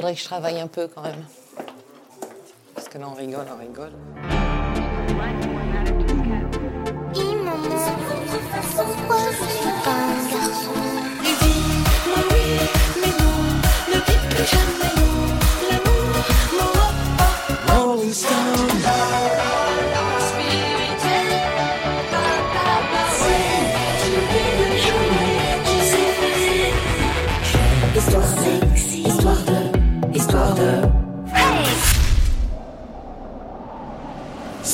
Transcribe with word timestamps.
faudrait 0.00 0.14
que 0.14 0.20
je 0.20 0.24
travaille 0.24 0.58
un 0.58 0.66
peu 0.66 0.88
quand 0.88 1.02
même. 1.02 1.26
Parce 2.74 2.88
que 2.88 2.96
là, 2.96 3.06
on 3.06 3.14
rigole, 3.14 3.44
on 3.54 3.58
rigole. 3.60 3.92
Pourquoi 8.76 9.16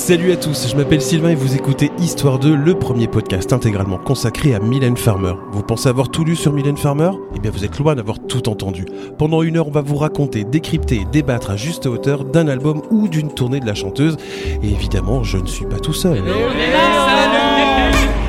Salut 0.06 0.30
à 0.30 0.37
tous, 0.37 0.69
je 0.70 0.77
m'appelle 0.77 1.02
Sylvain 1.02 1.30
et 1.30 1.34
vous 1.34 1.56
écoutez 1.56 1.91
Histoire 1.98 2.38
2, 2.38 2.55
le 2.55 2.78
premier 2.78 3.09
podcast 3.09 3.52
intégralement 3.52 3.98
consacré 3.98 4.55
à 4.55 4.60
Mylène 4.60 4.96
Farmer. 4.96 5.32
Vous 5.51 5.65
pensez 5.65 5.88
avoir 5.88 6.10
tout 6.10 6.23
lu 6.23 6.37
sur 6.37 6.52
Mylène 6.52 6.77
Farmer? 6.77 7.10
Eh 7.34 7.41
bien 7.41 7.51
vous 7.51 7.65
êtes 7.65 7.77
loin 7.77 7.96
d'avoir 7.96 8.20
tout 8.20 8.48
entendu. 8.48 8.84
Pendant 9.19 9.42
une 9.42 9.56
heure, 9.56 9.66
on 9.66 9.73
va 9.73 9.80
vous 9.80 9.96
raconter, 9.96 10.45
décrypter 10.45 11.01
et 11.01 11.06
débattre 11.10 11.51
à 11.51 11.56
juste 11.56 11.87
hauteur 11.87 12.24
d'un 12.24 12.46
album 12.46 12.82
ou 12.92 13.09
d'une 13.09 13.34
tournée 13.34 13.59
de 13.59 13.66
la 13.66 13.74
chanteuse. 13.74 14.16
Et 14.62 14.70
évidemment, 14.70 15.24
je 15.24 15.38
ne 15.38 15.46
suis 15.46 15.66
pas 15.66 15.80
tout 15.80 15.92
seul. 15.92 16.23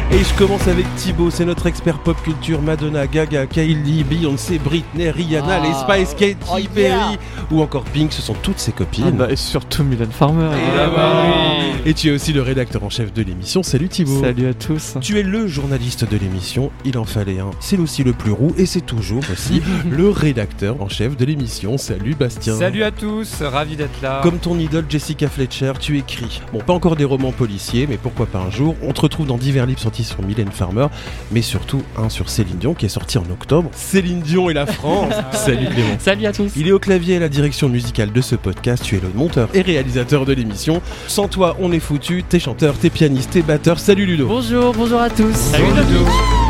Et 0.09 0.23
je 0.23 0.33
commence 0.35 0.67
avec 0.69 0.85
Thibaut, 0.95 1.29
c'est 1.29 1.43
notre 1.43 1.67
expert 1.67 1.99
pop 1.99 2.15
culture, 2.23 2.61
Madonna, 2.61 3.07
Gaga, 3.07 3.45
Kylie, 3.45 4.05
Beyoncé, 4.05 4.57
Britney, 4.57 5.09
Rihanna, 5.09 5.61
Ah. 5.61 5.63
les 5.67 5.73
Spice 6.05 6.15
Oh, 6.15 6.55
Katy 6.55 6.61
yeah. 6.61 6.69
Perry 6.73 7.17
ou 7.51 7.61
encore 7.61 7.83
Pink, 7.83 8.13
ce 8.13 8.21
sont 8.21 8.33
toutes 8.41 8.57
ses 8.57 8.71
copines. 8.71 9.03
Ah 9.09 9.11
bah, 9.11 9.27
et 9.29 9.35
surtout 9.35 9.83
Mylène 9.83 10.09
Farmer. 10.11 10.47
Ah 10.79 10.87
bah 10.95 11.23
oui. 11.25 11.81
Et 11.85 11.93
tu 11.93 12.07
es 12.07 12.11
aussi 12.11 12.31
le 12.31 12.41
rédacteur 12.41 12.83
en 12.83 12.89
chef 12.89 13.11
de 13.13 13.21
l'émission. 13.21 13.63
Salut 13.63 13.89
Thibaut. 13.89 14.21
Salut 14.21 14.47
à 14.47 14.53
tous. 14.53 14.95
Tu 15.01 15.19
es 15.19 15.23
le 15.23 15.45
journaliste 15.45 16.09
de 16.09 16.17
l'émission, 16.17 16.71
il 16.85 16.97
en 16.97 17.05
fallait 17.05 17.39
un. 17.39 17.51
C'est 17.59 17.77
aussi 17.77 18.03
le 18.03 18.13
plus 18.13 18.31
roux 18.31 18.53
et 18.57 18.65
c'est 18.65 18.81
toujours 18.85 19.21
aussi 19.31 19.61
le 19.89 20.09
rédacteur 20.09 20.81
en 20.81 20.87
chef 20.87 21.17
de 21.17 21.25
l'émission. 21.25 21.77
Salut 21.77 22.15
Bastien. 22.15 22.55
Salut 22.57 22.83
à 22.83 22.91
tous, 22.91 23.41
ravi 23.41 23.75
d'être 23.75 24.01
là. 24.01 24.21
Comme 24.23 24.39
ton 24.39 24.57
idole 24.57 24.85
Jessica 24.89 25.27
Fletcher, 25.27 25.73
tu 25.81 25.97
écris. 25.97 26.41
Bon, 26.53 26.59
pas 26.59 26.73
encore 26.73 26.95
des 26.95 27.05
romans 27.05 27.33
policiers, 27.33 27.87
mais 27.87 27.97
pourquoi 27.97 28.25
pas 28.25 28.39
un 28.39 28.49
jour. 28.51 28.75
On 28.81 28.93
te 28.93 29.01
retrouve 29.01 29.27
dans 29.27 29.37
divers 29.37 29.65
livres 29.65 29.79
sur 30.03 30.21
Mylène 30.21 30.51
Farmer, 30.51 30.87
mais 31.31 31.41
surtout 31.41 31.83
un 31.97 32.09
sur 32.09 32.29
Céline 32.29 32.57
Dion 32.57 32.73
qui 32.73 32.85
est 32.85 32.89
sorti 32.89 33.17
en 33.17 33.29
octobre. 33.31 33.69
Céline 33.73 34.21
Dion 34.21 34.49
et 34.49 34.53
la 34.53 34.65
France. 34.65 35.13
Salut 35.33 35.67
Clément. 35.67 35.97
Salut 35.99 36.25
à 36.25 36.33
tous. 36.33 36.51
Il 36.55 36.67
est 36.67 36.71
au 36.71 36.79
clavier 36.79 37.15
et 37.15 37.17
à 37.17 37.21
la 37.21 37.29
direction 37.29 37.69
musicale 37.69 38.11
de 38.11 38.21
ce 38.21 38.35
podcast. 38.35 38.83
Tu 38.83 38.97
es 38.97 38.99
le 38.99 39.09
monteur 39.13 39.49
et 39.53 39.61
réalisateur 39.61 40.25
de 40.25 40.33
l'émission. 40.33 40.81
Sans 41.07 41.27
toi, 41.27 41.55
on 41.59 41.71
est 41.71 41.79
foutu. 41.79 42.23
T'es 42.27 42.39
chanteur, 42.39 42.75
t'es 42.77 42.89
pianiste, 42.89 43.31
t'es 43.31 43.41
batteur. 43.41 43.79
Salut 43.79 44.05
Ludo. 44.05 44.27
Bonjour, 44.27 44.73
bonjour 44.73 44.99
à 44.99 45.09
tous. 45.09 45.33
Salut 45.33 45.65
Ludo. 45.65 46.46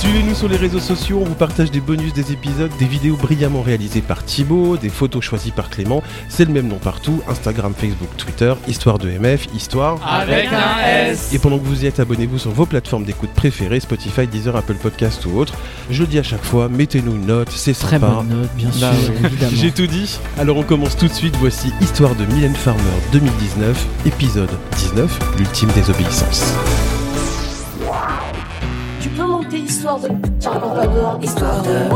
Suivez-nous 0.00 0.34
sur 0.34 0.48
les 0.48 0.56
réseaux 0.56 0.78
sociaux, 0.80 1.18
on 1.20 1.26
vous 1.26 1.34
partage 1.34 1.70
des 1.70 1.80
bonus 1.80 2.14
des 2.14 2.32
épisodes, 2.32 2.70
des 2.78 2.86
vidéos 2.86 3.16
brillamment 3.16 3.60
réalisées 3.60 4.00
par 4.00 4.24
Thibaut, 4.24 4.78
des 4.78 4.88
photos 4.88 5.22
choisies 5.22 5.50
par 5.50 5.68
Clément. 5.68 6.02
C'est 6.30 6.46
le 6.46 6.52
même 6.54 6.68
nom 6.68 6.78
partout, 6.78 7.20
Instagram, 7.28 7.74
Facebook, 7.76 8.08
Twitter, 8.16 8.54
Histoire 8.66 8.96
de 8.96 9.10
MF, 9.10 9.48
Histoire. 9.54 9.98
Avec 10.08 10.46
un 10.52 10.86
S. 11.10 11.34
Et 11.34 11.38
pendant 11.38 11.58
que 11.58 11.64
vous 11.66 11.84
y 11.84 11.86
êtes, 11.86 12.00
abonnez-vous 12.00 12.38
sur 12.38 12.50
vos 12.50 12.64
plateformes 12.64 13.04
d'écoute 13.04 13.28
préférées, 13.36 13.78
Spotify, 13.80 14.26
Deezer, 14.26 14.56
Apple 14.56 14.76
Podcast 14.76 15.26
ou 15.26 15.36
autre. 15.38 15.52
Je 15.90 16.00
le 16.02 16.06
dis 16.08 16.18
à 16.18 16.22
chaque 16.22 16.44
fois, 16.44 16.70
mettez-nous 16.70 17.12
une 17.16 17.26
note, 17.26 17.50
c'est 17.50 17.74
Très 17.74 17.98
sympa. 17.98 18.06
bonne 18.06 18.28
note, 18.40 18.50
bien 18.56 18.72
sûr, 18.72 18.88
Bah 18.88 19.26
évidemment. 19.26 19.52
J'ai 19.54 19.70
tout 19.70 19.86
dit. 19.86 20.18
Alors 20.38 20.56
on 20.56 20.62
commence 20.62 20.96
tout 20.96 21.08
de 21.08 21.12
suite. 21.12 21.36
Voici 21.36 21.72
Histoire 21.82 22.14
de 22.14 22.24
Mylène 22.24 22.54
Farmer 22.54 22.80
2019, 23.12 23.86
épisode 24.06 24.50
19, 24.78 25.18
l'ultime 25.38 25.68
désobéissance. 25.74 26.54
Peux 29.50 29.56
monter 29.56 29.72
histoire 29.72 30.00
de. 30.00 30.08
Tiens, 30.38 30.60
on 30.62 30.74
va 30.74 30.86
dehors, 30.86 31.18
histoire 31.22 31.62
de. 31.62 31.88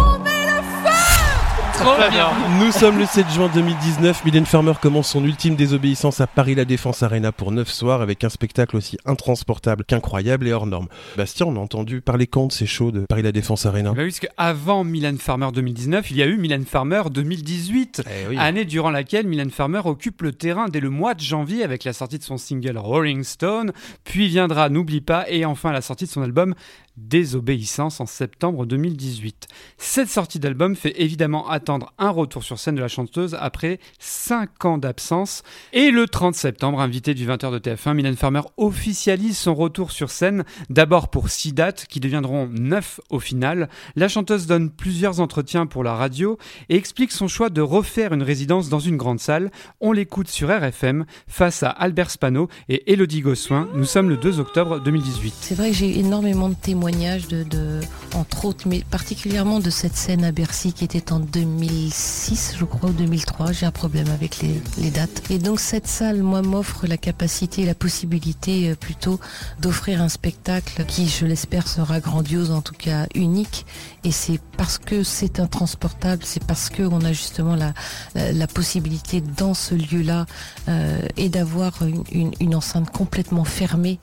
Trop 1.74 1.96
bien. 2.10 2.30
Nous 2.60 2.70
sommes 2.70 2.98
le 2.98 3.04
7 3.04 3.28
juin 3.30 3.50
2019. 3.52 4.24
Mylène 4.24 4.46
Farmer 4.46 4.72
commence 4.80 5.08
son 5.08 5.24
ultime 5.24 5.56
désobéissance 5.56 6.20
à 6.20 6.26
Paris 6.28 6.54
La 6.54 6.64
Défense 6.64 7.02
Arena 7.02 7.32
pour 7.32 7.50
9 7.50 7.68
soirs 7.68 8.00
avec 8.00 8.22
un 8.22 8.28
spectacle 8.28 8.76
aussi 8.76 8.96
intransportable 9.04 9.84
qu'incroyable 9.84 10.46
et 10.46 10.52
hors 10.52 10.66
norme. 10.66 10.86
Bastien, 11.16 11.46
on 11.46 11.56
a 11.56 11.58
entendu 11.58 12.00
parler 12.00 12.28
quand 12.28 12.46
de 12.46 12.52
ces 12.52 12.66
shows 12.66 12.92
de 12.92 13.00
Paris 13.00 13.22
La 13.22 13.32
Défense 13.32 13.66
Arena? 13.66 13.92
Bah 13.92 14.02
oui, 14.02 14.10
parce 14.10 14.20
qu'avant 14.20 14.84
Mylène 14.84 15.18
Farmer 15.18 15.48
2019, 15.52 16.12
il 16.12 16.16
y 16.16 16.22
a 16.22 16.26
eu 16.26 16.36
Mylène 16.36 16.64
Farmer 16.64 17.02
2018. 17.10 18.04
Eh 18.06 18.28
oui. 18.28 18.36
Année 18.38 18.64
durant 18.64 18.90
laquelle 18.90 19.26
Mylène 19.26 19.50
Farmer 19.50 19.80
occupe 19.84 20.22
le 20.22 20.32
terrain 20.32 20.68
dès 20.68 20.80
le 20.80 20.90
mois 20.90 21.14
de 21.14 21.20
janvier 21.20 21.64
avec 21.64 21.82
la 21.82 21.92
sortie 21.92 22.18
de 22.18 22.24
son 22.24 22.38
single 22.38 22.78
Rolling 22.78 23.24
Stone, 23.24 23.72
puis 24.04 24.28
viendra 24.28 24.68
N'oublie 24.68 25.00
pas 25.00 25.28
et 25.28 25.44
enfin 25.44 25.72
la 25.72 25.82
sortie 25.82 26.04
de 26.04 26.10
son 26.10 26.22
album 26.22 26.54
Désobéissance 26.96 28.00
en 28.00 28.06
septembre 28.06 28.66
2018. 28.66 29.48
Cette 29.78 30.08
sortie 30.08 30.38
d'album 30.38 30.76
fait 30.76 30.94
évidemment 31.02 31.48
attendre 31.48 31.92
un 31.98 32.10
retour 32.10 32.44
sur 32.44 32.58
scène 32.58 32.76
de 32.76 32.80
la 32.80 32.88
chanteuse 32.88 33.36
après 33.40 33.80
5 33.98 34.64
ans 34.64 34.78
d'absence. 34.78 35.42
Et 35.72 35.90
le 35.90 36.06
30 36.06 36.34
septembre, 36.34 36.80
invité 36.80 37.14
du 37.14 37.26
20h 37.26 37.52
de 37.52 37.58
TF1, 37.58 37.94
Mylène 37.94 38.16
Farmer 38.16 38.42
officialise 38.56 39.36
son 39.36 39.54
retour 39.54 39.90
sur 39.90 40.10
scène, 40.10 40.44
d'abord 40.70 41.08
pour 41.08 41.30
6 41.30 41.52
dates 41.52 41.86
qui 41.88 41.98
deviendront 41.98 42.48
9 42.48 43.00
au 43.10 43.18
final. 43.18 43.68
La 43.96 44.08
chanteuse 44.08 44.46
donne 44.46 44.70
plusieurs 44.70 45.20
entretiens 45.20 45.66
pour 45.66 45.82
la 45.82 45.94
radio 45.94 46.38
et 46.68 46.76
explique 46.76 47.10
son 47.12 47.26
choix 47.26 47.50
de 47.50 47.60
refaire 47.60 48.12
une 48.12 48.22
résidence 48.22 48.68
dans 48.68 48.78
une 48.78 48.96
grande 48.96 49.20
salle. 49.20 49.50
On 49.80 49.90
l'écoute 49.90 50.28
sur 50.28 50.48
RFM 50.48 51.06
face 51.26 51.62
à 51.64 51.70
Albert 51.70 52.10
Spano 52.10 52.48
et 52.68 52.92
Elodie 52.92 53.20
Gossuin. 53.20 53.68
Nous 53.74 53.84
sommes 53.84 54.08
le 54.08 54.16
2 54.16 54.38
octobre 54.38 54.80
2018. 54.80 55.34
C'est 55.40 55.54
vrai 55.56 55.70
que 55.70 55.76
j'ai 55.76 55.98
énormément 55.98 56.48
de 56.48 56.54
de, 56.90 57.80
entre 58.14 58.44
autres, 58.44 58.68
mais 58.68 58.84
particulièrement 58.90 59.58
de 59.58 59.70
cette 59.70 59.96
scène 59.96 60.22
à 60.22 60.32
Bercy 60.32 60.72
qui 60.74 60.84
était 60.84 61.12
en 61.12 61.18
2006, 61.18 62.56
je 62.58 62.64
crois, 62.64 62.90
ou 62.90 62.92
2003. 62.92 63.52
J'ai 63.52 63.64
un 63.64 63.70
problème 63.70 64.08
avec 64.10 64.40
les, 64.42 64.90
dates. 64.90 65.22
Et 65.30 65.38
donc 65.38 65.60
cette 65.60 65.86
salle, 65.86 66.22
moi, 66.22 66.42
m'offre 66.42 66.86
la 66.86 66.98
capacité, 66.98 67.64
la 67.64 67.74
possibilité 67.74 68.70
euh, 68.70 68.74
plutôt 68.74 69.18
d'offrir 69.60 70.02
un 70.02 70.10
spectacle 70.10 70.84
qui, 70.84 71.08
je 71.08 71.24
l'espère, 71.24 71.68
sera 71.68 72.00
grandiose, 72.00 72.50
en 72.50 72.60
tout 72.60 72.74
cas 72.76 73.06
unique. 73.14 73.64
Et 74.04 74.12
c'est 74.12 74.38
parce 74.58 74.76
que 74.76 75.02
c'est 75.02 75.40
intransportable, 75.40 76.22
c'est 76.24 76.44
parce 76.44 76.68
que 76.68 76.82
on 76.82 77.00
a 77.00 77.12
justement 77.12 77.56
la, 77.56 77.72
la, 78.14 78.32
la 78.32 78.46
possibilité 78.46 79.22
dans 79.22 79.54
ce 79.54 79.74
lieu-là 79.74 80.26
euh, 80.68 80.98
et 81.16 81.30
d'avoir 81.30 81.82
une, 81.82 82.04
une, 82.12 82.32
une 82.40 82.54
enceinte 82.54 82.90
complètement 82.90 83.44
fermée 83.44 83.98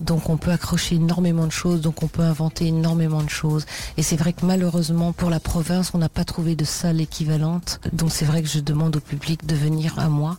donc 0.00 0.28
on 0.28 0.36
peut 0.36 0.50
accrocher 0.50 0.96
énormément 0.96 1.46
de 1.46 1.52
choses, 1.52 1.80
donc 1.80 2.02
on 2.02 2.08
peut 2.08 2.23
inventer 2.24 2.66
énormément 2.66 3.22
de 3.22 3.30
choses. 3.30 3.66
Et 3.96 4.02
c'est 4.02 4.16
vrai 4.16 4.32
que 4.32 4.44
malheureusement 4.44 5.12
pour 5.12 5.30
la 5.30 5.40
province, 5.40 5.92
on 5.94 5.98
n'a 5.98 6.08
pas 6.08 6.24
trouvé 6.24 6.56
de 6.56 6.64
salle 6.64 7.00
équivalente. 7.00 7.80
Donc 7.92 8.10
c'est 8.10 8.24
vrai 8.24 8.42
que 8.42 8.48
je 8.48 8.60
demande 8.60 8.96
au 8.96 9.00
public 9.00 9.46
de 9.46 9.54
venir 9.54 9.98
à 9.98 10.08
moi 10.08 10.38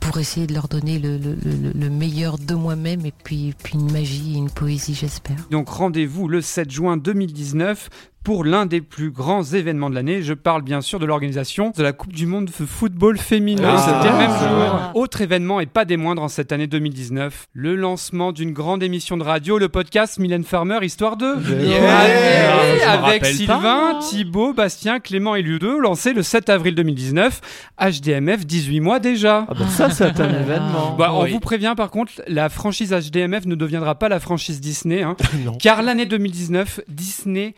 pour 0.00 0.18
essayer 0.18 0.46
de 0.46 0.54
leur 0.54 0.68
donner 0.68 0.98
le, 0.98 1.16
le- 1.18 1.34
le- 1.44 1.72
le 1.72 1.90
meilleur 1.90 2.38
de 2.38 2.54
moi-même 2.54 3.06
et 3.06 3.12
puis, 3.24 3.54
puis 3.62 3.74
une 3.74 3.90
magie 3.90 4.34
et 4.34 4.36
une 4.38 4.50
poésie, 4.50 4.94
j'espère. 4.94 5.36
Donc 5.50 5.68
rendez-vous 5.68 6.28
le 6.28 6.40
7 6.42 6.70
juin 6.70 6.96
2019 6.96 7.88
pour 8.26 8.44
l'un 8.44 8.66
des 8.66 8.80
plus 8.80 9.12
grands 9.12 9.44
événements 9.44 9.88
de 9.88 9.94
l'année. 9.94 10.20
Je 10.20 10.34
parle 10.34 10.62
bien 10.62 10.80
sûr 10.80 10.98
de 10.98 11.06
l'organisation 11.06 11.70
de 11.76 11.80
la 11.80 11.92
Coupe 11.92 12.12
du 12.12 12.26
Monde 12.26 12.46
de 12.46 12.66
football 12.66 13.18
féminin. 13.18 13.76
Ah, 13.76 13.78
C'était 13.78 14.10
le 14.12 14.18
même 14.18 14.32
ah. 14.32 14.90
jour. 14.92 15.00
Autre 15.00 15.20
événement 15.20 15.60
et 15.60 15.66
pas 15.66 15.84
des 15.84 15.96
moindres 15.96 16.22
en 16.22 16.26
cette 16.26 16.50
année 16.50 16.66
2019, 16.66 17.46
le 17.52 17.76
lancement 17.76 18.32
d'une 18.32 18.50
grande 18.50 18.82
émission 18.82 19.16
de 19.16 19.22
radio, 19.22 19.58
le 19.58 19.68
podcast 19.68 20.18
Mylène 20.18 20.42
Farmer 20.42 20.78
Histoire 20.82 21.16
2. 21.16 21.36
Yeah. 21.66 22.92
Avec, 23.04 23.24
Sylvain, 23.26 23.58
pas. 23.60 23.98
Thibaut, 24.02 24.52
Bastien, 24.52 24.98
Clément 24.98 25.36
et 25.36 25.42
Ludo, 25.42 25.78
lancé 25.78 26.12
le 26.12 26.24
7 26.24 26.48
avril 26.48 26.74
2019. 26.74 27.40
HDMF, 27.80 28.44
18 28.44 28.80
mois 28.80 28.98
déjà. 28.98 29.46
Ah 29.48 29.54
bah 29.56 29.66
ça, 29.68 29.88
c'est 29.90 30.18
un 30.18 30.30
événement. 30.40 30.96
Bah, 30.98 31.12
On 31.14 31.22
Oui. 31.22 31.30
vous 31.30 31.38
prévient 31.38 31.74
par 31.76 31.90
contre, 31.92 32.10
la 32.26 32.48
franchise 32.48 32.92
HDMF 32.92 33.46
ne 33.46 33.54
deviendra 33.54 33.94
pas 33.94 34.08
la 34.08 34.18
franchise 34.18 34.60
Disney. 34.60 35.02
hein. 35.04 35.14
Car 35.60 35.84
l'année 35.84 36.06
2019, 36.06 36.80
Disney 36.88 37.54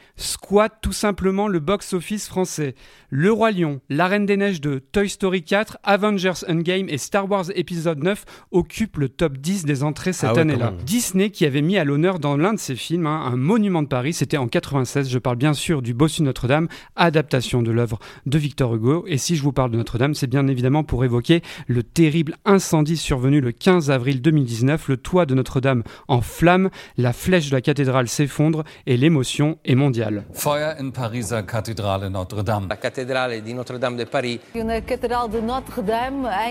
tout 0.68 0.92
simplement 0.92 1.46
le 1.46 1.60
box-office 1.60 2.26
français? 2.26 2.74
Le 3.10 3.30
Roi 3.30 3.52
Lion, 3.52 3.80
La 3.88 4.08
Reine 4.08 4.26
des 4.26 4.36
Neiges 4.36 4.60
2, 4.60 4.80
Toy 4.80 5.08
Story 5.08 5.44
4, 5.44 5.78
Avengers 5.84 6.44
Endgame 6.48 6.88
et 6.88 6.98
Star 6.98 7.30
Wars 7.30 7.44
épisode 7.54 8.02
9 8.02 8.24
occupent 8.50 8.96
le 8.96 9.08
top 9.08 9.38
10 9.38 9.64
des 9.64 9.84
entrées 9.84 10.12
cette 10.12 10.30
Ah 10.30 10.34
ouais, 10.34 10.40
année-là. 10.40 10.74
Disney 10.84 11.30
qui 11.30 11.46
avait 11.46 11.62
mis 11.62 11.78
à 11.78 11.84
l'honneur 11.84 12.18
dans 12.18 12.36
l'un 12.36 12.54
de 12.54 12.58
ses 12.58 12.74
films 12.74 13.06
hein, 13.06 13.22
un 13.32 13.36
monument 13.36 13.82
de 13.82 13.88
Paris, 13.88 14.12
c'était 14.12 14.36
en 14.36 14.48
96, 14.48 15.08
je 15.08 15.18
parle 15.18 15.36
bien 15.36 15.54
sûr 15.54 15.80
du 15.80 15.94
Bossu 15.94 16.22
Notre-Dame, 16.22 16.66
adaptation 16.96 17.62
de 17.62 17.70
l'œuvre 17.70 17.98
de 18.26 18.38
Victor 18.38 18.74
Hugo. 18.74 19.04
Et 19.06 19.18
si 19.18 19.36
je 19.36 19.42
vous 19.42 19.52
parle 19.52 19.70
de 19.70 19.76
Notre-Dame, 19.76 20.14
c'est 20.14 20.26
bien 20.26 20.48
évidemment 20.48 20.82
pour 20.82 21.04
évoquer 21.04 21.42
le 21.66 21.82
terrible 21.82 22.34
incendie 22.44 22.96
survenu 22.96 23.40
le 23.40 23.52
15 23.52 23.90
avril 23.90 24.22
2019. 24.22 24.88
Le 24.88 24.96
toit 24.96 25.26
de 25.26 25.34
Notre-Dame 25.34 25.82
en 26.08 26.20
flammes, 26.20 26.70
la 26.96 27.12
flèche 27.12 27.50
de 27.50 27.54
la 27.54 27.60
cathédrale 27.60 28.08
s'effondre 28.08 28.64
et 28.86 28.96
l'émotion 28.96 29.58
est 29.64 29.74
mondiale. 29.74 30.24
Feuer 30.48 30.76
in 30.80 30.88
Pariser 30.88 31.42
Kathedrale 31.46 32.08
Notre-Dame. 32.08 32.68
La 32.70 32.76
cathédrale 32.78 33.44
de 33.44 33.52
Notre-Dame 33.52 33.98
de 33.98 34.04
Paris. 34.04 34.40
Une 34.54 34.68
de 34.68 35.40
Notre-Dame 35.40 36.24
à 36.24 36.50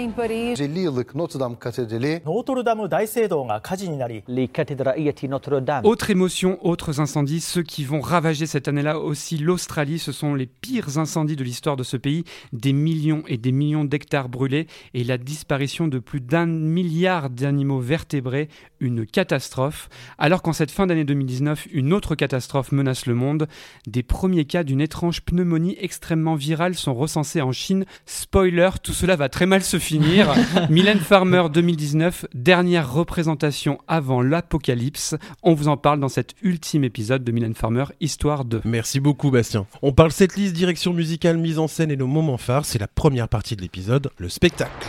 Les 4.28 4.48
cathédrales 4.50 5.14
Notre-Dame. 5.24 5.84
Autre 5.84 6.12
émotion, 6.12 6.64
autres 6.64 7.00
incendies, 7.00 7.42
ceux 7.42 7.64
qui 7.64 7.86
vont 7.86 8.00
ravager 8.00 8.46
cette 8.46 8.68
année-là 8.68 9.00
aussi 9.00 9.40
l'Australie. 9.40 9.98
Ce 9.98 10.12
sont 10.12 10.36
les 10.36 10.46
pires 10.46 11.00
incendies 11.00 11.36
de 11.36 11.44
l'histoire 11.44 11.76
de 11.76 11.82
ce 11.82 11.98
pays. 11.98 12.24
Des 12.54 12.74
millions 12.74 13.24
et 13.28 13.38
des 13.38 13.52
millions 13.52 13.84
d'hectares 13.84 14.30
brûlés 14.30 14.68
et 14.94 15.04
la 15.04 15.18
disparition 15.18 15.88
de 15.88 15.98
plus 15.98 16.22
d'un 16.22 16.46
milliard 16.46 17.32
d'animaux 17.32 17.80
vertébrés. 17.80 18.48
Une 18.80 19.08
catastrophe. 19.08 19.90
Alors 20.20 20.44
qu'en 20.44 20.54
cette 20.54 20.70
fin 20.70 20.86
d'année 20.86 21.04
2019, 21.04 21.68
une 21.72 21.94
autre 21.94 22.14
catastrophe 22.14 22.72
menace 22.72 23.08
le 23.08 23.16
monde 23.16 23.48
des 23.88 24.04
premiers 24.04 24.46
cas 24.46 24.64
d'une 24.64 24.82
étrange 24.82 25.22
pneumonie 25.22 25.78
extrêmement 25.80 26.36
virale 26.36 26.76
sont 26.76 26.94
recensés 26.94 27.42
en 27.42 27.52
Chine. 27.52 27.86
Spoiler, 28.06 28.70
tout 28.84 28.94
cela 28.94 29.16
va 29.16 29.30
très 29.30 29.46
mal 29.46 29.64
se 29.64 29.80
finir. 29.80 30.34
Mylène 30.70 31.00
Farmer 31.00 31.46
2019, 31.52 32.28
dernière 32.34 32.92
représentation 32.92 33.80
avant 33.88 34.22
l'apocalypse. 34.22 35.16
On 35.42 35.54
vous 35.54 35.70
en 35.70 35.78
parle 35.78 36.00
dans 36.00 36.10
cet 36.10 36.36
ultime 36.42 36.84
épisode 36.84 37.24
de 37.24 37.32
Mylène 37.32 37.56
Farmer, 37.56 37.86
Histoire 38.02 38.46
2. 38.46 38.62
Merci 38.66 39.00
beaucoup 39.00 39.32
Bastien. 39.32 39.66
On 39.82 39.94
parle 39.94 40.12
cette 40.12 40.36
liste, 40.36 40.54
direction 40.54 40.94
musicale, 40.94 41.38
mise 41.38 41.58
en 41.58 41.68
scène 41.68 41.90
et 41.90 41.98
nos 41.98 42.08
moments 42.08 42.38
phares. 42.38 42.66
C'est 42.66 42.80
la 42.80 42.88
première 42.88 43.30
partie 43.30 43.56
de 43.56 43.62
l'épisode, 43.62 44.12
le 44.18 44.30
spectacle. 44.30 44.88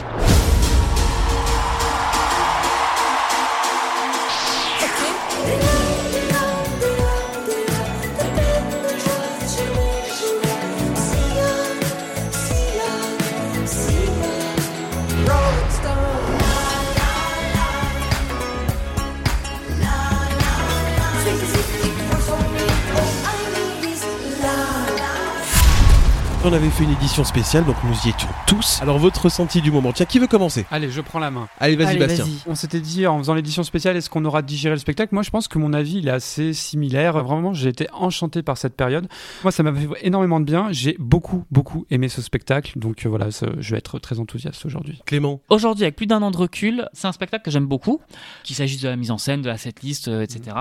On 26.44 26.52
avait 26.52 26.70
fait 26.70 26.84
une 26.84 26.92
édition 26.92 27.24
spéciale, 27.24 27.64
donc 27.66 27.76
nous 27.84 27.94
y 28.06 28.10
étions 28.10 28.28
tous. 28.46 28.78
Alors 28.80 28.98
votre 28.98 29.22
ressenti 29.24 29.60
du 29.60 29.72
moment. 29.72 29.92
Tiens, 29.92 30.06
qui 30.06 30.18
veut 30.20 30.28
commencer? 30.28 30.64
Allez, 30.70 30.88
je 30.90 31.00
prends 31.00 31.18
la 31.18 31.30
main. 31.32 31.48
Allez, 31.58 31.74
vas-y 31.74 31.88
Allez, 31.88 31.98
Bastien. 31.98 32.24
vas-y. 32.24 32.34
On 32.46 32.54
s'était 32.54 32.80
dit 32.80 33.06
en 33.08 33.18
faisant 33.18 33.34
l'édition 33.34 33.64
spéciale, 33.64 33.96
est-ce 33.96 34.08
qu'on 34.08 34.24
aura 34.24 34.40
digéré 34.40 34.74
le 34.74 34.78
spectacle? 34.78 35.12
Moi, 35.14 35.24
je 35.24 35.30
pense 35.30 35.48
que 35.48 35.58
mon 35.58 35.72
avis, 35.72 35.98
il 35.98 36.06
est 36.08 36.12
assez 36.12 36.52
similaire. 36.54 37.22
Vraiment, 37.24 37.52
j'ai 37.54 37.68
été 37.68 37.88
enchanté 37.92 38.42
par 38.42 38.56
cette 38.56 38.76
période. 38.76 39.08
Moi, 39.42 39.50
ça 39.50 39.62
m'a 39.64 39.74
fait 39.74 39.88
énormément 40.02 40.38
de 40.38 40.44
bien. 40.44 40.68
J'ai 40.70 40.94
beaucoup, 41.00 41.44
beaucoup 41.50 41.86
aimé 41.90 42.08
ce 42.08 42.22
spectacle. 42.22 42.72
Donc 42.78 43.04
euh, 43.04 43.08
voilà, 43.08 43.30
ça- 43.32 43.48
je 43.58 43.72
vais 43.72 43.78
être 43.78 43.98
très 43.98 44.20
enthousiaste 44.20 44.64
aujourd'hui. 44.64 45.02
Clément. 45.06 45.40
Aujourd'hui, 45.50 45.84
avec 45.84 45.96
plus 45.96 46.06
d'un 46.06 46.22
an 46.22 46.30
de 46.30 46.36
recul, 46.36 46.88
c'est 46.92 47.08
un 47.08 47.12
spectacle 47.12 47.44
que 47.44 47.50
j'aime 47.50 47.66
beaucoup, 47.66 48.00
qu'il 48.44 48.54
s'agisse 48.54 48.80
de 48.80 48.88
la 48.88 48.96
mise 48.96 49.10
en 49.10 49.18
scène, 49.18 49.42
de 49.42 49.48
la 49.48 49.58
setlist, 49.58 50.06
euh, 50.08 50.22
etc. 50.22 50.56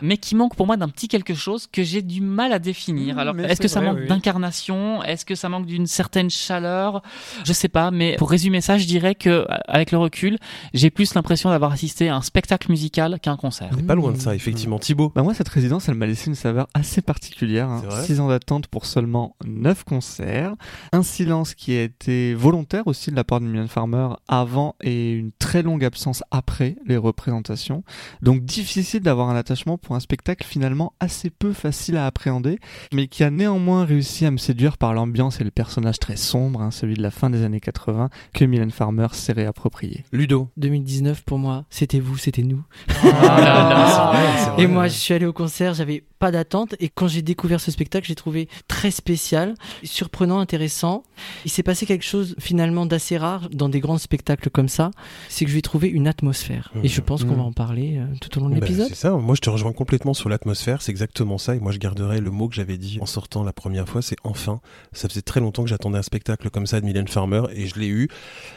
Mais 0.00 0.16
qui 0.16 0.36
manque 0.36 0.54
pour 0.54 0.66
moi 0.66 0.76
d'un 0.76 0.88
petit 0.88 1.08
quelque 1.08 1.34
chose 1.34 1.66
que 1.66 1.82
j'ai 1.82 2.02
du 2.02 2.20
mal 2.22 2.52
à 2.52 2.60
définir. 2.60 3.16
Mmh, 3.16 3.18
Alors, 3.18 3.38
est-ce 3.40 3.60
que 3.60 3.68
ça 3.68 3.80
vrai, 3.80 3.88
manque 3.90 3.98
oui. 4.02 4.06
d'incarnation? 4.08 5.02
Est-ce 5.18 5.26
que 5.26 5.34
ça 5.34 5.48
manque 5.48 5.66
d'une 5.66 5.88
certaine 5.88 6.30
chaleur? 6.30 7.02
Je 7.44 7.52
sais 7.52 7.66
pas, 7.66 7.90
mais 7.90 8.14
pour 8.18 8.30
résumer 8.30 8.60
ça, 8.60 8.78
je 8.78 8.86
dirais 8.86 9.16
que, 9.16 9.46
avec 9.66 9.90
le 9.90 9.98
recul, 9.98 10.38
j'ai 10.74 10.90
plus 10.90 11.12
l'impression 11.14 11.50
d'avoir 11.50 11.72
assisté 11.72 12.08
à 12.08 12.14
un 12.14 12.22
spectacle 12.22 12.70
musical 12.70 13.18
qu'un 13.20 13.36
concert. 13.36 13.70
On 13.72 13.76
n'est 13.76 13.82
pas 13.82 13.96
loin 13.96 14.12
de 14.12 14.16
ça, 14.16 14.36
effectivement. 14.36 14.78
Thibaut. 14.78 15.10
Bah 15.16 15.24
moi, 15.24 15.34
cette 15.34 15.48
résidence, 15.48 15.88
elle 15.88 15.96
m'a 15.96 16.06
laissé 16.06 16.28
une 16.28 16.36
saveur 16.36 16.68
assez 16.72 17.02
particulière. 17.02 17.68
Hein. 17.68 17.80
C'est 17.80 17.88
vrai? 17.88 18.04
Six 18.04 18.20
ans 18.20 18.28
d'attente 18.28 18.68
pour 18.68 18.86
seulement 18.86 19.34
neuf 19.44 19.82
concerts. 19.82 20.54
Un 20.92 21.02
silence 21.02 21.54
qui 21.54 21.76
a 21.76 21.82
été 21.82 22.32
volontaire 22.34 22.86
aussi 22.86 23.10
de 23.10 23.16
la 23.16 23.24
part 23.24 23.40
de 23.40 23.46
Mylène 23.46 23.66
Farmer 23.66 24.10
avant 24.28 24.76
et 24.80 25.10
une 25.10 25.32
très 25.32 25.64
longue 25.64 25.84
absence 25.84 26.22
après 26.30 26.76
les 26.86 26.96
représentations. 26.96 27.82
Donc 28.22 28.44
difficile 28.44 29.00
d'avoir 29.00 29.30
un 29.30 29.36
attachement 29.36 29.78
pour 29.78 29.96
un 29.96 30.00
spectacle 30.00 30.46
finalement 30.46 30.92
assez 31.00 31.28
peu 31.28 31.52
facile 31.52 31.96
à 31.96 32.06
appréhender, 32.06 32.60
mais 32.92 33.08
qui 33.08 33.24
a 33.24 33.30
néanmoins 33.30 33.84
réussi 33.84 34.26
à 34.26 34.30
me 34.30 34.36
séduire 34.36 34.78
par 34.78 34.94
l'ambiance 34.98 35.40
et 35.40 35.44
le 35.44 35.52
personnage 35.52 36.00
très 36.00 36.16
sombre, 36.16 36.60
hein, 36.60 36.72
celui 36.72 36.94
de 36.94 37.02
la 37.02 37.12
fin 37.12 37.30
des 37.30 37.44
années 37.44 37.60
80, 37.60 38.10
que 38.34 38.44
Mylène 38.44 38.72
Farmer 38.72 39.06
s'est 39.12 39.32
réapproprié. 39.32 40.04
Ludo. 40.12 40.48
2019 40.56 41.22
pour 41.22 41.38
moi, 41.38 41.64
c'était 41.70 42.00
vous, 42.00 42.18
c'était 42.18 42.42
nous. 42.42 42.64
Ah, 43.04 44.12
vrai, 44.12 44.54
vrai. 44.54 44.62
Et 44.64 44.66
moi, 44.66 44.88
je 44.88 44.94
suis 44.94 45.14
allé 45.14 45.26
au 45.26 45.32
concert, 45.32 45.74
j'avais 45.74 46.02
pas 46.18 46.30
d'attente. 46.30 46.74
Et 46.80 46.88
quand 46.88 47.08
j'ai 47.08 47.22
découvert 47.22 47.60
ce 47.60 47.70
spectacle, 47.70 48.06
j'ai 48.06 48.14
trouvé 48.14 48.48
très 48.68 48.90
spécial, 48.90 49.54
surprenant, 49.84 50.38
intéressant. 50.38 51.04
Il 51.44 51.50
s'est 51.50 51.62
passé 51.62 51.86
quelque 51.86 52.04
chose 52.04 52.34
finalement 52.38 52.86
d'assez 52.86 53.16
rare 53.16 53.48
dans 53.50 53.68
des 53.68 53.80
grands 53.80 53.98
spectacles 53.98 54.50
comme 54.50 54.68
ça. 54.68 54.90
C'est 55.28 55.44
que 55.44 55.50
je 55.50 55.56
vais 55.56 55.62
trouver 55.62 55.88
une 55.88 56.06
atmosphère. 56.08 56.72
Et 56.82 56.88
je 56.88 57.00
pense 57.00 57.24
qu'on 57.24 57.34
va 57.36 57.42
en 57.42 57.52
parler 57.52 57.98
euh, 57.98 58.06
tout 58.20 58.36
au 58.38 58.42
long 58.42 58.48
de 58.50 58.54
Bah, 58.54 58.60
l'épisode. 58.66 58.88
c'est 58.88 58.94
ça, 58.94 59.10
moi 59.12 59.34
je 59.34 59.40
te 59.40 59.50
rejoins 59.50 59.72
complètement 59.72 60.14
sur 60.14 60.28
l'atmosphère, 60.28 60.82
c'est 60.82 60.90
exactement 60.92 61.38
ça, 61.38 61.54
et 61.56 61.60
moi 61.60 61.72
je 61.72 61.78
garderai 61.78 62.20
le 62.20 62.30
mot 62.30 62.48
que 62.48 62.54
j'avais 62.54 62.78
dit 62.78 62.98
en 63.00 63.06
sortant 63.06 63.42
la 63.44 63.52
première 63.52 63.88
fois, 63.88 64.02
c'est 64.02 64.16
enfin. 64.24 64.60
Ça 64.92 65.08
faisait 65.08 65.22
très 65.22 65.40
longtemps 65.40 65.62
que 65.62 65.68
j'attendais 65.68 65.98
un 65.98 66.02
spectacle 66.02 66.50
comme 66.50 66.66
ça 66.66 66.80
de 66.80 66.86
Mylène 66.86 67.08
Farmer, 67.08 67.42
et 67.52 67.66
je 67.66 67.78
l'ai 67.78 67.88
eu. 67.88 68.08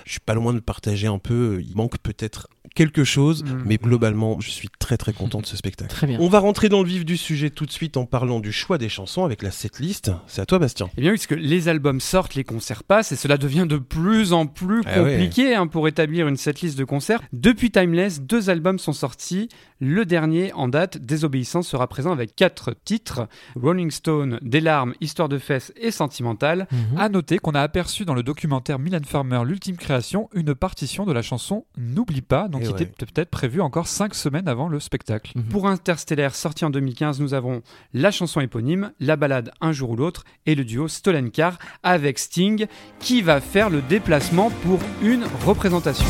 Je 0.06 0.12
suis 0.12 0.20
pas 0.20 0.34
loin 0.34 0.52
de 0.52 0.58
le 0.58 0.62
partager 0.64 1.08
un 1.08 1.20
peu, 1.20 1.62
il 1.66 1.76
manque 1.76 1.98
peut-être 2.00 2.48
quelque 2.76 3.04
chose, 3.04 3.44
Mm. 3.44 3.64
mais 3.66 3.78
globalement, 3.78 4.40
je 4.40 4.50
suis 4.50 4.70
très 4.80 4.98
très 4.98 5.14
content 5.14 5.42
de 5.42 5.46
ce 5.46 5.58
spectacle. 5.58 5.90
Très 5.92 6.08
bien. 6.08 6.18
On 6.22 6.30
va 6.30 6.40
rentrer 6.40 6.70
dans 6.70 6.82
le 6.82 6.88
vif 6.88 7.06
du 7.06 7.18
sujet 7.18 7.50
tout 7.50 7.66
de 7.66 7.72
suite 7.72 7.98
en 7.98 8.06
parlant 8.06 8.40
du 8.40 8.52
choix 8.52 8.78
des 8.78 8.90
chansons 8.90 9.24
avec 9.26 9.42
la 9.42 9.52
setlist. 9.52 10.12
C'est 10.28 10.42
à 10.42 10.46
toi 10.46 10.60
Bastien. 10.60 10.90
Eh 10.98 11.02
bien, 11.02 11.12
oui, 11.12 11.18
parce 11.18 11.28
que 11.28 11.36
les 11.36 11.68
albums 11.68 12.00
sortent, 12.00 12.36
les 12.36 12.44
concerts 12.44 12.84
passent, 12.84 13.12
et 13.12 13.16
cela 13.16 13.38
devient 13.38 13.66
de 13.68 13.78
plus 13.78 14.34
en 14.34 14.46
plus 14.48 14.82
Ah 14.86 15.02
ouais. 15.04 15.12
compliqué 15.18 15.56
hein, 15.56 15.68
pour 15.68 15.88
établir 15.88 16.28
une 16.28 16.38
setlist 16.38 16.78
de 16.78 16.84
concerts. 16.84 17.22
Depuis 17.34 17.72
Timeless, 17.72 18.22
deux 18.22 18.50
albums 18.50 18.80
sont 18.80 18.94
sortis. 18.94 19.50
Le 19.80 20.06
dernier, 20.06 20.54
en 20.54 20.68
date, 20.68 21.00
Désobéissance, 21.00 21.68
sera 21.68 21.88
présent 21.88 22.12
avec 22.12 22.36
quatre 22.36 22.76
titres 22.86 23.28
Rolling 23.56 23.90
Stone, 23.92 24.38
Des 24.44 24.62
larmes, 24.62 24.94
Histoire 25.02 25.28
de 25.30 25.40
fesses 25.40 25.74
et 25.76 25.90
Sentimentale. 25.92 26.68
Mhm. 26.72 26.98
À 27.00 27.10
noter 27.10 27.40
qu'on 27.40 27.52
a 27.52 27.62
aperçu 27.62 28.06
dans 28.06 28.14
le 28.14 28.24
documentaire 28.24 28.78
Mylène 28.80 29.06
Farmer, 29.06 29.42
l'ultime 29.46 29.78
création, 29.78 30.30
une 30.34 30.54
partition 30.54 31.06
de 31.06 31.12
la 31.14 31.22
chanson 31.22 31.66
N'oublie 31.78 32.22
pas, 32.22 32.48
donc 32.48 32.61
qui 32.62 32.68
ouais. 32.68 32.84
était 32.84 33.06
peut-être 33.06 33.30
prévue 33.30 33.62
encore 33.62 33.88
cinq 33.88 34.16
semaines 34.16 34.48
avant 34.48 34.68
le 34.68 34.80
spectacle. 34.80 35.34
Mhm. 35.36 35.44
Pour 35.46 35.68
Interstellaire, 35.68 36.36
sorti 36.36 36.66
en 36.66 36.70
2015, 36.70 37.20
nous 37.20 37.34
avons 37.34 37.62
la 37.94 38.12
chanson 38.12 38.42
éponyme, 38.42 38.92
la 39.00 39.16
balade 39.16 39.52
Un 39.62 39.72
jour 39.72 39.92
ou 39.92 39.96
l'autre 39.96 40.24
et 40.46 40.56
le 40.56 40.64
duo 40.64 40.88
Stolen 40.88 41.32
Car 41.32 41.58
avec 41.84 42.20
Sting 42.20 42.68
qui 43.00 43.22
va 43.22 43.42
faire 43.42 43.70
le 43.70 43.82
déplacement 43.82 44.50
pour 44.64 44.80
une 45.02 45.26
représentation. 45.46 46.06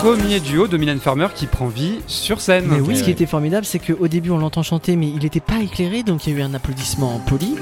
Premier 0.00 0.40
duo 0.40 0.66
de 0.66 0.76
Mylène 0.78 0.98
Farmer 1.00 1.28
qui 1.34 1.46
prend 1.46 1.66
vie 1.66 1.98
sur 2.06 2.40
scène. 2.40 2.64
Mais 2.68 2.80
oui, 2.80 2.96
ce 2.96 3.02
qui 3.04 3.10
était 3.10 3.26
formidable, 3.26 3.66
c'est 3.66 3.78
qu'au 3.78 4.08
début, 4.08 4.30
on 4.30 4.38
l'entend 4.38 4.62
chanter, 4.62 4.96
mais 4.96 5.06
il 5.08 5.18
n'était 5.22 5.40
pas 5.40 5.58
éclairé, 5.62 6.02
donc 6.02 6.26
il 6.26 6.32
y 6.32 6.36
a 6.36 6.38
eu 6.40 6.42
un 6.42 6.54
applaudissement 6.54 7.20
poli. 7.26 7.54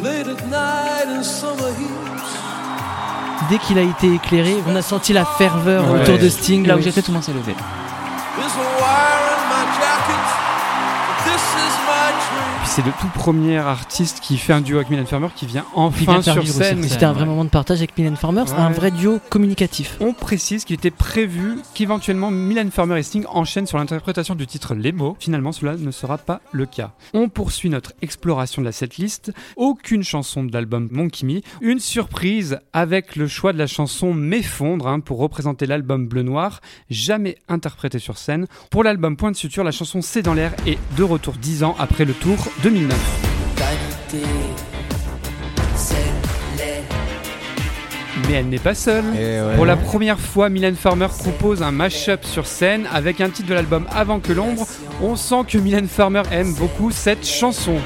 Dès 3.50 3.59
qu'il 3.59 3.78
a 3.78 3.83
été 3.83 4.12
éclairé, 4.14 4.54
on 4.68 4.76
a 4.76 4.83
senti 4.83 5.12
la 5.12 5.25
ferveur 5.25 5.90
Ouais. 5.92 6.00
autour 6.02 6.18
de 6.18 6.28
Sting. 6.28 6.66
Là 6.66 6.76
où 6.76 6.80
j'étais, 6.80 7.02
tout 7.02 7.11
le 7.11 7.14
monde 7.14 7.25
s'est 7.25 7.33
levé. 7.33 7.54
Puis 12.61 12.68
c'est 12.68 12.85
le 12.85 12.90
tout 13.00 13.06
premier 13.14 13.58
artiste 13.58 14.20
qui 14.20 14.37
fait 14.37 14.52
un 14.52 14.61
duo 14.61 14.76
avec 14.76 14.90
Mylène 14.90 15.06
Farmer 15.06 15.28
qui 15.35 15.47
vient 15.47 15.64
enfin 15.75 16.20
sur 16.23 16.47
scène. 16.47 16.82
C'était 16.82 17.04
un 17.04 17.12
vrai 17.12 17.25
moment 17.25 17.44
de 17.44 17.50
partage 17.50 17.78
avec 17.78 17.97
Mylène 17.97 18.16
Farmer, 18.16 18.42
c'était 18.47 18.58
un 18.61 18.68
Ouais. 18.68 18.75
vrai 18.75 18.90
duo 18.90 19.20
communicatif. 19.30 19.97
On 20.00 20.12
précise 20.12 20.64
qu'il 20.64 20.75
était 20.75 20.90
prévu 20.90 21.58
qu'éventuellement 21.75 22.30
Mylène 22.30 22.70
Farmer 22.70 22.99
et 22.99 23.02
Sting 23.02 23.25
enchaînent 23.28 23.66
sur 23.66 23.78
l'interprétation 23.78 24.35
du 24.35 24.47
titre 24.47 24.75
Les 24.75 24.92
mots. 24.92 25.16
Finalement, 25.20 25.52
cela 25.52 25.76
ne 25.76 25.90
sera 25.90 26.18
pas 26.18 26.40
le 26.52 26.66
cas. 26.66 26.90
On 27.14 27.28
poursuit 27.28 27.70
notre 27.70 27.92
exploration 28.02 28.61
de 28.62 28.66
la 28.66 28.73
setlist. 28.73 29.32
Aucune 29.56 30.02
chanson 30.02 30.42
de 30.44 30.52
l'album 30.52 30.88
Monkey 30.90 31.25
Me. 31.26 31.40
Une 31.61 31.78
surprise 31.80 32.58
avec 32.73 33.16
le 33.16 33.28
choix 33.28 33.52
de 33.52 33.58
la 33.58 33.66
chanson 33.66 34.12
M'effondre 34.14 34.88
hein, 34.88 35.00
pour 35.00 35.18
représenter 35.18 35.66
l'album 35.66 36.06
Bleu 36.08 36.23
Noir, 36.23 36.61
jamais 36.90 37.37
interprété 37.49 37.99
sur 37.99 38.18
scène. 38.18 38.47
Pour 38.70 38.82
l'album 38.85 39.16
Point 39.16 39.30
de 39.30 39.37
suture, 39.37 39.64
la 39.64 39.73
chanson 39.73 40.00
C'est 40.02 40.23
dans 40.23 40.35
l'air 40.35 40.52
est 40.66 40.78
de 40.97 41.02
retour 41.02 41.17
10 41.26 41.64
ans 41.64 41.76
après 41.78 42.04
le 42.04 42.14
tour 42.14 42.37
2009. 42.62 42.96
Vanité, 43.56 44.28
c'est 45.76 45.94
les 46.56 46.82
Mais 48.28 48.34
elle 48.34 48.48
n'est 48.48 48.58
pas 48.58 48.75
seule. 48.75 49.04
Pour 49.56 49.66
la 49.66 49.76
première 49.76 50.18
fois, 50.18 50.48
Mylène 50.48 50.76
Farmer 50.76 51.08
propose 51.08 51.62
un 51.62 51.72
mash-up 51.72 52.25
sur 52.25 52.46
scène 52.46 52.87
avec 52.92 53.20
un 53.20 53.30
titre 53.30 53.48
de 53.48 53.54
l'album 53.54 53.87
Avant 53.94 54.20
que 54.20 54.32
l'ombre. 54.32 54.66
On 55.02 55.16
sent 55.16 55.44
que 55.48 55.58
Mylène 55.58 55.88
Farmer 55.88 56.22
aime 56.30 56.54
beaucoup 56.54 56.90
cette 56.90 57.26
chanson. 57.26 57.76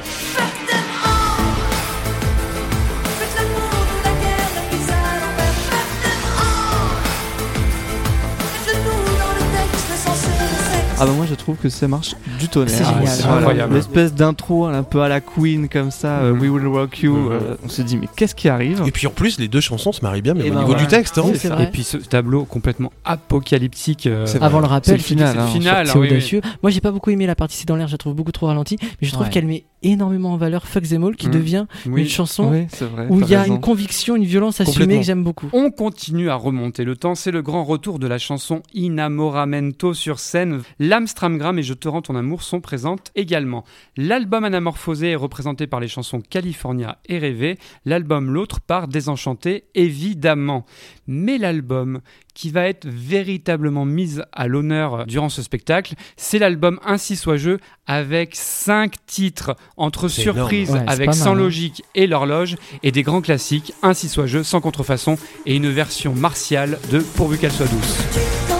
Ah 11.03 11.07
bah 11.07 11.13
moi 11.17 11.27
je 11.29 11.35
trouve 11.35 11.57
que 11.57 11.69
ça 11.69 11.89
marche 11.89 12.15
du 12.39 12.47
tonnerre. 12.47 12.71
C'est 12.73 12.85
génial. 12.85 13.09
c'est 13.09 13.25
incroyable. 13.25 13.75
L'espèce 13.75 14.15
d'intro 14.15 14.67
un 14.67 14.85
peu 14.85 15.03
à 15.03 15.09
la 15.09 15.21
Queen 15.21 15.69
comme 15.69 15.91
ça, 15.91 16.21
euh, 16.21 16.31
We 16.33 16.49
Will 16.49 16.67
Rock 16.69 17.01
You. 17.01 17.17
Mhm. 17.17 17.33
euh, 17.33 17.57
on 17.65 17.69
se 17.69 17.83
dit 17.83 17.97
mais 17.97 18.07
qu'est-ce 18.15 18.37
qui 18.37 18.49
arrive? 18.49 18.83
Et 18.87 18.93
puis 18.93 19.09
en 19.09 19.11
plus, 19.11 19.41
les 19.41 19.49
deux 19.49 19.61
chansons 19.61 19.91
se 19.91 20.01
marient 20.03 20.23
bien, 20.23 20.35
mais 20.35 20.47
Et 20.47 20.51
au 20.51 20.55
ben 20.55 20.61
niveau 20.61 20.73
voilà. 20.73 20.83
du 20.83 20.89
texte, 20.89 21.19
hein. 21.19 21.25
Et 21.59 21.67
puis 21.67 21.83
ce 21.83 21.97
tableau 21.97 22.45
complètement 22.45 22.93
apocalyptique. 23.05 24.07
euh. 24.07 24.27
Avant 24.41 24.61
le 24.61 24.67
C'est 24.67 24.71
rappel, 24.73 24.97
le 24.97 25.03
final. 25.03 25.29
c'est 25.31 25.35
le 25.35 25.43
hein. 25.43 25.47
final. 25.49 25.87
c'est 25.89 25.95
oui, 25.99 26.01
oui. 26.07 26.11
audacieux. 26.13 26.41
Moi, 26.63 26.71
j'ai 26.71 26.81
pas 26.81 26.93
beaucoup 26.93 27.11
aimé 27.11 27.27
la 27.27 27.35
partie 27.35 27.57
C'est 27.57 27.67
dans 27.67 27.75
l'air, 27.77 27.89
je 27.89 27.93
la 27.95 27.99
trouve 27.99 28.15
beaucoup 28.15 28.33
trop 28.33 28.47
ralentie, 28.47 28.79
mais 28.81 29.09
je 29.09 29.11
trouve 29.13 29.25
Ouais. 29.27 29.31
qu'elle 29.31 29.47
met 29.47 29.65
énormément 29.83 30.33
en 30.33 30.37
valeur 30.37 30.67
Fuck 30.67 30.85
Them 30.89 31.05
All, 31.05 31.17
qui 31.17 31.29
Mm. 31.29 31.33
devient 31.33 31.67
Oui. 31.87 32.03
une 32.03 32.09
chanson 32.09 32.51
Oui, 32.51 32.67
c'est 32.71 32.85
vrai. 32.85 33.07
où 33.09 33.21
il 33.21 33.29
y 33.29 33.35
a 33.35 33.43
raison. 33.43 33.55
une 33.55 33.61
conviction, 33.61 34.17
une 34.17 34.25
violence 34.25 34.61
assumée 34.61 34.99
que 34.99 35.03
j'aime 35.05 35.25
beaucoup. 35.25 35.49
On 35.53 35.71
continue 35.71 36.31
à 36.31 36.35
remonter 36.35 36.85
le 36.85 36.97
temps. 36.97 37.15
C'est 37.15 37.31
le 37.31 37.43
grand 37.43 37.65
retour 37.65 37.99
de 37.99 38.07
la 38.07 38.19
chanson 38.19 38.63
Inamoramento 38.75 39.95
sur 39.95 40.19
scène. 40.19 40.63
L'Amstramgram 40.79 41.59
et 41.59 41.63
Je 41.63 41.75
te 41.75 41.89
rends 41.89 42.03
ton 42.03 42.17
amour 42.17 42.43
sont 42.43 42.61
présentes 42.61 43.11
également. 43.15 43.65
L'album 43.97 44.45
Anamorphosé 44.45 45.11
est 45.11 45.17
représenté 45.17 45.67
par 45.67 45.81
les 45.81 45.89
chansons 45.89 46.21
California 46.21 46.99
et 47.07 47.19
Rêver. 47.19 47.59
L'album 47.85 48.31
L'autre 48.33 48.61
par 48.61 48.89
Désenchanté, 48.89 49.65
évidemment. 49.75 50.65
Mais 51.07 51.39
l'album 51.39 52.01
qui 52.35 52.51
va 52.51 52.67
être 52.67 52.87
véritablement 52.87 53.85
mis 53.85 54.19
à 54.33 54.47
l'honneur 54.47 55.07
durant 55.07 55.29
ce 55.29 55.43
spectacle, 55.43 55.95
c'est 56.17 56.39
l'album 56.39 56.79
Ainsi 56.85 57.17
soit 57.17 57.37
jeu 57.37 57.59
avec 57.87 58.35
cinq 58.35 58.95
titres 59.07 59.57
entre 59.77 60.09
surprise. 60.09 60.71
Ouais, 60.71 60.83
avec 60.87 61.09
mal, 61.09 61.15
Sans 61.15 61.33
hein. 61.33 61.35
logique 61.35 61.83
et 61.95 62.07
l'horloge 62.07 62.57
et 62.83 62.93
des 62.93 63.03
grands 63.03 63.21
classiques 63.21 63.73
Ainsi 63.83 64.09
soit 64.09 64.27
jeu 64.27 64.43
sans 64.43 64.61
contrefaçon 64.61 65.17
et 65.47 65.57
une 65.57 65.71
version 65.71 66.15
martiale 66.15 66.79
de 66.91 67.01
Pourvu 67.01 67.39
qu'elle 67.39 67.53
soit 67.53 67.67
douce. 67.67 68.52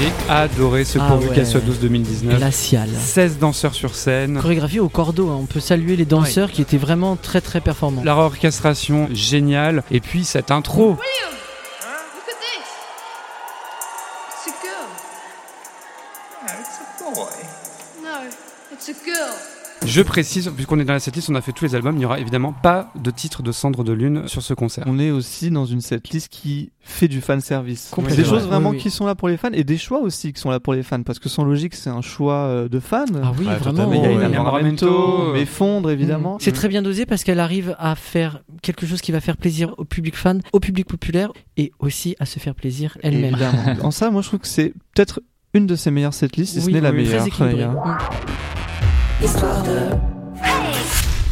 J'ai 0.00 0.12
adoré 0.30 0.86
ce 0.86 0.98
Ah 0.98 1.08
Pourvu 1.08 1.28
ouais. 1.28 1.34
qu'elle 1.34 1.46
soit 1.46 1.60
douce 1.60 1.78
2019. 1.78 2.38
Glacial. 2.38 2.88
16 2.88 3.38
danseurs 3.38 3.74
sur 3.74 3.94
scène. 3.94 4.38
Chorégraphie 4.40 4.80
au 4.80 4.88
cordeau, 4.88 5.28
hein. 5.28 5.36
on 5.38 5.44
peut 5.44 5.60
saluer 5.60 5.94
les 5.94 6.06
danseurs 6.06 6.50
qui 6.50 6.62
étaient 6.62 6.78
vraiment 6.78 7.16
très 7.16 7.42
très 7.42 7.60
performants. 7.60 8.00
La 8.02 8.16
orchestration 8.16 9.10
géniale 9.12 9.82
et 9.90 10.00
puis 10.00 10.24
cette 10.24 10.50
intro. 10.50 10.96
Je 19.90 20.02
précise, 20.02 20.48
puisqu'on 20.54 20.78
est 20.78 20.84
dans 20.84 20.92
la 20.92 21.00
setlist, 21.00 21.30
on 21.30 21.34
a 21.34 21.40
fait 21.40 21.50
tous 21.52 21.64
les 21.64 21.74
albums, 21.74 21.96
il 21.96 21.98
n'y 21.98 22.04
aura 22.04 22.20
évidemment 22.20 22.52
pas 22.52 22.92
de 22.94 23.10
titre 23.10 23.42
de 23.42 23.50
Cendre 23.50 23.82
de 23.82 23.92
Lune 23.92 24.28
sur 24.28 24.40
ce 24.40 24.54
concert. 24.54 24.84
On 24.86 24.98
est 25.00 25.10
aussi 25.10 25.50
dans 25.50 25.64
une 25.66 25.80
setlist 25.80 26.28
qui 26.28 26.70
fait 26.80 27.08
du 27.08 27.20
fan 27.20 27.40
service. 27.40 27.88
Complètement. 27.90 28.22
Des 28.22 28.28
choses 28.28 28.46
vraiment 28.46 28.70
Oui, 28.70 28.76
oui. 28.76 28.82
qui 28.82 28.90
sont 28.90 29.04
là 29.04 29.16
pour 29.16 29.28
les 29.28 29.36
fans 29.36 29.50
et 29.52 29.64
des 29.64 29.78
choix 29.78 30.00
aussi 30.00 30.32
qui 30.32 30.40
sont 30.40 30.50
là 30.50 30.60
pour 30.60 30.74
les 30.74 30.84
fans 30.84 31.02
parce 31.02 31.18
que 31.18 31.28
sans 31.28 31.42
logique 31.44 31.74
c'est 31.74 31.90
un 31.90 32.02
choix 32.02 32.34
euh, 32.34 32.68
de 32.68 32.78
fans. 32.78 33.04
Ah 33.22 33.32
oui, 33.36 33.46
Ouais, 33.46 33.56
vraiment. 33.56 33.88
Mais 33.88 33.98
il 33.98 34.02
y 34.04 34.06
a 34.06 34.12
une 34.12 34.34
Amoramento, 34.34 35.32
mais 35.32 35.44
fondre 35.44 35.90
évidemment. 35.90 36.38
C'est 36.40 36.52
très 36.52 36.68
bien 36.68 36.82
dosé 36.82 37.04
parce 37.04 37.24
qu'elle 37.24 37.40
arrive 37.40 37.74
à 37.78 37.96
faire 37.96 38.42
quelque 38.62 38.86
chose 38.86 39.00
qui 39.00 39.10
va 39.10 39.20
faire 39.20 39.36
plaisir 39.36 39.74
au 39.76 39.84
public 39.84 40.16
fan, 40.16 40.40
au 40.52 40.60
public 40.60 40.86
populaire 40.86 41.32
et 41.56 41.72
aussi 41.80 42.14
à 42.20 42.26
se 42.26 42.38
faire 42.38 42.54
plaisir 42.54 42.96
elle-même. 43.02 43.36
En 43.82 43.90
ça, 43.90 44.10
moi 44.10 44.22
je 44.22 44.28
trouve 44.28 44.40
que 44.40 44.46
c'est 44.48 44.72
peut-être 44.94 45.20
une 45.52 45.66
de 45.66 45.74
ses 45.74 45.90
meilleures 45.90 46.14
setlists, 46.14 46.54
si 46.54 46.60
ce 46.60 46.66
Oui, 46.66 46.74
n'est 46.74 46.80
la 46.80 46.90
oui, 46.90 46.98
meilleure. 47.08 47.26
Très 49.20 49.28
équilibré. 49.28 50.19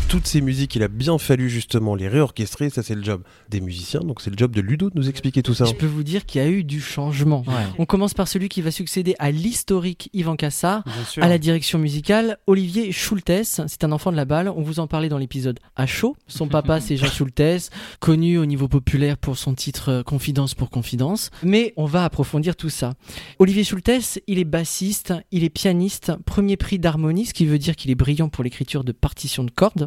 Toutes 0.09 0.27
ces 0.27 0.41
musiques, 0.41 0.75
il 0.75 0.83
a 0.83 0.89
bien 0.89 1.19
fallu 1.19 1.51
justement 1.51 1.95
les 1.95 2.09
réorchestrer. 2.09 2.71
Ça, 2.71 2.83
c'est 2.83 2.95
le 2.95 3.05
job 3.05 3.23
des 3.51 3.61
musiciens. 3.61 4.01
Donc, 4.01 4.23
c'est 4.23 4.31
le 4.31 4.39
job 4.39 4.53
de 4.53 4.63
Ludo 4.63 4.89
de 4.89 4.99
nous 4.99 5.11
expliquer 5.11 5.43
tout 5.43 5.53
ça. 5.53 5.67
Je 5.67 5.75
peux 5.75 5.85
vous 5.85 6.03
dire 6.03 6.25
qu'il 6.25 6.41
y 6.41 6.45
a 6.45 6.49
eu 6.49 6.65
du 6.65 6.81
changement. 6.81 7.45
On 7.79 7.85
commence 7.85 8.15
par 8.15 8.27
celui 8.27 8.49
qui 8.49 8.63
va 8.63 8.71
succéder 8.71 9.15
à 9.19 9.31
l'historique 9.31 10.09
Yvan 10.15 10.37
Cassard, 10.37 10.83
à 11.21 11.29
la 11.29 11.37
direction 11.37 11.79
musicale, 11.79 12.39
Olivier 12.47 12.91
Schultes. 12.91 13.45
C'est 13.45 13.85
un 13.85 13.93
enfant 13.93 14.11
de 14.11 14.17
la 14.17 14.25
balle. 14.25 14.49
On 14.49 14.63
vous 14.63 14.81
en 14.81 14.87
parlait 14.87 15.11
dans 15.11 15.19
l'épisode 15.19 15.61
à 15.77 15.85
chaud. 15.85 16.17
Son 16.27 16.49
papa, 16.49 16.81
c'est 16.81 16.97
Jean 16.97 17.11
Schultes, 17.11 17.71
connu 18.01 18.39
au 18.39 18.47
niveau 18.47 18.67
populaire 18.67 19.19
pour 19.19 19.37
son 19.37 19.53
titre 19.53 19.91
euh, 19.91 20.03
Confidence 20.03 20.55
pour 20.55 20.71
Confidence. 20.71 21.31
Mais 21.43 21.75
on 21.77 21.85
va 21.85 22.05
approfondir 22.05 22.57
tout 22.57 22.71
ça. 22.71 22.95
Olivier 23.39 23.63
Schultes, 23.63 24.23
il 24.27 24.39
est 24.39 24.45
bassiste, 24.45 25.13
il 25.33 25.45
est 25.45 25.51
pianiste, 25.51 26.13
premier 26.25 26.57
prix 26.57 26.79
d'harmonie, 26.79 27.27
ce 27.27 27.35
qui 27.35 27.45
veut 27.45 27.59
dire 27.59 27.77
qu'il 27.77 27.91
est 27.91 27.95
brillant 27.95 28.31
pour 28.31 28.43
l'écriture 28.43 28.85
de 28.85 28.93
partitions 28.93 29.45
de 29.45 29.51
cordes. 29.51 29.87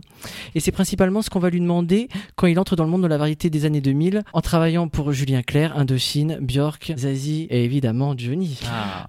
Et 0.56 0.60
c'est 0.60 0.72
principalement 0.72 1.22
ce 1.22 1.30
qu'on 1.30 1.39
va 1.39 1.50
lui 1.50 1.60
demander 1.60 2.08
quand 2.36 2.48
il 2.48 2.60
entre 2.60 2.75
dans 2.75 2.84
le 2.84 2.89
monde 2.89 3.03
de 3.03 3.08
la 3.08 3.18
variété 3.18 3.50
des 3.50 3.65
années 3.65 3.82
2000, 3.82 4.24
en 4.34 4.41
travaillant 4.41 4.88
pour 4.88 5.12
Julien 5.12 5.41
Clerc, 5.41 5.77
Indochine, 5.77 6.38
Björk, 6.41 6.94
Zazie 6.98 7.48
et 7.50 7.63
évidemment 7.63 8.13
Johnny. 8.18 8.60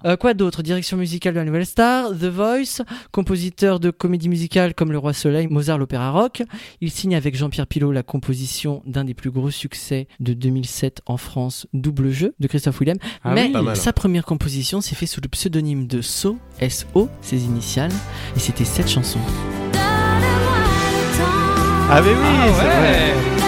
Euh, 0.05 0.15
quoi 0.17 0.33
d'autre? 0.33 0.63
Direction 0.63 0.97
musicale 0.97 1.33
de 1.33 1.39
la 1.39 1.45
Nouvelle 1.45 1.65
Star, 1.65 2.11
The 2.11 2.25
Voice, 2.25 2.81
compositeur 3.11 3.79
de 3.79 3.89
comédie 3.91 4.29
musicale 4.29 4.73
comme 4.73 4.91
Le 4.91 4.97
Roi 4.97 5.13
Soleil, 5.13 5.47
Mozart, 5.47 5.77
l'Opéra 5.77 6.11
Rock. 6.11 6.43
Il 6.81 6.91
signe 6.91 7.15
avec 7.15 7.35
Jean-Pierre 7.35 7.67
Pilot 7.67 7.91
la 7.91 8.03
composition 8.03 8.81
d'un 8.85 9.03
des 9.03 9.13
plus 9.13 9.31
gros 9.31 9.51
succès 9.51 10.07
de 10.19 10.33
2007 10.33 11.01
en 11.05 11.17
France, 11.17 11.67
Double 11.73 12.11
Jeu, 12.11 12.33
de 12.39 12.47
Christophe 12.47 12.79
Willem. 12.79 12.97
Ah 13.23 13.33
Mais 13.33 13.51
oui. 13.53 13.63
Mal. 13.63 13.75
sa 13.75 13.93
première 13.93 14.25
composition 14.25 14.81
s'est 14.81 14.95
faite 14.95 15.09
sous 15.09 15.21
le 15.21 15.27
pseudonyme 15.29 15.87
de 15.87 16.01
So, 16.01 16.37
S-O, 16.59 17.09
ses 17.21 17.43
initiales, 17.43 17.91
et 18.35 18.39
c'était 18.39 18.65
cette 18.65 18.89
chanson. 18.89 19.19
Ah 21.95 22.01
mais 22.01 22.09
oui, 22.09 22.51
c'est 22.57 22.65
vrai. 22.65 23.42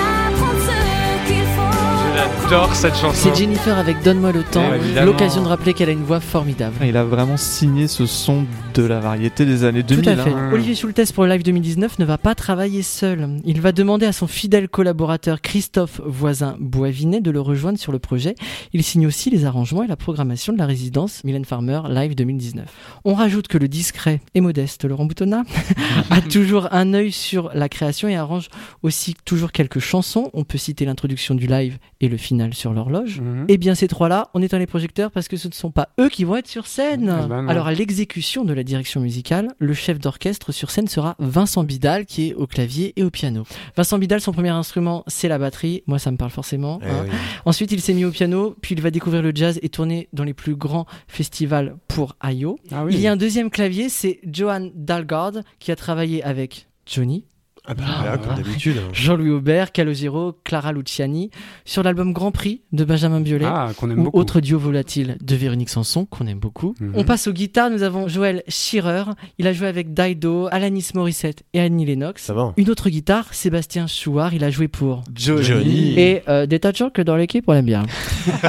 J'adore 2.48 2.76
cette 2.76 2.96
chanson. 2.96 3.30
C'est 3.34 3.36
Jennifer 3.36 3.76
avec 3.76 4.04
Donne-moi 4.04 4.32
le 4.32 4.44
temps, 4.44 4.64
Eh, 4.96 5.04
l'occasion 5.04 5.42
de 5.42 5.48
rappeler 5.48 5.74
qu'elle 5.74 5.90
a 5.90 5.94
une 5.94 6.04
voix 6.04 6.20
formidable. 6.20 6.76
Il 6.86 6.96
a 6.96 7.04
vraiment 7.04 7.38
signé 7.38 7.88
ce 7.88 8.06
son 8.06 8.46
de 8.76 8.84
la 8.84 9.00
variété 9.00 9.46
des 9.46 9.64
années 9.64 9.82
2000. 9.82 10.04
Tout 10.04 10.10
à 10.12 10.16
fait. 10.16 10.30
hein. 10.32 10.52
Olivier 10.54 10.76
Schultes 10.76 11.12
pour 11.14 11.24
le 11.24 11.32
live 11.32 11.42
2019 11.44 11.98
ne 11.98 12.06
va 12.06 12.20
pas 12.20 12.36
travailler 12.36 12.84
seul. 12.84 13.40
Il 13.46 13.62
va 13.62 13.72
demander 13.72 14.06
à 14.06 14.12
son 14.12 14.28
fidèle 14.28 14.70
collaborateur 14.70 15.42
Christophe 15.42 16.02
Voisin 16.06 16.56
Boivinet 16.60 17.20
de 17.20 17.32
le 17.32 17.42
rejoindre 17.42 17.80
sur 17.80 17.92
le 17.92 17.98
projet. 18.00 18.36
Il 18.74 18.84
signe 18.84 19.08
aussi 19.08 19.32
les 19.32 19.46
arrangements 19.46 19.82
et 19.84 19.88
la 19.88 19.96
programmation 19.96 20.54
de 20.54 20.60
la 20.60 20.68
résidence 20.68 21.24
Mylène 21.24 21.46
Farmer 21.46 21.82
Live 21.90 22.14
2019. 22.16 22.66
On 23.06 23.16
rajoute 23.16 23.48
que 23.48 23.58
le 23.58 23.68
discret 23.68 24.22
et 24.36 24.42
modeste 24.42 24.86
Laurent 24.86 25.06
Boutonnat 25.06 25.44
a 26.12 26.22
toujours 26.22 26.68
un 26.72 26.94
œil 26.94 27.12
sur 27.12 27.50
la 27.56 27.70
création 27.70 28.08
et 28.08 28.16
arrange 28.16 28.50
aussi 28.84 29.16
toujours 29.26 29.52
quelques 29.52 29.80
chansons. 29.80 30.30
On 30.34 30.44
peut 30.44 30.60
citer 30.60 30.86
l'introduction 30.86 31.34
du 31.34 31.48
live 31.48 31.78
et 32.02 32.08
le 32.08 32.18
sur 32.54 32.74
l'horloge. 32.74 33.22
Mhm. 33.22 33.46
Eh 33.48 33.58
bien, 33.58 33.76
ces 33.76 33.88
trois-là, 33.88 34.30
on 34.34 34.42
éteint 34.42 34.60
les 34.60 34.68
projecteurs 34.68 35.12
parce 35.12 35.28
que 35.28 35.38
ce 35.38 35.48
ne 35.48 35.54
sont 35.54 35.72
pas 35.72 35.90
eux 36.00 36.10
qui 36.10 36.24
vont 36.24 36.36
être 36.36 36.48
sur 36.48 36.68
scène. 36.68 37.10
Ah 37.10 37.28
bah 37.28 37.42
non. 37.42 37.50
Alors, 37.50 37.68
à 37.68 37.74
l'exécution 37.74 38.44
de 38.44 38.54
la 38.54 38.64
direction 38.64 39.02
musicale, 39.02 39.50
le 39.60 39.74
chef 39.74 40.00
d'orchestre 40.00 40.52
sur 40.52 40.72
scène 40.72 40.88
sera 40.88 41.16
Vincent 41.20 41.64
Bidal, 41.64 42.06
qui 42.06 42.30
est 42.30 42.34
au 42.34 42.48
clavier 42.48 42.94
et 42.96 43.04
au 43.04 43.10
piano. 43.10 43.44
Vincent 43.76 43.98
Bidal, 43.98 44.22
son 44.22 44.32
premier 44.32 44.50
instrument, 44.50 45.04
c'est 45.08 45.28
la 45.28 45.38
batterie. 45.38 45.84
Moi, 45.88 46.00
ça 46.00 46.12
me 46.12 46.18
parle 46.18 46.32
forcément. 46.32 46.80
Eh 46.84 46.88
hein. 46.88 47.06
oui. 47.06 47.12
Ensuite, 47.46 47.72
il 47.72 47.82
s'est 47.82 47.94
mis 47.94 48.06
au 48.06 48.12
piano, 48.12 48.56
puis 48.62 48.76
il 48.76 48.82
va 48.82 48.92
découvrir 48.92 49.22
le 49.22 49.32
jazz 49.34 49.60
et 49.62 49.70
tourner 49.70 50.10
dans 50.14 50.24
les 50.24 50.34
plus 50.34 50.56
grands 50.56 50.86
festivals 51.08 51.76
pour 51.88 52.16
Ayo. 52.22 52.60
Ah 52.72 52.86
oui. 52.86 52.94
Il 52.96 53.00
y 53.00 53.08
a 53.08 53.12
un 53.12 53.18
deuxième 53.18 53.50
clavier, 53.50 53.90
c'est 53.90 54.20
Johan 54.26 54.70
Dalgard, 54.76 55.34
qui 55.60 55.72
a 55.72 55.76
travaillé 55.76 56.24
avec 56.24 56.68
Johnny, 56.86 57.26
Ah 57.68 57.74
bah, 57.74 57.84
voilà, 58.02 58.18
comme 58.18 58.36
d'habitude. 58.36 58.78
Jean-Louis 58.94 59.32
Aubert, 59.32 59.72
Calogero, 59.72 60.34
Clara 60.44 60.72
Luciani, 60.72 61.32
sur 61.66 61.84
l'album 61.84 62.14
Grand 62.14 62.32
Prix 62.32 62.62
de 62.72 62.84
Benjamin 62.86 63.22
Biolay. 63.22 63.46
Ah, 63.48 63.70
qu'on 63.78 63.90
aime 63.90 64.00
ou 64.00 64.04
beaucoup. 64.06 64.20
autre 64.20 64.40
duo 64.40 64.60
volatile 64.60 65.18
de 65.22 65.36
Véronique 65.36 65.70
Sanson, 65.70 66.06
qu'on 66.06 66.28
aime 66.28 66.40
beaucoup. 66.40 66.76
Mhm. 66.80 66.92
On 66.96 67.04
passe 67.04 67.28
aux 67.28 67.34
guitares, 67.34 67.70
nous 67.70 67.84
avons 67.84 68.08
Joël 68.08 68.44
Schirer, 68.48 69.04
il 69.40 69.48
a 69.48 69.54
joué 69.54 69.68
avec 69.68 69.94
Dido, 69.94 70.48
Alanis 70.52 70.90
Morissette 70.94 71.44
et 71.54 71.60
Annie 71.60 71.86
Lennox. 71.86 72.24
Ça 72.24 72.34
va. 72.34 72.54
Une 72.58 72.70
autre 72.70 72.90
guitare, 72.90 73.34
Sébastien 73.34 73.88
Chouard, 73.88 74.34
il 74.34 74.44
a 74.44 74.50
joué 74.50 74.68
pour 74.68 75.04
Johnny. 75.16 76.00
Et 76.00 76.22
euh, 76.28 76.46
des 76.46 76.60
tas 76.60 76.72
de 76.72 76.78
gens 76.78 76.90
que 76.90 77.02
dans 77.02 77.16
l'équipe 77.16 77.44
on 77.48 77.54
l'aime 77.54 77.66
bien. 77.66 77.84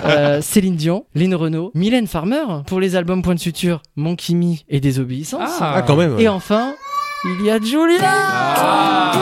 Euh, 0.04 0.40
Céline 0.40 0.76
Dion, 0.76 1.04
Lynn 1.14 1.34
Renault, 1.34 1.70
Mylène 1.74 2.06
Farmer, 2.06 2.44
pour 2.66 2.80
les 2.80 2.96
albums 2.96 3.22
Point 3.22 3.34
de 3.34 3.40
Suture, 3.40 3.82
Mon 3.96 4.14
Kimi 4.16 4.64
et 4.68 4.80
Désobéissance. 4.80 5.50
Ah, 5.60 5.82
quand 5.86 5.96
même. 5.96 6.14
ouais. 6.14 6.22
Et 6.24 6.28
enfin, 6.28 6.74
il 7.40 7.44
y 7.46 7.50
a 7.50 7.58
Julia 7.60 7.98
Ah. 8.04 9.12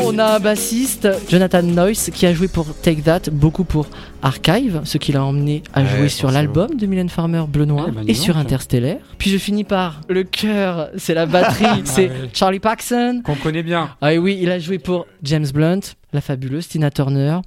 On 0.00 0.18
a 0.18 0.36
un 0.36 0.40
bassiste, 0.40 1.08
Jonathan 1.28 1.62
Noyce, 1.62 2.10
qui 2.14 2.24
a 2.24 2.32
joué 2.32 2.48
pour 2.48 2.66
Take 2.82 3.02
That, 3.02 3.30
beaucoup 3.30 3.64
pour 3.64 3.86
Archive, 4.22 4.80
ce 4.84 4.96
qui 4.96 5.12
l'a 5.12 5.22
emmené 5.24 5.62
à 5.74 5.82
Ouais, 5.82 5.86
jouer 5.88 6.08
sur 6.08 6.30
l'album 6.30 6.76
de 6.76 6.86
Mylène 6.86 7.08
Farmer 7.08 7.44
Bleu 7.48 7.64
Noir 7.66 7.88
et 8.06 8.14
sur 8.14 8.34
donc. 8.34 8.44
Interstellaire. 8.44 8.98
Puis 9.18 9.30
je 9.30 9.38
finis 9.38 9.64
par 9.64 10.00
le 10.08 10.22
cœur, 10.22 10.88
c'est 10.96 11.14
la 11.14 11.26
batterie, 11.26 11.66
c'est 11.84 12.08
ouais. 12.08 12.30
Charlie 12.32 12.60
Paxson. 12.60 13.20
Qu'on 13.24 13.34
connaît 13.34 13.62
bien. 13.62 13.90
Ah 14.00 14.14
oui, 14.14 14.38
il 14.40 14.50
a 14.50 14.58
joué 14.58 14.78
pour 14.78 15.06
James 15.22 15.46
Blunt, 15.52 15.80
la 16.12 16.20
fabuleuse 16.20 16.68
Tina 16.68 16.90
Turner. 16.90 17.38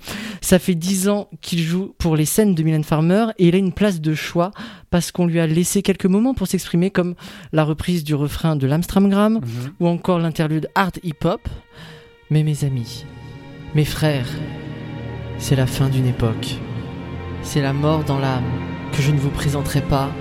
Ça 0.41 0.60
fait 0.60 0.75
10 0.75 1.10
ans 1.10 1.27
qu'il 1.41 1.60
joue 1.60 1.94
pour 1.98 2.15
les 2.15 2.25
scènes 2.25 2.53
de 2.56 2.63
Mylène 2.63 2.84
Farmer 2.84 3.27
et 3.38 3.48
il 3.48 3.56
a 3.56 3.58
une 3.58 3.74
place 3.74 4.01
de 4.01 4.13
choix 4.13 4.51
parce 4.89 5.12
qu'on 5.12 5.25
lui 5.25 5.39
a 5.39 5.48
laissé 5.48 5.82
quelques 5.82 6.06
moments 6.06 6.34
pour 6.34 6.48
s'exprimer 6.48 6.91
comme 6.91 7.15
la 7.53 7.63
reprise 7.63 8.03
du 8.03 8.13
refrain 8.15 8.56
de 8.56 8.68
l'Amstramgram 8.68 9.36
Mhm. 9.36 9.72
ou 9.80 9.88
encore 9.88 10.20
l'interlude 10.20 10.68
art 10.75 10.91
hip-hop. 11.03 11.41
Mais 12.30 12.44
mes 12.44 12.63
amis, 12.63 13.06
mes 13.75 13.86
frères, 13.86 14.27
c'est 15.38 15.56
la 15.56 15.65
fin 15.68 15.89
d'une 15.89 16.08
époque. 16.08 16.56
C'est 17.44 17.62
la 17.62 17.74
mort 17.74 18.03
dans 18.03 18.20
l'âme 18.20 18.44
que 18.94 19.01
je 19.01 19.12
ne 19.12 19.18
vous 19.20 19.30
présenterai 19.32 19.82
pas 19.82 20.12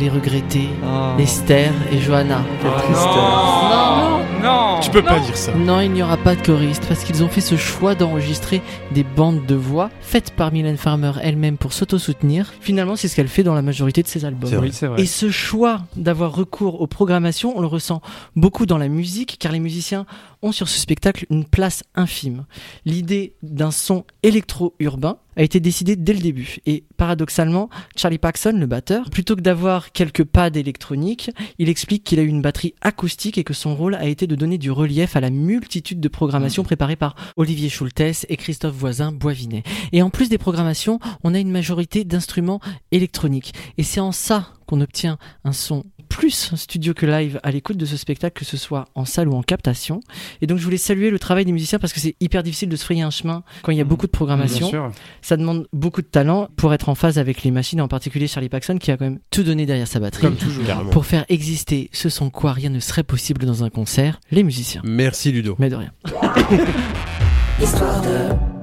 les 0.00 0.08
regrettés, 0.08 0.68
Oh. 0.82 1.20
Esther 1.20 1.72
et 1.92 1.98
Johanna. 1.98 2.40
Quelle 2.62 2.72
tristesse. 2.72 3.04
Non, 3.04 4.20
Non 4.42 4.80
Tu 4.80 4.90
peux 4.90 5.02
pas 5.02 5.18
Non. 5.18 5.24
dire 5.26 5.36
ça. 5.36 5.52
Non, 5.54 5.80
il 5.80 5.90
n'y 5.92 6.02
aura 6.02 6.16
pas 6.16 6.34
de 6.34 6.40
choriste 6.40 6.84
parce 6.88 7.04
qu'ils 7.04 7.22
ont 7.22 7.28
fait 7.28 7.42
ce 7.42 7.56
choix 7.56 7.94
d'enregistrer 7.94 8.62
des 8.92 9.04
bandes 9.04 9.44
de 9.46 9.54
voix 9.54 9.90
faites 10.00 10.30
par 10.30 10.50
Mylène 10.52 10.78
Farmer 10.78 11.12
elle-même 11.22 11.58
pour 11.58 11.74
s'auto-soutenir. 11.74 12.50
Finalement, 12.60 12.96
c'est 12.96 13.06
ce 13.08 13.14
qu'elle 13.16 13.28
fait 13.28 13.42
dans 13.42 13.52
la 13.54 13.60
majorité 13.60 14.02
de 14.02 14.08
ses 14.08 14.24
albums. 14.24 14.50
Oui, 14.58 14.70
vrai. 14.70 15.02
Et 15.02 15.04
ce 15.06 15.30
choix 15.30 15.82
d'avoir 15.96 16.34
recours 16.34 16.80
aux 16.80 16.86
programmations, 16.86 17.52
on 17.56 17.60
le 17.60 17.66
ressent 17.66 18.00
beaucoup 18.36 18.64
dans 18.64 18.78
la 18.78 18.88
musique, 18.88 19.36
car 19.38 19.52
les 19.52 19.60
musiciens 19.60 20.06
ont 20.42 20.52
sur 20.52 20.68
ce 20.68 20.78
spectacle 20.78 21.26
une 21.30 21.44
place 21.44 21.82
infime. 21.94 22.46
L'idée 22.84 23.34
d'un 23.42 23.70
son 23.70 24.04
électro-urbain 24.22 25.18
a 25.36 25.42
été 25.42 25.60
décidée 25.60 25.96
dès 25.96 26.12
le 26.12 26.20
début. 26.20 26.58
Et 26.66 26.84
paradoxalement, 26.96 27.70
Charlie 27.96 28.18
Paxson, 28.18 28.54
le 28.58 28.66
batteur, 28.66 29.08
plutôt 29.10 29.36
que 29.36 29.40
d'avoir 29.40 29.92
quelques 29.92 30.24
pads 30.24 30.50
électroniques, 30.54 31.30
il 31.58 31.68
explique 31.68 32.04
qu'il 32.04 32.18
a 32.18 32.22
eu 32.22 32.28
une 32.28 32.42
batterie 32.42 32.74
acoustique 32.80 33.38
et 33.38 33.44
que 33.44 33.54
son 33.54 33.74
rôle 33.74 33.94
a 33.94 34.06
été 34.06 34.26
de 34.26 34.34
donner 34.34 34.58
du 34.58 34.70
relief 34.70 35.16
à 35.16 35.20
la 35.20 35.30
multitude 35.30 36.00
de 36.00 36.08
programmations 36.08 36.62
préparées 36.62 36.96
par 36.96 37.14
Olivier 37.36 37.68
Schultes 37.68 38.26
et 38.28 38.36
Christophe 38.36 38.74
Voisin 38.74 39.12
Boivinet. 39.12 39.62
Et 39.92 40.02
en 40.02 40.10
plus 40.10 40.28
des 40.28 40.38
programmations, 40.38 40.98
on 41.22 41.34
a 41.34 41.38
une 41.38 41.50
majorité 41.50 42.04
d'instruments 42.04 42.60
électroniques. 42.90 43.54
Et 43.78 43.82
c'est 43.82 44.00
en 44.00 44.12
ça 44.12 44.48
qu'on 44.66 44.80
obtient 44.80 45.18
un 45.44 45.52
son 45.52 45.84
plus 46.10 46.54
studio 46.56 46.92
que 46.92 47.06
live 47.06 47.40
à 47.42 47.50
l'écoute 47.50 47.78
de 47.78 47.86
ce 47.86 47.96
spectacle, 47.96 48.38
que 48.38 48.44
ce 48.44 48.58
soit 48.58 48.84
en 48.94 49.06
salle 49.06 49.28
ou 49.28 49.34
en 49.34 49.42
captation. 49.42 50.00
Et 50.42 50.46
donc 50.46 50.58
je 50.58 50.64
voulais 50.64 50.76
saluer 50.76 51.08
le 51.08 51.18
travail 51.18 51.46
des 51.46 51.52
musiciens 51.52 51.78
parce 51.78 51.94
que 51.94 52.00
c'est 52.00 52.16
hyper 52.20 52.42
difficile 52.42 52.68
de 52.68 52.76
se 52.76 52.84
frayer 52.84 53.00
un 53.02 53.10
chemin 53.10 53.42
quand 53.62 53.72
il 53.72 53.78
y 53.78 53.80
a 53.80 53.84
beaucoup 53.84 54.06
de 54.06 54.12
Bien 54.12 54.18
programmation. 54.18 54.68
sûr. 54.68 54.92
Ça 55.22 55.38
demande 55.38 55.66
beaucoup 55.72 56.02
de 56.02 56.06
talent 56.06 56.48
pour 56.56 56.74
être 56.74 56.88
en 56.90 56.94
phase 56.94 57.18
avec 57.18 57.42
les 57.44 57.50
machines, 57.50 57.80
en 57.80 57.88
particulier 57.88 58.26
Charlie 58.26 58.48
Paxson 58.50 58.76
qui 58.78 58.90
a 58.90 58.96
quand 58.96 59.04
même 59.06 59.20
tout 59.30 59.44
donné 59.44 59.64
derrière 59.64 59.88
sa 59.88 60.00
batterie. 60.00 60.22
Comme 60.22 60.36
toujours. 60.36 60.66
Carrément. 60.66 60.90
Pour 60.90 61.06
faire 61.06 61.24
exister 61.28 61.88
ce 61.92 62.08
son 62.08 62.28
quoi 62.28 62.52
rien 62.52 62.70
ne 62.70 62.80
serait 62.80 63.04
possible 63.04 63.46
dans 63.46 63.64
un 63.64 63.70
concert, 63.70 64.20
les 64.30 64.42
musiciens. 64.42 64.82
Merci 64.84 65.32
Ludo. 65.32 65.56
Mais 65.58 65.70
de 65.70 65.76
rien. 65.76 65.92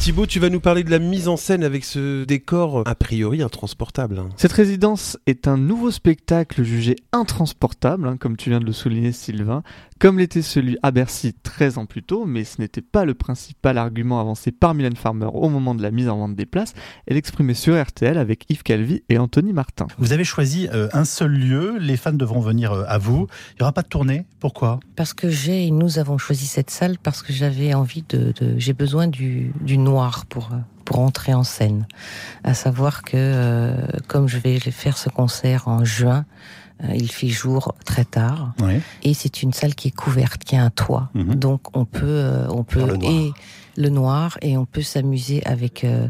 Thibaut, 0.00 0.24
tu 0.24 0.40
vas 0.40 0.48
nous 0.48 0.60
parler 0.60 0.82
de 0.82 0.90
la 0.90 0.98
mise 0.98 1.28
en 1.28 1.36
scène 1.36 1.62
avec 1.62 1.84
ce 1.84 2.24
décor 2.24 2.84
a 2.86 2.94
priori 2.94 3.42
intransportable. 3.42 4.18
hein. 4.18 4.30
Cette 4.38 4.52
résidence 4.52 5.18
est 5.26 5.46
un 5.46 5.58
nouveau 5.58 5.90
spectacle 5.90 6.62
jugé 6.62 6.96
intransportable, 7.12 8.08
hein, 8.08 8.16
comme 8.16 8.38
tu 8.38 8.48
viens 8.48 8.60
de 8.60 8.64
le 8.64 8.72
souligner 8.72 9.12
Sylvain, 9.12 9.62
comme 10.00 10.18
l'était 10.18 10.42
celui 10.42 10.76
à 10.82 10.90
Bercy 10.90 11.34
13 11.42 11.78
ans 11.78 11.86
plus 11.86 12.02
tôt, 12.02 12.24
mais 12.26 12.42
ce 12.42 12.60
n'était 12.60 12.80
pas 12.82 13.04
le 13.04 13.14
principal 13.14 13.78
argument 13.78 14.18
avancé 14.18 14.50
par 14.50 14.74
Mylène 14.74 14.96
Farmer 14.96 15.28
au 15.32 15.48
moment 15.48 15.74
de 15.76 15.82
la 15.82 15.90
mise 15.92 16.08
en 16.08 16.16
vente 16.16 16.34
des 16.34 16.46
places. 16.46 16.72
Elle 17.06 17.16
exprimait 17.18 17.54
sur 17.54 17.80
RTL 17.80 18.16
avec 18.18 18.46
Yves 18.50 18.62
Calvi 18.64 19.02
et 19.10 19.18
Anthony 19.18 19.52
Martin. 19.52 19.86
Vous 19.98 20.12
avez 20.12 20.24
choisi 20.24 20.68
euh, 20.72 20.88
un 20.94 21.04
seul 21.04 21.30
lieu, 21.32 21.76
les 21.78 21.96
fans 21.96 22.12
devront 22.14 22.40
venir 22.40 22.72
euh, 22.72 22.84
à 22.88 22.98
vous. 22.98 23.26
Il 23.52 23.56
n'y 23.60 23.62
aura 23.62 23.72
pas 23.72 23.82
de 23.82 23.88
tournée, 23.88 24.24
pourquoi? 24.40 24.80
Parce 24.96 25.12
que 25.12 25.28
j'ai, 25.28 25.66
et 25.66 25.70
nous 25.70 25.98
avons 25.98 26.18
choisi 26.18 26.46
cette 26.46 26.70
salle 26.70 26.96
parce 26.98 27.22
que 27.22 27.32
j'avais 27.32 27.74
envie 27.74 28.02
de, 28.08 28.32
de- 28.40 28.54
j'ai 28.58 28.72
besoin 28.72 29.06
du, 29.06 29.52
du 29.60 29.76
noir 29.78 30.24
pour 30.26 30.50
euh, 30.52 30.56
pour 30.86 30.98
entrer 30.98 31.34
en 31.34 31.44
scène. 31.44 31.86
À 32.42 32.52
savoir 32.52 33.02
que 33.02 33.12
euh, 33.14 33.76
comme 34.08 34.26
je 34.28 34.38
vais 34.38 34.58
faire 34.58 34.98
ce 34.98 35.08
concert 35.08 35.68
en 35.68 35.84
juin, 35.84 36.24
euh, 36.24 36.59
il 36.94 37.10
fait 37.10 37.28
jour 37.28 37.74
très 37.84 38.04
tard 38.04 38.54
et 39.02 39.14
c'est 39.14 39.42
une 39.42 39.52
salle 39.52 39.74
qui 39.74 39.88
est 39.88 39.96
couverte, 39.96 40.44
qui 40.44 40.56
a 40.56 40.64
un 40.64 40.70
toit. 40.70 41.10
Mhm. 41.14 41.34
Donc 41.34 41.76
on 41.76 41.84
peut 41.84 42.06
euh, 42.06 42.48
on 42.48 42.64
peut 42.64 42.86
et 43.02 43.32
le 43.76 43.88
noir 43.88 44.38
et 44.42 44.56
on 44.56 44.64
peut 44.64 44.82
s'amuser 44.82 45.42
avec 45.44 45.84
euh, 45.84 46.08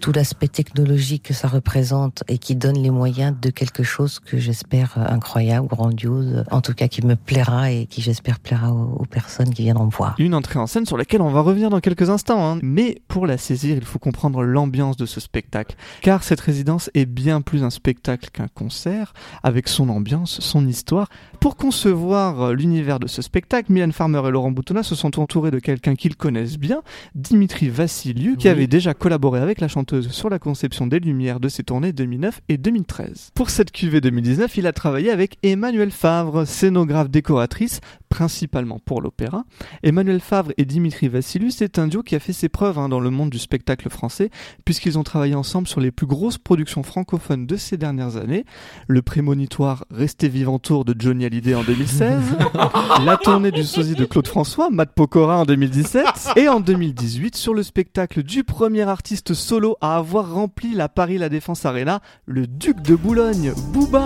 tout 0.00 0.12
l'aspect 0.12 0.48
technologique 0.48 1.24
que 1.24 1.34
ça 1.34 1.48
représente 1.48 2.24
et 2.28 2.38
qui 2.38 2.54
donne 2.56 2.82
les 2.82 2.90
moyens 2.90 3.34
de 3.40 3.50
quelque 3.50 3.82
chose 3.82 4.18
que 4.20 4.38
j'espère 4.38 4.94
euh, 4.96 5.04
incroyable, 5.08 5.66
grandiose, 5.66 6.44
en 6.50 6.60
tout 6.60 6.74
cas 6.74 6.88
qui 6.88 7.04
me 7.04 7.16
plaira 7.16 7.70
et 7.70 7.86
qui 7.86 8.02
j'espère 8.02 8.40
plaira 8.40 8.72
aux, 8.72 9.04
personnes 9.10 9.52
qui 9.52 9.62
viendront 9.62 9.88
voir. 9.88 10.14
Une 10.18 10.34
entrée 10.34 10.58
en 10.58 10.66
scène 10.66 10.86
sur 10.86 10.96
laquelle 10.96 11.20
on 11.20 11.30
va 11.30 11.40
revenir 11.40 11.70
dans 11.70 11.80
quelques 11.80 12.10
instants. 12.10 12.44
hein. 12.44 12.58
Mais 12.62 13.02
pour 13.08 13.26
la 13.26 13.38
saisir, 13.38 13.76
il 13.76 13.84
faut 13.84 13.98
comprendre 13.98 14.42
l'ambiance 14.42 14.96
de 14.96 15.06
ce 15.06 15.20
spectacle. 15.20 15.76
Car 16.00 16.22
cette 16.22 16.40
résidence 16.40 16.90
est 16.94 17.06
bien 17.06 17.40
plus 17.40 17.64
un 17.64 17.70
spectacle 17.70 18.30
qu'un 18.32 18.48
concert, 18.48 19.12
avec 19.42 19.68
son 19.68 19.88
ambiance, 19.88 20.40
son 20.40 20.66
histoire. 20.66 21.08
Pour 21.40 21.56
concevoir 21.56 22.42
euh, 22.42 22.52
l'univers 22.52 23.00
de 23.00 23.06
ce 23.06 23.22
spectacle, 23.22 23.72
Mylène 23.72 23.92
Farmer 23.92 24.20
et 24.28 24.30
Laurent 24.30 24.50
Boutonnat 24.50 24.82
se 24.82 24.94
sont 24.94 25.18
entourés 25.18 25.50
de 25.50 25.58
quelqu'un 25.58 25.94
qu'ils 25.94 26.14
connaissent 26.14 26.58
bien, 26.58 26.82
Dimitri 27.14 27.70
Vassiliou, 27.70 28.36
qui 28.36 28.46
avait 28.46 28.66
déjà 28.66 28.92
collaboré 28.92 29.40
avec 29.40 29.62
la 29.62 29.66
chanteuse 29.66 30.10
sur 30.10 30.28
la 30.28 30.38
conception 30.38 30.86
des 30.86 31.00
lumières 31.00 31.40
de 31.40 31.48
ses 31.48 31.62
tournées 31.62 31.94
2009 31.94 32.42
et 32.50 32.58
2013. 32.58 33.30
Pour 33.34 33.48
cette 33.48 33.72
cuvée 33.72 34.02
2019, 34.02 34.54
il 34.58 34.66
a 34.66 34.74
travaillé 34.74 35.10
avec 35.10 35.38
Emmanuel 35.42 35.90
Favre, 35.90 36.44
scénographe 36.44 37.08
décoratrice, 37.08 37.80
principalement 38.10 38.78
pour 38.78 39.00
l'opéra. 39.00 39.44
Emmanuel 39.82 40.20
Favre 40.20 40.52
et 40.58 40.66
Dimitri 40.66 41.08
Vassiliou, 41.08 41.48
c'est 41.50 41.78
un 41.78 41.86
duo 41.86 42.02
qui 42.02 42.16
a 42.16 42.20
fait 42.20 42.34
ses 42.34 42.50
preuves 42.50 42.78
hein, 42.78 42.90
dans 42.90 43.00
le 43.00 43.08
monde 43.08 43.30
du 43.30 43.38
spectacle 43.38 43.88
français, 43.88 44.30
puisqu'ils 44.66 44.98
ont 44.98 45.02
travaillé 45.02 45.34
ensemble 45.34 45.66
sur 45.66 45.80
les 45.80 45.90
plus 45.90 46.06
grosses 46.06 46.36
productions 46.36 46.82
francophones 46.82 47.46
de 47.46 47.56
ces 47.56 47.78
dernières 47.78 48.16
années. 48.16 48.44
Le 48.88 49.00
prémonitoire 49.00 49.84
Restez 49.90 50.28
vivant 50.28 50.58
tour 50.58 50.84
de 50.84 50.94
Johnny 50.98 51.24
Hallyday 51.24 51.54
en 51.54 51.62
2016, 51.62 52.20
la 53.04 53.16
tournée 53.16 53.52
du 53.52 53.64
sosie 53.64 53.94
de 53.94 54.04
Claude 54.04 54.26
François, 54.26 54.70
Matt 54.70 54.92
Pokora 54.92 55.38
en 55.38 55.44
2017, 55.44 56.04
et 56.36 56.48
en 56.48 56.60
2018 56.60 57.36
sur 57.36 57.54
le 57.54 57.62
spectacle 57.62 58.22
du 58.24 58.44
premier 58.44 58.82
artiste 58.82 59.34
solo 59.34 59.76
à 59.80 59.96
avoir 59.96 60.32
rempli 60.32 60.74
la 60.74 60.88
Paris 60.88 61.16
La 61.16 61.28
Défense 61.28 61.64
Arena, 61.64 62.00
le 62.26 62.48
Duc 62.48 62.82
de 62.82 62.96
Boulogne, 62.96 63.52
Booba. 63.72 64.04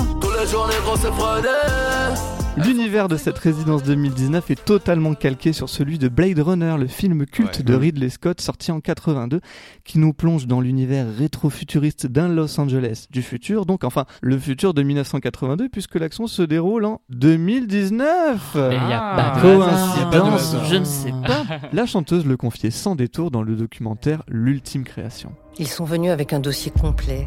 L'univers 2.56 3.08
de 3.08 3.16
cette 3.16 3.36
résidence 3.38 3.82
2019 3.82 4.48
est 4.52 4.64
totalement 4.64 5.14
calqué 5.14 5.52
sur 5.52 5.68
celui 5.68 5.98
de 5.98 6.06
Blade 6.08 6.38
Runner, 6.38 6.76
le 6.78 6.86
film 6.86 7.26
culte 7.26 7.58
Ouais. 7.58 7.62
de 7.64 7.74
Ridley 7.74 8.08
Scott 8.10 8.40
sorti 8.40 8.70
en 8.70 8.80
82, 8.80 9.40
qui 9.84 9.98
nous 9.98 10.12
plonge 10.12 10.46
dans 10.46 10.60
l'univers 10.60 11.06
rétro-futuriste 11.18 12.06
d'un 12.06 12.28
Los 12.28 12.60
Angeles 12.60 13.06
du 13.10 13.22
futur, 13.22 13.66
donc 13.66 13.82
enfin 13.82 14.04
le 14.22 14.38
futur 14.38 14.72
de 14.72 14.84
1982, 14.84 15.68
puisque 15.68 15.96
l'action 15.96 16.28
se 16.28 16.42
déroule 16.42 16.84
en 16.84 17.00
2019. 17.10 18.52
Mais 18.54 18.60
il 18.68 18.72
y 18.88 18.92
a 18.92 19.02
Ah. 19.02 19.16
pas 19.16 19.36
de 19.36 19.42
Coïncidence, 19.42 20.56
je 20.70 20.76
ne 20.76 20.84
sais 20.84 21.10
pas. 21.26 21.42
La 21.72 21.86
chanteuse 21.86 22.24
le 22.24 22.36
confiait 22.36 22.70
sans 22.70 22.94
détour 22.94 23.32
dans 23.32 23.42
le 23.42 23.56
documentaire 23.56 24.22
L'ultime 24.28 24.84
création. 24.84 25.32
Ils 25.58 25.66
sont 25.68 25.84
venus 25.84 26.12
avec 26.12 26.32
un 26.32 26.38
dossier 26.38 26.70
complet, 26.70 27.26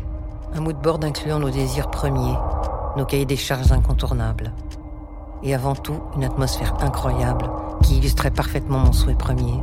un 0.55 0.61
mood 0.61 0.77
board 0.81 1.03
incluant 1.03 1.39
nos 1.39 1.49
désirs 1.49 1.91
premiers, 1.91 2.35
nos 2.95 3.03
cahiers 3.05 3.25
des 3.25 3.35
charges 3.35 3.73
incontournables. 3.73 4.53
Et 5.43 5.53
avant 5.53 5.75
tout, 5.75 5.99
une 6.15 6.23
atmosphère 6.23 6.73
incroyable 6.81 7.45
qui 7.83 7.97
illustrait 7.97 8.31
parfaitement 8.31 8.79
mon 8.79 8.91
souhait 8.91 9.15
premier, 9.15 9.53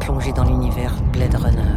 plonger 0.00 0.32
dans 0.32 0.44
l'univers 0.44 0.94
Blade 1.12 1.34
Runner. 1.34 1.74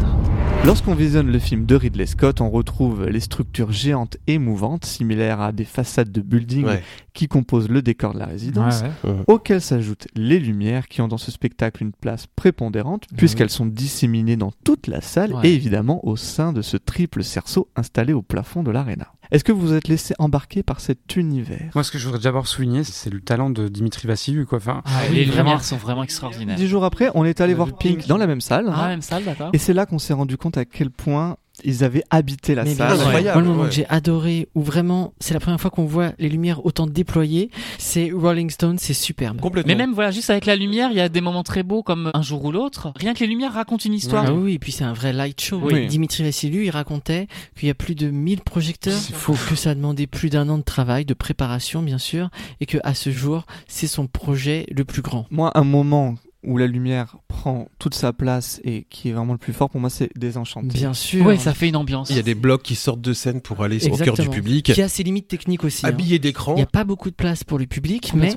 Lorsqu'on 0.63 0.93
visionne 0.93 1.28
le 1.32 1.39
film 1.39 1.65
de 1.65 1.76
Ridley 1.76 2.06
Scott, 2.06 2.39
on 2.39 2.50
retrouve 2.50 3.06
les 3.08 3.19
structures 3.19 3.71
géantes 3.71 4.17
et 4.28 4.38
mouvantes, 4.38 4.86
similaires 4.86 5.41
à 5.41 5.52
des 5.52 5.65
façades 5.65 6.12
de 6.12 6.21
buildings 6.21 6.65
Ouais. 6.65 6.84
qui 7.13 7.28
composent 7.28 7.67
le 7.69 7.82
décor 7.82 8.13
de 8.13 8.19
la 8.19 8.28
résidence, 8.28 8.84
Ouais, 9.04 9.10
ouais. 9.10 9.17
Auxquelles 9.28 9.62
s'ajoutent 9.62 10.08
les 10.15 10.39
lumières 10.39 10.88
qui 10.88 11.02
ont 11.02 11.08
dans 11.08 11.17
ce 11.17 11.32
spectacle 11.32 11.82
une 11.84 11.91
place 11.93 12.28
prépondérante, 12.28 13.06
puisqu'elles 13.17 13.50
sont 13.50 13.65
disséminées 13.65 14.38
dans 14.38 14.52
toute 14.63 14.86
la 14.88 15.02
salle 15.02 15.34
Ouais. 15.34 15.50
et 15.50 15.54
évidemment 15.56 16.06
au 16.06 16.15
sein 16.15 16.54
de 16.54 16.62
ce 16.62 16.78
triple 16.78 17.24
cerceau 17.24 17.67
installé 17.76 18.13
au 18.13 18.21
plafond 18.21 18.62
de 18.62 18.69
l'aréna. 18.71 19.08
Est-ce 19.32 19.46
que 19.46 19.52
vous 19.54 19.62
vous 19.62 19.74
êtes 19.74 19.88
laissé 19.88 20.13
embarquer 20.20 20.62
par 20.62 20.82
cet 20.82 21.15
univers? 21.15 21.72
Moi, 21.74 21.84
ce 21.86 21.91
que 21.91 21.98
je 21.98 22.06
voudrais 22.06 22.20
d'abord 22.22 22.48
souligner, 22.48 22.84
c'est 22.84 23.10
le 23.10 23.22
talent 23.22 23.50
de 23.50 23.70
Dimitri 23.70 24.06
Vassiliou, 24.08 24.46
quoi. 24.46 24.58
Enfin, 24.58 24.82
Ah, 24.86 25.08
il 25.10 25.15
les 25.15 25.22
est 25.22 25.26
vraiment- 25.26 25.52
lumières 25.52 25.63
sont 25.63 25.78
vraiment 25.78 26.04
extraordinaires. 26.04 26.58
Dix 26.58 26.67
jours 26.67 26.84
après, 26.84 27.10
on 27.15 27.24
est 27.24 27.39
allé 27.39 27.54
voir 27.54 27.70
Pink 27.70 28.00
Pink. 28.00 28.08
dans 28.08 28.17
la 28.17 28.28
même 28.28 28.41
salle. 28.41 28.70
Ah, 28.76 28.89
même 28.89 29.02
salle, 29.02 29.24
d'accord. 29.24 29.50
Et 29.54 29.58
c'est 29.58 29.74
là 29.74 29.86
qu'on 29.86 30.00
s'est 30.00 30.13
rendu 30.13 30.36
compte 30.38 30.58
à 30.58 30.65
quel 30.65 30.89
point 30.91 31.38
ils 31.63 31.84
avaient 31.84 32.04
habité 32.10 32.56
la 32.56 32.63
Mais 32.63 32.76
salle. 32.76 32.91
incroyable, 32.93 33.34
Moi, 33.34 33.41
le 33.41 33.47
moment 33.47 33.63
ouais. 33.63 33.69
que 33.69 33.76
j'ai 33.76 33.86
adoré, 33.89 34.47
où 34.56 34.62
vraiment, 34.62 35.13
c'est 35.19 35.34
la 35.34 35.39
première 35.39 35.60
fois 35.60 35.71
qu'on 35.71 35.86
voit 35.86 36.13
les 36.19 36.30
lumières 36.30 36.65
autant 36.65 36.88
déployées, 36.88 37.50
c'est 37.78 38.12
Rolling 38.13 38.50
Stone, 38.50 38.78
c'est 38.78 38.93
superbe. 38.93 39.39
Complètement. 39.39 39.67
Mais 39.71 39.76
même 39.76 39.93
voilà, 39.93 40.12
juste 40.12 40.30
avec 40.30 40.45
la 40.45 40.56
lumière, 40.56 40.89
il 40.91 40.97
y 40.97 41.02
a 41.02 41.10
des 41.10 41.21
moments 41.21 41.43
très 41.43 41.63
beaux 41.63 41.84
comme 41.84 42.12
un 42.13 42.21
jour 42.21 42.43
ou 42.45 42.52
l'autre. 42.52 42.91
Rien 42.95 43.13
que 43.13 43.19
les 43.19 43.28
lumières 43.28 43.54
racontent 43.54 43.84
une 43.86 43.93
histoire. 43.93 44.26
Ah 44.28 44.34
oui, 44.34 44.54
et 44.54 44.60
puis 44.60 44.71
c'est 44.71 44.84
un 44.84 44.93
vrai 44.93 45.13
light 45.13 45.39
show. 45.39 45.60
Oui. 45.63 45.88
Dimitri 45.88 46.24
Vassiliou, 46.24 46.62
il 46.62 46.69
racontait 46.69 47.28
qu'il 47.58 47.67
y 47.67 47.71
a 47.71 47.76
plus 47.76 47.95
de 47.95 48.10
1000 48.10 48.41
projecteurs, 48.41 49.00
faut 49.00 49.34
que 49.34 49.56
ça 49.56 49.71
a 49.71 49.76
demandé 49.76 50.08
plus 50.08 50.30
d'un 50.30 50.50
an 50.50 50.58
de 50.58 50.63
travail, 50.63 51.06
de 51.06 51.13
préparation 51.13 51.82
bien 51.82 51.97
sûr, 51.97 52.30
et 52.60 52.65
que 52.65 52.78
à 52.84 52.93
ce 52.93 53.10
jour, 53.12 53.45
c'est 53.67 53.88
son 53.88 54.08
projet 54.08 54.65
le 54.71 54.84
plus 54.86 55.02
grand. 55.02 55.26
Moi, 55.32 55.52
un 55.56 55.63
moment 55.63 56.15
où 56.44 56.58
la 56.58 56.68
lumière 56.68 57.18
prend 57.28 57.68
toute 57.80 57.94
sa 57.94 58.14
place 58.14 58.60
et 58.64 58.86
qui 58.90 59.10
est 59.10 59.12
vraiment 59.14 59.34
le 59.34 59.38
plus 59.40 59.54
fort 59.54 59.70
pour 59.70 59.80
moi, 59.80 59.90
c'est 59.90 60.10
Désenchanté. 60.18 60.68
Bien 60.68 60.94
sûr. 60.94 61.26
Ouais, 61.26 61.38
ça 61.38 61.54
fait 61.54 61.70
une 61.70 61.76
ambiance. 61.76 62.10
Il 62.10 62.16
y 62.16 62.20
a 62.20 62.24
des 62.24 62.36
blocs 62.36 62.62
qui 62.64 62.76
sortent 62.76 63.02
de 63.02 63.14
scène 63.14 63.42
pour 63.42 63.64
aller 63.64 63.86
au 63.88 63.96
cœur 63.98 64.16
du 64.16 64.30
public. 64.30 64.72
Qui 64.74 64.82
a 64.82 64.90
ses 64.90 65.04
limites 65.04 65.28
techniques 65.28 65.64
aussi. 65.64 65.86
hein. 65.86 65.90
Habillé 65.90 66.20
d'écran. 66.20 66.54
Il 66.54 66.58
n'y 66.58 66.62
a 66.64 66.68
pas 66.68 66.84
beaucoup 66.84 67.10
de 67.10 67.16
place 67.16 67.44
pour 67.44 67.58
le 67.60 67.66
public, 67.66 68.14
mais 68.16 68.34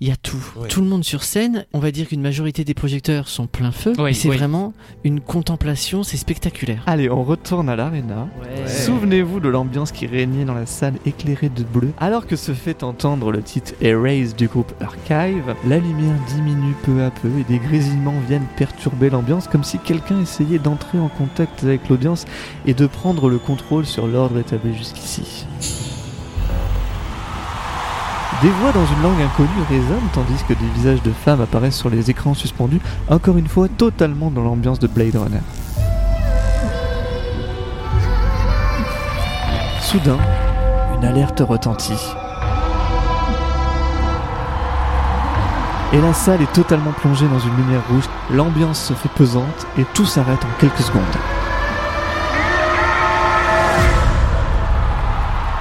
il 0.00 0.08
y 0.08 0.10
a 0.10 0.16
tout. 0.16 0.42
Ouais. 0.56 0.68
Tout 0.68 0.80
le 0.80 0.86
monde 0.88 1.04
sur 1.04 1.22
scène. 1.22 1.66
On 1.72 1.78
va 1.78 1.90
dire 1.90 2.08
qu'une 2.08 2.22
majorité 2.22 2.64
des 2.64 2.74
projecteurs 2.74 3.28
sont 3.28 3.46
plein 3.46 3.72
feu. 3.72 3.92
Oui, 3.98 4.10
et 4.10 4.14
c'est 4.14 4.28
oui. 4.28 4.36
vraiment 4.36 4.72
une 5.04 5.20
contemplation, 5.20 6.02
c'est 6.02 6.16
spectaculaire. 6.16 6.82
Allez, 6.86 7.10
on 7.10 7.24
retourne 7.24 7.68
à 7.68 7.76
l'arena. 7.76 8.28
Souvenez-vous 8.66 9.40
de 9.40 9.48
l'ambiance 9.48 9.92
qui 9.92 10.06
régnait 10.06 10.44
dans 10.44 10.54
la 10.54 10.66
salle 10.66 10.94
éclairée 11.06 11.48
de 11.48 11.62
bleu. 11.64 11.90
Alors 11.98 12.26
que 12.26 12.36
se 12.36 12.52
fait 12.52 12.82
entendre 12.82 13.32
le 13.32 13.42
titre 13.42 13.72
Erase 13.80 14.34
du 14.36 14.48
groupe 14.48 14.72
Archive, 14.80 15.54
la 15.66 15.78
lumière 15.78 16.14
diminue 16.34 16.74
peu 16.84 17.02
à 17.02 17.10
peu 17.10 17.28
et 17.40 17.44
des 17.48 17.58
grésillements 17.58 18.20
viennent 18.26 18.46
perturber 18.56 19.10
l'ambiance 19.10 19.48
comme 19.48 19.64
si 19.64 19.78
quelqu'un 19.78 20.20
essayait 20.20 20.58
d'entrer 20.58 20.98
en 20.98 21.08
contact 21.08 21.64
avec 21.64 21.88
l'audience 21.88 22.26
et 22.66 22.74
de 22.74 22.86
prendre 22.86 23.28
le 23.28 23.38
contrôle 23.38 23.86
sur 23.86 24.06
l'ordre 24.06 24.38
établi 24.38 24.76
jusqu'ici. 24.76 25.46
Des 28.42 28.50
voix 28.50 28.70
dans 28.70 28.86
une 28.86 29.02
langue 29.02 29.20
inconnue 29.20 29.48
résonnent 29.68 30.08
tandis 30.12 30.44
que 30.46 30.52
des 30.52 30.68
visages 30.74 31.02
de 31.02 31.10
femmes 31.10 31.40
apparaissent 31.40 31.76
sur 31.76 31.90
les 31.90 32.08
écrans 32.08 32.34
suspendus, 32.34 32.80
encore 33.08 33.36
une 33.36 33.48
fois 33.48 33.66
totalement 33.68 34.30
dans 34.30 34.42
l'ambiance 34.42 34.78
de 34.78 34.86
Blade 34.86 35.16
Runner. 35.16 35.40
Soudain, 39.80 40.18
une 40.98 41.04
alerte 41.04 41.40
retentit. 41.40 41.98
Et 45.90 46.00
la 46.02 46.12
salle 46.12 46.42
est 46.42 46.52
totalement 46.52 46.92
plongée 46.92 47.26
dans 47.28 47.38
une 47.38 47.56
lumière 47.56 47.80
rouge, 47.88 48.04
l'ambiance 48.30 48.78
se 48.78 48.92
fait 48.92 49.08
pesante 49.08 49.66
et 49.78 49.84
tout 49.94 50.04
s'arrête 50.04 50.44
en 50.44 50.60
quelques 50.60 50.80
secondes. 50.80 51.02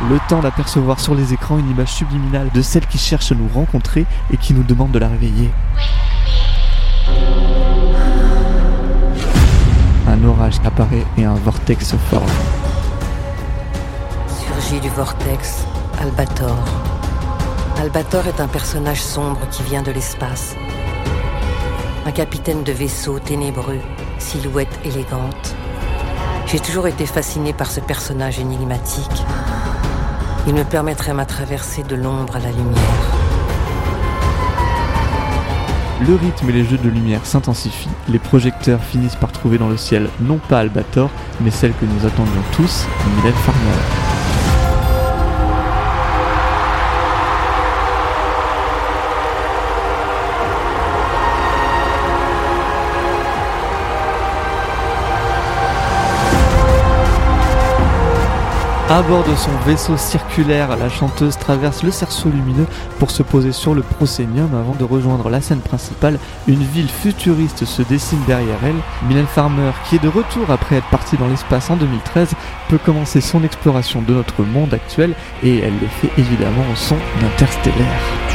Le 0.09 0.19
temps 0.27 0.41
d'apercevoir 0.41 0.99
sur 0.99 1.15
les 1.15 1.33
écrans 1.33 1.57
une 1.57 1.69
image 1.69 1.93
subliminale 1.93 2.49
de 2.53 2.61
celle 2.61 2.85
qui 2.87 2.97
cherche 2.97 3.31
à 3.31 3.35
nous 3.35 3.47
rencontrer 3.47 4.05
et 4.31 4.37
qui 4.37 4.53
nous 4.53 4.63
demande 4.63 4.91
de 4.91 4.99
la 4.99 5.07
réveiller. 5.07 5.49
Un 10.07 10.23
orage 10.25 10.55
apparaît 10.65 11.05
et 11.17 11.23
un 11.23 11.35
vortex 11.35 11.87
se 11.87 11.95
forme. 11.95 12.29
Surgit 14.27 14.81
du 14.81 14.89
vortex, 14.89 15.65
Albator. 16.01 16.96
Albator 17.79 18.25
est 18.25 18.41
un 18.41 18.47
personnage 18.47 19.03
sombre 19.03 19.47
qui 19.51 19.61
vient 19.61 19.83
de 19.83 19.91
l'espace. 19.91 20.55
Un 22.07 22.11
capitaine 22.11 22.63
de 22.63 22.71
vaisseau 22.71 23.19
ténébreux, 23.19 23.79
silhouette 24.17 24.79
élégante. 24.83 25.55
J'ai 26.47 26.59
toujours 26.59 26.87
été 26.87 27.05
fasciné 27.05 27.53
par 27.53 27.69
ce 27.69 27.79
personnage 27.79 28.39
énigmatique. 28.39 29.23
Il 30.47 30.55
me 30.55 30.63
permettrait 30.63 31.13
ma 31.13 31.25
traversée 31.25 31.83
de 31.83 31.95
l'ombre 31.95 32.37
à 32.37 32.39
la 32.39 32.49
lumière. 32.49 32.83
Le 36.07 36.15
rythme 36.15 36.49
et 36.49 36.53
les 36.53 36.65
jeux 36.65 36.79
de 36.79 36.89
lumière 36.89 37.25
s'intensifient, 37.25 37.89
les 38.07 38.19
projecteurs 38.19 38.81
finissent 38.81 39.15
par 39.15 39.31
trouver 39.31 39.59
dans 39.59 39.69
le 39.69 39.77
ciel 39.77 40.09
non 40.19 40.39
pas 40.49 40.59
Albator, 40.59 41.11
mais 41.41 41.51
celle 41.51 41.73
que 41.73 41.85
nous 41.85 42.07
attendions 42.07 42.43
tous, 42.55 42.87
Mylène 43.17 43.33
Farmer. 43.33 44.06
À 58.89 59.01
bord 59.01 59.25
de 59.25 59.35
son 59.35 59.51
vaisseau 59.65 59.97
circulaire, 59.97 60.77
la 60.77 60.87
chanteuse 60.87 61.37
traverse 61.37 61.83
le 61.83 61.91
cerceau 61.91 62.29
lumineux 62.29 62.67
pour 62.99 63.11
se 63.11 63.21
poser 63.21 63.51
sur 63.51 63.75
le 63.75 63.81
Proscenium 63.81 64.55
avant 64.55 64.75
de 64.75 64.85
rejoindre 64.85 65.29
la 65.29 65.41
scène 65.41 65.59
principale. 65.59 66.17
Une 66.47 66.63
ville 66.63 66.87
futuriste 66.87 67.65
se 67.65 67.81
dessine 67.81 68.23
derrière 68.27 68.59
elle. 68.63 68.79
Mylène 69.09 69.27
Farmer, 69.27 69.71
qui 69.89 69.97
est 69.97 70.03
de 70.03 70.07
retour 70.07 70.49
après 70.49 70.77
être 70.77 70.89
partie 70.89 71.17
dans 71.17 71.27
l'espace 71.27 71.69
en 71.69 71.75
2013, 71.75 72.29
peut 72.69 72.77
commencer 72.77 73.19
son 73.19 73.43
exploration 73.43 74.01
de 74.01 74.13
notre 74.13 74.43
monde 74.43 74.73
actuel 74.73 75.15
et 75.43 75.59
elle 75.59 75.77
le 75.81 75.87
fait 75.87 76.09
évidemment 76.17 76.63
au 76.71 76.75
son 76.77 76.95
interstellaire. 77.25 78.26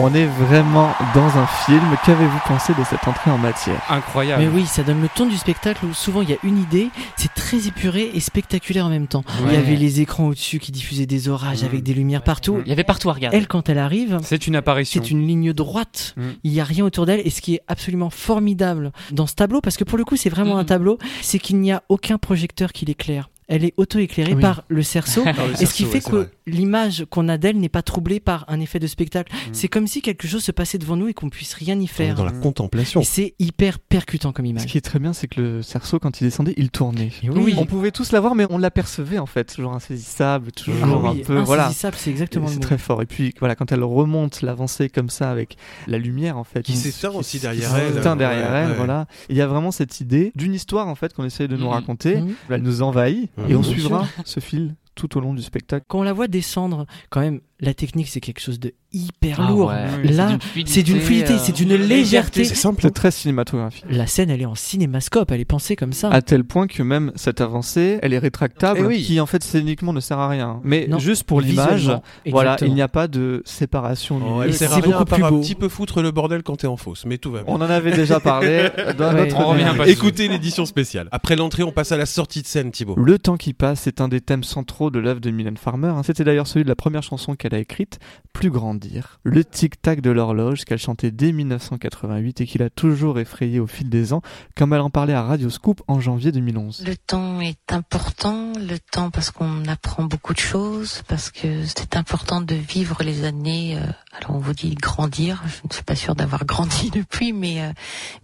On 0.00 0.14
est 0.14 0.26
vraiment 0.26 0.92
dans 1.12 1.26
un 1.38 1.46
film. 1.66 1.82
Qu'avez-vous 2.06 2.38
pensé 2.46 2.72
de 2.72 2.84
cette 2.84 3.08
entrée 3.08 3.32
en 3.32 3.36
matière? 3.38 3.80
Incroyable. 3.90 4.40
Mais 4.44 4.48
oui, 4.48 4.64
ça 4.64 4.84
donne 4.84 5.02
le 5.02 5.08
ton 5.08 5.26
du 5.26 5.36
spectacle 5.36 5.84
où 5.86 5.92
souvent 5.92 6.22
il 6.22 6.30
y 6.30 6.32
a 6.32 6.36
une 6.44 6.56
idée, 6.56 6.88
c'est 7.16 7.34
très 7.34 7.66
épuré 7.66 8.08
et 8.14 8.20
spectaculaire 8.20 8.86
en 8.86 8.90
même 8.90 9.08
temps. 9.08 9.24
Il 9.46 9.52
y 9.52 9.56
avait 9.56 9.74
les 9.74 10.00
écrans 10.00 10.28
au-dessus 10.28 10.60
qui 10.60 10.70
diffusaient 10.70 11.06
des 11.06 11.28
orages 11.28 11.64
avec 11.64 11.82
des 11.82 11.94
lumières 11.94 12.22
partout. 12.22 12.60
Il 12.64 12.68
y 12.68 12.72
avait 12.72 12.84
partout 12.84 13.10
à 13.10 13.12
regarder. 13.14 13.36
Elle, 13.36 13.48
quand 13.48 13.68
elle 13.68 13.78
arrive, 13.78 14.20
C'est 14.22 14.46
une 14.46 14.54
apparition. 14.54 15.02
c'est 15.02 15.10
une 15.10 15.26
ligne 15.26 15.52
droite. 15.52 16.14
Mm. 16.16 16.22
Il 16.44 16.52
n'y 16.52 16.60
a 16.60 16.64
rien 16.64 16.84
autour 16.84 17.04
d'elle. 17.04 17.20
Et 17.26 17.30
ce 17.30 17.40
qui 17.40 17.56
est 17.56 17.60
absolument 17.66 18.10
formidable 18.10 18.92
dans 19.10 19.26
ce 19.26 19.34
tableau, 19.34 19.60
parce 19.60 19.76
que 19.76 19.82
pour 19.84 19.98
le 19.98 20.04
coup, 20.04 20.14
c'est 20.16 20.30
vraiment 20.30 20.54
Mm. 20.54 20.60
un 20.60 20.64
tableau, 20.64 20.98
c'est 21.22 21.40
qu'il 21.40 21.58
n'y 21.58 21.72
a 21.72 21.82
aucun 21.88 22.18
projecteur 22.18 22.72
qui 22.72 22.84
l'éclaire. 22.86 23.30
Elle 23.48 23.64
est 23.64 23.72
auto-éclairée 23.78 24.34
Oui. 24.34 24.42
par 24.42 24.62
le 24.68 24.82
cerceau. 24.82 25.24
Par 25.24 25.46
le 25.46 25.54
et 25.60 25.66
ce 25.66 25.72
qui 25.74 25.84
fait 25.84 26.04
ouais, 26.12 26.26
que 26.26 26.28
l'image 26.46 27.06
qu'on 27.10 27.28
a 27.30 27.38
d'elle 27.38 27.56
n'est 27.58 27.68
pas 27.70 27.80
troublée 27.82 28.20
par 28.20 28.44
un 28.48 28.60
effet 28.60 28.78
de 28.78 28.86
spectacle. 28.86 29.32
Mm. 29.34 29.38
C'est 29.52 29.68
comme 29.68 29.86
si 29.86 30.02
quelque 30.02 30.26
chose 30.28 30.42
se 30.44 30.52
passait 30.52 30.76
devant 30.78 30.96
nous 30.96 31.08
et 31.08 31.14
qu'on 31.14 31.30
puisse 31.30 31.54
rien 31.54 31.78
y 31.80 31.86
faire. 31.86 32.14
dans 32.14 32.24
la 32.26 32.32
contemplation. 32.32 33.00
Et 33.00 33.04
c'est 33.04 33.34
hyper 33.38 33.78
percutant 33.78 34.32
comme 34.32 34.44
Ce 34.46 34.50
image. 34.50 34.66
qui 34.66 34.76
est 34.78 34.82
très 34.82 34.98
bien, 34.98 35.12
c'est 35.14 35.28
que 35.28 35.40
le 35.40 35.62
cerceau, 35.62 35.98
quand 35.98 36.20
il 36.20 36.24
descendait, 36.24 36.52
il 36.58 36.70
tournait. 36.70 37.10
Et 37.22 37.30
oui. 37.30 37.54
On 37.58 37.64
pouvait 37.66 37.90
tous 37.90 38.12
l'avoir, 38.12 38.34
mais 38.34 38.46
on 38.50 38.58
l'apercevait 38.58 39.18
en 39.18 39.26
fait, 39.26 39.44
toujours 39.54 39.72
insaisissable, 39.72 40.52
toujours 40.52 40.76
Ah 40.82 41.10
oui, 41.12 41.20
un 41.22 41.24
peu. 41.24 41.38
Voilà. 41.40 41.64
insaisissable, 41.66 41.96
c'est 41.98 42.10
exactement 42.10 42.48
C'est 42.48 42.60
très 42.60 42.78
fort. 42.78 43.00
Et 43.02 43.06
puis 43.06 43.34
voilà, 43.38 43.54
quand 43.54 43.72
elle 43.72 43.82
remonte 43.82 44.42
l'avancée 44.42 44.88
comme 44.90 45.08
ça 45.10 45.30
avec 45.30 45.56
la 45.86 45.96
lumière 45.98 46.36
en 46.36 46.44
fait, 46.44 46.62
Qui 46.62 46.72
une- 46.72 46.78
s'éteint 46.78 47.10
aussi 47.14 47.38
qui 47.38 47.42
derrière 47.44 47.74
elle. 47.76 47.94
derrière 48.18 48.50
Ouais, 48.50 48.58
elle, 48.64 48.68
ouais. 48.70 48.76
voilà. 48.76 49.06
Il 49.30 49.36
y 49.36 49.40
a 49.40 49.46
vraiment 49.46 49.70
cette 49.70 50.00
idée 50.00 50.32
d'une 50.34 50.54
histoire 50.54 50.88
en 50.88 50.94
fait 50.94 51.14
qu'on 51.14 51.24
essaye 51.24 51.48
de 51.48 51.56
nous 51.56 51.68
raconter. 51.70 52.18
Elle 52.50 52.62
nous 52.62 52.82
envahit. 52.82 53.30
Et 53.48 53.54
on 53.54 53.62
suivra 53.62 54.06
ce 54.24 54.40
fil 54.40 54.74
tout 54.94 55.16
au 55.16 55.20
long 55.20 55.34
du 55.34 55.42
spectacle. 55.42 55.84
Quand 55.88 56.00
on 56.00 56.02
la 56.02 56.12
voit 56.12 56.28
descendre, 56.28 56.86
quand 57.10 57.20
même, 57.20 57.40
la 57.60 57.74
technique, 57.74 58.08
c'est 58.08 58.20
quelque 58.20 58.40
chose 58.40 58.60
de 58.60 58.72
hyper 58.92 59.40
Ah 59.40 59.50
lourd. 59.50 59.68
ouais. 59.68 60.04
Là, 60.12 60.38
c'est 60.64 60.82
d'une 60.82 61.00
fluidité, 61.00 61.38
c'est 61.38 61.52
d'une 61.54 61.74
légèreté. 61.74 62.44
C'est 62.44 62.54
simple, 62.54 62.80
c'est 62.82 62.90
très 62.94 63.10
cinématographique. 63.10 63.84
La 63.90 64.06
scène, 64.06 64.30
elle 64.30 64.40
est 64.40 64.46
en 64.46 64.54
cinémascope, 64.54 65.30
elle 65.32 65.40
est 65.40 65.44
pensée 65.44 65.74
comme 65.76 65.92
ça. 65.92 66.08
À 66.10 66.22
tel 66.22 66.44
point 66.44 66.66
que 66.68 66.82
même 66.82 67.12
cette 67.16 67.40
avancée, 67.40 67.98
elle 68.02 68.12
est 68.14 68.18
rétractable, 68.18 68.80
Eh 68.82 68.86
oui. 68.86 69.02
qui 69.02 69.20
en 69.20 69.26
fait 69.26 69.42
scéniquement 69.42 69.92
ne 69.92 70.00
sert 70.00 70.18
à 70.18 70.28
rien. 70.28 70.60
Mais 70.64 70.86
Non, 70.88 70.98
juste 70.98 71.24
pour 71.24 71.40
l'image, 71.40 71.90
voilà, 72.30 72.56
il 72.62 72.72
n'y 72.72 72.80
a 72.82 72.88
pas 72.88 73.08
de 73.08 73.42
séparation. 73.44 74.20
Oh, 74.24 74.42
elle 74.42 74.50
Et 74.50 74.52
sert 74.52 74.72
à 74.72 74.76
c'est 74.76 74.80
rien 74.82 74.90
beaucoup 74.92 75.02
à 75.02 75.06
part 75.06 75.18
plus 75.18 75.24
un 75.24 75.30
beau. 75.30 75.40
petit 75.40 75.54
peu 75.54 75.68
foutre 75.68 76.00
le 76.00 76.10
bordel 76.10 76.42
quand 76.42 76.56
t'es 76.56 76.66
en 76.66 76.76
fausse, 76.76 77.04
mais 77.06 77.18
tout 77.18 77.30
va 77.32 77.42
bien. 77.42 77.52
On 77.52 77.56
en 77.56 77.60
avait 77.62 77.92
déjà 77.92 78.20
parlé 78.20 78.68
dans 78.98 79.12
Ouais, 79.14 79.26
notre. 79.26 79.88
Écoutez 79.88 80.28
l'édition 80.28 80.64
spéciale. 80.64 81.08
Après 81.12 81.36
l'entrée, 81.36 81.62
on 81.62 81.72
passe 81.72 81.92
à 81.92 81.96
la 81.96 82.06
sortie 82.06 82.42
de 82.42 82.46
scène, 82.46 82.70
Thibaut. 82.70 82.94
Le 82.96 83.18
temps 83.18 83.36
qui 83.36 83.52
passe 83.52 83.86
est 83.86 84.00
un 84.00 84.08
des 84.08 84.20
thèmes 84.20 84.44
centraux 84.44 84.90
de 84.90 84.98
l'œuvre 84.98 85.20
de 85.20 85.30
Mylène 85.30 85.56
Farmer. 85.56 85.88
hein. 85.88 86.02
C'était 86.04 86.24
d'ailleurs 86.24 86.46
celui 86.46 86.64
de 86.64 86.68
la 86.68 86.76
première 86.76 87.02
chanson 87.02 87.34
qu'elle 87.34 87.47
qu'elle 87.48 87.58
a 87.58 87.60
écrites 87.60 87.98
plus 88.32 88.50
grandir. 88.50 89.18
Le 89.24 89.44
tic-tac 89.44 90.00
de 90.00 90.10
l'horloge 90.10 90.64
qu'elle 90.64 90.78
chantait 90.78 91.10
dès 91.10 91.32
1988 91.32 92.40
et 92.40 92.46
qui 92.46 92.58
l'a 92.58 92.70
toujours 92.70 93.18
effrayée 93.18 93.58
au 93.58 93.66
fil 93.66 93.90
des 93.90 94.12
ans, 94.12 94.22
comme 94.54 94.72
elle 94.72 94.80
en 94.80 94.90
parlait 94.90 95.14
à 95.14 95.22
Radio 95.22 95.50
Scoop 95.50 95.82
en 95.88 95.98
janvier 95.98 96.30
2011. 96.30 96.84
Le 96.86 96.96
temps 96.96 97.40
est 97.40 97.72
important, 97.72 98.52
le 98.56 98.78
temps 98.78 99.10
parce 99.10 99.32
qu'on 99.32 99.66
apprend 99.66 100.04
beaucoup 100.04 100.34
de 100.34 100.38
choses, 100.38 101.02
parce 101.08 101.32
que 101.32 101.64
c'est 101.64 101.96
important 101.96 102.40
de 102.40 102.54
vivre 102.54 103.02
les 103.02 103.24
années. 103.24 103.76
euh, 103.76 103.86
alors 104.12 104.36
on 104.36 104.38
vous 104.38 104.54
dit 104.54 104.74
grandir, 104.76 105.42
je 105.46 105.66
ne 105.68 105.72
suis 105.72 105.82
pas 105.82 105.96
sûre 105.96 106.14
d'avoir 106.14 106.44
grandi 106.44 106.90
depuis, 106.90 107.32
mais 107.32 107.62
euh, 107.62 107.72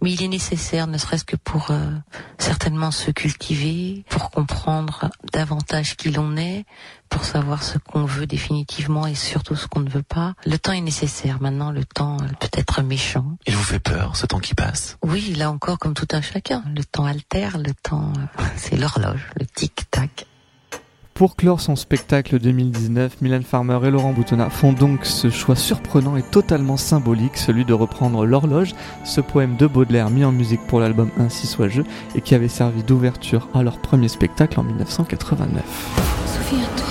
mais 0.01 0.13
il 0.13 0.23
est 0.23 0.29
nécessaire, 0.29 0.87
ne 0.87 0.97
serait-ce 0.97 1.25
que 1.25 1.35
pour 1.35 1.71
euh, 1.71 1.91
certainement 2.37 2.91
se 2.91 3.11
cultiver, 3.11 4.05
pour 4.09 4.29
comprendre 4.29 5.09
davantage 5.33 5.97
qui 5.97 6.11
l'on 6.11 6.37
est, 6.37 6.63
pour 7.09 7.23
savoir 7.23 7.63
ce 7.63 7.77
qu'on 7.77 8.05
veut 8.05 8.27
définitivement 8.27 9.07
et 9.07 9.15
surtout 9.15 9.55
ce 9.55 9.67
qu'on 9.67 9.79
ne 9.79 9.89
veut 9.89 10.03
pas. 10.03 10.33
Le 10.45 10.57
temps 10.57 10.73
est 10.73 10.81
nécessaire. 10.81 11.41
Maintenant, 11.41 11.71
le 11.71 11.85
temps 11.85 12.17
euh, 12.21 12.27
peut 12.39 12.49
être 12.53 12.81
méchant. 12.81 13.37
Il 13.47 13.55
vous 13.55 13.63
fait 13.63 13.79
peur, 13.79 14.15
ce 14.15 14.25
temps 14.25 14.39
qui 14.39 14.55
passe 14.55 14.97
Oui, 15.03 15.33
là 15.35 15.51
encore, 15.51 15.79
comme 15.79 15.93
tout 15.93 16.07
un 16.11 16.21
chacun, 16.21 16.63
le 16.75 16.83
temps 16.83 17.05
altère, 17.05 17.57
le 17.57 17.73
temps, 17.73 18.11
euh, 18.17 18.43
c'est 18.55 18.77
l'horloge, 18.77 19.27
le 19.39 19.45
tic-tac. 19.45 20.27
Pour 21.15 21.37
clore 21.37 21.61
son 21.61 21.77
spectacle 21.77 22.39
2019, 22.39 23.21
Mylène 23.21 23.43
Farmer 23.43 23.79
et 23.85 23.89
Laurent 23.89 24.11
Boutonnat 24.11 24.49
font 24.49 24.73
donc 24.73 25.05
ce 25.05 25.29
choix 25.29 25.55
surprenant 25.55 26.17
et 26.17 26.23
totalement 26.23 26.75
symbolique, 26.75 27.37
celui 27.37 27.63
de 27.63 27.71
reprendre 27.71 28.25
l'horloge, 28.25 28.73
ce 29.05 29.21
poème 29.21 29.55
de 29.55 29.65
Baudelaire 29.65 30.09
mis 30.09 30.25
en 30.25 30.33
musique 30.33 30.67
pour 30.67 30.81
l'album 30.81 31.09
Ainsi 31.17 31.47
soit 31.47 31.69
je 31.69 31.83
et 32.15 32.21
qui 32.21 32.35
avait 32.35 32.49
servi 32.49 32.83
d'ouverture 32.83 33.47
à 33.53 33.63
leur 33.63 33.79
premier 33.79 34.09
spectacle 34.09 34.59
en 34.59 34.63
1989. 34.63 35.63
Souviens-toi. 36.25 36.84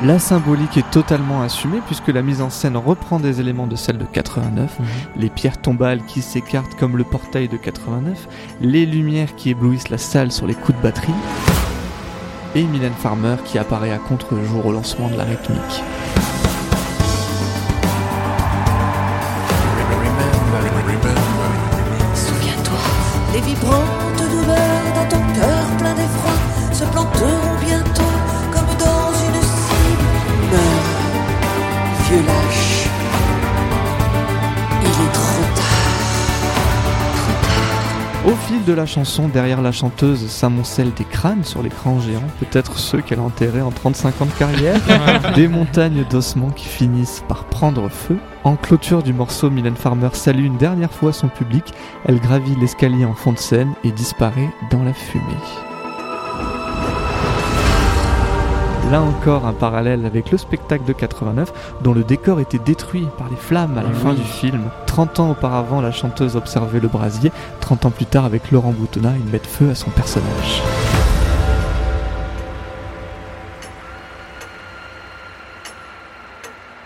La 0.00 0.18
symbolique 0.18 0.76
est 0.78 0.90
totalement 0.90 1.42
assumée 1.42 1.80
puisque 1.86 2.08
la 2.08 2.22
mise 2.22 2.40
en 2.40 2.50
scène 2.50 2.76
reprend 2.76 3.20
des 3.20 3.40
éléments 3.40 3.68
de 3.68 3.76
celle 3.76 3.98
de 3.98 4.04
89, 4.04 4.78
les 5.16 5.28
pierres 5.28 5.58
tombales 5.60 6.04
qui 6.06 6.22
s'écartent 6.22 6.74
comme 6.74 6.96
le 6.96 7.04
portail 7.04 7.46
de 7.46 7.56
89, 7.56 8.26
les 8.60 8.84
lumières 8.84 9.36
qui 9.36 9.50
éblouissent 9.50 9.90
la 9.90 9.98
salle 9.98 10.32
sur 10.32 10.48
les 10.48 10.54
coups 10.54 10.76
de 10.76 10.82
batterie, 10.82 11.12
et 12.56 12.64
Mylène 12.64 12.92
Farmer 12.92 13.36
qui 13.44 13.58
apparaît 13.58 13.92
à 13.92 13.98
contre-jour 13.98 14.66
au 14.66 14.72
lancement 14.72 15.08
de 15.08 15.16
la 15.16 15.24
rythmique. 15.24 15.82
De 38.66 38.72
la 38.72 38.86
chanson, 38.86 39.26
derrière 39.26 39.60
la 39.60 39.72
chanteuse 39.72 40.28
s'amoncellent 40.28 40.92
des 40.94 41.04
crânes 41.04 41.42
sur 41.42 41.64
l'écran 41.64 41.98
géant, 41.98 42.22
peut-être 42.38 42.78
ceux 42.78 43.00
qu'elle 43.00 43.18
a 43.18 43.22
enterrés 43.22 43.60
en 43.60 43.72
35 43.72 44.22
ans 44.22 44.26
de 44.26 44.30
carrière, 44.38 44.80
des 45.34 45.48
montagnes 45.48 46.04
d'ossements 46.08 46.50
qui 46.50 46.66
finissent 46.66 47.24
par 47.26 47.46
prendre 47.46 47.88
feu. 47.88 48.18
En 48.44 48.54
clôture 48.54 49.02
du 49.02 49.12
morceau, 49.12 49.50
Mylène 49.50 49.74
Farmer 49.74 50.10
salue 50.12 50.44
une 50.44 50.58
dernière 50.58 50.92
fois 50.92 51.12
son 51.12 51.28
public, 51.28 51.72
elle 52.04 52.20
gravit 52.20 52.54
l'escalier 52.60 53.04
en 53.04 53.14
fond 53.14 53.32
de 53.32 53.38
scène 53.38 53.72
et 53.82 53.90
disparaît 53.90 54.50
dans 54.70 54.84
la 54.84 54.92
fumée. 54.92 55.71
Là 58.92 59.00
encore, 59.00 59.46
un 59.46 59.54
parallèle 59.54 60.04
avec 60.04 60.30
le 60.30 60.36
spectacle 60.36 60.84
de 60.84 60.92
89, 60.92 61.80
dont 61.82 61.94
le 61.94 62.04
décor 62.04 62.40
était 62.40 62.58
détruit 62.58 63.08
par 63.16 63.30
les 63.30 63.36
flammes 63.36 63.78
à 63.78 63.82
la 63.82 63.88
Ah 63.90 63.94
fin 63.94 64.12
du 64.12 64.20
film. 64.20 64.64
30 64.86 65.18
ans 65.18 65.30
auparavant, 65.30 65.80
la 65.80 65.92
chanteuse 65.92 66.36
observait 66.36 66.78
le 66.78 66.88
brasier. 66.88 67.32
30 67.60 67.86
ans 67.86 67.90
plus 67.90 68.04
tard, 68.04 68.26
avec 68.26 68.50
Laurent 68.50 68.72
Boutonnat, 68.72 69.14
il 69.18 69.32
met 69.32 69.38
feu 69.38 69.70
à 69.70 69.74
son 69.74 69.88
personnage. 69.88 70.62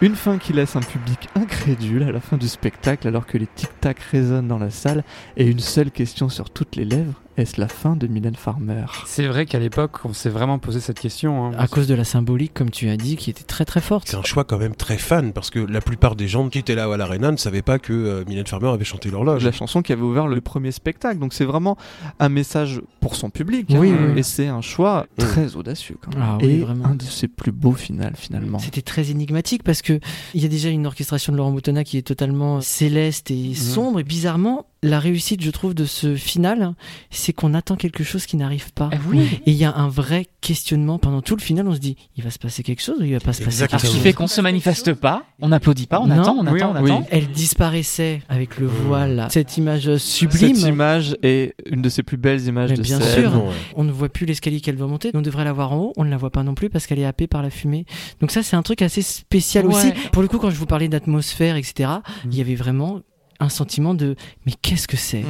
Une 0.01 0.15
fin 0.15 0.39
qui 0.39 0.53
laisse 0.53 0.77
un 0.77 0.83
public 0.83 1.29
incrédule 1.35 2.05
à 2.05 2.13
la 2.13 2.21
fin 2.21 2.37
du 2.37 2.47
spectacle 2.47 3.09
alors 3.09 3.27
que 3.27 3.37
les 3.37 3.49
tic-tac 3.49 3.99
résonnent 3.99 4.47
dans 4.47 4.59
la 4.59 4.71
salle 4.71 5.03
et 5.37 5.45
une 5.45 5.59
seule 5.59 5.91
question 5.91 6.29
sur 6.29 6.51
toutes 6.51 6.77
les 6.77 6.85
lèvres, 6.85 7.21
est-ce 7.37 7.61
la 7.61 7.69
fin 7.69 7.97
de 7.97 8.07
Mylène 8.07 8.35
Farmer? 8.35 8.85
C'est 9.07 9.27
vrai 9.27 9.47
qu'à 9.47 9.59
l'époque, 9.59 10.05
on 10.05 10.13
s'est 10.13 10.31
vraiment 10.31 10.59
posé 10.59 10.81
cette 10.81 10.99
question. 10.99 11.47
hein. 11.47 11.53
À 11.59 11.69
cause 11.69 11.87
de 11.87 11.95
la 11.95 12.05
symbolique, 12.05 12.53
comme 12.55 12.71
tu 12.71 12.89
as 12.89 12.97
dit, 12.97 13.17
qui 13.17 13.31
était 13.31 13.45
très 13.45 13.65
très 13.65 13.81
forte. 13.81 14.09
C'est 14.09 14.17
un 14.17 14.23
choix 14.23 14.45
quand 14.45 14.59
même 14.59 14.75
très 14.75 14.99
fan 14.99 15.33
parce 15.33 15.51
que 15.51 15.59
la 15.59 15.81
plupart 15.81 16.17
des 16.17 16.29
gens 16.29 16.49
qui 16.49 16.59
étaient 16.59 16.75
là 16.75 16.93
à 16.93 16.97
l'Arena 16.97 17.31
ne 17.31 17.37
savaient 17.37 17.63
pas 17.63 17.79
que 17.79 17.93
euh, 17.93 18.25
Mylène 18.27 18.47
Farmer 18.47 18.69
avait 18.69 18.85
chanté 18.85 19.11
l'horloge. 19.11 19.45
la 19.45 19.53
chanson 19.53 19.83
qui 19.83 19.93
avait 19.93 20.03
ouvert 20.03 20.27
le 20.29 20.41
premier 20.41 20.73
spectacle. 20.73 21.19
Donc 21.19 21.33
c'est 21.35 21.45
vraiment 21.45 21.77
un 22.21 22.29
message 22.29 22.81
pour 23.01 23.17
son 23.17 23.31
public. 23.31 23.67
Oui, 23.71 23.91
hein. 23.91 24.11
oui. 24.15 24.21
Et 24.21 24.23
c'est 24.23 24.47
un 24.49 24.61
choix 24.63 25.07
très 25.19 25.57
audacieux 25.57 25.97
quand 26.01 26.15
même. 26.15 26.25
Ah 26.27 26.39
oui, 26.41 26.47
Et 26.51 26.59
vraiment. 26.61 26.87
un 26.87 26.95
de 26.95 27.03
ses 27.03 27.29
plus 27.29 27.53
beaux 27.53 27.73
finales 27.73 28.15
finalement. 28.17 28.59
C'était 28.59 28.83
très 28.83 29.11
énigmatique 29.11 29.63
parce 29.63 29.83
que 29.83 30.01
il 30.35 30.43
y 30.43 30.45
a 30.45 30.49
déjà 30.49 30.69
une 30.71 30.87
orchestration 30.87 31.33
de 31.33 31.39
Laurent 31.39 31.53
Boutonnat 31.53 31.85
qui 31.85 31.99
est 31.99 32.03
totalement 32.07 32.61
céleste 32.61 33.31
et 33.31 33.55
sombre 33.55 34.01
et 34.01 34.05
bizarrement 34.05 34.67
la 34.87 35.01
réussite 35.01 35.43
je 35.43 35.51
trouve 35.51 35.75
de 35.75 35.85
ce 35.85 36.15
final 36.17 36.75
c'est 37.11 37.33
qu'on 37.33 37.55
attend 37.55 37.77
quelque 37.77 38.05
chose 38.05 38.27
qui 38.27 38.37
n'arrive 38.37 38.73
pas 38.73 38.91
oui. 39.09 39.21
et 39.47 39.51
il 39.51 39.57
y 39.57 39.65
a 39.65 39.75
un 39.75 39.89
vrai 39.89 40.27
questionnement 40.41 40.99
pendant 40.99 41.23
tout 41.23 41.37
le 41.37 41.43
final 41.43 41.67
on 41.69 41.75
se 41.75 41.79
dit 41.81 41.97
il 42.17 42.23
va 42.25 42.31
se 42.31 42.39
passer 42.39 42.63
quelque 42.63 42.83
chose 42.83 42.97
ou 43.01 43.05
il 43.05 43.13
va 43.13 43.21
pas 43.21 43.33
se 43.33 43.43
passer 43.43 43.67
quelque 43.67 43.81
ce 43.81 43.87
qui 43.87 43.93
chose 43.95 44.03
fait 44.03 44.13
qu'on 44.13 44.27
se 44.27 44.41
manifeste 44.41 44.93
pas, 44.95 45.25
on 45.41 45.49
n'applaudit 45.49 45.87
pas, 45.87 46.01
on 46.01 46.07
Non. 46.07 46.21
attend, 46.23 46.37
on 46.39 46.47
Oui, 46.47 46.61
attend, 46.63 46.75
on 46.77 46.83
oui. 46.83 46.91
attend. 46.91 47.07
elle 47.11 47.27
disparaissait 47.29 48.23
avec 48.29 48.59
le 48.59 48.67
voile 48.67 49.27
cette 49.31 49.57
image 49.57 49.97
sublime 49.97 50.55
Cette 50.57 50.69
image 50.69 51.17
est 51.23 51.55
une 51.67 51.83
de 51.83 51.89
ses 51.89 52.03
plus 52.03 52.17
belles 52.17 52.43
images 52.47 52.71
Mais 52.71 52.77
de 52.77 52.83
bien 52.83 53.01
scène. 53.01 53.23
sûr, 53.31 53.45
on 53.75 53.85
ne 53.85 53.91
voit 53.93 54.09
plus 54.09 54.27
l'escalier 54.27 54.61
qu'elle 54.61 54.77
doit 54.77 54.87
monter. 54.87 55.11
On 55.15 55.23
devrait 55.23 55.45
la 55.45 55.53
voir 55.53 55.73
en 55.73 55.77
haut. 55.79 55.93
On 55.97 56.05
ne 56.05 56.11
la 56.11 56.17
voit 56.17 56.31
pas 56.31 56.43
non 56.43 56.55
plus 56.55 56.71
parce 56.71 56.87
qu'elle 56.87 56.99
est 56.99 57.05
happée 57.05 57.27
par 57.27 57.43
la 57.43 57.51
fumée. 57.51 57.87
Donc 58.21 58.31
ça, 58.31 58.43
c'est 58.43 58.57
un 58.57 58.63
truc 58.63 58.83
assez 58.83 59.03
spécial 59.03 59.67
Ouais. 59.67 59.75
aussi. 59.75 59.93
Pour 60.13 60.23
le 60.23 60.29
coup, 60.29 60.39
quand 60.39 60.51
je 60.51 60.57
vous 60.57 60.67
parlais 60.67 60.89
d'atmosphère, 60.89 61.57
etc., 61.57 61.91
il 62.31 62.37
y 62.37 62.41
avait 62.41 62.55
vraiment 62.55 63.01
un 63.41 63.49
sentiment 63.49 63.95
de 63.95 64.17
mais 64.47 64.53
qu'est-ce 64.63 64.89
que 64.89 64.97
c'est 64.97 65.25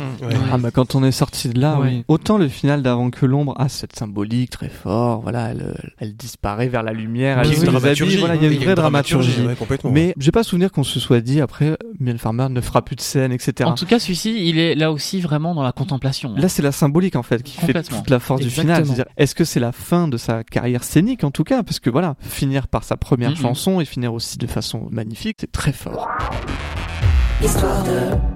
Ah 0.52 0.58
bah 0.58 0.70
quand 0.70 0.94
on 0.94 1.02
est 1.04 1.12
sorti 1.12 1.48
de 1.48 1.60
là, 1.60 1.78
Ouais. 1.80 1.88
oui. 1.88 2.04
Autant 2.08 2.38
le 2.38 2.48
final 2.48 2.82
d'avant 2.82 3.10
que 3.10 3.26
l'ombre 3.26 3.54
a 3.58 3.68
cette 3.68 3.96
symbolique 3.96 4.50
très 4.50 4.68
fort, 4.68 5.20
voilà, 5.22 5.50
elle, 5.50 5.74
elle 5.98 6.14
disparaît 6.16 6.68
vers 6.68 6.82
la 6.82 6.92
lumière, 6.92 7.38
elle 7.40 7.48
oui, 7.48 7.56
voilà, 8.18 8.34
il 8.36 8.42
y 8.42 8.46
a 8.46 8.48
une 8.50 8.56
vraie 8.58 8.68
une 8.68 8.74
dramaturgie, 8.74 9.28
dramaturgie. 9.30 9.46
ouais, 9.46 9.54
complètement, 9.56 9.90
Mais 9.90 10.14
j'ai 10.18 10.32
pas 10.32 10.42
souvenir 10.42 10.70
qu'on 10.72 10.84
se 10.84 11.00
soit 11.00 11.20
dit 11.20 11.40
après, 11.40 11.76
Mylène 12.00 12.18
Farmer 12.18 12.48
ne 12.50 12.60
fera 12.60 12.82
plus 12.84 12.96
de 12.96 13.00
scène, 13.00 13.32
etc. 13.32 13.68
En 13.68 13.74
tout 13.74 13.86
cas, 13.86 13.98
celui-ci, 13.98 14.48
il 14.48 14.58
est 14.58 14.74
là 14.74 14.92
aussi 14.92 15.20
vraiment 15.20 15.54
dans 15.54 15.62
la 15.62 15.72
contemplation. 15.72 16.30
hein. 16.36 16.40
Là, 16.40 16.48
c'est 16.48 16.62
la 16.62 16.72
symbolique 16.72 17.16
en 17.16 17.22
fait 17.22 17.42
qui 17.42 17.56
fait 17.58 17.72
toute 17.82 18.10
la 18.10 18.20
force 18.20 18.40
du 18.42 18.50
final. 18.50 18.84
Est-ce 19.16 19.34
que 19.34 19.44
c'est 19.44 19.60
la 19.60 19.72
fin 19.72 20.08
de 20.08 20.16
sa 20.16 20.44
carrière 20.44 20.84
scénique 20.84 21.24
en 21.24 21.30
tout 21.30 21.44
cas? 21.44 21.62
Parce 21.62 21.80
que 21.80 21.90
voilà, 21.90 22.16
finir 22.20 22.68
par 22.68 22.84
sa 22.84 22.96
première 22.96 23.36
chanson 23.36 23.80
et 23.80 23.84
finir 23.84 24.12
aussi 24.14 24.38
de 24.38 24.46
façon 24.46 24.88
magnifique, 24.90 25.38
c'est 25.40 25.52
très 25.52 25.72
fort. 25.72 26.08
Histoire 27.42 27.82
de. 27.84 28.35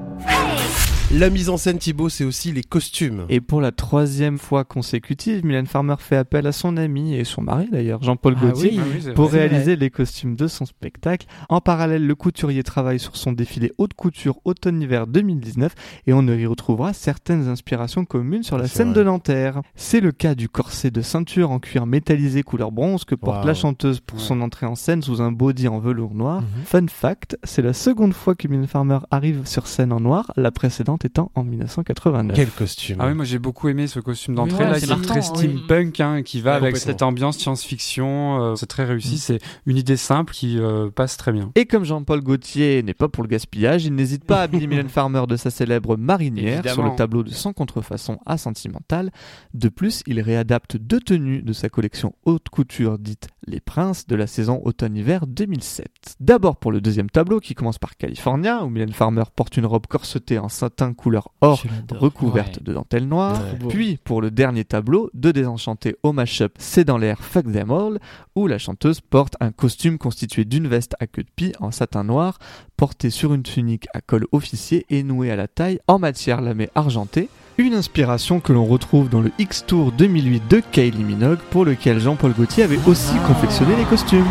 La 1.12 1.29
mise 1.29 1.49
en 1.49 1.57
scène, 1.57 1.79
Thibaut, 1.79 2.09
c'est 2.09 2.23
aussi 2.23 2.53
les 2.53 2.62
costumes. 2.62 3.25
Et 3.29 3.40
pour 3.40 3.61
la 3.61 3.73
troisième 3.73 4.38
fois 4.38 4.62
consécutive, 4.62 5.44
Mylène 5.44 5.66
Farmer 5.66 5.96
fait 5.99 6.14
appel 6.14 6.46
à 6.46 6.53
son 6.53 6.77
ami 6.77 7.14
et 7.16 7.25
son 7.25 7.42
mari 7.42 7.66
d'ailleurs, 7.73 8.01
Jean-Paul 8.01 8.37
Ah 8.38 8.40
Gaultier, 8.44 8.70
oui, 8.75 8.81
Ah 8.81 9.07
oui, 9.09 9.12
pour 9.14 9.27
vrai. 9.27 9.49
réaliser 9.49 9.75
les 9.75 9.90
costumes 9.90 10.37
de 10.37 10.46
son 10.46 10.66
spectacle. 10.66 11.27
En 11.49 11.61
parallèle, 11.61 12.07
le 12.07 12.14
couturier 12.14 12.62
travaille 12.62 13.01
sur 13.01 13.16
son 13.16 13.33
défilé 13.33 13.73
haute 13.77 13.94
couture 13.94 14.38
automne-hiver 14.44 15.09
2019 15.09 15.75
et 16.07 16.12
on 16.12 16.25
y 16.29 16.46
retrouvera 16.46 16.92
certaines 16.92 17.49
inspirations 17.49 18.05
communes 18.05 18.44
sur 18.44 18.57
la 18.57 18.68
scène 18.68 18.92
vrai. 18.92 19.01
de 19.01 19.03
Nanterre. 19.03 19.62
C'est 19.75 20.01
le 20.01 20.12
cas 20.12 20.37
du 20.37 20.49
corset 20.49 20.92
de 20.92 21.01
ceinture 21.03 21.51
en 21.51 21.59
cuir 21.59 21.87
métallisé 21.87 22.44
couleur 22.44 22.70
bronze 22.70 23.05
que 23.05 23.16
porte 23.16 23.44
la 23.44 23.55
chanteuse 23.55 23.99
pour 23.99 24.20
son 24.20 24.40
entrée 24.40 24.66
en 24.66 24.77
scène 24.77 25.03
sous 25.03 25.20
un 25.20 25.33
body 25.33 25.66
en 25.66 25.81
velours 25.81 26.14
noir. 26.14 26.42
Mhm. 26.42 26.46
Fun 26.66 26.87
fact, 26.87 27.37
c'est 27.42 27.62
la 27.62 27.73
seconde 27.73 28.14
fois 28.14 28.37
que 28.37 28.46
Mylène 28.46 28.68
Farmer 28.68 28.99
arrive 29.11 29.44
sur 29.44 29.66
scène 29.66 29.92
en 29.92 29.99
noir, 29.99 30.31
la 30.37 30.53
précédente 30.53 30.99
étant 31.04 31.30
en 31.34 31.44
1989. 31.44 32.36
Quel 32.36 32.48
costume. 32.50 32.96
Ah 33.00 33.06
oui, 33.08 33.14
moi 33.14 33.24
j'ai 33.24 33.38
beaucoup 33.38 33.68
aimé 33.68 33.86
ce 33.86 34.00
costume 34.00 34.34
d'entrée 34.34 34.64
Ouais, 34.64 34.70
là, 34.70 34.78
c'est 34.80 34.86
qui 34.86 34.92
est 34.92 35.02
très 35.02 35.20
oui. 35.20 35.22
steampunk, 35.56 36.00
hein, 36.00 36.22
qui 36.22 36.40
va 36.40 36.52
Ouais, 36.52 36.56
avec 36.58 36.76
cette 36.76 37.02
ambiance 37.02 37.38
science-fiction. 37.38 38.42
euh, 38.42 38.54
c'est 38.56 38.66
très 38.66 38.84
réussi, 38.84 39.18
c'est 39.18 39.38
une 39.66 39.76
idée 39.76 39.96
simple 39.96 40.32
qui 40.32 40.58
euh, 40.58 40.90
passe 40.90 41.16
très 41.16 41.32
bien. 41.32 41.52
Et 41.54 41.66
comme 41.66 41.84
Jean-Paul 41.84 42.20
Gaultier 42.22 42.82
n'est 42.82 42.94
pas 42.94 43.08
pour 43.08 43.22
le 43.22 43.28
gaspillage, 43.28 43.84
il 43.84 43.94
n'hésite 43.94 44.24
pas 44.24 44.40
à 44.40 44.42
habiller 44.42 44.66
Mylène 44.68 44.88
Farmer 44.88 45.22
de 45.28 45.36
sa 45.36 45.50
célèbre 45.50 45.96
marinière 45.96 46.54
Évidemment. 46.60 46.74
sur 46.74 46.84
le 46.84 46.96
tableau 46.96 47.22
de 47.22 47.30
Sans 47.30 47.52
contrefaçon 47.52 48.18
à 48.26 48.38
Sentimental. 48.38 49.10
De 49.54 49.68
plus, 49.68 50.02
il 50.06 50.20
réadapte 50.20 50.76
deux 50.76 51.00
tenues 51.00 51.42
de 51.42 51.52
sa 51.52 51.68
collection 51.68 52.14
haute 52.24 52.48
couture 52.50 52.98
dite 52.98 53.28
les 53.46 53.61
princes 53.61 54.07
de 54.07 54.14
la 54.16 54.26
saison 54.26 54.61
automne-hiver 54.64 55.26
2007. 55.26 56.16
D'abord 56.20 56.57
pour 56.57 56.72
le 56.72 56.81
deuxième 56.81 57.11
tableau 57.11 57.40
qui 57.40 57.55
commence 57.55 57.79
par 57.79 57.96
California, 57.96 58.64
où 58.64 58.68
Mylène 58.68 58.92
Farmer 58.92 59.24
porte 59.35 59.57
une 59.57 59.66
robe 59.66 59.87
corsetée 59.87 60.38
en 60.38 60.48
satin 60.48 60.92
couleur 60.94 61.29
or 61.40 61.62
recouverte 61.90 62.57
Ouais. 62.59 62.62
de 62.62 62.72
dentelle 62.72 63.09
noire. 63.09 63.40
Puis 63.68 63.98
pour 64.05 64.20
le 64.22 64.31
dernier 64.31 64.64
tableau, 64.64 65.11
de 65.14 65.31
Désenchanté 65.33 65.96
au 66.03 66.12
mashup 66.12 66.53
C'est 66.59 66.85
dans 66.85 66.98
l'air 66.98 67.18
Fuck 67.22 67.50
Them 67.53 67.70
All, 67.70 67.98
où 68.35 68.46
la 68.46 68.59
chanteuse 68.59 69.00
porte 69.00 69.35
un 69.40 69.53
costume 69.53 69.98
constitué 69.98 70.44
d'une 70.44 70.68
veste 70.68 70.94
à 71.00 71.07
queue 71.07 71.22
de 71.22 71.31
pie 71.35 71.53
en 71.61 71.70
satin 71.70 72.05
noir, 72.05 72.38
portée 72.76 73.11
sur 73.11 73.35
une 73.35 73.42
tunique 73.42 73.87
à 73.94 74.00
col 74.00 74.26
officier 74.33 74.87
et 74.90 75.03
nouée 75.03 75.31
à 75.31 75.37
la 75.37 75.48
taille 75.48 75.81
en 75.87 75.98
matière 75.98 76.40
lamée 76.40 76.68
argentée. 76.74 77.29
Une 77.58 77.74
inspiration 77.74 78.40
que 78.40 78.52
l'on 78.52 78.64
retrouve 78.64 79.08
dans 79.08 79.20
le 79.20 79.30
X-Tour 79.38 79.92
2008 79.92 80.48
de 80.48 80.62
Kylie 80.72 81.04
Minogue, 81.04 81.40
pour 81.50 81.64
lequel 81.64 82.00
Jean-Paul 82.00 82.32
Gaultier 82.32 82.64
avait 82.64 82.78
aussi 82.86 83.14
confectionné 83.26 83.76
les 83.76 83.84
costumes. 83.84 84.24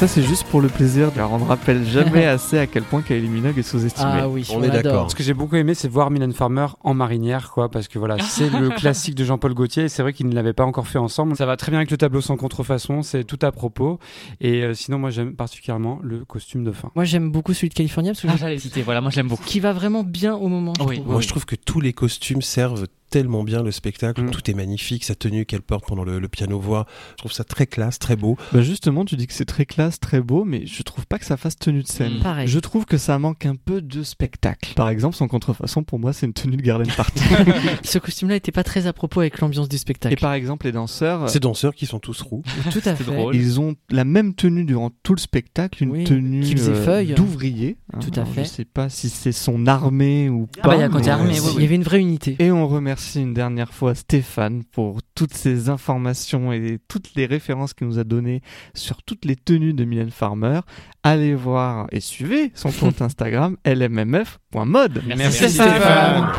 Ça, 0.00 0.08
c'est 0.08 0.22
juste 0.22 0.44
pour 0.44 0.62
le 0.62 0.68
plaisir, 0.68 1.12
car 1.14 1.30
on 1.30 1.38
ne 1.38 1.44
rappelle 1.44 1.84
jamais 1.84 2.24
assez 2.26 2.58
à 2.58 2.66
quel 2.66 2.84
point 2.84 3.02
Kylie 3.02 3.28
Minogue 3.28 3.58
est 3.58 3.62
sous-estimée. 3.62 4.20
Ah 4.22 4.28
oui, 4.30 4.48
on 4.50 4.62
adore. 4.62 5.10
Ce 5.10 5.14
que 5.14 5.22
j'ai 5.22 5.34
beaucoup 5.34 5.56
aimé, 5.56 5.74
c'est 5.74 5.88
voir 5.88 6.10
Mylène 6.10 6.32
Farmer 6.32 6.68
en 6.82 6.94
marinière, 6.94 7.50
quoi, 7.50 7.68
parce 7.70 7.86
que 7.86 7.98
voilà, 7.98 8.18
c'est 8.18 8.48
le 8.48 8.70
classique 8.76 9.14
de 9.14 9.24
Jean-Paul 9.24 9.52
Gaultier. 9.52 9.84
et 9.84 9.88
C'est 9.90 10.00
vrai 10.00 10.14
qu'ils 10.14 10.26
ne 10.26 10.34
l'avaient 10.34 10.54
pas 10.54 10.64
encore 10.64 10.88
fait 10.88 10.98
ensemble. 10.98 11.36
Ça 11.36 11.44
va 11.44 11.58
très 11.58 11.70
bien 11.70 11.80
avec 11.80 11.90
le 11.90 11.98
tableau 11.98 12.22
sans 12.22 12.38
contrefaçon, 12.38 13.02
c'est 13.02 13.24
tout 13.24 13.38
à 13.42 13.52
propos. 13.52 13.98
Et 14.40 14.62
euh, 14.62 14.72
sinon, 14.72 14.98
moi, 14.98 15.10
j'aime 15.10 15.34
particulièrement 15.34 15.98
le 16.02 16.24
costume 16.24 16.64
de 16.64 16.72
fin. 16.72 16.90
Moi, 16.94 17.04
j'aime 17.04 17.30
beaucoup 17.30 17.52
celui 17.52 17.68
de 17.68 17.74
California 17.74 18.12
parce 18.12 18.22
que 18.22 18.28
Ah, 18.28 18.32
je- 18.36 18.38
j'allais 18.38 18.58
citer, 18.58 18.80
voilà, 18.80 19.02
moi 19.02 19.10
je 19.10 19.16
l'aime 19.16 19.28
beaucoup. 19.28 19.44
qui 19.44 19.60
va 19.60 19.74
vraiment 19.74 20.02
bien 20.02 20.34
au 20.34 20.48
moment. 20.48 20.72
je 20.78 20.82
trouve. 20.94 21.06
Moi, 21.12 21.20
je 21.20 21.28
trouve 21.28 21.44
que 21.44 21.56
tous 21.56 21.80
les 21.80 21.92
costumes 21.92 22.40
servent 22.40 22.86
tellement 23.10 23.42
bien 23.44 23.62
le 23.62 23.70
spectacle. 23.72 24.22
Mm. 24.22 24.30
Tout 24.30 24.50
est 24.50 24.54
magnifique. 24.54 25.04
Sa 25.04 25.14
tenue 25.14 25.44
qu'elle 25.44 25.62
porte 25.62 25.84
pendant 25.86 26.04
le, 26.04 26.18
le 26.18 26.28
piano-voix, 26.28 26.86
je 27.12 27.16
trouve 27.16 27.32
ça 27.32 27.44
très 27.44 27.66
classe, 27.66 27.98
très 27.98 28.16
beau. 28.16 28.36
Bah 28.52 28.62
justement, 28.62 29.04
tu 29.04 29.16
dis 29.16 29.26
que 29.26 29.32
c'est 29.34 29.44
très 29.44 29.66
classe, 29.66 30.00
très 30.00 30.20
beau, 30.20 30.44
mais 30.44 30.66
je 30.66 30.82
trouve 30.82 31.06
pas 31.06 31.18
que 31.18 31.24
ça 31.26 31.36
fasse 31.36 31.56
tenue 31.56 31.82
de 31.82 31.88
scène. 31.88 32.18
Mm. 32.18 32.22
Pareil. 32.22 32.48
Je 32.48 32.58
trouve 32.58 32.84
que 32.86 32.96
ça 32.96 33.18
manque 33.18 33.44
un 33.46 33.56
peu 33.56 33.82
de 33.82 34.02
spectacle. 34.02 34.74
Par 34.74 34.88
exemple, 34.88 35.16
son 35.16 35.28
contrefaçon, 35.28 35.82
pour 35.82 35.98
moi, 35.98 36.12
c'est 36.12 36.26
une 36.26 36.32
tenue 36.32 36.56
de 36.56 36.62
garden 36.62 36.86
party. 36.96 37.22
Ce 37.82 37.98
costume-là 37.98 38.36
était 38.36 38.52
pas 38.52 38.64
très 38.64 38.86
à 38.86 38.92
propos 38.92 39.20
avec 39.20 39.40
l'ambiance 39.40 39.68
du 39.68 39.78
spectacle. 39.78 40.12
Et 40.12 40.16
par 40.16 40.32
exemple, 40.32 40.66
les 40.66 40.72
danseurs, 40.72 41.28
Ces 41.28 41.40
danseurs 41.40 41.74
qui 41.74 41.86
sont 41.86 41.98
tous 41.98 42.20
roux. 42.22 42.42
Tout 42.70 42.80
à 42.84 42.94
fait. 42.94 43.04
ils 43.32 43.60
ont 43.60 43.74
la 43.90 44.04
même 44.04 44.34
tenue 44.34 44.64
durant 44.64 44.90
tout 45.02 45.14
le 45.14 45.20
spectacle, 45.20 45.82
une 45.82 45.90
Oui, 45.90 46.04
tenue 46.04 46.44
euh, 46.58 47.14
d'ouvrier. 47.14 47.76
Tout 48.00 48.10
à 48.16 48.20
Alors, 48.20 48.32
fait. 48.32 48.44
Je 48.44 48.48
sais 48.48 48.64
pas 48.64 48.88
si 48.88 49.08
c'est 49.08 49.32
son 49.32 49.66
armée 49.66 50.28
ou 50.28 50.48
Ah 50.58 50.62
pas. 50.62 50.68
bah, 50.70 50.76
il 50.76 50.80
y 50.80 50.82
a 50.82 50.88
côté 50.88 51.04
mais, 51.06 51.10
armé, 51.10 51.38
euh, 51.38 51.42
oui, 51.42 51.52
Il 51.56 51.62
y 51.62 51.64
avait 51.64 51.74
une 51.74 51.82
vraie 51.82 52.00
unité. 52.00 52.36
Et 52.38 52.50
on 52.50 52.66
remercie 52.68 52.99
une 53.16 53.34
dernière 53.34 53.72
fois 53.72 53.94
Stéphane 53.94 54.62
pour 54.64 54.98
toutes 55.14 55.34
ces 55.34 55.68
informations 55.68 56.52
et 56.52 56.78
toutes 56.88 57.14
les 57.14 57.26
références 57.26 57.74
qu'il 57.74 57.86
nous 57.86 57.98
a 57.98 58.04
données 58.04 58.42
sur 58.74 59.02
toutes 59.02 59.24
les 59.24 59.36
tenues 59.36 59.72
de 59.72 59.84
Mylène 59.84 60.10
Farmer. 60.10 60.60
Allez 61.02 61.34
voir 61.34 61.86
et 61.92 62.00
suivez 62.00 62.52
son 62.54 62.70
compte 62.70 63.02
Instagram 63.02 63.56
lmmf.mode. 63.64 65.02
Merci, 65.06 65.50
Stéphane. 65.50 66.32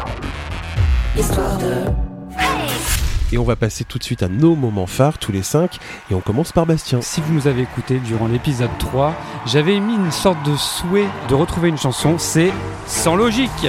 Et 3.33 3.37
on 3.37 3.43
va 3.43 3.55
passer 3.55 3.85
tout 3.85 3.97
de 3.97 4.03
suite 4.03 4.23
à 4.23 4.27
nos 4.27 4.55
moments 4.55 4.87
phares, 4.87 5.17
tous 5.17 5.31
les 5.31 5.43
cinq. 5.43 5.77
Et 6.09 6.13
on 6.13 6.21
commence 6.21 6.51
par 6.51 6.65
Bastien. 6.65 7.01
Si 7.01 7.21
vous 7.21 7.33
nous 7.33 7.47
avez 7.47 7.61
écouté 7.61 7.99
durant 7.99 8.27
l'épisode 8.27 8.77
3, 8.79 9.15
j'avais 9.45 9.75
émis 9.75 9.95
une 9.95 10.11
sorte 10.11 10.43
de 10.45 10.55
souhait 10.55 11.07
de 11.29 11.35
retrouver 11.35 11.69
une 11.69 11.77
chanson, 11.77 12.17
c'est 12.17 12.51
Sans 12.87 13.15
logique. 13.15 13.67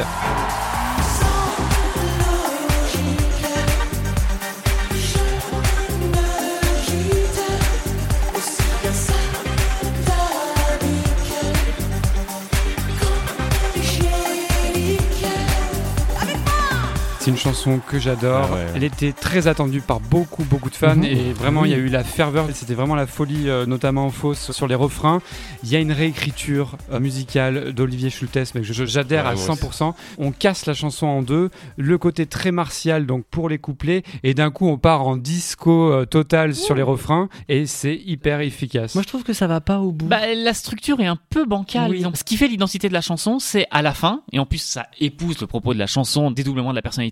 C'est 17.25 17.31
une 17.31 17.37
chanson 17.37 17.79
que 17.79 18.01
j'adore. 18.01 18.49
Ah 18.51 18.55
ouais. 18.55 18.67
Elle 18.75 18.83
était 18.83 19.13
très 19.13 19.47
attendue 19.47 19.81
par 19.81 20.01
beaucoup, 20.01 20.43
beaucoup 20.43 20.71
de 20.71 20.75
fans 20.75 20.97
Mhm. 20.97 21.05
et 21.05 21.33
vraiment, 21.33 21.65
il 21.65 21.71
y 21.71 21.75
a 21.75 21.77
Oui. 21.77 21.85
eu 21.85 21.89
la 21.89 22.03
ferveur. 22.03 22.47
C'était 22.53 22.75
vraiment 22.75 22.97
la 22.97 23.07
folie, 23.07 23.49
euh, 23.49 23.65
notamment 23.65 24.07
en 24.07 24.11
fausse 24.11 24.51
sur 24.51 24.67
les 24.67 24.75
refrains. 24.75 25.23
Il 25.63 25.71
y 25.71 25.77
a 25.77 25.79
une 25.79 25.93
réécriture 25.93 26.77
euh, 26.91 26.99
musicale 26.99 27.73
d'Olivier 27.75 28.11
Schultes, 28.11 28.53
mais 28.57 28.63
j'adhère 28.65 29.23
Ouais, 29.27 29.31
à 29.31 29.35
moi 29.35 29.45
100%. 29.45 29.95
On 30.19 30.33
casse 30.33 30.67
la 30.67 30.75
chanson 30.75 31.07
en 31.07 31.23
deux. 31.23 31.51
Le 31.77 31.97
côté 31.97 32.27
très 32.27 32.51
martial, 32.51 33.07
donc 33.07 33.25
pour 33.31 33.49
les 33.49 33.59
couplets, 33.59 34.03
et 34.25 34.35
d'un 34.35 34.51
coup, 34.51 34.67
on 34.67 34.77
part 34.77 35.07
en 35.07 35.17
disco 35.17 35.93
euh, 35.93 36.05
total 36.07 36.57
sur 36.57 36.75
les 36.75 36.83
refrains 36.83 37.29
et 37.49 37.67
c'est 37.67 37.95
hyper 38.05 38.41
efficace. 38.41 38.97
Moi, 38.97 39.03
je 39.05 39.09
trouve 39.09 39.23
que 39.23 39.33
ça 39.33 39.47
va 39.47 39.61
pas 39.61 39.79
au 39.79 39.93
bout. 39.93 40.07
Bah, 40.07 40.23
la 40.35 40.55
structure 40.55 40.99
est 40.99 41.07
un 41.07 41.19
peu 41.31 41.45
bancale. 41.47 41.93
Oui. 41.93 42.05
Ce 42.15 42.25
qui 42.25 42.37
fait 42.37 42.49
l'identité 42.49 42.89
de 42.89 42.95
la 42.95 43.01
chanson, 43.01 43.39
c'est 43.39 43.69
à 43.71 43.81
la 43.81 43.95
fin, 43.95 44.23
et 44.33 44.41
en 44.41 44.45
plus 44.47 44.59
ça 44.61 44.87
épouse 44.99 45.41
le 45.41 45.47
propos 45.47 45.73
de 45.73 45.79
la 45.79 45.87
chanson, 45.87 46.33
dédoublement 46.33 46.71
de 46.71 46.75
la 46.75 46.83
personnalité, 46.83 47.12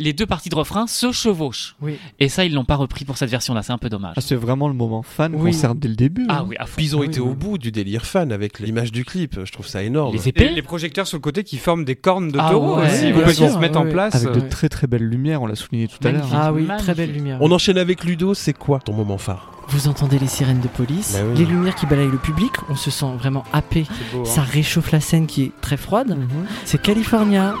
les 0.00 0.12
deux 0.12 0.26
parties 0.26 0.48
de 0.48 0.54
refrain 0.54 0.86
se 0.86 1.10
chevauchent. 1.12 1.74
Oui. 1.80 1.96
Et 2.20 2.28
ça, 2.28 2.44
ils 2.44 2.54
l'ont 2.54 2.64
pas 2.64 2.76
repris 2.76 3.04
pour 3.04 3.16
cette 3.16 3.30
version-là, 3.30 3.62
c'est 3.62 3.72
un 3.72 3.78
peu 3.78 3.88
dommage. 3.88 4.14
Ah, 4.16 4.20
c'est 4.20 4.34
vraiment 4.36 4.68
le 4.68 4.74
moment 4.74 5.02
fan 5.02 5.34
Oui. 5.34 5.50
concert 5.52 5.74
dès 5.74 5.88
le 5.88 5.96
début. 5.96 6.26
Ah 6.28 6.38
hein. 6.40 6.46
oui. 6.48 6.56
Puis 6.76 6.86
ils 6.86 6.96
ont 6.96 7.00
Oui, 7.00 7.06
été 7.06 7.20
oui. 7.20 7.28
au 7.28 7.34
bout 7.34 7.58
du 7.58 7.72
délire 7.72 8.06
fan 8.06 8.30
avec 8.32 8.58
l'image 8.60 8.92
du 8.92 9.04
clip. 9.04 9.44
Je 9.44 9.52
trouve 9.52 9.66
ça 9.66 9.82
énorme. 9.82 10.14
Les 10.14 10.26
Et 10.26 10.28
épées 10.30 10.48
les 10.50 10.62
projecteurs 10.62 11.06
sur 11.06 11.16
le 11.16 11.22
côté 11.22 11.42
qui 11.44 11.56
forment 11.58 11.84
des 11.84 11.96
cornes 11.96 12.30
de 12.30 12.38
Ah 12.40 12.50
taureau 12.50 12.78
ouais, 12.78 12.86
aussi, 12.86 13.12
vous 13.12 13.20
pouvez 13.20 13.34
se 13.34 13.58
mettre 13.58 13.78
en 13.78 13.86
place. 13.86 14.14
Avec 14.14 14.32
de 14.32 14.40
Ouais. 14.40 14.48
très 14.48 14.68
très 14.68 14.86
belles 14.86 15.04
lumières, 15.08 15.42
on 15.42 15.46
l'a 15.46 15.54
souligné 15.56 15.88
tout 15.88 16.06
à 16.06 16.12
l'heure. 16.12 16.28
Ah 16.32 16.52
oui, 16.52 16.62
Magnifique. 16.62 16.84
très 16.84 16.94
belle 16.94 17.12
lumière. 17.12 17.38
On 17.40 17.50
enchaîne 17.50 17.78
avec 17.78 18.04
Ludo. 18.04 18.34
C'est 18.34 18.52
quoi 18.56 18.78
ton 18.80 18.92
moment 18.92 19.18
phare? 19.18 19.52
Vous 19.70 19.86
entendez 19.88 20.18
les 20.18 20.26
sirènes 20.28 20.60
de 20.60 20.68
police, 20.68 21.12
Bah 21.14 21.26
oui. 21.30 21.38
les 21.40 21.44
lumières 21.44 21.74
qui 21.74 21.84
balayent 21.84 22.10
le 22.10 22.16
public, 22.16 22.52
on 22.70 22.74
se 22.76 22.90
sent 22.90 23.12
vraiment 23.18 23.44
happé. 23.52 23.84
Beau, 24.12 24.20
hein. 24.20 24.24
Ça 24.24 24.40
réchauffe 24.40 24.92
la 24.92 25.00
scène 25.00 25.26
qui 25.26 25.42
est 25.42 25.52
très 25.60 25.76
froide. 25.76 26.16
C'est 26.64 26.80
California. 26.80 27.54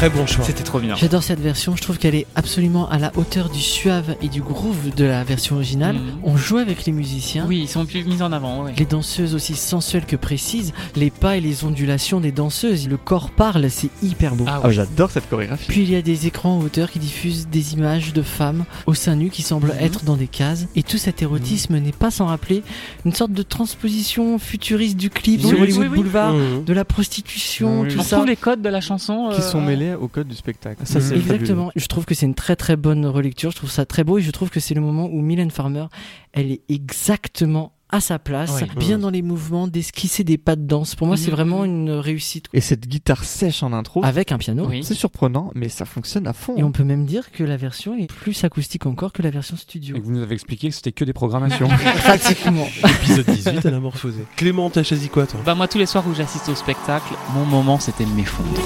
Très 0.00 0.08
bon 0.08 0.24
choix. 0.26 0.46
C'était 0.46 0.62
trop 0.62 0.78
bien. 0.80 0.94
J'adore 0.96 1.22
cette 1.22 1.40
version, 1.40 1.76
je 1.76 1.82
trouve 1.82 1.98
qu'elle 1.98 2.14
est 2.14 2.26
absolument 2.34 2.88
à 2.88 2.96
la 2.98 3.12
hauteur 3.18 3.50
du 3.50 3.60
suave 3.60 4.16
et 4.22 4.28
du 4.28 4.40
groove 4.40 4.94
de 4.96 5.04
la 5.04 5.24
version 5.24 5.56
originale. 5.56 5.96
Mhm. 5.96 6.02
On 6.24 6.38
joue 6.38 6.56
avec 6.56 6.86
les 6.86 6.92
musiciens. 6.92 7.44
Oui, 7.46 7.58
ils 7.64 7.68
sont 7.68 7.84
plus 7.84 8.02
mis 8.06 8.22
en 8.22 8.32
avant. 8.32 8.64
ouais. 8.64 8.72
Les 8.78 8.86
danseuses 8.86 9.34
aussi 9.34 9.54
sensuelles 9.56 10.06
que 10.06 10.16
précises, 10.16 10.72
les 10.96 11.10
pas 11.10 11.36
et 11.36 11.42
les 11.42 11.64
ondulations 11.64 12.18
des 12.18 12.32
danseuses, 12.32 12.88
le 12.88 12.96
corps 12.96 13.28
parle, 13.28 13.68
c'est 13.68 13.90
hyper 14.02 14.36
beau. 14.36 14.46
Ah 14.48 14.62
Ah. 14.64 14.70
J'adore 14.70 15.10
cette 15.10 15.28
chorégraphie. 15.28 15.66
Puis 15.68 15.82
il 15.82 15.90
y 15.90 15.96
a 15.96 16.00
des 16.00 16.26
écrans 16.26 16.56
en 16.56 16.60
hauteur 16.62 16.90
qui 16.90 16.98
diffusent 16.98 17.48
des 17.48 17.74
images 17.74 18.14
de 18.14 18.22
femmes 18.22 18.64
au 18.86 18.94
sein 18.94 19.16
nu 19.16 19.28
qui 19.28 19.42
semblent 19.42 19.74
Mhm. 19.74 19.84
être 19.84 20.04
dans 20.04 20.16
des 20.16 20.28
cases. 20.28 20.66
Et 20.76 20.82
tout 20.82 20.96
cet 20.96 21.20
érotisme 21.20 21.76
n'est 21.76 21.92
pas 21.92 22.10
sans 22.10 22.24
rappeler 22.24 22.62
une 23.04 23.12
sorte 23.14 23.32
de 23.32 23.42
transposition 23.42 24.38
futuriste 24.38 24.96
du 24.96 25.10
clip 25.10 25.42
Oui, 25.44 25.48
sur 25.50 25.60
Hollywood 25.60 25.82
oui, 25.82 25.88
oui. 25.90 25.96
Boulevard, 25.98 26.32
Mmh. 26.32 26.64
de 26.64 26.72
la 26.72 26.86
prostitution, 26.86 27.84
tout 27.84 27.98
On 27.98 28.02
ça. 28.02 28.24
les 28.24 28.36
codes 28.36 28.62
de 28.62 28.70
la 28.70 28.80
chanson. 28.80 29.28
qui 29.34 29.42
euh, 29.42 29.42
sont 29.42 29.60
mêlés 29.60 29.89
au 29.94 30.08
code 30.08 30.28
du 30.28 30.34
spectacle. 30.34 30.82
Ça, 30.84 31.00
fabuleux. 31.00 31.20
Exactement. 31.20 31.70
Je 31.76 31.86
trouve 31.86 32.04
que 32.04 32.14
c'est 32.14 32.26
une 32.26 32.34
très 32.34 32.56
très 32.56 32.76
bonne 32.76 33.06
relecture. 33.06 33.50
Je 33.50 33.56
trouve 33.56 33.70
ça 33.70 33.86
très 33.86 34.04
beau 34.04 34.18
et 34.18 34.22
je 34.22 34.30
trouve 34.30 34.50
que 34.50 34.60
c'est 34.60 34.74
le 34.74 34.80
moment 34.80 35.06
où 35.06 35.20
Mylène 35.20 35.50
Farmer, 35.50 35.86
elle 36.32 36.50
est 36.52 36.60
exactement 36.68 37.72
à 37.92 37.98
sa 37.98 38.20
place, 38.20 38.60
Ouais. 38.60 38.68
bien 38.78 39.00
dans 39.00 39.10
les 39.10 39.20
mouvements, 39.20 39.66
d'esquisser 39.66 40.22
des 40.22 40.38
pas 40.38 40.54
de 40.54 40.62
danse. 40.64 40.94
Pour 40.94 41.08
moi, 41.08 41.16
c'est 41.16 41.26
Mhm. 41.26 41.34
vraiment 41.34 41.64
une 41.64 41.90
réussite. 41.90 42.46
Et 42.52 42.60
cette 42.60 42.86
guitare 42.86 43.24
sèche 43.24 43.64
en 43.64 43.72
intro, 43.72 44.04
Avec 44.04 44.30
un 44.30 44.38
piano. 44.38 44.66
Oui. 44.68 44.84
c'est 44.84 44.94
surprenant, 44.94 45.50
mais 45.56 45.68
ça 45.68 45.84
fonctionne 45.86 46.28
à 46.28 46.32
fond. 46.32 46.54
Et 46.56 46.62
on 46.62 46.70
peut 46.70 46.84
même 46.84 47.04
dire 47.04 47.32
que 47.32 47.42
la 47.42 47.56
version 47.56 47.96
est 47.98 48.06
plus 48.06 48.44
acoustique 48.44 48.86
encore 48.86 49.12
que 49.12 49.22
la 49.22 49.30
version 49.30 49.56
studio. 49.56 49.96
Et 49.96 49.98
vous 49.98 50.12
nous 50.12 50.22
avez 50.22 50.34
expliqué 50.34 50.68
que 50.68 50.74
c'était 50.76 50.92
que 50.92 51.04
des 51.04 51.12
programmations. 51.12 51.66
Pratiquement. 52.04 52.68
Épisode 53.02 53.26
18 53.26 53.66
à 53.66 53.70
la 53.72 53.80
morphosée. 53.80 54.24
Clément, 54.36 54.70
t'as 54.70 54.84
choisi 54.84 55.08
quoi 55.08 55.26
toi? 55.26 55.40
Bah 55.44 55.56
moi 55.56 55.66
tous 55.66 55.78
les 55.78 55.86
soirs 55.86 56.06
où 56.08 56.14
j'assiste 56.14 56.48
au 56.48 56.54
spectacle, 56.54 57.12
mon 57.34 57.44
moment 57.44 57.80
c'était 57.80 58.04
de 58.04 58.10
m'effondrer. 58.10 58.62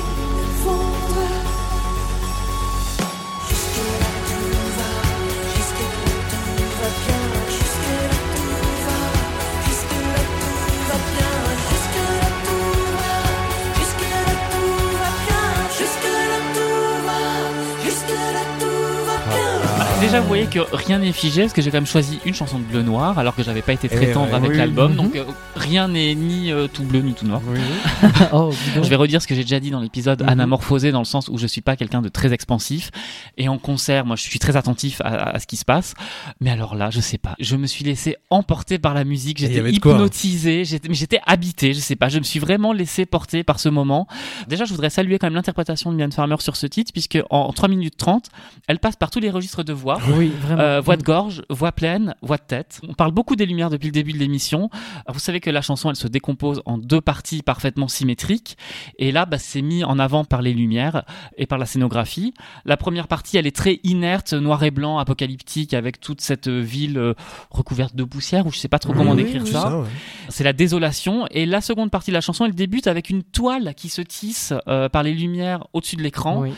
Déjà, 20.15 20.23
vous 20.23 20.29
voyez 20.29 20.47
que 20.47 20.61
rien 20.73 21.01
n'est 21.01 21.11
figé 21.11 21.41
parce 21.43 21.53
que 21.53 21.61
j'ai 21.61 21.73
quand 21.73 21.79
même 21.79 21.87
choisi 21.89 22.21
une 22.25 22.35
chanson 22.35 22.61
de 22.61 22.63
bleu 22.63 22.83
noir 22.83 23.19
alors 23.19 23.35
que 23.35 23.43
j'avais 23.43 23.63
pas 23.63 23.73
été 23.73 23.89
très 23.89 24.11
Eh 24.11 24.13
tendre 24.13 24.29
ouais. 24.31 24.37
avec 24.37 24.51
Oui. 24.53 24.57
l'album. 24.59 24.95
Donc 24.95 25.17
euh, 25.17 25.25
rien 25.57 25.89
n'est 25.89 26.15
ni 26.15 26.53
euh, 26.53 26.69
tout 26.73 26.85
bleu 26.85 27.01
ni 27.01 27.15
tout 27.15 27.27
noir. 27.27 27.41
Oh, 28.33 28.53
je 28.77 28.89
vais 28.89 28.95
redire 28.95 29.21
ce 29.21 29.27
que 29.27 29.35
j'ai 29.35 29.43
déjà 29.43 29.59
dit 29.59 29.73
dans 29.73 29.81
l'épisode 29.81 30.23
Mhm. 30.23 30.29
anamorphosé 30.29 30.93
dans 30.93 31.01
le 31.01 31.05
sens 31.05 31.29
où 31.29 31.37
je 31.37 31.49
suis 31.49 31.63
pas 31.63 31.75
quelqu'un 31.75 32.01
de 32.01 32.09
très 32.09 32.33
expansif 32.33 32.93
et 33.39 33.49
en 33.49 33.59
concert, 33.59 34.07
moi 34.07 34.15
je 34.15 34.23
suis 34.23 34.39
très 34.39 34.57
attentif 34.57 35.01
à, 35.01 35.31
à 35.31 35.41
ce 35.41 35.49
qui 35.49 35.57
se 35.57 35.65
passe. 35.65 35.95
Mais 36.41 36.51
alors 36.51 36.77
là, 36.77 36.91
je 36.91 37.01
sais 37.01 37.19
pas. 37.19 37.35
Je 37.41 37.57
me 37.57 37.67
suis 37.67 37.85
laissé 37.85 38.15
emporter 38.31 38.79
par 38.79 38.95
la 38.95 39.03
musique. 39.03 39.39
J'étais 39.39 39.63
hein. 39.63 39.67
hypnotisé. 39.67 40.65
J'étais, 40.65 40.89
mais 40.89 40.95
j'étais 40.95 41.21
habité. 41.27 41.75
Je 41.75 41.81
sais 41.81 41.97
pas. 41.97 42.09
Je 42.09 42.21
me 42.21 42.25
suis 42.25 42.39
vraiment 42.39 42.73
laissé 42.73 43.05
porter 43.05 43.43
par 43.43 43.59
ce 43.59 43.69
moment. 43.69 44.07
Déjà, 44.47 44.65
je 44.65 44.71
voudrais 44.71 44.91
saluer 44.91 45.19
quand 45.19 45.27
même 45.27 45.35
l'interprétation 45.35 45.91
de 45.91 45.97
Mylène 45.97 46.13
Farmer 46.13 46.37
sur 46.39 46.55
ce 46.55 46.69
titre 46.69 46.93
puisque 46.93 47.19
en 47.31 47.53
3 47.53 47.69
minutes 47.69 47.97
30, 47.97 48.29
elle 48.69 48.79
passe 48.79 48.95
par 48.95 49.11
tous 49.11 49.19
les 49.19 49.31
registres 49.31 49.65
de 49.65 49.73
voix. 49.73 49.99
Oui, 50.09 50.33
vraiment. 50.41 50.63
Euh, 50.63 50.81
voix 50.81 50.97
de 50.97 51.03
gorge, 51.03 51.43
voix 51.51 51.73
pleine, 51.73 52.15
voix 52.23 52.37
de 52.37 52.43
tête. 52.43 52.81
On 52.89 52.95
parle 52.95 53.13
beaucoup 53.13 53.37
des 53.37 53.47
lumières 53.47 53.71
depuis 53.71 53.87
le 53.87 53.93
début 53.93 54.13
de 54.13 54.19
l'émission. 54.19 54.71
Vous 55.09 55.19
savez 55.19 55.41
que 55.41 55.51
la 55.51 55.63
chanson, 55.63 55.91
elle 55.91 55.97
se 55.97 56.09
décompose 56.09 56.63
en 56.67 56.79
deux 56.79 57.01
parties 57.01 57.43
parfaitement 57.43 57.89
symétriques. 57.89 58.57
Et 58.99 59.13
là, 59.13 59.27
bah, 59.27 59.39
c'est 59.39 59.63
mis 59.63 59.85
en 59.85 59.99
avant 59.99 60.25
par 60.25 60.43
les 60.43 60.53
lumières 60.53 61.05
et 61.37 61.47
par 61.47 61.59
la 61.59 61.67
scénographie. 61.67 62.35
La 62.65 62.77
première 62.77 63.09
partie, 63.09 63.37
elle 63.37 63.47
est 63.47 63.57
très 63.57 63.81
inerte, 63.85 64.33
noir 64.33 64.63
et 64.65 64.71
blanc, 64.71 64.99
apocalyptique, 64.99 65.75
avec 65.75 66.01
toute 66.01 66.21
cette 66.21 66.49
euh, 66.49 66.61
ville 66.61 66.99
euh, 66.99 67.15
recouverte 67.51 67.95
de 67.97 68.05
poussière, 68.05 68.47
ou 68.47 68.53
je 68.53 68.59
sais 68.59 68.69
pas 68.69 68.79
trop 68.79 68.93
comment 68.93 69.13
Oui, 69.13 69.25
décrire 69.25 69.43
oui, 69.43 69.53
ça. 69.53 69.63
ça, 69.63 69.79
ouais. 69.79 69.87
C'est 70.29 70.45
la 70.45 70.53
désolation. 70.53 71.27
Et 71.31 71.47
la 71.47 71.61
seconde 71.61 71.91
partie 71.91 72.11
de 72.11 72.15
la 72.15 72.21
chanson, 72.21 72.45
elle 72.45 72.55
débute 72.55 72.87
avec 72.87 73.11
une 73.11 73.23
toile 73.23 73.75
qui 73.77 73.89
se 73.89 74.03
tisse 74.03 74.53
euh, 74.69 74.89
par 74.89 75.03
les 75.03 75.13
lumières 75.13 75.67
au-dessus 75.73 75.97
de 75.97 76.03
l'écran. 76.03 76.41
Oui. 76.41 76.53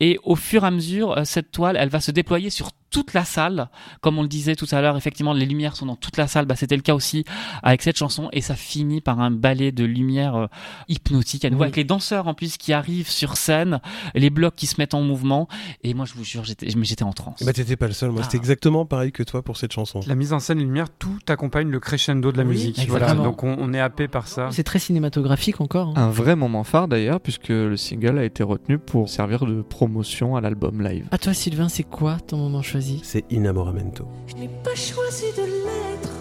Et 0.00 0.18
au 0.24 0.36
fur 0.36 0.64
et 0.64 0.66
à 0.66 0.70
mesure, 0.70 1.20
cette 1.24 1.50
toile, 1.50 1.76
elle 1.78 1.88
va 1.88 2.00
se 2.00 2.10
déployer 2.10 2.50
sur 2.50 2.70
toute 2.90 3.14
la 3.14 3.24
salle. 3.24 3.68
Comme 4.00 4.18
on 4.18 4.22
le 4.22 4.28
disait 4.28 4.56
tout 4.56 4.66
à 4.72 4.80
l'heure, 4.80 4.96
effectivement, 4.96 5.32
les 5.32 5.46
lumières 5.46 5.76
sont 5.76 5.86
dans 5.86 5.96
toute 5.96 6.16
la 6.16 6.26
salle. 6.26 6.46
Bah, 6.46 6.56
C'était 6.56 6.76
le 6.76 6.82
cas 6.82 6.94
aussi 6.94 7.24
avec 7.62 7.82
cette 7.82 7.96
chanson. 7.96 8.28
Et 8.32 8.40
ça 8.40 8.54
finit 8.56 9.00
par 9.00 9.20
un 9.20 9.30
ballet 9.30 9.72
de 9.72 9.84
lumière 9.84 10.34
euh, 10.36 10.46
hypnotique. 10.88 11.44
À 11.44 11.50
nouveau, 11.50 11.62
Oui. 11.62 11.66
avec 11.66 11.76
les 11.76 11.84
danseurs 11.84 12.26
en 12.28 12.34
plus 12.34 12.56
qui 12.56 12.72
arrivent 12.72 13.08
sur 13.10 13.36
scène, 13.36 13.80
les 14.14 14.30
blocs 14.30 14.54
qui 14.56 14.66
se 14.66 14.76
mettent 14.78 14.94
en 14.94 15.02
mouvement. 15.02 15.48
Et 15.82 15.94
moi, 15.94 16.04
je 16.06 16.14
vous 16.14 16.24
jure, 16.24 16.44
j'étais 16.44 16.66
mais 16.76 16.84
j'étais 16.84 17.02
en 17.04 17.12
transe. 17.12 17.42
Bah 17.44 17.52
t'étais 17.52 17.76
pas 17.76 17.86
le 17.86 17.92
seul, 17.92 18.10
moi 18.10 18.20
Ah. 18.22 18.24
c'était 18.24 18.36
exactement 18.38 18.84
pareil 18.86 19.12
que 19.12 19.22
toi 19.22 19.42
pour 19.42 19.56
cette 19.56 19.72
chanson. 19.72 20.00
La 20.06 20.14
mise 20.14 20.32
en 20.32 20.38
scène, 20.40 20.58
les 20.58 20.64
lumières, 20.64 20.88
tout 20.98 21.18
accompagne 21.28 21.68
le 21.68 21.80
crescendo 21.80 22.32
de 22.32 22.38
la 22.38 22.44
Oui, 22.44 22.50
musique. 22.50 22.86
Voilà, 22.88 23.14
donc 23.14 23.42
on, 23.44 23.56
on 23.58 23.72
est 23.72 23.80
happé 23.80 24.08
par 24.08 24.26
ça. 24.28 24.48
C'est 24.50 24.64
très 24.64 24.78
cinématographique 24.78 25.60
encore. 25.60 25.88
hein. 25.96 26.02
Un 26.02 26.10
vrai 26.10 26.36
moment 26.36 26.64
phare 26.64 26.88
d'ailleurs, 26.88 27.20
puisque 27.20 27.48
le 27.48 27.76
single 27.76 28.18
a 28.18 28.24
été 28.24 28.42
retenu 28.42 28.78
pour 28.78 29.08
servir 29.08 29.46
de 29.46 29.62
promotion 29.62 30.36
à 30.36 30.40
l'album 30.40 30.82
live. 30.82 31.06
À 31.10 31.18
toi, 31.18 31.34
Sylvain, 31.34 31.68
c'est 31.68 31.82
quoi 31.84 32.18
ton 32.26 32.36
moment 32.38 32.62
choisi? 32.62 32.79
C'est 32.80 33.24
Inamoramento. 33.30 34.06
Je 34.26 34.36
n'ai 34.36 34.48
pas 34.48 34.74
choisi 34.74 35.26
de 35.36 35.42
l'être, 35.42 36.14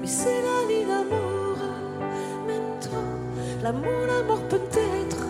mais 0.00 0.08
c'est 0.08 0.42
la 0.42 0.58
d'amour. 0.88 1.56
Maintenant, 2.48 3.12
l'amour, 3.62 4.06
la 4.08 4.22
mort 4.24 4.42
peut-être, 4.48 5.24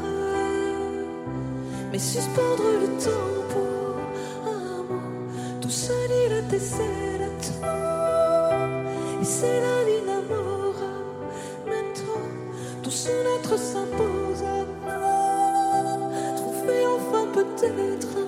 mais 1.92 1.98
suspendre 1.98 2.64
le 2.80 2.88
temps 3.04 3.36
pour 3.50 4.50
un 4.50 4.82
mot, 4.84 5.60
tout 5.60 5.68
seul 5.68 6.10
il 6.26 6.32
a 6.32 6.40
décès 6.40 6.82
Et 9.20 9.24
c'est 9.24 9.60
d'amour. 10.06 10.74
Maintenant, 11.66 12.26
tout 12.82 12.90
son 12.90 13.10
être 13.38 13.58
s'impose 13.58 14.42
à 14.42 14.64
moi. 14.82 16.06
Trouver 16.36 16.86
enfin 16.86 17.26
peut-être. 17.34 18.25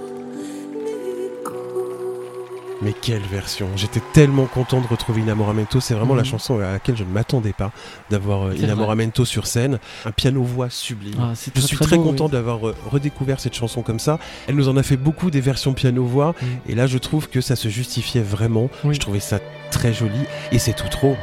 Mais 2.81 2.93
quelle 2.93 3.22
version 3.22 3.68
J'étais 3.74 4.01
tellement 4.12 4.47
content 4.47 4.81
de 4.81 4.87
retrouver 4.87 5.22
Inamoramento. 5.22 5.81
C'est 5.81 5.95
vraiment 5.95 6.14
la 6.14 6.22
Mhm. 6.22 6.29
chanson 6.29 6.59
à 6.61 6.72
laquelle 6.72 6.97
je 6.97 7.03
ne 7.03 7.09
m'attendais 7.11 7.53
pas 7.53 7.72
d'avoir 8.09 8.49
euh, 8.49 8.55
Inamoramento 8.55 9.24
sur 9.24 9.47
scène. 9.49 9.79
Un 10.05 10.12
piano-voix 10.12 10.70
sublime. 10.70 11.14
Ah, 11.20 11.33
je 11.35 11.51
très, 11.51 11.61
suis 11.61 11.76
très 11.76 11.87
très 11.87 11.97
beau, 11.97 12.05
content 12.05 12.26
oui. 12.26 12.31
d'avoir 12.33 12.68
euh, 12.68 12.76
redécouvert 12.91 13.41
cette 13.41 13.55
chanson 13.55 13.83
comme 13.83 13.99
ça. 13.99 14.18
Elle 14.47 14.55
nous 14.55 14.68
en 14.68 14.76
a 14.76 14.83
fait 14.85 14.97
beaucoup 14.97 15.31
des 15.33 15.41
versions 15.41 15.72
piano-voix. 15.74 16.35
Mm. 16.41 16.47
Et 16.70 16.74
là, 16.76 16.87
je 16.87 16.99
trouve 16.99 17.29
que 17.29 17.41
ça 17.41 17.57
se 17.57 17.68
justifiait 17.68 18.22
vraiment. 18.22 18.70
Oui. 18.85 18.95
Je 18.95 19.01
trouvais 19.01 19.20
ça 19.20 19.41
très 19.72 19.93
joli. 19.93 20.20
Et 20.53 20.59
c'est 20.61 20.74
tout 20.74 20.89
trop. 20.89 21.16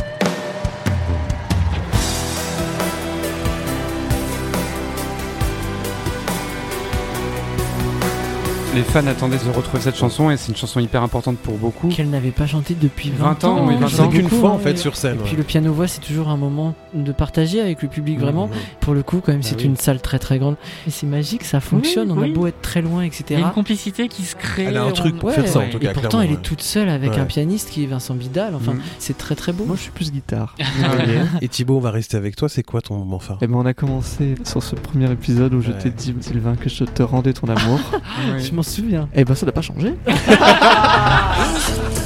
Les 8.75 8.83
fans 8.83 9.07
attendaient 9.07 9.37
de 9.37 9.49
retrouver 9.55 9.81
cette 9.81 9.95
chanson 9.95 10.29
et 10.29 10.35
c'est 10.37 10.49
une 10.51 10.57
chanson 10.57 10.81
hyper 10.81 11.01
importante 11.01 11.37
pour 11.37 11.57
beaucoup. 11.57 11.87
Qu'elle 11.87 12.09
n'avait 12.09 12.31
pas 12.31 12.45
chanté 12.45 12.75
depuis 12.79 13.09
20, 13.09 13.23
20 13.25 13.43
ans, 13.45 13.65
oui, 13.67 13.75
20 13.79 13.87
c'est 13.87 14.01
ans. 14.01 14.09
qu'une 14.09 14.27
fois, 14.27 14.49
hein, 14.49 14.53
en 14.53 14.59
fait, 14.59 14.77
sur 14.77 14.97
scène, 14.97 15.15
Et 15.15 15.19
ouais. 15.19 15.23
puis 15.25 15.37
le 15.37 15.43
piano-voix, 15.43 15.87
c'est 15.87 16.01
toujours 16.01 16.27
un 16.27 16.35
moment 16.35 16.75
de 16.93 17.11
partager 17.13 17.61
avec 17.61 17.81
le 17.81 17.87
public, 17.87 18.19
vraiment. 18.19 18.47
Mhm. 18.47 18.53
Pour 18.81 18.93
le 18.93 19.01
coup, 19.01 19.21
quand 19.25 19.31
même, 19.31 19.43
c'est 19.43 19.55
oui. 19.55 19.63
une 19.63 19.77
salle 19.77 20.01
très 20.01 20.19
très 20.19 20.39
grande. 20.39 20.57
Et 20.87 20.91
c'est 20.91 21.07
magique, 21.07 21.45
ça 21.45 21.61
fonctionne. 21.61 22.11
on 22.11 22.17
oui. 22.17 22.31
a 22.31 22.33
beau 22.33 22.47
être 22.47 22.61
très 22.61 22.81
loin, 22.81 23.03
Il 23.03 23.07
etc. 23.07 23.23
y 23.29 23.35
a 23.43 23.47
une 23.47 23.53
complicité 23.53 24.09
qui 24.09 24.23
se 24.23 24.35
crée. 24.35 24.63
Elle 24.63 24.75
a 24.77 24.83
un 24.83 24.89
on- 24.89 24.91
truc 24.91 25.15
pour 25.17 25.29
Ouais, 25.29 25.35
faire 25.35 25.47
ça, 25.47 25.59
en 25.59 25.69
tout 25.69 25.77
Et 25.77 25.79
cas. 25.85 25.93
pourtant, 25.93 26.09
clairement, 26.09 26.25
elle 26.29 26.37
est 26.37 26.41
toute 26.41 26.61
seule 26.61 26.89
avec 26.89 27.11
Ouais. 27.13 27.19
un 27.19 27.25
pianiste 27.25 27.69
qui 27.69 27.83
est 27.83 27.87
Vincent 27.87 28.13
Bidal. 28.13 28.55
Enfin, 28.55 28.73
Mhm. 28.73 28.81
c'est 28.99 29.17
très 29.17 29.35
très 29.35 29.53
beau. 29.53 29.63
Moi, 29.63 29.77
je 29.77 29.83
suis 29.83 29.91
plus 29.91 30.11
guitare. 30.11 30.53
Et 31.41 31.47
Thibaut, 31.47 31.77
on 31.77 31.81
va 31.81 31.91
rester 31.91 32.17
avec 32.17 32.35
toi. 32.35 32.49
C'est 32.49 32.63
quoi 32.63 32.81
ton 32.81 32.97
moment 32.97 33.19
phare 33.19 33.37
Et 33.41 33.47
ben, 33.47 33.55
on 33.55 33.65
a 33.65 33.73
commencé 33.73 34.35
sur 34.43 34.61
ce 34.61 34.75
premier 34.75 35.09
épisode 35.11 35.53
où 35.53 35.61
je 35.61 35.71
t'ai 35.71 35.91
dit, 35.91 36.13
Sylvain, 36.19 36.55
que 36.55 36.67
je 36.69 36.83
te 36.83 37.03
rendais 37.03 37.31
ton 37.31 37.47
amour. 37.47 37.79
Oui. 37.93 38.43
Je 38.45 38.51
m'en 38.53 38.63
souviens. 38.69 39.09
Et 39.13 39.25
ben, 39.25 39.35
ça 39.35 39.45
n'a 39.45 39.51
pas 39.51 39.61
changé. 39.61 39.95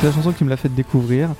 C'est 0.00 0.06
la 0.06 0.12
chanson 0.12 0.30
qui 0.32 0.44
me 0.44 0.50
l'a 0.50 0.56
fait 0.56 0.68
découvrir. 0.72 1.30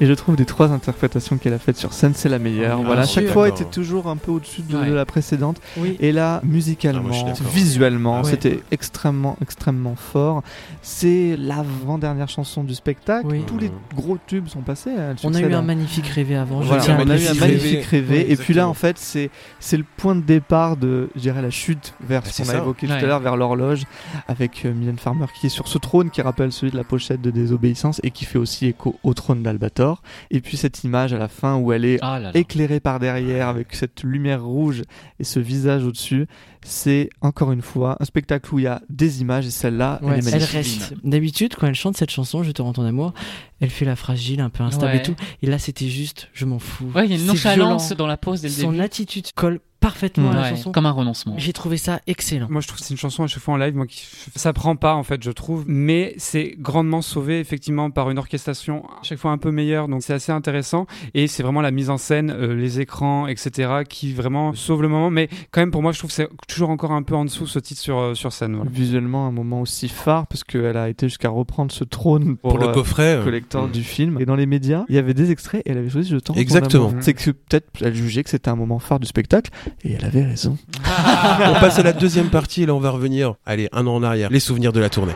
Et 0.00 0.06
je 0.06 0.12
trouve 0.14 0.36
des 0.36 0.46
trois 0.46 0.72
interprétations 0.72 1.36
qu'elle 1.36 1.52
a 1.52 1.58
faites 1.58 1.76
sur 1.76 1.92
scène, 1.92 2.12
c'est 2.14 2.30
la 2.30 2.38
meilleure. 2.38 2.78
Ah, 2.80 2.86
voilà, 2.86 3.04
sûr. 3.04 3.20
chaque 3.22 3.30
fois 3.32 3.48
était 3.48 3.64
toujours 3.66 4.06
un 4.08 4.16
peu 4.16 4.30
au-dessus 4.30 4.62
de, 4.62 4.74
Ouais. 4.76 4.88
de 4.88 4.94
la 4.94 5.04
précédente. 5.04 5.60
Oui. 5.76 5.96
Et 6.00 6.12
là, 6.12 6.40
Ah, 6.42 6.46
musicalement, 6.46 7.10
visuellement, 7.52 8.16
Ah 8.16 8.22
ouais. 8.22 8.30
c'était 8.30 8.60
extrêmement, 8.70 9.36
extrêmement 9.42 9.96
fort. 9.96 10.42
C'est 10.80 11.36
l'avant-dernière 11.38 12.28
chanson 12.30 12.64
du 12.64 12.74
spectacle. 12.74 13.26
Oui. 13.28 13.42
Tous 13.46 13.58
les 13.58 13.70
gros 13.94 14.16
tubes 14.26 14.48
sont 14.48 14.62
passés. 14.62 14.90
Elle 14.96 15.16
On 15.22 15.34
a 15.34 15.40
eu 15.40 15.52
un 15.52 15.60
magnifique 15.62 16.06
rêvé 16.06 16.36
avant. 16.36 16.62
je 16.62 16.68
Voilà, 16.68 16.84
on 16.98 17.10
a 17.10 17.18
eu 17.18 17.26
un 17.26 17.34
magnifique 17.34 17.84
rêvé. 17.84 18.30
Et 18.32 18.36
puis 18.36 18.54
là, 18.54 18.66
en 18.66 18.74
fait, 18.74 18.96
c'est 18.98 19.30
c'est 19.60 19.76
le 19.76 19.84
point 19.96 20.14
de 20.14 20.22
départ 20.22 20.76
de, 20.78 21.10
je 21.16 21.20
dirais, 21.20 21.42
la 21.42 21.50
chute 21.50 21.92
vers 22.00 22.22
Ah, 22.24 22.28
ce 22.30 22.42
qu'on 22.42 22.48
a 22.48 22.56
évoqué 22.56 22.86
Ouais. 22.86 22.98
tout 22.98 23.04
à 23.04 23.08
l'heure, 23.08 23.20
vers 23.20 23.36
l'horloge, 23.36 23.82
avec 24.28 24.64
euh, 24.64 24.72
Mylène 24.72 24.98
Farmer 24.98 25.26
qui 25.38 25.46
est 25.48 25.50
sur 25.50 25.68
ce 25.68 25.76
trône 25.78 26.08
qui 26.10 26.22
rappelle 26.22 26.52
celui 26.52 26.70
de 26.72 26.76
la 26.76 26.84
pochette 26.84 27.20
de 27.20 27.30
Désobéissance 27.30 28.00
et 28.06 28.12
qui 28.12 28.24
fait 28.24 28.38
aussi 28.38 28.66
écho 28.66 28.94
au 29.02 29.14
trône 29.14 29.42
d'Albator. 29.42 30.00
Et 30.30 30.40
puis 30.40 30.56
cette 30.56 30.84
image 30.84 31.12
à 31.12 31.18
la 31.18 31.26
fin 31.28 31.56
où 31.56 31.72
elle 31.72 31.84
est 31.84 31.98
Ah 32.02 32.20
là 32.20 32.30
là. 32.32 32.38
éclairée 32.38 32.78
par 32.78 33.00
derrière 33.00 33.48
avec 33.48 33.74
cette 33.74 34.04
lumière 34.04 34.44
rouge 34.44 34.82
et 35.18 35.24
ce 35.24 35.40
visage 35.40 35.84
au-dessus, 35.84 36.26
c'est 36.66 37.08
encore 37.20 37.52
une 37.52 37.62
fois 37.62 37.96
un 38.00 38.04
spectacle 38.04 38.54
où 38.54 38.58
il 38.58 38.62
y 38.64 38.66
a 38.66 38.82
des 38.90 39.20
images 39.20 39.46
et 39.46 39.50
celle-là, 39.50 40.00
Ouais, 40.02 40.14
elle 40.18 40.24
est 40.24 40.26
elle 40.32 40.40
magnifique. 40.40 40.80
reste. 40.80 40.94
D'habitude, 41.04 41.54
quand 41.56 41.66
elle 41.66 41.74
chante 41.74 41.96
cette 41.96 42.10
chanson, 42.10 42.42
Je 42.42 42.50
te 42.50 42.60
rends 42.62 42.72
ton 42.72 42.84
amour, 42.84 43.12
elle 43.60 43.70
fait 43.70 43.84
la 43.84 43.96
fragile, 43.96 44.40
un 44.40 44.50
peu 44.50 44.62
instable 44.64 44.92
Ouais. 44.92 44.98
et 44.98 45.02
tout. 45.02 45.14
Et 45.42 45.46
là, 45.46 45.58
c'était 45.58 45.88
juste, 45.88 46.28
je 46.32 46.44
m'en 46.44 46.58
fous. 46.58 46.90
Ouais, 46.94 47.04
il 47.06 47.10
y 47.10 47.12
a 47.12 47.16
une 47.16 47.20
C'est 47.22 47.26
nonchalance 47.28 47.92
dans 47.92 48.06
la 48.06 48.16
pause 48.16 48.40
dès 48.42 48.48
le 48.48 48.54
Son 48.54 48.72
début. 48.72 48.82
attitude 48.84 49.26
colle 49.34 49.60
parfaitement 49.78 50.30
à 50.32 50.34
la 50.34 50.48
chanson. 50.50 50.72
comme 50.72 50.86
un 50.86 50.90
renoncement. 50.90 51.34
J'ai 51.36 51.52
trouvé 51.52 51.76
ça 51.76 52.00
excellent. 52.08 52.48
Moi, 52.50 52.60
je 52.60 52.66
trouve 52.66 52.80
que 52.80 52.84
c'est 52.84 52.94
une 52.94 52.98
chanson 52.98 53.22
à 53.22 53.26
chaque 53.28 53.42
fois 53.42 53.54
en 53.54 53.56
live, 53.58 53.76
moi, 53.76 53.86
qui 53.86 54.04
ça 54.34 54.52
prend 54.52 54.74
pas 54.74 54.94
en 54.94 55.02
fait, 55.04 55.22
je 55.22 55.30
trouve, 55.30 55.64
mais 55.68 56.14
c'est 56.16 56.56
grandement 56.58 57.02
sauvé 57.02 57.38
effectivement 57.38 57.90
par 57.90 58.10
une 58.10 58.18
orchestration 58.18 58.84
à 58.88 59.02
chaque 59.04 59.18
fois 59.18 59.30
un 59.30 59.38
peu 59.38 59.52
meilleure, 59.52 59.86
donc 59.86 60.02
c'est 60.02 60.14
assez 60.14 60.32
intéressant 60.32 60.86
et 61.14 61.28
c'est 61.28 61.42
vraiment 61.44 61.60
la 61.60 61.70
mise 61.70 61.90
en 61.90 61.98
scène, 61.98 62.30
euh, 62.30 62.54
les 62.54 62.80
écrans, 62.80 63.28
etc., 63.28 63.82
qui 63.88 64.12
vraiment 64.12 64.54
sauve 64.54 64.82
le 64.82 64.88
moment. 64.88 65.10
Mais 65.10 65.28
quand 65.52 65.60
même, 65.60 65.70
pour 65.70 65.82
moi, 65.82 65.92
je 65.92 65.98
trouve 65.98 66.10
que 66.10 66.16
c'est 66.16 66.28
toujours 66.56 66.70
encore 66.70 66.92
un 66.92 67.02
peu 67.02 67.14
en 67.14 67.26
dessous 67.26 67.46
ce 67.46 67.58
titre 67.58 67.82
sur 67.82 67.98
euh, 67.98 68.14
sur 68.14 68.32
scène. 68.32 68.56
voilà. 68.56 68.70
Visuellement, 68.70 69.26
un 69.26 69.30
moment 69.30 69.60
aussi 69.60 69.90
phare 69.90 70.26
parce 70.26 70.42
qu'elle 70.42 70.78
a 70.78 70.88
été 70.88 71.06
jusqu'à 71.06 71.28
reprendre 71.28 71.70
ce 71.70 71.84
trône 71.84 72.38
pour, 72.38 72.52
Pour 72.52 72.58
le 72.58 72.68
euh, 72.68 72.72
coffret. 72.72 73.16
euh, 73.16 73.24
collector 73.24 73.68
mm. 73.68 73.72
du 73.72 73.82
film. 73.82 74.18
Et 74.20 74.24
dans 74.24 74.36
les 74.36 74.46
médias, 74.46 74.86
il 74.88 74.94
y 74.94 74.98
avait 74.98 75.12
des 75.12 75.30
extraits 75.30 75.60
et 75.66 75.72
elle 75.72 75.78
avait 75.78 75.90
choisi 75.90 76.08
Je 76.08 76.16
ton 76.16 76.32
Exactement. 76.32 76.94
C'est 77.00 77.12
que 77.12 77.30
peut-être 77.30 77.68
elle 77.82 77.94
jugeait 77.94 78.24
que 78.24 78.30
c'était 78.30 78.48
un 78.48 78.56
moment 78.56 78.78
phare 78.78 79.00
du 79.00 79.06
spectacle 79.06 79.50
et 79.84 79.92
elle 79.92 80.04
avait 80.06 80.24
raison. 80.24 80.56
On 80.86 81.60
passe 81.60 81.78
à 81.78 81.82
la 81.82 81.92
deuxième 81.92 82.30
partie 82.30 82.62
et 82.62 82.66
là 82.66 82.74
on 82.74 82.80
va 82.80 82.88
revenir. 82.88 83.34
Allez, 83.44 83.68
un 83.72 83.86
an 83.86 83.96
en 83.96 84.02
arrière. 84.02 84.30
Les 84.30 84.40
souvenirs 84.40 84.72
de 84.72 84.80
la 84.80 84.88
tournée. 84.88 85.12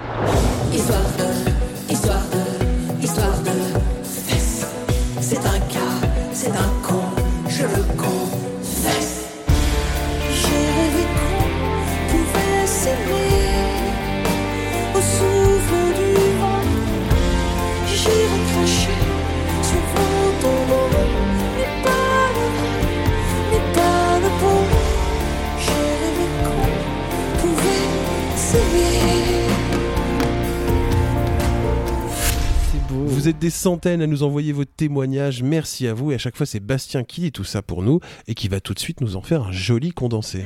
Histoire 0.74 1.29
des 33.38 33.50
centaines 33.50 34.02
à 34.02 34.06
nous 34.06 34.22
envoyer 34.22 34.52
vos 34.52 34.64
témoignages. 34.64 35.42
Merci 35.42 35.86
à 35.86 35.94
vous. 35.94 36.12
Et 36.12 36.14
à 36.14 36.18
chaque 36.18 36.36
fois, 36.36 36.46
c'est 36.46 36.60
Bastien 36.60 37.04
qui 37.04 37.20
dit 37.20 37.32
tout 37.32 37.44
ça 37.44 37.62
pour 37.62 37.82
nous 37.82 38.00
et 38.26 38.34
qui 38.34 38.48
va 38.48 38.60
tout 38.60 38.74
de 38.74 38.78
suite 38.78 39.00
nous 39.00 39.16
en 39.16 39.22
faire 39.22 39.42
un 39.44 39.52
joli 39.52 39.92
condensé. 39.92 40.44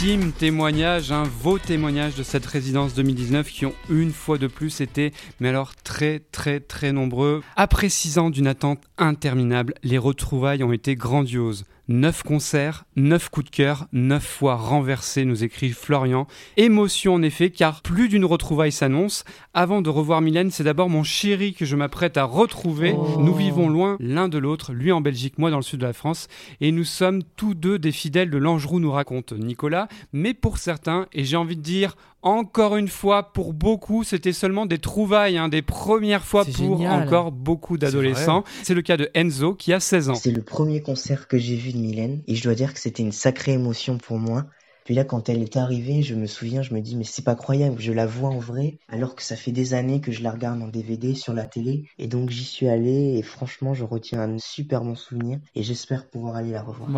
Ultime 0.00 0.30
témoignage, 0.30 1.10
hein, 1.10 1.24
vos 1.42 1.58
témoignages 1.58 2.14
de 2.14 2.22
cette 2.22 2.46
résidence 2.46 2.94
2019 2.94 3.50
qui 3.50 3.66
ont 3.66 3.74
une 3.90 4.12
fois 4.12 4.38
de 4.38 4.46
plus 4.46 4.80
été, 4.80 5.12
mais 5.40 5.48
alors 5.48 5.74
très 5.74 6.20
très 6.20 6.60
très 6.60 6.92
nombreux. 6.92 7.42
Après 7.56 7.88
six 7.88 8.16
ans 8.18 8.30
d'une 8.30 8.46
attente 8.46 8.80
interminable, 8.96 9.74
les 9.82 9.98
retrouvailles 9.98 10.62
ont 10.62 10.72
été 10.72 10.94
grandioses. 10.94 11.64
9 11.88 12.22
concerts, 12.22 12.84
9 12.96 13.30
coups 13.30 13.50
de 13.50 13.50
cœur, 13.50 13.86
9 13.92 14.22
fois 14.22 14.56
renversés, 14.56 15.24
nous 15.24 15.42
écrit 15.42 15.70
Florian. 15.70 16.26
Émotion 16.58 17.14
en 17.14 17.22
effet, 17.22 17.48
car 17.48 17.80
plus 17.80 18.10
d'une 18.10 18.26
retrouvaille 18.26 18.72
s'annonce. 18.72 19.24
Avant 19.54 19.80
de 19.80 19.88
revoir 19.88 20.20
Mylène, 20.20 20.50
c'est 20.50 20.64
d'abord 20.64 20.90
mon 20.90 21.02
chéri 21.02 21.54
que 21.54 21.64
je 21.64 21.76
m'apprête 21.76 22.18
à 22.18 22.24
retrouver. 22.24 22.94
Oh. 22.94 23.16
Nous 23.20 23.34
vivons 23.34 23.70
loin 23.70 23.96
l'un 24.00 24.28
de 24.28 24.36
l'autre, 24.36 24.74
lui 24.74 24.92
en 24.92 25.00
Belgique, 25.00 25.38
moi 25.38 25.50
dans 25.50 25.56
le 25.56 25.62
sud 25.62 25.80
de 25.80 25.86
la 25.86 25.94
France, 25.94 26.28
et 26.60 26.72
nous 26.72 26.84
sommes 26.84 27.22
tous 27.36 27.54
deux 27.54 27.78
des 27.78 27.92
fidèles 27.92 28.30
de 28.30 28.38
l'Angerou, 28.38 28.80
nous 28.80 28.92
raconte 28.92 29.32
Nicolas. 29.32 29.87
Mais 30.12 30.34
pour 30.34 30.58
certains, 30.58 31.06
et 31.12 31.24
j'ai 31.24 31.36
envie 31.36 31.56
de 31.56 31.62
dire 31.62 31.96
encore 32.22 32.76
une 32.76 32.88
fois, 32.88 33.32
pour 33.32 33.52
beaucoup, 33.52 34.02
c'était 34.02 34.32
seulement 34.32 34.66
des 34.66 34.78
trouvailles, 34.78 35.38
hein, 35.38 35.48
des 35.48 35.62
premières 35.62 36.24
fois 36.24 36.44
pour 36.44 36.78
génial. 36.78 37.04
encore 37.04 37.30
beaucoup 37.30 37.78
d'adolescents. 37.78 38.42
C'est 38.64 38.74
le 38.74 38.82
cas 38.82 38.96
de 38.96 39.08
Enzo 39.14 39.54
qui 39.54 39.72
a 39.72 39.78
16 39.78 40.10
ans. 40.10 40.14
C'est 40.14 40.32
le 40.32 40.42
premier 40.42 40.82
concert 40.82 41.28
que 41.28 41.38
j'ai 41.38 41.54
vu 41.54 41.72
de 41.72 41.78
Mylène 41.78 42.22
et 42.26 42.34
je 42.34 42.42
dois 42.42 42.54
dire 42.54 42.74
que 42.74 42.80
c'était 42.80 43.02
une 43.02 43.12
sacrée 43.12 43.52
émotion 43.52 43.98
pour 43.98 44.18
moi. 44.18 44.46
Puis 44.88 44.94
là, 44.94 45.04
quand 45.04 45.28
elle 45.28 45.42
est 45.42 45.58
arrivée, 45.58 46.00
je 46.00 46.14
me 46.14 46.24
souviens, 46.24 46.62
je 46.62 46.72
me 46.72 46.80
dis, 46.80 46.96
mais 46.96 47.04
c'est 47.04 47.22
pas 47.22 47.34
croyable, 47.34 47.76
je 47.78 47.92
la 47.92 48.06
vois 48.06 48.30
en 48.30 48.38
vrai, 48.38 48.78
alors 48.88 49.16
que 49.16 49.22
ça 49.22 49.36
fait 49.36 49.52
des 49.52 49.74
années 49.74 50.00
que 50.00 50.12
je 50.12 50.22
la 50.22 50.30
regarde 50.30 50.62
en 50.62 50.66
DVD 50.66 51.14
sur 51.14 51.34
la 51.34 51.44
télé. 51.44 51.84
Et 51.98 52.06
donc 52.06 52.30
j'y 52.30 52.44
suis 52.44 52.68
allé 52.68 53.18
et 53.18 53.22
franchement, 53.22 53.74
je 53.74 53.84
retiens 53.84 54.20
un 54.20 54.38
super 54.38 54.80
bon 54.80 54.94
souvenir 54.94 55.40
et 55.54 55.62
j'espère 55.62 56.06
pouvoir 56.06 56.36
aller 56.36 56.52
la 56.52 56.62
revoir. 56.62 56.88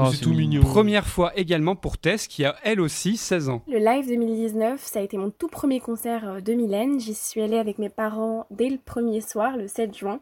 Première 0.60 1.04
fois 1.04 1.36
également 1.36 1.74
pour 1.74 1.98
Tess 1.98 2.28
qui 2.28 2.44
a 2.44 2.54
elle 2.62 2.80
aussi 2.80 3.16
16 3.16 3.48
ans. 3.48 3.62
Le 3.66 3.78
live 3.78 4.06
2019, 4.06 4.80
ça 4.80 5.00
a 5.00 5.02
été 5.02 5.16
mon 5.16 5.30
tout 5.30 5.48
premier 5.48 5.80
concert 5.80 6.28
euh, 6.28 6.40
de 6.40 6.52
Mylène. 6.52 7.00
J'y 7.00 7.14
suis 7.14 7.42
allée 7.42 7.58
avec 7.58 7.80
mes 7.80 7.88
parents 7.88 8.46
dès 8.52 8.68
le 8.68 8.78
premier 8.78 9.20
soir, 9.20 9.56
le 9.56 9.66
7 9.66 9.98
juin. 9.98 10.20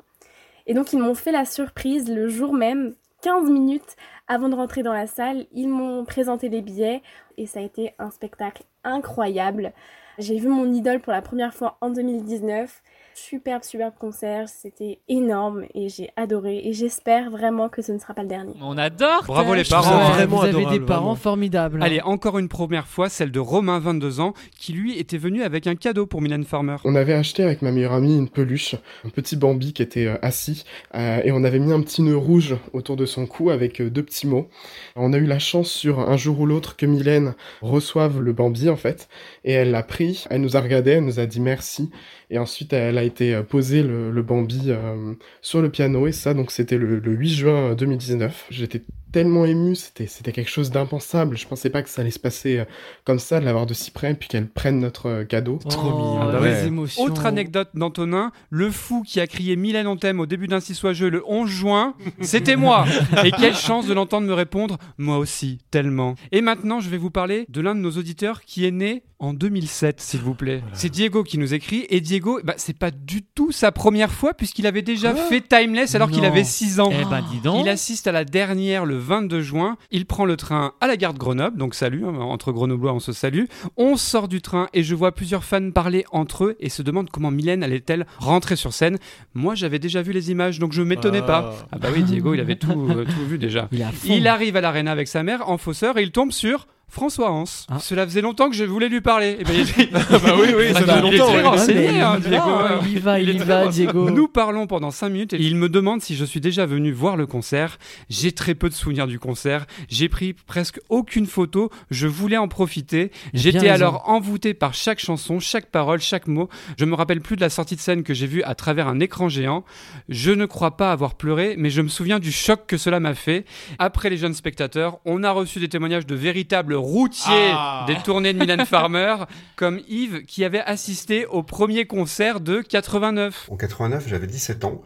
Et 0.66 0.72
donc 0.72 0.94
ils 0.94 0.98
m'ont 0.98 1.14
fait 1.14 1.32
la 1.32 1.44
surprise 1.44 2.08
le 2.08 2.30
jour 2.30 2.54
même, 2.54 2.94
15 3.20 3.50
minutes 3.50 3.96
avant 4.26 4.48
de 4.48 4.54
rentrer 4.54 4.82
dans 4.82 4.94
la 4.94 5.06
salle. 5.06 5.44
Ils 5.52 5.68
m'ont 5.68 6.06
présenté 6.06 6.48
les 6.48 6.62
billets 6.62 7.02
et 7.38 7.46
ça 7.46 7.60
a 7.60 7.62
été 7.62 7.94
un 7.98 8.10
spectacle 8.10 8.64
incroyable. 8.84 9.72
J'ai 10.18 10.38
vu 10.38 10.48
mon 10.48 10.72
idole 10.72 11.00
pour 11.00 11.12
la 11.12 11.22
première 11.22 11.54
fois 11.54 11.78
en 11.80 11.90
2019. 11.90 12.82
Superbe, 13.24 13.64
superbe 13.64 13.94
concert, 13.98 14.48
c'était 14.48 15.00
énorme 15.08 15.64
et 15.74 15.88
j'ai 15.88 16.08
adoré 16.16 16.60
et 16.64 16.72
j'espère 16.72 17.30
vraiment 17.30 17.68
que 17.68 17.82
ce 17.82 17.90
ne 17.92 17.98
sera 17.98 18.14
pas 18.14 18.22
le 18.22 18.28
dernier. 18.28 18.52
On 18.62 18.78
adore 18.78 19.24
Bravo 19.26 19.54
les 19.54 19.62
Ouais, 19.62 19.68
parents. 19.68 20.26
vous 20.26 20.42
avez 20.44 20.66
des 20.66 20.80
parents 20.80 21.16
formidables. 21.16 21.82
Allez, 21.82 22.00
encore 22.00 22.38
une 22.38 22.48
première 22.48 22.86
fois, 22.86 23.08
celle 23.08 23.32
de 23.32 23.40
Romain, 23.40 23.80
22 23.80 24.20
ans, 24.20 24.34
qui 24.56 24.72
lui 24.72 24.96
était 24.98 25.18
venu 25.18 25.42
avec 25.42 25.66
un 25.66 25.74
cadeau 25.74 26.06
pour 26.06 26.22
Mylène 26.22 26.44
Farmer. 26.44 26.76
On 26.84 26.94
avait 26.94 27.12
acheté 27.12 27.42
avec 27.42 27.60
ma 27.60 27.72
meilleure 27.72 27.92
amie 27.92 28.16
une 28.16 28.28
peluche, 28.28 28.76
un 29.04 29.08
petit 29.10 29.34
Bambi 29.36 29.72
qui 29.72 29.82
était 29.82 30.06
euh, 30.06 30.16
assis, 30.22 30.64
euh, 30.94 31.20
et 31.24 31.32
on 31.32 31.42
avait 31.44 31.58
mis 31.58 31.72
un 31.72 31.80
petit 31.82 32.02
nœud 32.02 32.16
rouge 32.16 32.56
autour 32.72 32.96
de 32.96 33.04
son 33.04 33.26
cou 33.26 33.50
avec 33.50 33.80
euh, 33.80 33.90
deux 33.90 34.04
petits 34.04 34.28
mots. 34.28 34.48
On 34.96 35.12
a 35.12 35.18
eu 35.18 35.26
la 35.26 35.40
chance 35.40 35.70
sur 35.70 35.98
un 36.00 36.16
jour 36.16 36.38
ou 36.40 36.46
l'autre 36.46 36.76
que 36.76 36.86
Mylène 36.86 37.34
reçoive 37.62 38.20
le 38.20 38.32
Bambi 38.32 38.70
en 38.70 38.76
fait, 38.76 39.08
et 39.44 39.52
elle 39.52 39.72
l'a 39.72 39.82
pris, 39.82 40.24
elle 40.30 40.40
nous 40.40 40.56
a 40.56 40.60
regardé, 40.60 40.92
elle 40.92 41.04
nous 41.04 41.18
a 41.20 41.26
dit 41.26 41.40
merci, 41.40 41.90
et 42.30 42.38
ensuite 42.38 42.72
elle 42.72 42.96
a 42.96 43.07
été 43.08 43.34
euh, 43.34 43.42
poser 43.42 43.82
le, 43.82 44.10
le 44.10 44.22
Bambi 44.22 44.66
euh, 44.68 45.14
sur 45.42 45.60
le 45.62 45.70
piano, 45.70 46.06
et 46.06 46.12
ça 46.12 46.34
donc 46.34 46.50
c'était 46.50 46.78
le, 46.78 46.98
le 47.00 47.12
8 47.12 47.28
juin 47.30 47.74
2019. 47.74 48.46
J'étais 48.50 48.84
tellement 49.12 49.44
ému, 49.44 49.74
c'était 49.74 50.06
c'était 50.06 50.32
quelque 50.32 50.50
chose 50.50 50.70
d'impensable. 50.70 51.36
Je 51.36 51.46
pensais 51.46 51.70
pas 51.70 51.82
que 51.82 51.88
ça 51.88 52.02
allait 52.02 52.10
se 52.10 52.18
passer 52.18 52.58
euh, 52.58 52.64
comme 53.04 53.18
ça, 53.18 53.40
de 53.40 53.44
l'avoir 53.44 53.66
de 53.66 53.74
si 53.74 53.90
près, 53.90 54.14
puis 54.14 54.28
qu'elle 54.28 54.48
prenne 54.48 54.78
notre 54.78 55.06
euh, 55.06 55.24
cadeau. 55.24 55.58
Trop 55.68 55.90
mignon. 55.90 56.20
Ah 56.20 56.40
ouais. 56.40 56.62
les 56.62 56.66
émotions. 56.66 57.02
Autre 57.02 57.26
anecdote 57.26 57.70
d'Antonin, 57.74 58.32
le 58.50 58.70
fou 58.70 59.02
qui 59.06 59.20
a 59.20 59.26
crié 59.26 59.56
Mylène 59.56 59.86
on 59.86 59.96
t'aime 59.96 60.20
au 60.20 60.26
début 60.26 60.48
d'un 60.48 60.60
si 60.60 60.74
soit 60.74 60.92
jeu 60.92 61.08
le 61.08 61.22
11 61.26 61.48
juin, 61.48 61.94
c'était 62.20 62.56
moi. 62.56 62.84
Et 63.24 63.30
quelle 63.30 63.54
chance 63.54 63.86
de 63.86 63.94
l'entendre 63.94 64.26
me 64.26 64.34
répondre, 64.34 64.78
moi 64.98 65.18
aussi, 65.18 65.58
tellement. 65.70 66.14
Et 66.32 66.40
maintenant, 66.40 66.80
je 66.80 66.90
vais 66.90 66.98
vous 66.98 67.10
parler 67.10 67.46
de 67.48 67.60
l'un 67.60 67.74
de 67.74 67.80
nos 67.80 67.92
auditeurs 67.92 68.42
qui 68.42 68.66
est 68.66 68.70
né 68.70 69.02
en 69.20 69.32
2007, 69.32 70.00
s'il 70.00 70.20
vous 70.20 70.34
plaît. 70.34 70.62
C'est 70.72 70.90
Diego 70.90 71.24
qui 71.24 71.38
nous 71.38 71.52
écrit, 71.52 71.86
et 71.90 72.00
Diego, 72.00 72.40
bah, 72.44 72.54
c'est 72.56 72.76
pas 72.76 72.90
du 72.90 73.22
tout 73.22 73.50
sa 73.50 73.72
première 73.72 74.12
fois, 74.12 74.32
puisqu'il 74.32 74.66
avait 74.66 74.82
déjà 74.82 75.14
fait 75.14 75.40
Timeless 75.40 75.94
alors 75.94 76.10
qu'il 76.10 76.24
avait 76.24 76.44
6 76.44 76.80
ans. 76.80 76.90
Eh 76.92 77.04
ben, 77.04 77.24
dis 77.30 77.40
donc. 77.40 77.64
Il 77.64 77.68
assiste 77.68 78.06
à 78.06 78.12
la 78.12 78.24
dernière 78.24 78.84
le 78.84 78.97
22 78.98 79.40
juin, 79.40 79.76
il 79.90 80.04
prend 80.06 80.24
le 80.24 80.36
train 80.36 80.72
à 80.80 80.86
la 80.86 80.96
gare 80.96 81.14
de 81.14 81.18
Grenoble, 81.18 81.56
donc 81.56 81.74
salut, 81.74 82.04
hein, 82.04 82.14
entre 82.18 82.52
Grenoblois 82.52 82.92
on 82.92 83.00
se 83.00 83.12
salue. 83.12 83.44
On 83.76 83.96
sort 83.96 84.28
du 84.28 84.42
train 84.42 84.68
et 84.74 84.82
je 84.82 84.94
vois 84.94 85.12
plusieurs 85.12 85.44
fans 85.44 85.70
parler 85.70 86.04
entre 86.12 86.44
eux 86.44 86.56
et 86.60 86.68
se 86.68 86.82
demandent 86.82 87.10
comment 87.10 87.30
Mylène 87.30 87.62
allait-elle 87.62 88.06
rentrer 88.18 88.56
sur 88.56 88.72
scène. 88.72 88.98
Moi 89.34 89.54
j'avais 89.54 89.78
déjà 89.78 90.02
vu 90.02 90.12
les 90.12 90.30
images 90.30 90.58
donc 90.58 90.72
je 90.72 90.82
m'étonnais 90.82 91.20
Ah. 91.22 91.26
pas. 91.26 91.54
Ah 91.72 91.78
bah 91.78 91.88
oui, 91.94 92.02
Diego 92.02 92.34
il 92.34 92.40
avait 92.40 92.56
tout, 92.56 92.88
euh, 92.90 93.04
tout 93.04 93.26
vu 93.26 93.38
déjà. 93.38 93.68
Il. 93.72 93.84
Il 94.04 94.26
arrive 94.26 94.56
à 94.56 94.60
l'arena 94.60 94.92
avec 94.92 95.08
sa 95.08 95.22
mère 95.22 95.48
en 95.48 95.58
fausseur 95.58 95.96
et 95.98 96.02
il 96.02 96.10
tombe 96.10 96.32
sur 96.32 96.66
François 96.88 97.30
Hans. 97.30 97.44
Ah. 97.68 97.78
Cela 97.80 98.06
faisait 98.06 98.20
longtemps 98.22 98.48
que 98.48 98.56
je 98.56 98.64
voulais 98.64 98.88
lui 98.88 99.00
parler. 99.00 99.36
Et 99.40 99.44
ben, 99.44 99.54
il... 99.54 99.90
bah 99.92 100.00
oui, 100.40 100.48
oui, 100.56 100.72
ça 100.72 100.80
il 100.80 100.90
est 100.90 101.00
longtemps, 101.18 101.50
renseigné, 101.50 101.88
Ah, 101.88 101.92
mais 101.92 102.00
hein, 102.00 102.18
il 102.18 102.26
y 102.26 102.28
Diego. 102.30 102.46
va, 102.46 102.80
il 102.82 102.92
y 102.92 102.98
va, 102.98 103.20
il 103.20 103.28
est 103.30 103.34
y 103.34 103.38
va, 103.38 103.64
renseigné. 103.64 103.86
Diego. 103.86 104.10
Nous 104.10 104.28
parlons 104.28 104.66
pendant 104.66 104.90
5 104.90 105.08
minutes 105.10 105.32
et 105.34 105.38
il 105.40 105.56
me 105.56 105.68
demande 105.68 106.00
si 106.00 106.16
je 106.16 106.24
suis 106.24 106.40
déjà 106.40 106.66
venu 106.66 106.90
voir 106.92 107.16
le 107.16 107.26
concert. 107.26 107.78
J'ai 108.08 108.32
très 108.32 108.54
peu 108.54 108.68
de 108.68 108.74
souvenirs 108.74 109.06
du 109.06 109.18
concert. 109.18 109.66
J'ai 109.88 110.08
pris 110.08 110.32
presque 110.32 110.80
aucune 110.88 111.26
photo. 111.26 111.70
Je 111.90 112.06
voulais 112.06 112.38
en 112.38 112.48
profiter. 112.48 113.10
Il 113.32 113.38
a 113.38 113.42
J'étais 113.42 113.68
alors 113.68 114.08
envoûté 114.08 114.54
par 114.54 114.74
chaque 114.74 114.98
chanson, 114.98 115.40
chaque 115.40 115.66
parole, 115.66 116.00
chaque 116.00 116.26
mot. 116.26 116.48
Je 116.78 116.84
me 116.84 116.94
rappelle 116.94 117.20
plus 117.20 117.36
de 117.36 117.40
la 117.42 117.50
sortie 117.50 117.76
de 117.76 117.80
scène 117.80 118.02
que 118.02 118.14
j'ai 118.14 118.26
vue 118.26 118.42
à 118.42 118.54
travers 118.54 118.88
un 118.88 119.00
écran 119.00 119.28
géant. 119.28 119.64
Je 120.08 120.30
ne 120.30 120.46
crois 120.46 120.76
pas 120.76 120.90
avoir 120.92 121.14
pleuré, 121.16 121.54
mais 121.58 121.70
je 121.70 121.82
me 121.82 121.88
souviens 121.88 122.18
du 122.18 122.32
choc 122.32 122.62
que 122.66 122.76
cela 122.76 122.98
m'a 123.00 123.14
fait. 123.14 123.44
Après 123.78 124.10
les 124.10 124.16
jeunes 124.16 124.34
spectateurs, 124.34 124.98
on 125.04 125.22
a 125.22 125.30
reçu 125.30 125.60
des 125.60 125.68
témoignages 125.68 126.06
de 126.06 126.14
véritables 126.14 126.74
routiers 126.78 127.50
Ah. 127.52 127.84
des 127.86 127.96
tournées 127.96 128.32
de 128.32 128.38
Mylène 128.38 128.64
Farmer, 128.64 129.16
comme 129.56 129.80
Yves 129.88 130.24
qui 130.24 130.44
avait 130.44 130.60
assisté 130.60 131.26
au 131.26 131.42
premier 131.42 131.86
concert 131.86 132.40
de 132.40 132.60
89. 132.62 133.48
En 133.50 133.56
89, 133.56 134.04
j'avais 134.08 134.26
17 134.26 134.64
ans, 134.64 134.80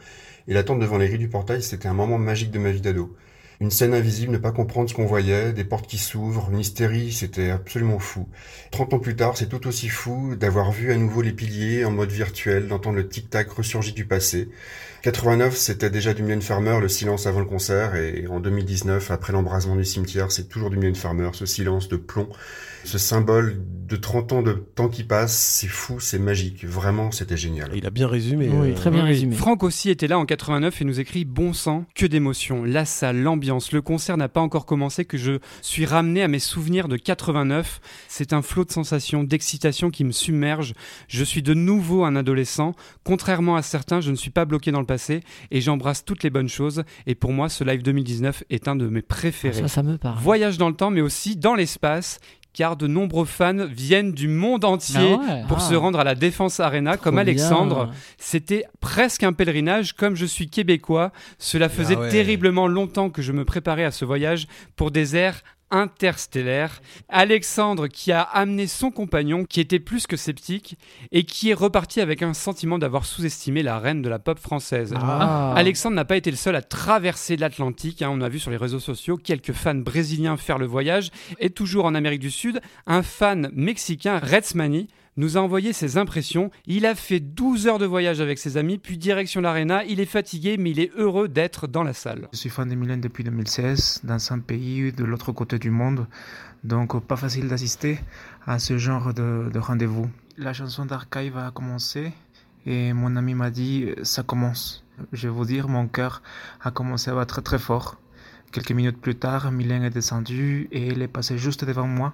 et 0.49 0.55
l'attente 0.55 0.80
devant 0.80 0.99
les 0.99 1.07
grilles 1.09 1.18
du 1.18 1.28
portail, 1.28 1.62
c'était 1.62 1.88
un 1.88 1.95
moment 1.95 2.18
magique 2.18 2.51
de 2.51 2.59
ma 2.59 2.70
vie 2.70 2.80
d'ado. 2.80 3.14
Une 3.63 3.71
scène 3.71 3.95
invisible, 3.95 4.33
ne 4.33 4.39
pas 4.39 4.51
comprendre 4.51 4.91
ce 4.91 4.95
qu'on 4.95 5.07
voyait, 5.07 5.53
des 5.53 5.63
portes 5.63 5.87
qui 5.87 5.97
s'ouvrent, 5.97 6.49
une 6.51 6.59
hystérie, 6.59 7.13
c'était 7.13 7.51
absolument 7.51 8.01
fou. 8.01 8.27
30 8.73 8.95
ans 8.95 8.99
plus 8.99 9.15
tard, 9.15 9.37
c'est 9.37 9.49
tout 9.49 9.69
aussi 9.69 9.89
fou 9.89 10.35
d'avoir 10.35 10.73
vu 10.73 10.91
à 10.91 10.97
nouveau 10.97 11.23
les 11.23 11.31
piliers 11.31 11.85
en 11.85 11.93
mode 11.93 12.11
virtuel, 12.11 12.67
d'entendre 12.67 12.97
le 12.97 13.07
tic-tac 13.07 13.49
ressurgi 13.53 13.93
du 13.93 14.05
passé. 14.05 14.49
89, 15.03 15.57
c'était 15.57 15.91
déjà 15.91 16.13
du 16.13 16.25
Mylène 16.25 16.43
Farmer, 16.43 16.79
le 16.81 16.89
silence 16.89 17.29
avant 17.29 17.39
le 17.39 17.47
concert, 17.47 17.95
et 17.95 18.27
en 18.27 18.41
2019, 18.41 19.13
après 19.13 19.33
l'embrasement 19.33 19.77
du 19.77 19.85
cimetière, 19.85 20.33
c'est 20.33 20.49
toujours 20.49 20.71
du 20.71 20.77
Mylène 20.77 20.97
Farmer, 20.97 21.31
ce 21.33 21.47
silence 21.47 21.89
de 21.89 21.97
plomb, 21.97 22.29
ce 22.85 22.99
symbole 22.99 23.61
de 23.87 23.97
30 23.97 24.33
ans 24.33 24.43
de 24.43 24.53
temps 24.53 24.89
qui 24.89 25.05
passe, 25.05 25.37
c'est 25.37 25.67
fou, 25.67 26.01
c'est 26.01 26.19
magique, 26.19 26.65
vraiment, 26.65 27.11
c'était 27.11 27.37
génial. 27.37 27.71
Il 27.75 27.85
a 27.85 27.91
bien 27.91 28.07
résumé. 28.09 28.49
Oui, 28.49 28.71
euh, 28.71 28.75
très 28.75 28.91
bien 28.91 29.05
résumé. 29.05 29.37
Franck 29.37 29.63
aussi 29.65 29.91
était 29.91 30.07
là 30.07 30.19
en 30.19 30.25
89 30.25 30.81
et 30.81 30.85
nous 30.85 30.99
écrit 30.99 31.25
Bon 31.25 31.53
sang, 31.53 31.85
que 31.95 32.07
d'émotions, 32.07 32.65
la 32.65 32.85
salle, 32.85 33.19
l'ambiance, 33.19 33.51
le 33.72 33.82
concert 33.82 34.16
n'a 34.16 34.28
pas 34.28 34.40
encore 34.40 34.66
commencé 34.66 35.05
que 35.05 35.16
je 35.16 35.38
suis 35.61 35.86
ramené 35.86 36.22
à 36.22 36.28
mes 36.28 36.38
souvenirs 36.38 36.88
de 36.88 36.96
89. 36.96 37.80
C'est 38.09 38.32
un 38.32 38.42
flot 38.42 38.64
de 38.64 38.70
sensations, 38.70 39.24
d'excitation 39.24 39.90
qui 39.90 40.05
me 40.05 40.12
submerge. 40.12 40.74
Je 41.09 41.24
suis 41.24 41.42
de 41.42 41.55
nouveau 41.55 42.05
un 42.05 42.16
adolescent. 42.16 42.74
Contrairement 43.05 43.57
à 43.57 43.62
certains, 43.62 44.00
je 44.00 44.11
ne 44.11 44.16
suis 44.16 44.30
pas 44.30 44.44
bloqué 44.44 44.72
dans 44.72 44.80
le 44.80 44.86
passé 44.86 45.20
et 45.50 45.61
j'embrasse 45.61 46.05
toutes 46.05 46.22
les 46.22 46.30
bonnes 46.30 46.48
choses. 46.48 46.84
Et 47.07 47.14
pour 47.14 47.32
moi, 47.32 47.48
ce 47.48 47.64
live 47.64 47.82
2019 47.82 48.44
est 48.50 48.68
un 48.68 48.76
de 48.76 48.88
mes 48.88 49.03
préférés. 49.03 49.62
Ça, 49.62 49.68
ça 49.68 49.82
me 49.82 49.98
parle. 49.98 50.18
Voyage 50.18 50.59
dans 50.59 50.68
le 50.68 50.74
temps, 50.74 50.90
mais 50.90 51.00
aussi 51.00 51.36
dans 51.36 51.55
l'espace. 51.55 52.18
Car 52.55 52.76
de 52.76 52.86
nombreux 52.86 53.24
fans 53.24 53.66
viennent 53.66 54.12
du 54.12 54.28
monde 54.28 54.64
entier 54.66 55.16
Ah 55.18 55.34
ouais. 55.34 55.42
pour 55.48 55.57
Ah. 55.59 55.61
se 55.61 55.74
rendre 55.74 55.98
à 55.98 56.05
la 56.05 56.14
Défense 56.14 56.61
Arena, 56.61 56.96
comme. 56.98 57.16
Alexandre. 57.18 57.90
C'était 58.18 58.64
presque 58.80 59.22
un 59.22 59.32
pèlerinage, 59.32 59.94
comme 59.94 60.16
je 60.16 60.26
suis 60.26 60.48
québécois. 60.50 61.12
Cela 61.38 61.68
faisait 61.70 61.96
Ah 61.96 62.00
ouais. 62.03 62.09
terriblement 62.11 62.66
longtemps 62.66 63.09
que 63.09 63.22
je 63.22 63.32
me 63.32 63.44
préparais 63.46 63.84
à 63.84 63.90
ce 63.90 64.05
voyage 64.05 64.46
pour 64.76 64.90
des 64.90 65.16
airs 65.16 65.42
interstellaires. 65.73 66.81
Alexandre 67.09 67.89
qui 67.89 68.12
a 68.12 68.23
amené 68.23 68.68
son 68.68 68.93
compagnon, 68.93 69.45
qui 69.45 69.61
était 69.61 69.81
plus 69.81 70.07
que 70.07 70.16
sceptique, 70.16 70.77
et 71.11 71.25
qui 71.25 71.51
est 71.51 71.55
reparti 71.55 72.01
avec 72.01 72.23
un 72.23 72.35
sentiment 72.35 72.79
d'avoir 72.79 73.05
sous-estimé 73.05 73.62
la 73.64 73.79
reine 73.81 74.03
de 74.03 74.09
la 74.09 74.20
pop 74.20 74.39
française. 74.39 74.95
Ah. 74.97 75.55
Alexandre 75.57 75.97
n'a 75.97 76.05
pas 76.05 76.16
été 76.16 76.31
le 76.31 76.37
seul 76.37 76.55
à 76.55 76.62
traverser 76.62 77.37
l'Atlantique. 77.37 78.03
hein. 78.03 78.11
On 78.12 78.20
a 78.20 78.29
vu 78.29 78.39
sur 78.39 78.51
les 78.51 78.57
réseaux 78.57 78.79
sociaux 78.81 79.16
quelques 79.16 79.53
fans 79.53 79.75
brésiliens 79.75 80.37
faire 80.37 80.59
le 80.59 80.66
voyage. 80.66 81.11
Et 81.41 81.51
toujours 81.51 81.87
en 81.87 81.95
Amérique 81.95 82.20
du 82.20 82.31
Sud, 82.31 82.61
un 82.87 83.03
fan 83.03 83.51
mexicain, 83.55 84.18
Redsmani, 84.18 84.89
nous 85.17 85.37
a 85.37 85.41
envoyé 85.41 85.73
ses 85.73 85.97
impressions. 85.99 86.51
Il 86.67 86.87
a 86.87 86.95
fait 86.95 87.21
12 87.21 87.67
heures 87.67 87.79
de 87.79 87.87
voyage 87.87 88.21
avec 88.21 88.39
ses 88.39 88.57
amis, 88.57 88.79
puis 88.79 88.97
direction 88.97 89.41
l'Arena. 89.41 89.85
Il 89.85 90.01
est 90.01 90.07
fatigué, 90.07 90.57
mais 90.57 90.71
il 90.71 90.81
est 90.81 90.91
heureux 90.97 91.29
d'être 91.29 91.67
dans 91.67 91.83
la 91.83 91.93
salle. 91.93 92.29
Je 92.33 92.39
suis 92.39 92.51
fan 92.51 92.69
de 92.69 92.75
Mylène 92.75 93.01
depuis 93.01 93.25
2016, 93.25 94.01
dans 94.05 94.33
un 94.33 94.39
pays 94.39 94.93
de 94.93 95.05
l'autre 95.05 95.33
côté 95.33 95.59
du 95.59 95.71
monde, 95.71 96.07
donc 96.65 96.99
pas 97.05 97.17
facile 97.17 97.49
d'assister 97.49 97.99
à 98.47 98.59
ce 98.59 98.79
genre 98.79 99.13
de, 99.13 99.51
de 99.53 99.59
rendez-vous. 99.59 100.09
La 100.39 100.53
chanson 100.53 100.87
d'Archive 100.87 101.37
a 101.37 101.51
commencé 101.51 102.13
et 102.65 102.93
mon 102.93 103.17
ami 103.17 103.35
m'a 103.35 103.51
dit 103.51 103.89
ça 104.03 104.23
commence. 104.23 104.85
Je 105.13 105.29
vais 105.29 105.35
vous 105.35 105.45
dire, 105.45 105.69
mon 105.69 105.89
cœur 105.89 106.23
a 106.61 106.71
commencé 106.71 107.11
à 107.11 107.15
battre 107.15 107.41
très 107.41 107.59
fort. 107.59 107.99
Quelques 108.53 108.72
minutes 108.72 109.00
plus 109.00 109.14
tard, 109.14 109.50
Mylène 109.50 109.82
est 109.82 109.88
descendue 109.88 110.68
et 110.72 110.88
elle 110.88 111.00
est 111.00 111.09
passée 111.09 111.38
juste 111.38 111.64
devant 111.64 111.86
moi, 111.86 112.12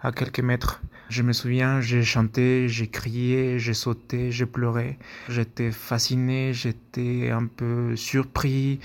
à 0.00 0.12
quelques 0.12 0.38
mètres. 0.38 0.80
Je 1.08 1.24
me 1.24 1.32
souviens, 1.32 1.80
j'ai 1.80 2.04
chanté, 2.04 2.68
j'ai 2.68 2.86
crié, 2.86 3.58
j'ai 3.58 3.74
sauté, 3.74 4.30
j'ai 4.30 4.46
pleuré. 4.46 5.00
J'étais 5.28 5.72
fasciné, 5.72 6.52
j'étais 6.52 7.30
un 7.30 7.46
peu 7.46 7.96
surpris. 7.96 8.78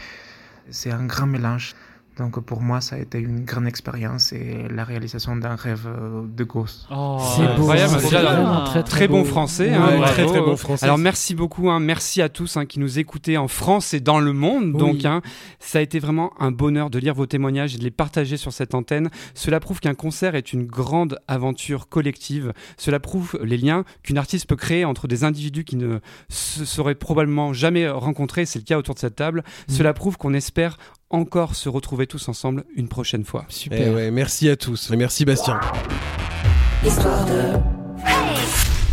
C'est 0.72 0.90
un 0.90 1.06
grand 1.06 1.28
mélange. 1.28 1.76
Donc 2.18 2.40
pour 2.40 2.62
moi, 2.62 2.80
ça 2.80 2.96
a 2.96 3.00
été 3.00 3.20
une 3.20 3.44
grande 3.44 3.68
expérience 3.68 4.32
et 4.32 4.68
la 4.70 4.86
réalisation 4.86 5.36
d'un 5.36 5.56
rêve 5.56 5.86
euh, 5.86 6.24
de 6.26 6.44
gosse. 6.46 6.88
Oh, 6.90 7.20
c'est 7.36 7.44
incroyable, 7.44 7.96
c'est 8.00 8.16
un 8.16 8.62
très, 8.62 8.84
très, 8.84 8.84
très 8.84 9.08
bon 9.10 9.26
français, 9.26 9.70
Ouais, 9.70 9.76
hein, 9.76 10.02
très, 10.06 10.26
très 10.26 10.40
bon 10.40 10.56
français. 10.56 10.86
Alors 10.86 10.98
merci 10.98 11.36
beaucoup, 11.36 11.70
hein, 11.70 11.82
merci 11.82 12.22
à 12.22 12.30
tous 12.30 12.56
hein, 12.56 12.66
qui 12.66 12.80
nous 12.80 13.00
écoutaient 13.00 13.36
en 13.36 13.50
France 13.50 13.94
et 13.94 14.00
dans 14.00 14.20
le 14.20 14.32
monde. 14.32 14.72
Oui. 14.74 14.78
Donc, 14.78 15.06
hein, 15.06 15.22
ça 15.60 15.80
a 15.80 15.82
été 15.82 16.00
vraiment 16.00 16.32
un 16.40 16.52
bonheur 16.52 16.90
de 16.90 17.00
lire 17.00 17.14
vos 17.14 17.26
témoignages 17.26 17.76
et 17.76 17.78
de 17.78 17.84
les 17.84 17.92
partager 17.92 18.38
sur 18.38 18.54
cette 18.54 18.76
antenne. 18.76 19.10
Cela 19.34 19.60
prouve 19.60 19.82
qu'un 19.82 19.96
concert 19.96 20.36
est 20.36 20.54
une 20.54 20.66
grande 20.66 21.20
aventure 21.28 21.90
collective. 21.90 22.54
Cela 22.78 23.02
prouve 23.02 23.38
les 23.44 23.58
liens 23.58 23.84
qu'une 24.04 24.18
artiste 24.18 24.48
peut 24.48 24.56
créer 24.56 24.86
entre 24.86 25.08
des 25.08 25.26
individus 25.26 25.66
qui 25.66 25.76
ne 25.76 26.00
se 26.30 26.64
seraient 26.64 26.96
probablement 26.96 27.52
jamais 27.52 27.90
rencontrés. 27.90 28.46
C'est 28.46 28.60
le 28.60 28.66
cas 28.66 28.78
autour 28.78 28.96
de 28.96 29.00
cette 29.00 29.16
table. 29.16 29.44
Mm. 29.68 29.74
Cela 29.74 29.94
prouve 29.94 30.18
qu'on 30.18 30.34
espère 30.34 30.78
encore 31.16 31.56
se 31.56 31.70
retrouver 31.70 32.08
tous 32.08 32.28
ensemble 32.30 32.66
une 32.76 32.88
prochaine 32.88 33.24
fois. 33.24 33.46
Super. 33.50 33.88
Eh 33.88 33.90
ouais, 33.90 34.12
merci 34.12 34.50
à 34.50 34.56
tous. 34.56 34.92
Et 34.92 34.96
merci 34.96 35.26
Bastien. 35.26 35.60
Histoire 36.86 37.26
de. 37.26 37.75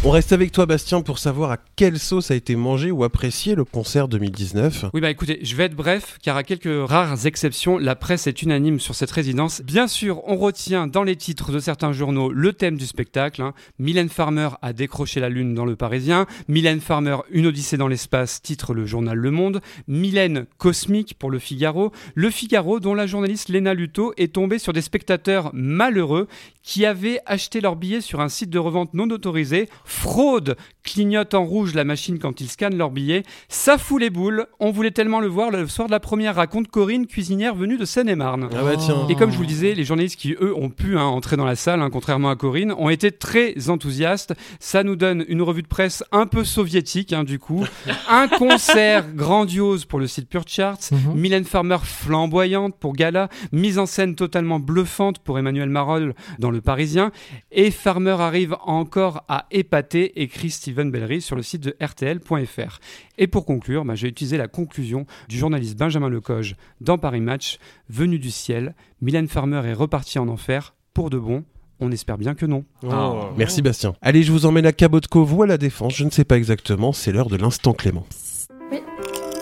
On 0.05 0.11
reste 0.11 0.33
avec 0.33 0.51
toi 0.51 0.67
Bastien 0.67 1.01
pour 1.01 1.21
savoir 1.21 1.53
à 1.53 1.59
quelle 1.77 1.97
sauce 1.97 2.33
a 2.33 2.35
été 2.35 2.57
mangé 2.57 2.91
ou 2.91 3.05
apprécié 3.05 3.55
le 3.55 3.65
concert 3.65 4.09
2019. 4.09 4.87
Oui, 4.93 5.01
bah 5.01 5.11
écoutez, 5.11 5.39
je 5.45 5.55
vais 5.55 5.63
être 5.67 5.77
bref, 5.77 6.19
car 6.21 6.37
à 6.37 6.43
quelques 6.43 6.89
rares 6.91 7.25
exceptions, 7.25 7.79
la 7.79 7.95
presse 7.95 8.27
est 8.27 8.43
unanime 8.43 8.81
sur 8.81 8.97
cette 8.97 9.13
résidence. 9.13 9.63
Bien 9.63 9.87
sûr, 9.87 10.21
on 10.27 10.37
retient 10.37 10.89
dans 10.89 11.05
les 11.05 11.15
titres 11.15 11.53
de 11.53 11.61
certains 11.61 11.93
journaux 11.93 12.33
le 12.33 12.53
thème 12.53 12.77
du 12.77 12.87
spectacle. 12.87 13.43
Hein. 13.43 13.55
Mylène 13.79 14.09
Farmer 14.09 14.49
a 14.61 14.73
décroché 14.73 15.21
la 15.21 15.29
lune 15.29 15.55
dans 15.55 15.65
le 15.65 15.77
Parisien. 15.77 16.27
Mylène 16.49 16.81
Farmer, 16.81 17.19
une 17.31 17.47
odyssée 17.47 17.77
dans 17.77 17.87
l'espace, 17.87 18.43
titre 18.43 18.75
le 18.75 18.87
journal 18.87 19.17
Le 19.17 19.31
Monde. 19.31 19.61
Mylène 19.87 20.47
cosmique 20.59 21.15
pour 21.17 21.31
le 21.31 21.39
Figaro. 21.39 21.93
Le 22.17 22.29
Figaro, 22.31 22.81
dont 22.81 22.95
la 22.95 23.07
journaliste 23.07 23.51
Léna 23.51 23.73
Luto 23.73 24.15
est 24.17 24.35
tombée 24.35 24.59
sur 24.59 24.73
des 24.73 24.83
spectateurs 24.83 25.51
malheureux 25.53 26.27
qui 26.65 26.87
avaient 26.87 27.21
acheté 27.25 27.61
leur 27.61 27.77
billet 27.77 28.01
sur 28.01 28.21
un 28.21 28.29
site 28.29 28.51
de 28.51 28.59
revente 28.59 28.95
non 28.95 29.09
autorisé. 29.11 29.69
Fraude 29.93 30.57
clignote 30.83 31.35
en 31.35 31.45
rouge 31.45 31.75
la 31.75 31.85
machine 31.85 32.19
quand 32.19 32.41
ils 32.41 32.49
scannent 32.49 32.77
leur 32.77 32.91
billet. 32.91 33.23
Ça 33.49 33.79
fout 33.79 34.01
les 34.01 34.11
boules. 34.11 34.47
On 34.59 34.73
voulait 34.73 34.91
tellement 34.91 35.21
le 35.21 35.29
voir 35.29 35.51
le 35.51 35.69
soir 35.69 35.87
de 35.87 35.93
la 35.93 36.01
première, 36.01 36.35
raconte 36.35 36.69
Corinne, 36.69 37.07
cuisinière 37.07 37.55
venue 37.55 37.77
de 37.77 37.85
Seine-et-Marne. 37.85 38.49
Ah 38.53 38.63
bah 38.65 38.77
tiens. 38.77 39.07
Et 39.09 39.15
comme 39.15 39.31
je 39.31 39.37
vous 39.37 39.43
le 39.43 39.49
disais, 39.49 39.75
les 39.75 39.85
journalistes 39.85 40.19
qui, 40.19 40.33
eux, 40.41 40.55
ont 40.57 40.71
pu 40.71 40.99
hein, 40.99 41.05
entrer 41.05 41.37
dans 41.37 41.45
la 41.45 41.55
salle, 41.55 41.83
hein, 41.83 41.91
contrairement 41.91 42.31
à 42.31 42.37
Corinne, 42.37 42.73
ont 42.77 42.89
été 42.89 43.13
très 43.13 43.69
enthousiastes. 43.69 44.35
Ça 44.59 44.83
nous 44.83 44.97
donne 44.97 45.25
une 45.29 45.43
revue 45.43 45.63
de 45.63 45.69
presse 45.69 46.03
un 46.11 46.27
peu 46.27 46.43
soviétique, 46.43 47.13
hein, 47.13 47.23
du 47.23 47.39
coup. 47.39 47.65
Un 48.09 48.27
concert 48.29 49.13
grandiose 49.15 49.85
pour 49.85 50.01
le 50.01 50.07
site 50.07 50.29
Pure 50.29 50.45
Charts. 50.47 50.91
Mhm. 50.91 51.15
Mylène 51.15 51.45
Farmer 51.45 51.79
flamboyante 51.83 52.77
pour 52.79 52.95
Gala. 52.95 53.29
Mise 53.53 53.79
en 53.79 53.87
scène 53.87 54.17
totalement 54.17 54.59
bluffante 54.59 55.19
pour 55.21 55.39
Emmanuel 55.39 55.69
Marolles 55.69 56.15
dans 56.39 56.51
Le 56.51 56.61
Parisien. 56.61 57.13
Et 57.53 57.71
Farmer 57.71 58.17
arrive 58.19 58.57
encore 58.65 59.25
à 59.29 59.47
épater, 59.51 59.82
écrit 60.17 60.51
Steven 60.51 60.91
Bellery 60.91 61.21
sur 61.21 61.37
le 61.37 61.43
site 61.43 61.63
de 61.63 61.77
RTL.fr. 61.81 62.79
Et 63.19 63.27
pour 63.27 63.45
conclure, 63.45 63.85
bah, 63.85 63.95
j'ai 63.95 64.09
utilisé 64.09 64.37
la 64.37 64.49
conclusion 64.49 65.07
du 65.29 65.39
journaliste 65.39 65.79
Benjamin 65.79 66.09
Lecoge 66.09 66.57
dans 66.81 66.99
Paris 66.99 67.21
Match. 67.21 67.59
Venu 67.89 68.19
du 68.19 68.31
ciel, 68.31 68.75
Mylène 69.01 69.29
Farmer 69.29 69.63
est 69.67 69.75
repartie 69.75 70.19
en 70.19 70.29
enfer 70.29 70.75
pour 70.95 71.11
de 71.11 71.19
bon. 71.19 71.45
On 71.81 71.91
espère 71.91 72.17
bien 72.17 72.35
que 72.35 72.47
non. 72.47 72.65
Oh. 72.85 73.31
Merci 73.37 73.61
Bastien. 73.61 73.95
Allez, 74.03 74.23
je 74.23 74.31
vous 74.31 74.47
emmène 74.47 74.67
à 74.67 74.73
Cabotco, 74.73 75.25
vous 75.25 75.43
à 75.43 75.47
la 75.47 75.59
défense, 75.59 75.95
je 75.97 76.05
ne 76.05 76.11
sais 76.11 76.25
pas 76.25 76.37
exactement, 76.37 76.93
c'est 76.93 77.11
l'heure 77.11 77.29
de 77.29 77.37
l'instant 77.37 77.73
Clément. 77.73 78.07
C'est 78.11 78.53
l'instant 78.71 79.35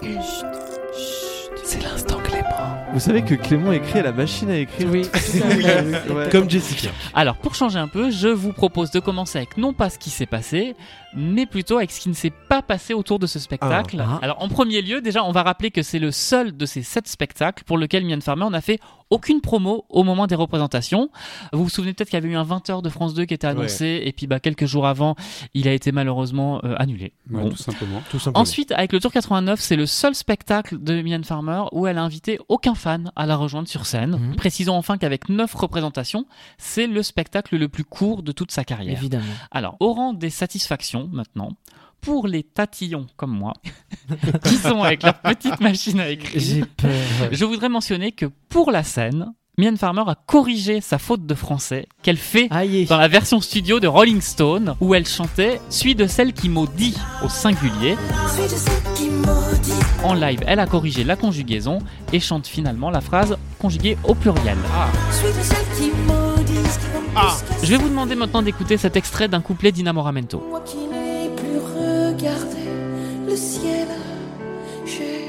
Clément. 0.00 0.57
Vous 2.92 3.00
savez 3.00 3.22
que 3.22 3.34
Clément 3.34 3.72
écrit 3.72 3.98
à 3.98 4.02
la 4.02 4.12
machine 4.12 4.50
à 4.50 4.56
écrire. 4.56 4.88
Oui. 4.90 5.06
Ouais. 6.10 6.28
Comme 6.30 6.48
Jessica. 6.48 6.90
Alors, 7.14 7.36
pour 7.36 7.54
changer 7.54 7.78
un 7.78 7.88
peu, 7.88 8.10
je 8.10 8.28
vous 8.28 8.52
propose 8.52 8.90
de 8.90 9.00
commencer 9.00 9.38
avec 9.38 9.56
non 9.56 9.72
pas 9.72 9.90
ce 9.90 9.98
qui 9.98 10.10
s'est 10.10 10.26
passé, 10.26 10.74
mais 11.14 11.46
plutôt 11.46 11.78
avec 11.78 11.90
ce 11.90 12.00
qui 12.00 12.08
ne 12.08 12.14
s'est 12.14 12.32
pas 12.48 12.62
passé 12.62 12.94
autour 12.94 13.18
de 13.18 13.26
ce 13.26 13.38
spectacle. 13.38 14.00
Ah. 14.00 14.18
Alors, 14.22 14.42
en 14.42 14.48
premier 14.48 14.82
lieu, 14.82 15.00
déjà, 15.00 15.24
on 15.24 15.32
va 15.32 15.42
rappeler 15.42 15.70
que 15.70 15.82
c'est 15.82 15.98
le 15.98 16.10
seul 16.10 16.56
de 16.56 16.66
ces 16.66 16.82
sept 16.82 17.08
spectacles 17.08 17.64
pour 17.64 17.78
lequel 17.78 18.04
Mylène 18.04 18.22
Farmer 18.22 18.48
n'a 18.50 18.60
fait 18.60 18.80
aucune 19.10 19.40
promo 19.40 19.86
au 19.88 20.04
moment 20.04 20.26
des 20.26 20.34
représentations. 20.34 21.10
Vous 21.52 21.64
vous 21.64 21.70
souvenez 21.70 21.94
peut-être 21.94 22.10
qu'il 22.10 22.18
y 22.18 22.22
avait 22.22 22.28
eu 22.28 22.36
un 22.36 22.44
20h 22.44 22.82
de 22.82 22.88
France 22.90 23.14
2 23.14 23.24
qui 23.24 23.34
était 23.34 23.46
annoncé, 23.46 24.02
et 24.04 24.12
puis 24.12 24.26
bah, 24.26 24.38
quelques 24.38 24.66
jours 24.66 24.86
avant, 24.86 25.14
il 25.54 25.66
a 25.66 25.72
été 25.72 25.92
malheureusement 25.92 26.60
euh, 26.64 26.74
annulé. 26.76 27.12
Ouais, 27.30 27.42
Bon. 27.42 27.48
Tout 27.50 27.56
simplement. 27.56 28.02
Tout 28.10 28.18
simplement. 28.18 28.42
Ensuite, 28.42 28.72
avec 28.72 28.92
le 28.92 29.00
Tour 29.00 29.12
89, 29.12 29.60
c'est 29.60 29.76
le 29.76 29.86
seul 29.86 30.14
spectacle 30.14 30.82
de 30.82 31.00
Mylène 31.00 31.24
Farmer 31.24 31.62
où 31.72 31.86
elle 31.86 31.96
a 31.98 32.02
invité 32.02 32.38
aucun 32.48 32.74
fan 32.74 33.10
à 33.16 33.26
la 33.26 33.36
rejoindre 33.36 33.68
sur 33.68 33.86
scène. 33.86 34.18
Mhm. 34.18 34.36
Précisons 34.36 34.74
enfin 34.74 34.98
qu'avec 34.98 35.28
9 35.28 35.54
représentations, 35.54 36.26
c'est 36.58 36.86
le 36.86 37.02
spectacle 37.02 37.56
le 37.56 37.68
plus 37.68 37.84
court 37.84 38.22
de 38.22 38.32
toute 38.32 38.50
sa 38.50 38.64
carrière. 38.64 38.98
Évidemment. 38.98 39.24
Alors, 39.50 39.76
au 39.80 39.92
rang 39.94 40.12
des 40.12 40.30
satisfactions 40.30 40.97
maintenant, 41.12 41.50
pour 42.00 42.26
les 42.26 42.42
tatillons 42.42 43.06
comme 43.16 43.32
moi, 43.36 43.52
qui 44.44 44.54
sont 44.54 44.82
avec 44.82 45.02
leur 45.02 45.14
petite 45.20 45.60
machine 45.60 46.00
à 46.00 46.08
écrire, 46.08 46.40
J'ai 46.40 46.64
peur. 46.64 46.90
je 47.32 47.44
voudrais 47.44 47.68
mentionner 47.68 48.12
que 48.12 48.26
pour 48.48 48.70
la 48.70 48.82
scène, 48.82 49.32
Mylène 49.58 49.76
Farmer 49.76 50.04
a 50.06 50.14
corrigé 50.14 50.80
sa 50.80 50.98
faute 50.98 51.26
de 51.26 51.34
français 51.34 51.88
qu'elle 52.04 52.16
fait 52.16 52.46
Aïe. 52.52 52.84
dans 52.86 52.96
la 52.96 53.08
version 53.08 53.40
studio 53.40 53.80
de 53.80 53.88
Rolling 53.88 54.20
Stone 54.20 54.76
où 54.80 54.94
elle 54.94 55.04
chantait 55.04 55.60
Suis 55.68 55.96
de 55.96 56.06
celle 56.06 56.32
qui 56.32 56.48
maudit 56.48 56.94
au 57.24 57.28
singulier. 57.28 57.96
Suis 58.32 58.44
de 58.44 58.48
celle 58.50 58.92
qui 58.94 59.10
maudit. 59.10 59.72
En 60.04 60.14
live, 60.14 60.44
elle 60.46 60.60
a 60.60 60.66
corrigé 60.66 61.02
la 61.02 61.16
conjugaison 61.16 61.80
et 62.12 62.20
chante 62.20 62.46
finalement 62.46 62.88
la 62.90 63.00
phrase 63.00 63.36
conjuguée 63.58 63.98
au 64.04 64.14
pluriel. 64.14 64.56
Suis 65.10 65.26
de 65.26 65.42
celle 65.42 65.66
qui 65.76 65.90
maudit. 66.06 66.07
Ah. 67.20 67.36
Je 67.64 67.66
vais 67.66 67.78
vous 67.78 67.88
demander 67.88 68.14
maintenant 68.14 68.42
d'écouter 68.42 68.76
cet 68.76 68.94
extrait 68.94 69.26
d'un 69.26 69.40
couplet 69.40 69.72
d'Inamoramento. 69.72 70.40
Moi 70.48 70.60
qui 70.64 70.76
n'ai 70.76 71.28
plus 71.34 71.58
regardé 71.58 72.62
le 73.26 73.34
ciel, 73.34 73.88
j'ai 74.86 75.26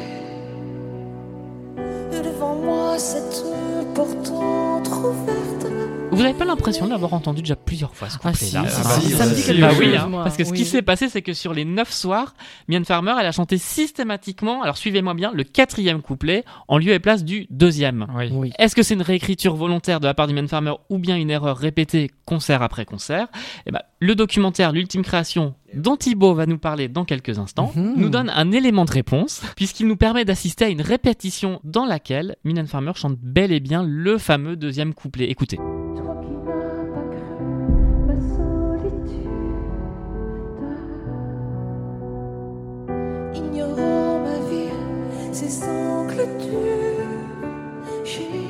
devant 2.11 2.55
moi 2.55 2.99
cette 2.99 3.43
porte 3.95 4.29
entrouverte. 4.29 5.65
Vous 6.11 6.23
n'avez 6.23 6.33
pas 6.37 6.43
l'impression 6.45 6.85
de 6.85 6.89
l'avoir 6.89 7.13
entendu 7.13 7.41
déjà 7.41 7.55
plusieurs 7.55 7.95
fois 7.95 8.09
ce 8.09 8.17
Ah, 8.23 8.31
couplet-là 8.31 8.67
si, 8.67 8.81
Ah, 8.83 8.83
si, 8.83 8.83
bah, 8.83 8.89
si, 8.99 9.07
si, 9.09 9.13
ça 9.15 9.25
me 9.27 9.33
dit 9.35 9.43
quelque 9.43 9.61
bah 9.61 9.69
chose, 9.69 9.79
oui, 9.79 9.95
hein, 9.95 10.09
parce 10.11 10.35
que 10.37 10.43
ce 10.43 10.51
qui 10.51 10.65
s'est 10.65 10.81
passé, 10.81 11.07
c'est 11.07 11.21
que 11.21 11.33
sur 11.33 11.53
les 11.53 11.65
neuf 11.65 11.91
soirs, 11.93 12.33
Mylène 12.67 12.83
Farmer, 12.83 13.13
elle 13.19 13.27
a 13.27 13.31
chanté 13.31 13.57
systématiquement, 13.57 14.61
alors 14.63 14.75
suivez-moi 14.75 15.13
bien, 15.13 15.31
le 15.33 15.43
quatrième 15.43 16.01
couplet 16.01 16.43
en 16.67 16.77
lieu 16.79 16.93
et 16.93 16.99
place 16.99 17.23
du 17.23 17.45
deuxième. 17.51 18.07
Oui. 18.31 18.51
Est-ce 18.57 18.75
que 18.75 18.81
c'est 18.83 18.95
une 18.95 19.01
réécriture 19.03 19.55
volontaire 19.55 19.99
de 19.99 20.07
la 20.07 20.13
part 20.15 20.27
de 20.27 20.33
Mylène 20.33 20.47
Farmer 20.49 20.73
ou 20.89 20.97
bien 20.97 21.15
une 21.15 21.29
erreur 21.29 21.57
répétée 21.57 22.09
concert 22.25 22.63
après 22.63 22.85
concert? 22.85 23.27
Eh 23.67 23.71
ben, 23.71 23.79
Le 23.99 24.15
documentaire 24.15 24.71
L'ultime 24.73 25.03
création, 25.03 25.53
dont 25.75 25.95
Thibaut 25.95 26.33
va 26.33 26.47
nous 26.47 26.57
parler 26.57 26.87
dans 26.87 27.05
quelques 27.05 27.37
instants, 27.39 27.71
Mhm. 27.75 27.93
nous 27.97 28.09
donne 28.09 28.29
un 28.31 28.51
élément 28.51 28.83
de 28.85 28.91
réponse, 28.91 29.41
puisqu'il 29.55 29.87
nous 29.87 29.95
permet 29.97 30.25
d'assister 30.25 30.65
à 30.65 30.69
une 30.69 30.81
répétition 30.81 31.61
dans 31.63 31.85
laquelle 31.85 32.35
Mylène 32.43 32.67
Farmer 32.67 32.91
chante 32.95 33.17
bel 33.21 33.51
et 33.53 33.59
bien 33.59 33.83
le 33.83 34.17
fameux 34.17 34.55
deuxième 34.55 34.93
couplet. 34.93 35.25
Écoutez. 35.29 35.59
Ses 45.33 45.63
angles 45.63 46.27
durs, 46.39 47.05
j'ai 48.03 48.49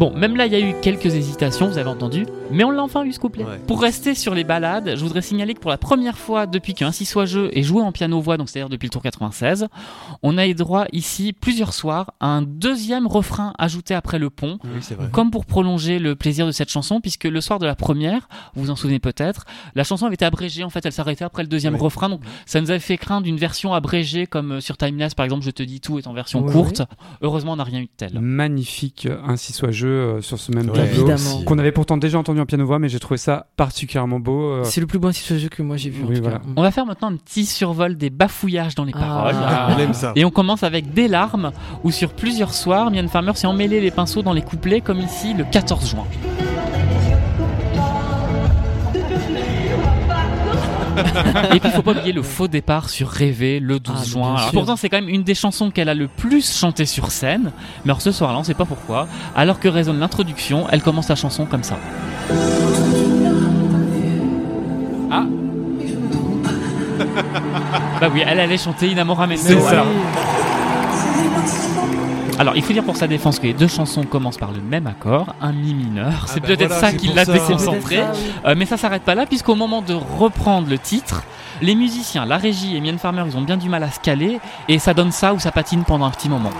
Bon, 0.00 0.16
même 0.16 0.34
là, 0.34 0.46
il 0.46 0.52
y 0.54 0.56
a 0.56 0.60
eu 0.60 0.72
quelques 0.80 1.14
hésitations, 1.14 1.68
vous 1.68 1.76
avez 1.76 1.90
entendu, 1.90 2.24
mais 2.50 2.64
on 2.64 2.70
l'a 2.70 2.82
enfin 2.82 3.04
eu 3.04 3.12
ce 3.12 3.18
couplet. 3.18 3.44
Pour 3.66 3.82
rester 3.82 4.14
sur 4.14 4.34
les 4.34 4.44
balades, 4.44 4.94
je 4.96 5.02
voudrais 5.02 5.20
signaler 5.20 5.52
que 5.52 5.60
pour 5.60 5.70
la 5.70 5.76
première 5.76 6.16
fois 6.16 6.46
depuis 6.46 6.72
qu'un 6.72 6.86
Ainsi 6.86 7.04
soit 7.04 7.26
jeu 7.26 7.50
est 7.52 7.62
joué 7.62 7.82
en 7.82 7.92
piano-voix, 7.92 8.38
donc 8.38 8.48
c'est-à-dire 8.48 8.70
depuis 8.70 8.86
le 8.86 8.92
tour 8.92 9.02
96, 9.02 9.68
on 10.22 10.38
a 10.38 10.46
eu 10.46 10.54
droit 10.54 10.86
ici 10.92 11.34
plusieurs 11.34 11.74
soirs 11.74 12.14
à 12.18 12.28
un 12.28 12.40
deuxième 12.40 13.06
refrain 13.06 13.52
ajouté 13.58 13.94
après 13.94 14.18
le 14.18 14.30
pont, 14.30 14.58
comme 15.12 15.30
pour 15.30 15.44
prolonger 15.44 15.98
le 15.98 16.16
plaisir 16.16 16.46
de 16.46 16.50
cette 16.50 16.70
chanson, 16.70 17.02
puisque 17.02 17.24
le 17.24 17.42
soir 17.42 17.58
de 17.58 17.66
la 17.66 17.74
première, 17.74 18.26
vous 18.54 18.64
vous 18.64 18.70
en 18.70 18.76
souvenez 18.76 19.00
peut-être, 19.00 19.44
la 19.74 19.84
chanson 19.84 20.06
avait 20.06 20.14
été 20.14 20.24
abrégée, 20.24 20.64
en 20.64 20.70
fait, 20.70 20.86
elle 20.86 20.92
s'arrêtait 20.92 21.26
après 21.26 21.42
le 21.42 21.48
deuxième 21.48 21.76
refrain, 21.76 22.08
donc 22.08 22.22
ça 22.46 22.62
nous 22.62 22.70
avait 22.70 22.80
fait 22.80 22.96
craindre 22.96 23.26
une 23.26 23.36
version 23.36 23.74
abrégée 23.74 24.26
comme 24.26 24.52
euh, 24.52 24.60
sur 24.60 24.78
Timeless, 24.78 25.14
par 25.14 25.24
exemple, 25.24 25.44
Je 25.44 25.50
te 25.50 25.62
dis 25.62 25.80
tout 25.80 25.98
est 25.98 26.06
en 26.06 26.14
version 26.14 26.42
courte. 26.42 26.80
Heureusement, 27.20 27.52
on 27.52 27.56
n'a 27.56 27.64
rien 27.64 27.80
eu 27.80 27.84
de 27.84 27.90
tel. 27.94 28.18
Magnifique, 28.18 29.04
euh, 29.04 29.20
ainsi 29.26 29.52
soit 29.52 29.70
jeu 29.72 29.89
euh, 29.90 30.20
sur 30.20 30.38
ce 30.38 30.50
même 30.52 30.70
Ouais, 30.70 30.86
tableau, 30.88 31.44
qu'on 31.44 31.58
avait 31.58 31.72
pourtant 31.72 31.96
déjà 31.96 32.18
entendu 32.18 32.40
en 32.40 32.46
piano-voix, 32.46 32.78
mais 32.78 32.88
j'ai 32.88 32.98
trouvé 33.00 33.18
ça 33.18 33.46
particulièrement 33.56 34.20
beau. 34.20 34.50
euh. 34.52 34.64
C'est 34.64 34.80
le 34.80 34.86
plus 34.86 34.98
beau 34.98 35.12
soit 35.12 35.36
jeu 35.38 35.48
que 35.48 35.62
moi 35.62 35.76
j'ai 35.76 35.90
vu. 35.90 36.04
en 36.04 36.06
Oui, 36.08 36.16
tout 36.16 36.22
voilà. 36.22 36.38
cas. 36.38 36.44
On 36.56 36.62
va 36.62 36.70
faire 36.70 36.86
maintenant 36.86 37.08
un 37.12 37.16
petit 37.16 37.44
survol 37.46 37.96
des 37.96 38.10
bafouillages 38.10 38.74
dans 38.74 38.84
les 38.84 38.92
paroles. 38.92 39.34
Ah, 39.36 39.70
on 39.74 39.78
aime 39.78 39.94
ça. 39.94 40.12
Et 40.16 40.24
on 40.24 40.30
commence 40.30 40.62
avec 40.62 40.92
Des 40.94 41.08
larmes, 41.08 41.52
où 41.84 41.90
sur 41.90 42.10
plusieurs 42.12 42.54
soirs, 42.54 42.90
Mylène 42.90 43.08
Farmer 43.08 43.32
s'est 43.34 43.46
emmêlé 43.46 43.80
les 43.80 43.90
pinceaux 43.90 44.22
dans 44.22 44.32
les 44.32 44.42
couplets, 44.42 44.80
comme 44.80 44.98
ici 45.00 45.34
le 45.34 45.44
14 45.44 45.88
juin. 45.90 46.04
Et 51.54 51.60
puis 51.60 51.68
il 51.68 51.70
faut 51.70 51.82
pas 51.82 51.92
oublier 51.92 52.12
le 52.12 52.22
faux 52.22 52.48
départ 52.48 52.88
sur 52.88 53.08
Rêver 53.08 53.60
le 53.60 53.78
12 53.80 53.94
Ah, 53.98 54.04
juin. 54.04 54.34
Alors, 54.36 54.50
pourtant 54.52 54.76
c'est 54.76 54.88
quand 54.88 55.00
même 55.00 55.08
une 55.08 55.22
des 55.22 55.34
chansons 55.34 55.70
qu'elle 55.70 55.88
a 55.88 55.94
le 55.94 56.08
plus 56.08 56.58
chanté 56.58 56.86
sur 56.86 57.10
scène, 57.10 57.52
mais 57.84 57.90
alors 57.90 58.00
ce 58.02 58.12
soir-là 58.12 58.38
on 58.38 58.44
sait 58.44 58.54
pas 58.54 58.64
pourquoi. 58.64 59.08
Alors 59.36 59.60
que 59.60 59.68
résonne 59.68 59.98
l'introduction, 59.98 60.66
elle 60.70 60.82
commence 60.82 61.08
la 61.08 61.16
chanson 61.16 61.46
comme 61.46 61.62
ça. 61.62 61.78
Ah 65.10 65.24
Bah 68.00 68.08
oui, 68.12 68.22
elle 68.26 68.40
allait 68.40 68.58
chanter 68.58 68.88
Inamoramento. 68.88 69.42
C'est 69.42 69.60
ça. 69.60 69.84
Alors. 72.40 72.56
Il 72.56 72.62
faut 72.62 72.72
dire 72.72 72.84
pour 72.84 72.96
sa 72.96 73.06
défense 73.06 73.38
que 73.38 73.46
les 73.46 73.52
deux 73.52 73.68
chansons 73.68 74.04
commencent 74.04 74.38
par 74.38 74.52
le 74.52 74.60
même 74.60 74.86
accord, 74.86 75.34
un 75.40 75.52
mi 75.52 75.74
mineur. 75.74 76.24
C'est 76.26 76.40
bah 76.40 76.48
peut-être 76.48 76.68
voilà, 76.68 76.80
ça 76.80 76.90
c'est 76.90 76.96
qui 76.96 77.08
l'a 77.08 77.24
déconcentré. 77.24 77.96
C'est 77.96 78.02
peut-être 78.02 78.14
ça, 78.14 78.20
oui. 78.20 78.50
Euh, 78.50 78.54
mais 78.56 78.66
ça 78.66 78.76
s'arrête 78.76 79.02
pas 79.02 79.14
là, 79.14 79.26
puisqu'au 79.26 79.54
moment 79.54 79.82
de 79.82 79.94
reprendre 79.94 80.68
le 80.68 80.78
titre, 80.78 81.22
les 81.62 81.74
musiciens, 81.74 82.26
la 82.26 82.36
régie 82.36 82.76
et 82.76 82.80
Mylène 82.80 82.98
Farmer, 82.98 83.24
ils 83.26 83.36
ont 83.36 83.42
bien 83.42 83.56
du 83.56 83.68
mal 83.68 83.82
à 83.82 83.90
se 83.90 84.00
caler, 84.00 84.40
et 84.68 84.78
ça 84.78 84.94
donne 84.94 85.12
ça 85.12 85.34
ou 85.34 85.38
ça 85.38 85.52
patine 85.52 85.84
pendant 85.84 86.06
un 86.06 86.10
petit 86.10 86.28
moment. 86.28 86.50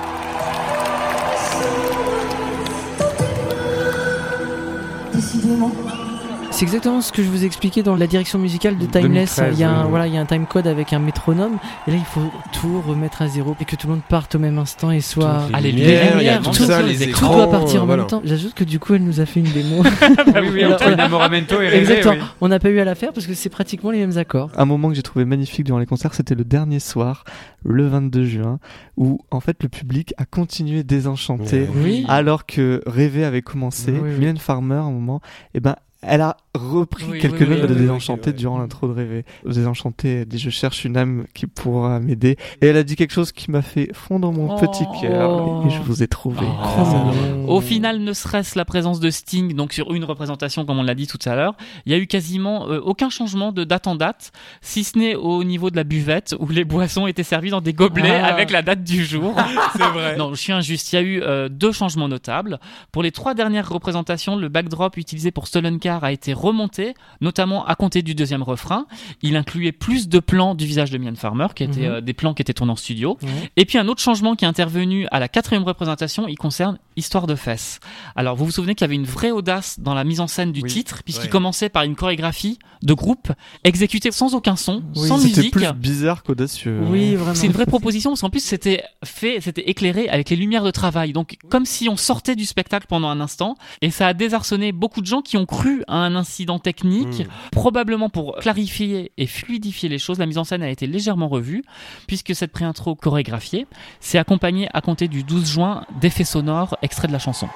C'est 6.60 6.66
exactement 6.66 7.00
ce 7.00 7.10
que 7.10 7.22
je 7.22 7.28
vous 7.30 7.46
expliquais 7.46 7.82
dans 7.82 7.96
la 7.96 8.06
direction 8.06 8.38
musicale 8.38 8.76
de 8.76 8.84
Timeless. 8.84 9.36
2013, 9.36 9.54
il 9.54 9.60
y 9.60 9.64
a 9.64 9.70
un, 9.70 9.84
oui. 9.84 9.88
voilà, 9.88 10.06
il 10.08 10.12
y 10.12 10.18
a 10.18 10.20
un 10.20 10.26
time 10.26 10.44
code 10.44 10.66
avec 10.66 10.92
un 10.92 10.98
métronome 10.98 11.56
et 11.86 11.90
là 11.90 11.96
il 11.96 12.04
faut 12.04 12.30
tout 12.52 12.82
remettre 12.86 13.22
à 13.22 13.28
zéro 13.28 13.56
et 13.62 13.64
que 13.64 13.76
tout 13.76 13.86
le 13.86 13.94
monde 13.94 14.02
parte 14.06 14.34
au 14.34 14.38
même 14.38 14.58
instant 14.58 14.90
et 14.90 15.00
soit 15.00 15.46
Ah, 15.54 15.60
les 15.62 15.72
lumières, 15.72 16.16
lumières, 16.16 16.20
il 16.20 16.26
y 16.26 16.28
a 16.28 16.36
tout 16.36 16.50
tout 16.50 16.64
ça, 16.64 16.82
les 16.82 16.92
les 16.92 17.04
tout 17.06 17.10
écrans, 17.12 17.34
doit 17.34 17.50
partir 17.50 17.82
en 17.82 17.86
voilà. 17.86 18.02
même 18.02 18.10
temps. 18.10 18.20
J'ajoute 18.26 18.52
que 18.52 18.64
du 18.64 18.78
coup 18.78 18.92
elle 18.92 19.04
nous 19.04 19.20
a 19.20 19.24
fait 19.24 19.40
une 19.40 19.50
démo. 19.50 19.82
oui, 19.82 20.48
oui, 20.52 20.64
entre 20.66 20.76
Voilà. 20.82 20.92
Inamoramento 20.92 21.62
et 21.62 21.68
Rêver, 21.68 21.78
Exactement. 21.94 22.12
oui. 22.16 22.28
On 22.42 22.48
n'a 22.48 22.58
pas 22.58 22.68
eu 22.68 22.78
à 22.78 22.84
la 22.84 22.94
faire 22.94 23.14
parce 23.14 23.26
que 23.26 23.32
c'est 23.32 23.48
pratiquement 23.48 23.90
les 23.90 24.00
mêmes 24.00 24.18
accords. 24.18 24.50
Un 24.54 24.66
moment 24.66 24.90
que 24.90 24.94
j'ai 24.94 25.02
trouvé 25.02 25.24
magnifique 25.24 25.64
durant 25.64 25.78
les 25.78 25.86
concerts, 25.86 26.12
c'était 26.12 26.34
le 26.34 26.44
dernier 26.44 26.78
soir, 26.78 27.24
le 27.64 27.86
22 27.88 28.24
juin, 28.26 28.58
où 28.98 29.18
en 29.30 29.40
fait 29.40 29.62
le 29.62 29.70
public 29.70 30.12
a 30.18 30.26
continué 30.26 30.82
désenchanté, 30.82 31.66
Oui. 31.74 32.04
alors 32.06 32.44
que 32.44 32.82
Rêver 32.84 33.24
avait 33.24 33.40
commencé. 33.40 33.92
Oui, 33.92 34.00
oui. 34.10 34.18
Mylène 34.18 34.36
Farmer, 34.36 34.74
à 34.74 34.80
un 34.80 34.90
moment, 34.90 35.22
eh 35.54 35.60
ben, 35.60 35.76
elle 36.02 36.20
a 36.22 36.36
repris 36.54 37.04
Oui, 37.08 37.18
quelques 37.20 37.40
oui, 37.40 37.46
oui, 37.48 37.48
notes 37.50 37.60
de 37.60 37.66
oui, 37.66 37.72
oui, 37.74 37.80
Désenchanté 37.82 38.32
durant 38.32 38.58
l'intro 38.58 38.88
de 38.88 38.92
Rêver. 38.92 39.24
Désenchanté, 39.46 40.20
elle 40.20 40.26
dit 40.26 40.38
Je 40.38 40.50
cherche 40.50 40.84
une 40.84 40.96
âme 40.96 41.24
qui 41.34 41.46
pourra 41.46 42.00
m'aider. 42.00 42.36
Et 42.62 42.66
elle 42.66 42.76
a 42.76 42.82
dit 42.82 42.96
quelque 42.96 43.12
chose 43.12 43.32
qui 43.32 43.50
m'a 43.50 43.62
fait 43.62 43.90
fondre 43.94 44.32
mon 44.32 44.56
petit 44.58 44.84
Oh. 44.88 45.00
cœur. 45.00 45.66
Et 45.66 45.70
je 45.70 45.80
vous 45.82 46.02
ai 46.02 46.08
trouvé. 46.08 46.46
Oh. 46.48 47.44
Au 47.56 47.60
final, 47.60 48.00
ne 48.00 48.12
serait-ce 48.12 48.56
la 48.58 48.64
présence 48.64 48.98
de 49.00 49.10
Sting, 49.10 49.54
donc 49.54 49.72
sur 49.72 49.92
une 49.92 50.04
représentation, 50.04 50.64
comme 50.64 50.78
on 50.78 50.82
l'a 50.82 50.94
dit 50.94 51.06
tout 51.06 51.18
à 51.26 51.34
l'heure, 51.34 51.54
il 51.84 51.92
y 51.92 51.94
a 51.94 51.98
eu 51.98 52.06
quasiment 52.06 52.68
euh, 52.68 52.80
aucun 52.80 53.10
changement 53.10 53.52
de 53.52 53.64
date 53.64 53.86
en 53.86 53.94
date, 53.94 54.32
si 54.62 54.84
ce 54.84 54.98
n'est 54.98 55.14
au 55.14 55.44
niveau 55.44 55.70
de 55.70 55.76
la 55.76 55.84
buvette 55.84 56.34
où 56.38 56.48
les 56.48 56.64
boissons 56.64 57.06
étaient 57.06 57.22
servies 57.22 57.50
dans 57.50 57.60
des 57.60 57.72
gobelets 57.74 58.20
Ah. 58.22 58.26
avec 58.26 58.50
la 58.50 58.62
date 58.62 58.82
du 58.84 59.04
jour. 59.04 59.34
C'est 59.76 59.82
vrai. 59.82 60.16
Non, 60.16 60.30
je 60.30 60.40
suis 60.40 60.52
injuste. 60.52 60.92
Il 60.92 60.96
y 60.96 60.98
a 60.98 61.02
eu 61.02 61.22
euh, 61.22 61.48
deux 61.48 61.72
changements 61.72 62.08
notables. 62.08 62.58
Pour 62.92 63.02
les 63.02 63.12
trois 63.12 63.34
dernières 63.34 63.68
représentations, 63.68 64.36
le 64.36 64.48
backdrop 64.48 64.96
utilisé 64.96 65.30
pour 65.30 65.46
Stolen 65.46 65.78
Car 65.78 65.89
a 65.96 66.12
été 66.12 66.32
remonté, 66.32 66.94
notamment 67.20 67.66
à 67.66 67.74
compter 67.74 68.02
du 68.02 68.14
deuxième 68.14 68.42
refrain. 68.42 68.86
Il 69.22 69.36
incluait 69.36 69.72
plus 69.72 70.08
de 70.08 70.18
plans 70.20 70.54
du 70.54 70.66
visage 70.66 70.90
de 70.90 70.98
Mylène 70.98 71.16
Farmer, 71.16 71.48
qui 71.54 71.64
étaient 71.64 71.80
Mhm. 71.88 71.94
euh, 71.94 72.00
des 72.00 72.12
plans 72.12 72.34
qui 72.34 72.42
étaient 72.42 72.52
tournés 72.54 72.72
en 72.72 72.76
studio. 72.76 73.18
Et 73.56 73.64
puis 73.64 73.78
un 73.78 73.88
autre 73.88 74.00
changement 74.00 74.34
qui 74.36 74.44
est 74.44 74.48
intervenu 74.48 75.06
à 75.10 75.18
la 75.20 75.28
quatrième 75.28 75.64
représentation, 75.64 76.28
il 76.28 76.36
concerne 76.36 76.78
Histoire 77.00 77.26
de 77.26 77.34
fesses. 77.34 77.80
Alors 78.14 78.36
vous 78.36 78.44
vous 78.44 78.50
souvenez 78.50 78.74
qu'il 78.74 78.84
y 78.84 78.88
avait 78.88 78.94
une 78.94 79.06
vraie 79.06 79.30
audace 79.30 79.80
dans 79.80 79.94
la 79.94 80.04
mise 80.04 80.20
en 80.20 80.26
scène 80.26 80.52
du 80.52 80.60
Oui. 80.60 80.70
titre, 80.70 81.02
puisqu'il 81.02 81.24
Ouais. 81.24 81.28
commençait 81.30 81.70
par 81.70 81.82
une 81.84 81.96
chorégraphie 81.96 82.58
de 82.82 82.92
groupe 82.92 83.32
exécutée 83.64 84.10
sans 84.12 84.34
aucun 84.34 84.54
son, 84.54 84.82
Oui. 84.94 85.08
sans 85.08 85.16
C'était 85.16 85.38
musique. 85.38 85.52
plus 85.54 85.72
bizarre 85.72 86.22
qu'audacieux. 86.22 86.78
Oui, 86.90 87.14
vraiment. 87.14 87.34
C'est 87.34 87.46
une 87.46 87.52
vraie 87.54 87.64
proposition 87.64 88.10
parce 88.10 88.20
qu'en 88.20 88.28
plus 88.28 88.44
c'était 88.44 88.82
fait, 89.02 89.40
c'était 89.40 89.62
éclairé 89.70 90.10
avec 90.10 90.28
les 90.28 90.36
lumières 90.36 90.62
de 90.62 90.70
travail. 90.70 91.14
Donc 91.14 91.38
comme 91.48 91.64
si 91.64 91.88
on 91.88 91.96
sortait 91.96 92.36
du 92.36 92.44
spectacle 92.44 92.84
pendant 92.86 93.08
un 93.08 93.20
instant 93.22 93.54
et 93.80 93.90
ça 93.90 94.06
a 94.06 94.12
désarçonné 94.12 94.72
beaucoup 94.72 95.00
de 95.00 95.06
gens 95.06 95.22
qui 95.22 95.38
ont 95.38 95.46
cru 95.46 95.82
à 95.88 95.96
un 95.96 96.14
incident 96.16 96.58
technique. 96.58 97.26
Probablement 97.50 98.10
pour 98.10 98.36
clarifier 98.36 99.10
et 99.16 99.26
fluidifier 99.26 99.88
les 99.88 99.98
choses, 99.98 100.18
la 100.18 100.26
mise 100.26 100.36
en 100.38 100.44
scène 100.44 100.62
a 100.62 100.68
été 100.68 100.86
légèrement 100.86 101.28
revue 101.28 101.62
puisque 102.06 102.34
cette 102.34 102.52
pré-intro 102.52 102.94
chorégraphiée 102.94 103.66
s'est 104.00 104.18
accompagnée 104.18 104.68
à 104.74 104.82
compter 104.82 105.08
du 105.08 105.22
12 105.22 105.46
juin 105.52 105.86
d'effets 106.02 106.24
sonores 106.24 106.76
extraits 106.90 107.08
de 107.08 107.12
la 107.12 107.20
chanson. 107.20 107.48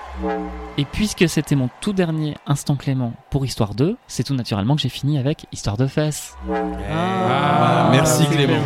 Et 0.78 0.84
puisque 0.84 1.28
c'était 1.28 1.56
mon 1.56 1.68
tout 1.80 1.92
dernier 1.92 2.36
instant 2.46 2.76
Clément 2.76 3.14
pour 3.30 3.44
Histoire 3.44 3.74
2, 3.74 3.96
c'est 4.06 4.22
tout 4.22 4.34
naturellement 4.34 4.76
que 4.76 4.82
j'ai 4.82 4.88
fini 4.88 5.18
avec 5.18 5.46
Histoire 5.50 5.76
de 5.76 5.88
fesses. 5.88 6.36
Ah, 6.88 7.88
merci 7.90 8.26
Clément. 8.28 8.62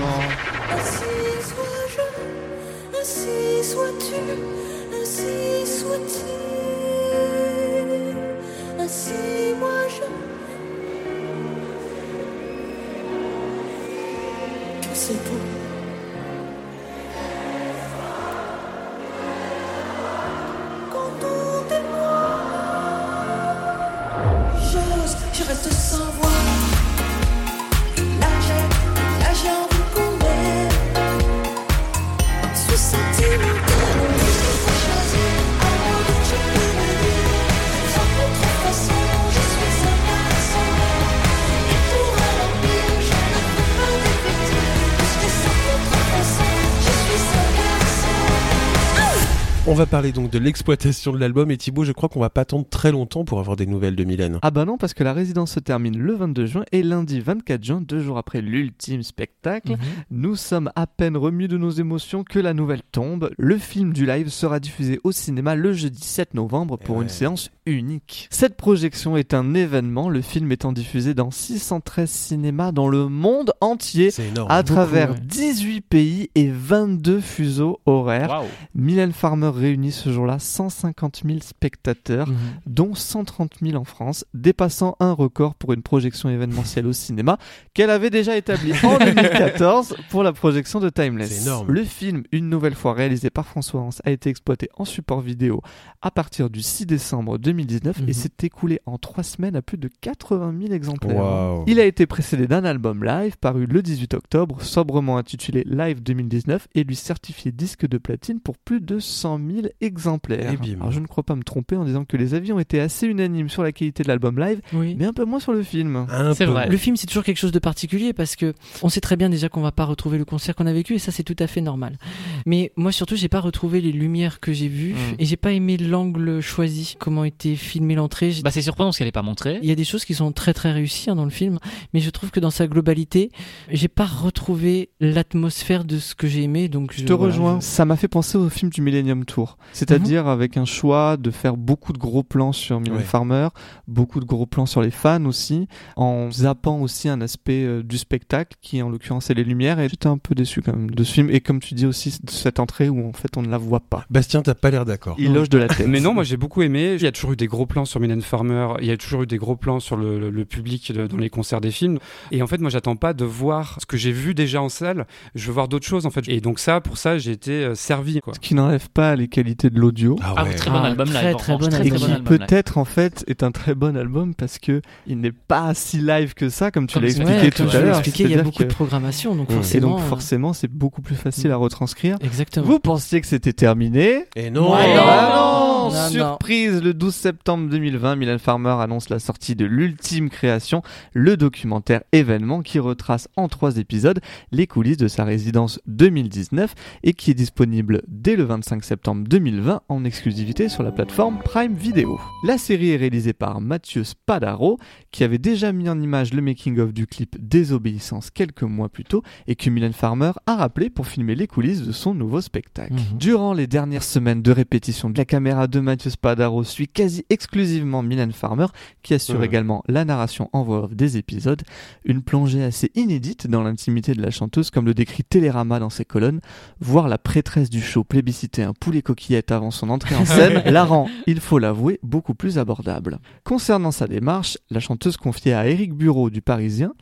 Va 49.79 49.87
parler 49.87 50.11
donc 50.11 50.31
de 50.33 50.41
l'exploitation 50.41 51.13
de 51.13 51.19
l'album 51.19 51.53
et 51.53 51.57
Thibaut, 51.57 51.85
je 51.85 51.93
crois 51.93 52.09
qu'on 52.09 52.19
va 52.19 52.31
pas 52.31 52.41
attendre 52.41 52.67
très 52.69 52.91
longtemps 52.91 53.25
pour 53.25 53.39
avoir 53.39 53.55
des 53.55 53.65
nouvelles 53.65 53.95
de 53.95 54.03
Mylène. 54.03 54.41
Ah 54.43 54.51
bah 54.51 54.65
non, 54.65 54.77
parce 54.77 54.93
que 54.93 55.05
la 55.05 55.13
résidence 55.13 55.53
se 55.53 55.61
termine 55.61 55.97
le 55.97 56.15
22 56.17 56.47
juin 56.47 56.65
et 56.73 56.83
lundi 56.83 57.21
24 57.21 57.63
juin, 57.63 57.81
deux 57.81 58.01
jours 58.01 58.19
après 58.19 58.41
l'ultime 58.41 59.05
spectacle, 59.05 59.77
nous 60.11 60.35
sommes 60.35 60.73
à 60.75 60.89
peine 60.89 61.17
remis 61.17 61.47
de 61.47 61.57
nos 61.57 61.71
émotions 61.71 62.25
que 62.25 62.41
la 62.41 62.55
nouvelle 62.55 62.83
tombe. 62.91 63.31
Le 63.39 63.57
film 63.57 63.93
du 63.93 64.05
live 64.05 64.31
sera 64.31 64.59
diffusé 64.59 64.99
au 65.05 65.13
cinéma 65.13 65.55
le 65.55 65.73
jeudi 65.73 66.03
7 66.03 66.35
novembre 66.35 66.77
pour 66.77 67.01
une 67.01 67.09
séance 67.09 67.51
unique. 67.65 68.27
Cette 68.33 68.57
projection 68.57 69.17
est 69.17 69.33
un 69.33 69.55
événement, 69.55 70.09
le 70.09 70.23
film 70.23 70.51
étant 70.51 70.73
diffusé 70.73 71.15
dans 71.15 71.31
613 71.31 72.11
cinémas 72.11 72.73
dans 72.73 72.89
le 72.89 73.09
monde 73.09 73.53
entier, 73.61 74.11
à 74.49 74.63
Beaucoup, 74.63 74.75
travers 74.75 75.11
ouais. 75.13 75.21
18 75.23 75.83
pays 75.83 76.31
et 76.35 76.51
22 76.51 77.21
fuseaux 77.21 77.79
horaires. 77.87 78.31
Waouh. 78.31 78.47
Mylène 78.75 79.13
Farmer 79.13 79.53
réuni 79.69 79.93
ce 79.93 80.11
jour-là 80.11 80.39
150 80.39 81.23
000 81.27 81.39
spectateurs, 81.41 82.29
Mhm. 82.29 82.37
dont 82.67 82.95
130 82.95 83.53
000 83.63 83.77
en 83.77 83.85
France, 83.85 84.25
dépassant 84.35 84.97
un 85.01 85.13
record 85.13 85.55
pour 85.55 85.73
une 85.73 85.83
projection 85.83 86.29
événementielle 86.29 86.87
au 86.87 86.93
cinéma 86.93 87.39
qu'elle 87.75 87.91
avait 87.91 88.11
déjà 88.11 88.37
établi 88.37 88.73
en 88.83 88.99
2014 88.99 89.95
pour 90.11 90.23
la 90.23 90.33
projection 90.33 90.81
de 90.81 90.89
Timeless. 90.89 91.43
Énorme. 91.47 91.71
Le 91.71 91.85
film, 91.85 92.23
une 92.33 92.49
nouvelle 92.49 92.75
fois 92.75 92.93
réalisé 92.95 93.31
par 93.31 93.47
François 93.47 93.81
Hans, 93.81 93.91
a 94.05 94.11
été 94.11 94.31
exploité 94.31 94.69
en 94.77 94.85
support 94.85 95.21
vidéo 95.21 95.61
à 96.03 96.11
partir 96.11 96.51
du 96.51 96.63
6 96.63 96.87
décembre 96.87 97.39
2019 97.39 98.01
Mhm. 98.01 98.09
et 98.09 98.13
s'est 98.13 98.31
écoulé 98.43 98.81
en 98.87 98.99
trois 98.99 99.23
semaines 99.25 99.57
à 99.57 99.63
plus 99.63 99.79
de 99.79 99.89
80 100.01 100.55
000 100.61 100.73
exemplaires. 100.73 101.17
Waouh. 101.17 101.65
Il 101.67 101.79
a 101.81 101.85
été 101.85 102.07
précédé 102.07 102.47
d'un 102.47 102.65
album 102.65 103.05
live 103.05 103.37
paru 103.39 103.67
le 103.67 103.83
18 103.83 104.15
octobre, 104.15 104.63
sobrement 104.63 105.19
intitulé 105.19 105.65
Live 105.67 106.03
2019 106.03 106.69
et 106.75 106.85
lui 106.85 106.97
certifié 106.97 107.53
disque 107.53 107.87
de 107.87 107.99
platine 107.99 108.41
pour 108.41 108.57
plus 108.59 108.81
de 108.81 108.99
100 108.99 109.39
000 109.39 109.58
exemplaires. 109.81 110.53
Et 110.53 110.57
bim. 110.57 110.77
Alors 110.81 110.93
je 110.93 111.01
ne 111.01 111.07
crois 111.07 111.25
pas 111.25 111.35
me 111.37 111.43
tromper 111.43 111.77
en 111.77 111.85
disant 111.85 112.05
que 112.05 112.17
les 112.17 112.35
avis 112.35 112.53
ont 112.53 112.59
été 112.59 112.81
assez 112.81 113.07
unanimes 113.07 113.49
sur 113.49 113.63
la 113.63 113.73
qualité 113.73 114.03
de 114.03 114.09
l'album 114.09 114.39
live, 114.39 114.61
Oui. 114.73 114.97
mais 114.99 115.05
un 115.07 115.13
peu 115.13 115.25
moins 115.25 115.41
sur 115.41 115.53
le 115.53 115.63
film. 115.63 116.07
C'est 116.35 116.45
vrai. 116.45 116.69
Le 116.69 116.77
film, 116.77 116.97
c'est 116.97 117.07
toujours 117.07 117.25
quelque 117.25 117.39
chose 117.39 117.53
de 117.53 117.59
particulier 117.59 118.13
parce 118.13 118.37
que 118.37 118.55
on 118.83 118.89
sait 118.89 119.01
très 119.01 119.17
bien 119.17 119.29
déjà 119.29 119.49
qu'on 119.49 119.61
va 119.61 119.73
pas 119.73 119.85
retrouver 119.85 120.19
le 120.19 120.25
concert 120.25 120.55
qu'on 120.55 120.67
a 120.67 120.73
vécu 120.73 120.95
et 120.95 120.99
ça, 120.99 121.13
c'est 121.13 121.23
tout 121.23 121.37
à 121.39 121.47
fait 121.47 121.61
normal. 121.61 121.99
Mais 122.47 122.73
moi, 122.77 122.93
surtout, 122.93 123.17
j'ai 123.17 123.29
pas 123.29 123.41
retrouvé 123.41 123.81
les 123.81 123.93
lumières 123.93 124.41
que 124.41 124.53
j'ai 124.53 124.69
vues 124.69 124.95
Mm. 124.95 125.15
et 125.19 125.25
j'ai 125.25 125.37
pas 125.37 125.53
aimé 125.53 125.77
l'angle 125.77 126.41
choisi, 126.41 126.97
comment 126.99 127.25
était 127.25 127.55
filmée 127.57 127.95
l'entrée. 127.95 128.33
Bah, 128.43 128.51
c'est 128.51 128.63
surprenant 128.63 128.89
parce 128.89 128.99
qu'elle 128.99 129.07
n'est 129.09 129.13
pas 129.13 129.23
montrée. 129.23 129.59
Il 129.63 129.69
y 129.69 129.73
a 129.73 129.75
des 129.75 129.85
choses 129.85 130.05
qui 130.05 130.15
sont 130.15 130.33
très 130.33 130.55
très 130.55 130.73
réussies 130.73 131.11
hein, 131.11 131.15
dans 131.17 131.25
le 131.25 131.31
film, 131.31 131.59
mais 131.95 132.01
je 132.01 132.11
trouve 132.11 132.31
que 132.31 132.41
dans 132.41 132.51
sa 132.51 132.67
globalité, 132.67 133.31
j'ai 133.71 133.89
pas 133.89 134.05
retrouvé 134.07 134.91
l'atmosphère 135.01 135.85
de 135.85 135.99
ce 135.99 136.15
que 136.15 136.27
j'ai 136.27 136.43
aimé. 136.43 136.69
Donc 136.69 136.93
Je 136.95 137.05
te 137.05 137.13
voilà, 137.13 137.33
rejoins. 137.33 137.61
je- 137.61 137.65
Ça 137.65 137.85
m'a 137.85 137.97
fait 137.97 138.09
penser 138.09 138.37
au 138.39 138.49
film 138.49 138.71
du 138.71 138.81
Millennium 138.83 139.25
Tour. 139.25 139.48
C'est-à-dire 139.73 140.27
avec 140.29 140.57
un 140.57 140.65
choix 140.65 141.17
de 141.17 141.31
faire 141.31 141.57
beaucoup 141.57 141.93
de 141.93 141.99
gros 141.99 142.23
plans 142.23 142.53
sur 142.53 142.81
Mylène 142.81 142.97
Ouais. 142.99 143.03
Farmer, 143.05 143.49
beaucoup 143.87 144.19
de 144.21 144.25
gros 144.25 144.47
plans 144.47 144.67
sur 144.67 144.81
les 144.83 144.91
fans 144.91 145.25
aussi, 145.27 145.69
en 145.97 146.31
zappant 146.31 146.81
aussi 146.81 147.09
un 147.09 147.21
aspect 147.21 147.65
euh, 147.65 147.83
du 147.83 147.99
spectacle 147.99 148.57
qui 148.61 148.83
en 148.83 148.89
l'occurrence 148.89 149.31
est 149.31 149.35
les 149.35 149.45
lumières. 149.45 149.79
Et 149.81 149.89
j'étais 149.89 150.07
un 150.09 150.19
peu 150.19 150.35
déçu 150.35 150.63
quand 150.63 150.73
même 150.75 150.91
de 150.91 151.05
ce 151.05 151.13
film. 151.13 151.31
Et 151.31 151.41
comme 151.41 151.61
tu 151.61 151.75
dis 151.75 151.87
aussi, 151.87 152.19
de 152.23 152.31
cette 152.31 152.59
entrée 152.61 152.89
où 152.89 153.07
en 153.09 153.13
fait 153.13 153.37
on 153.37 153.43
ne 153.43 153.49
la 153.49 153.59
voit 153.59 153.81
pas. 153.81 154.05
Bastien, 154.11 154.43
t'as 154.43 154.55
pas 154.55 154.71
l'air 154.71 154.85
d'accord. 154.85 155.15
Il 155.19 155.33
loge 155.33 155.49
de 155.51 155.59
la 155.59 155.69
tête. 155.69 155.87
Mais 155.89 156.01
non, 156.01 156.15
moi 156.15 156.25
j'ai 156.25 156.37
beaucoup 156.37 156.63
aimé. 156.63 156.95
Il 156.95 157.03
y 157.03 157.07
a 157.07 157.13
toujours 157.13 157.33
eu 157.33 157.37
des 157.37 157.47
gros 157.47 157.67
plans 157.67 157.85
sur 157.85 158.01
Mylène 158.01 158.23
Farmer. 158.23 158.69
Il 158.81 158.87
y 158.87 158.91
a 158.91 158.97
toujours 158.97 159.23
eu 159.23 159.27
des 159.27 159.39
gros 159.39 159.57
plans 159.57 159.81
sur 159.81 159.97
le, 159.97 160.19
le- 160.19 160.31
le 160.31 160.45
public 160.45 160.93
de- 160.93 161.07
dans 161.07 161.17
les 161.17 161.31
concerts 161.31 161.61
des 161.61 161.71
films. 161.71 161.99
Et 162.33 162.43
en 162.43 162.47
fait, 162.47 162.59
moi 162.59 162.71
j'attends 162.71 162.97
pas 162.97 163.13
de 163.15 163.25
voir 163.25 163.77
ce 163.81 163.87
que 163.87 163.97
j'ai 163.97 164.13
vu 164.13 164.35
déjà 164.35 164.61
en 164.63 164.69
salle. 164.69 165.07
Je 165.35 165.47
veux 165.47 165.53
voir 165.53 165.69
d'autres 165.69 165.87
choses 165.87 166.07
en 166.07 166.11
fait. 166.11 166.29
Et 166.29 166.41
donc 166.41 166.59
ça, 166.59 166.81
pour 166.81 166.99
ça, 166.99 167.19
j'ai 167.19 167.33
été 167.33 167.53
euh, 167.65 167.75
servi. 167.75 168.21
Quoi. 168.21 168.35
Ce 168.35 168.41
qui 168.41 168.55
n'enlève 168.55 168.89
pas 168.91 169.15
les 169.17 169.29
qualités 169.43 169.71
de 169.71 169.79
l'audio. 169.79 170.17
Ah 170.23 170.35
Ah, 170.37 170.45
ouais. 170.45 170.55
très 170.55 170.71
bon 170.71 170.79
Ah, 170.83 170.87
album 170.87 171.09
très, 171.09 171.29
live. 171.29 171.37
très 171.37 171.53
revanche, 171.55 171.71
bon 171.71 171.77
très, 171.77 171.87
et 171.87 171.91
très 171.91 171.99
bon 172.09 172.15
qui 172.17 172.23
peut-être 172.23 172.79
en 172.79 172.85
fait 172.85 173.25
est 173.29 173.43
un 173.43 173.51
très 173.53 173.75
bon 173.75 173.97
album 173.97 174.35
parce 174.35 174.59
que 174.59 174.81
il 175.07 175.19
n'est 175.21 175.33
pas 175.33 175.75
si 175.75 175.99
live 175.99 176.35
que 176.35 176.49
ça 176.49 176.71
comme 176.71 176.87
tu 176.87 176.99
l'as 177.01 177.07
expliqué 177.09 177.33
Ouais, 177.33 177.51
tout 177.51 177.63
à 177.73 177.81
l'heure. 177.81 178.03
il 178.19 178.31
y 178.31 178.35
a 178.35 178.43
beaucoup 178.43 178.65
de 178.65 178.69
programmation, 178.69 179.35
donc 179.37 179.49
Mm. 179.49 179.53
Et 179.53 179.55
forcément. 179.57 179.89
donc 179.97 180.01
forcément 180.07 180.53
c'est 180.53 180.71
beaucoup 180.71 181.03
plus 181.03 181.15
facile 181.15 181.51
à 181.53 181.57
retranscrire. 181.57 182.17
Exactement. 182.23 182.67
Vous 182.67 182.79
pensiez 182.81 183.21
que 183.21 183.27
c'était 183.27 183.53
terminé 183.53 184.25
Et 184.37 184.51
non. 184.51 184.73
Ouais, 184.75 184.95
Ah 184.99 185.31
non. 185.35 185.89
non, 185.91 185.95
Non, 185.95 186.09
Surprise 186.11 186.83
Le 186.83 186.93
12 186.93 187.15
septembre 187.15 187.69
2020, 187.71 188.17
Mylène 188.17 188.39
Farmer 188.39 188.77
annonce 188.81 189.09
la 189.09 189.19
sortie 189.19 189.55
de 189.57 189.65
l'ultime 189.65 190.29
création, 190.31 190.83
le 191.15 191.37
documentaire 191.37 192.03
événement 192.13 192.61
qui 192.63 192.79
retrace 192.79 193.29
en 193.37 193.49
trois 193.49 193.79
épisodes 193.79 194.21
les 194.53 194.67
coulisses 194.67 194.97
de 194.99 195.09
sa 195.09 195.25
résidence 195.25 195.81
2019 195.87 196.75
et 197.05 197.13
qui 197.15 197.31
est 197.31 197.35
disponible 197.35 198.03
dès 198.09 198.37
le 198.37 198.45
25 198.45 198.85
septembre 198.85 199.27
2020 199.29 199.83
en 199.91 200.05
exclusivité 200.05 200.71
sur 200.71 200.83
la 200.83 200.91
plateforme 200.91 201.39
Prime 201.45 201.75
Video. 201.75 202.19
La 202.45 202.57
série 202.57 202.93
est 202.93 202.97
réalisée 202.97 203.35
par 203.35 203.61
Mathieu 203.61 204.03
Spadaro 204.03 204.79
qui 205.11 205.23
avait 205.23 205.37
déjà 205.37 205.71
mis 205.71 205.91
en 205.91 206.01
image 206.01 206.33
le 206.33 206.41
making-of 206.41 206.95
du 206.95 207.07
clip 207.07 207.37
Désobéissance 207.39 208.31
quelques 208.31 208.63
mois 208.63 208.89
plus 208.89 209.05
tôt 209.05 209.23
et 209.47 209.55
que 209.55 209.69
Mylène 209.69 209.93
Farmer 209.93 210.33
a 210.47 210.57
rappelé 210.57 210.89
pour 210.89 211.07
filmer 211.07 211.35
les 211.35 211.47
coulisses 211.47 211.83
de 211.83 211.93
son 211.93 212.15
nouveau 212.15 212.41
spectacle. 212.41 212.95
Mhm. 212.95 213.19
Durant 213.19 213.53
les 213.53 213.67
dernières 213.67 214.03
semaines 214.03 214.41
de 214.41 214.51
répétition, 214.51 215.13
la 215.15 215.27
caméra 215.27 215.67
de 215.67 215.81
Mathieu 215.81 216.11
Spadaro 216.11 216.65
suit 216.65 216.89
quasi 216.89 217.27
exclusivement 217.29 218.03
Mylène 218.03 218.33
Farmer, 218.33 218.67
qui 219.03 219.13
assure 219.13 219.43
également 219.43 219.83
la 219.89 220.07
narration 220.07 220.49
en 220.55 220.63
voix 220.63 220.85
off 220.85 220.95
des 220.95 221.19
épisodes. 221.19 221.63
Une 222.07 222.23
plongée 222.23 222.63
assez 222.63 222.91
inédite 222.95 223.47
dans 223.47 223.63
l'intimité 223.63 224.15
de 224.15 224.23
la 224.23 224.31
chanteuse, 224.31 224.71
comme 224.71 224.87
le 224.87 224.95
décrit 224.95 225.25
Télérama 225.25 225.81
dans 225.81 225.91
ses 225.91 226.07
colonnes. 226.07 226.41
Voir 226.81 227.09
la 227.09 227.19
prêtresse 227.19 227.69
du 227.69 227.83
show 227.83 228.05
plébisciter 228.05 228.63
un 228.63 228.73
poulet 228.73 229.03
coquillette 229.19 229.51
avant 229.51 229.73
son 229.73 229.91
entrée 229.91 230.15
en 230.15 230.25
scène 230.25 230.63
la 230.65 230.85
rend, 230.85 231.09
il 231.27 231.41
faut 231.41 231.59
l'avouer, 231.59 231.99
beaucoup 232.03 232.35
plus 232.35 232.59
abordable. 232.59 233.19
Concernant 233.43 233.91
sa 233.91 234.07
démarche, 234.07 234.59
la 234.71 234.81
chanteuse 234.81 235.17
confiait 235.17 235.55
à 235.55 235.67
Éric 235.67 235.93
Bureau 235.93 236.31
du 236.31 236.41
Parisien 236.41 236.93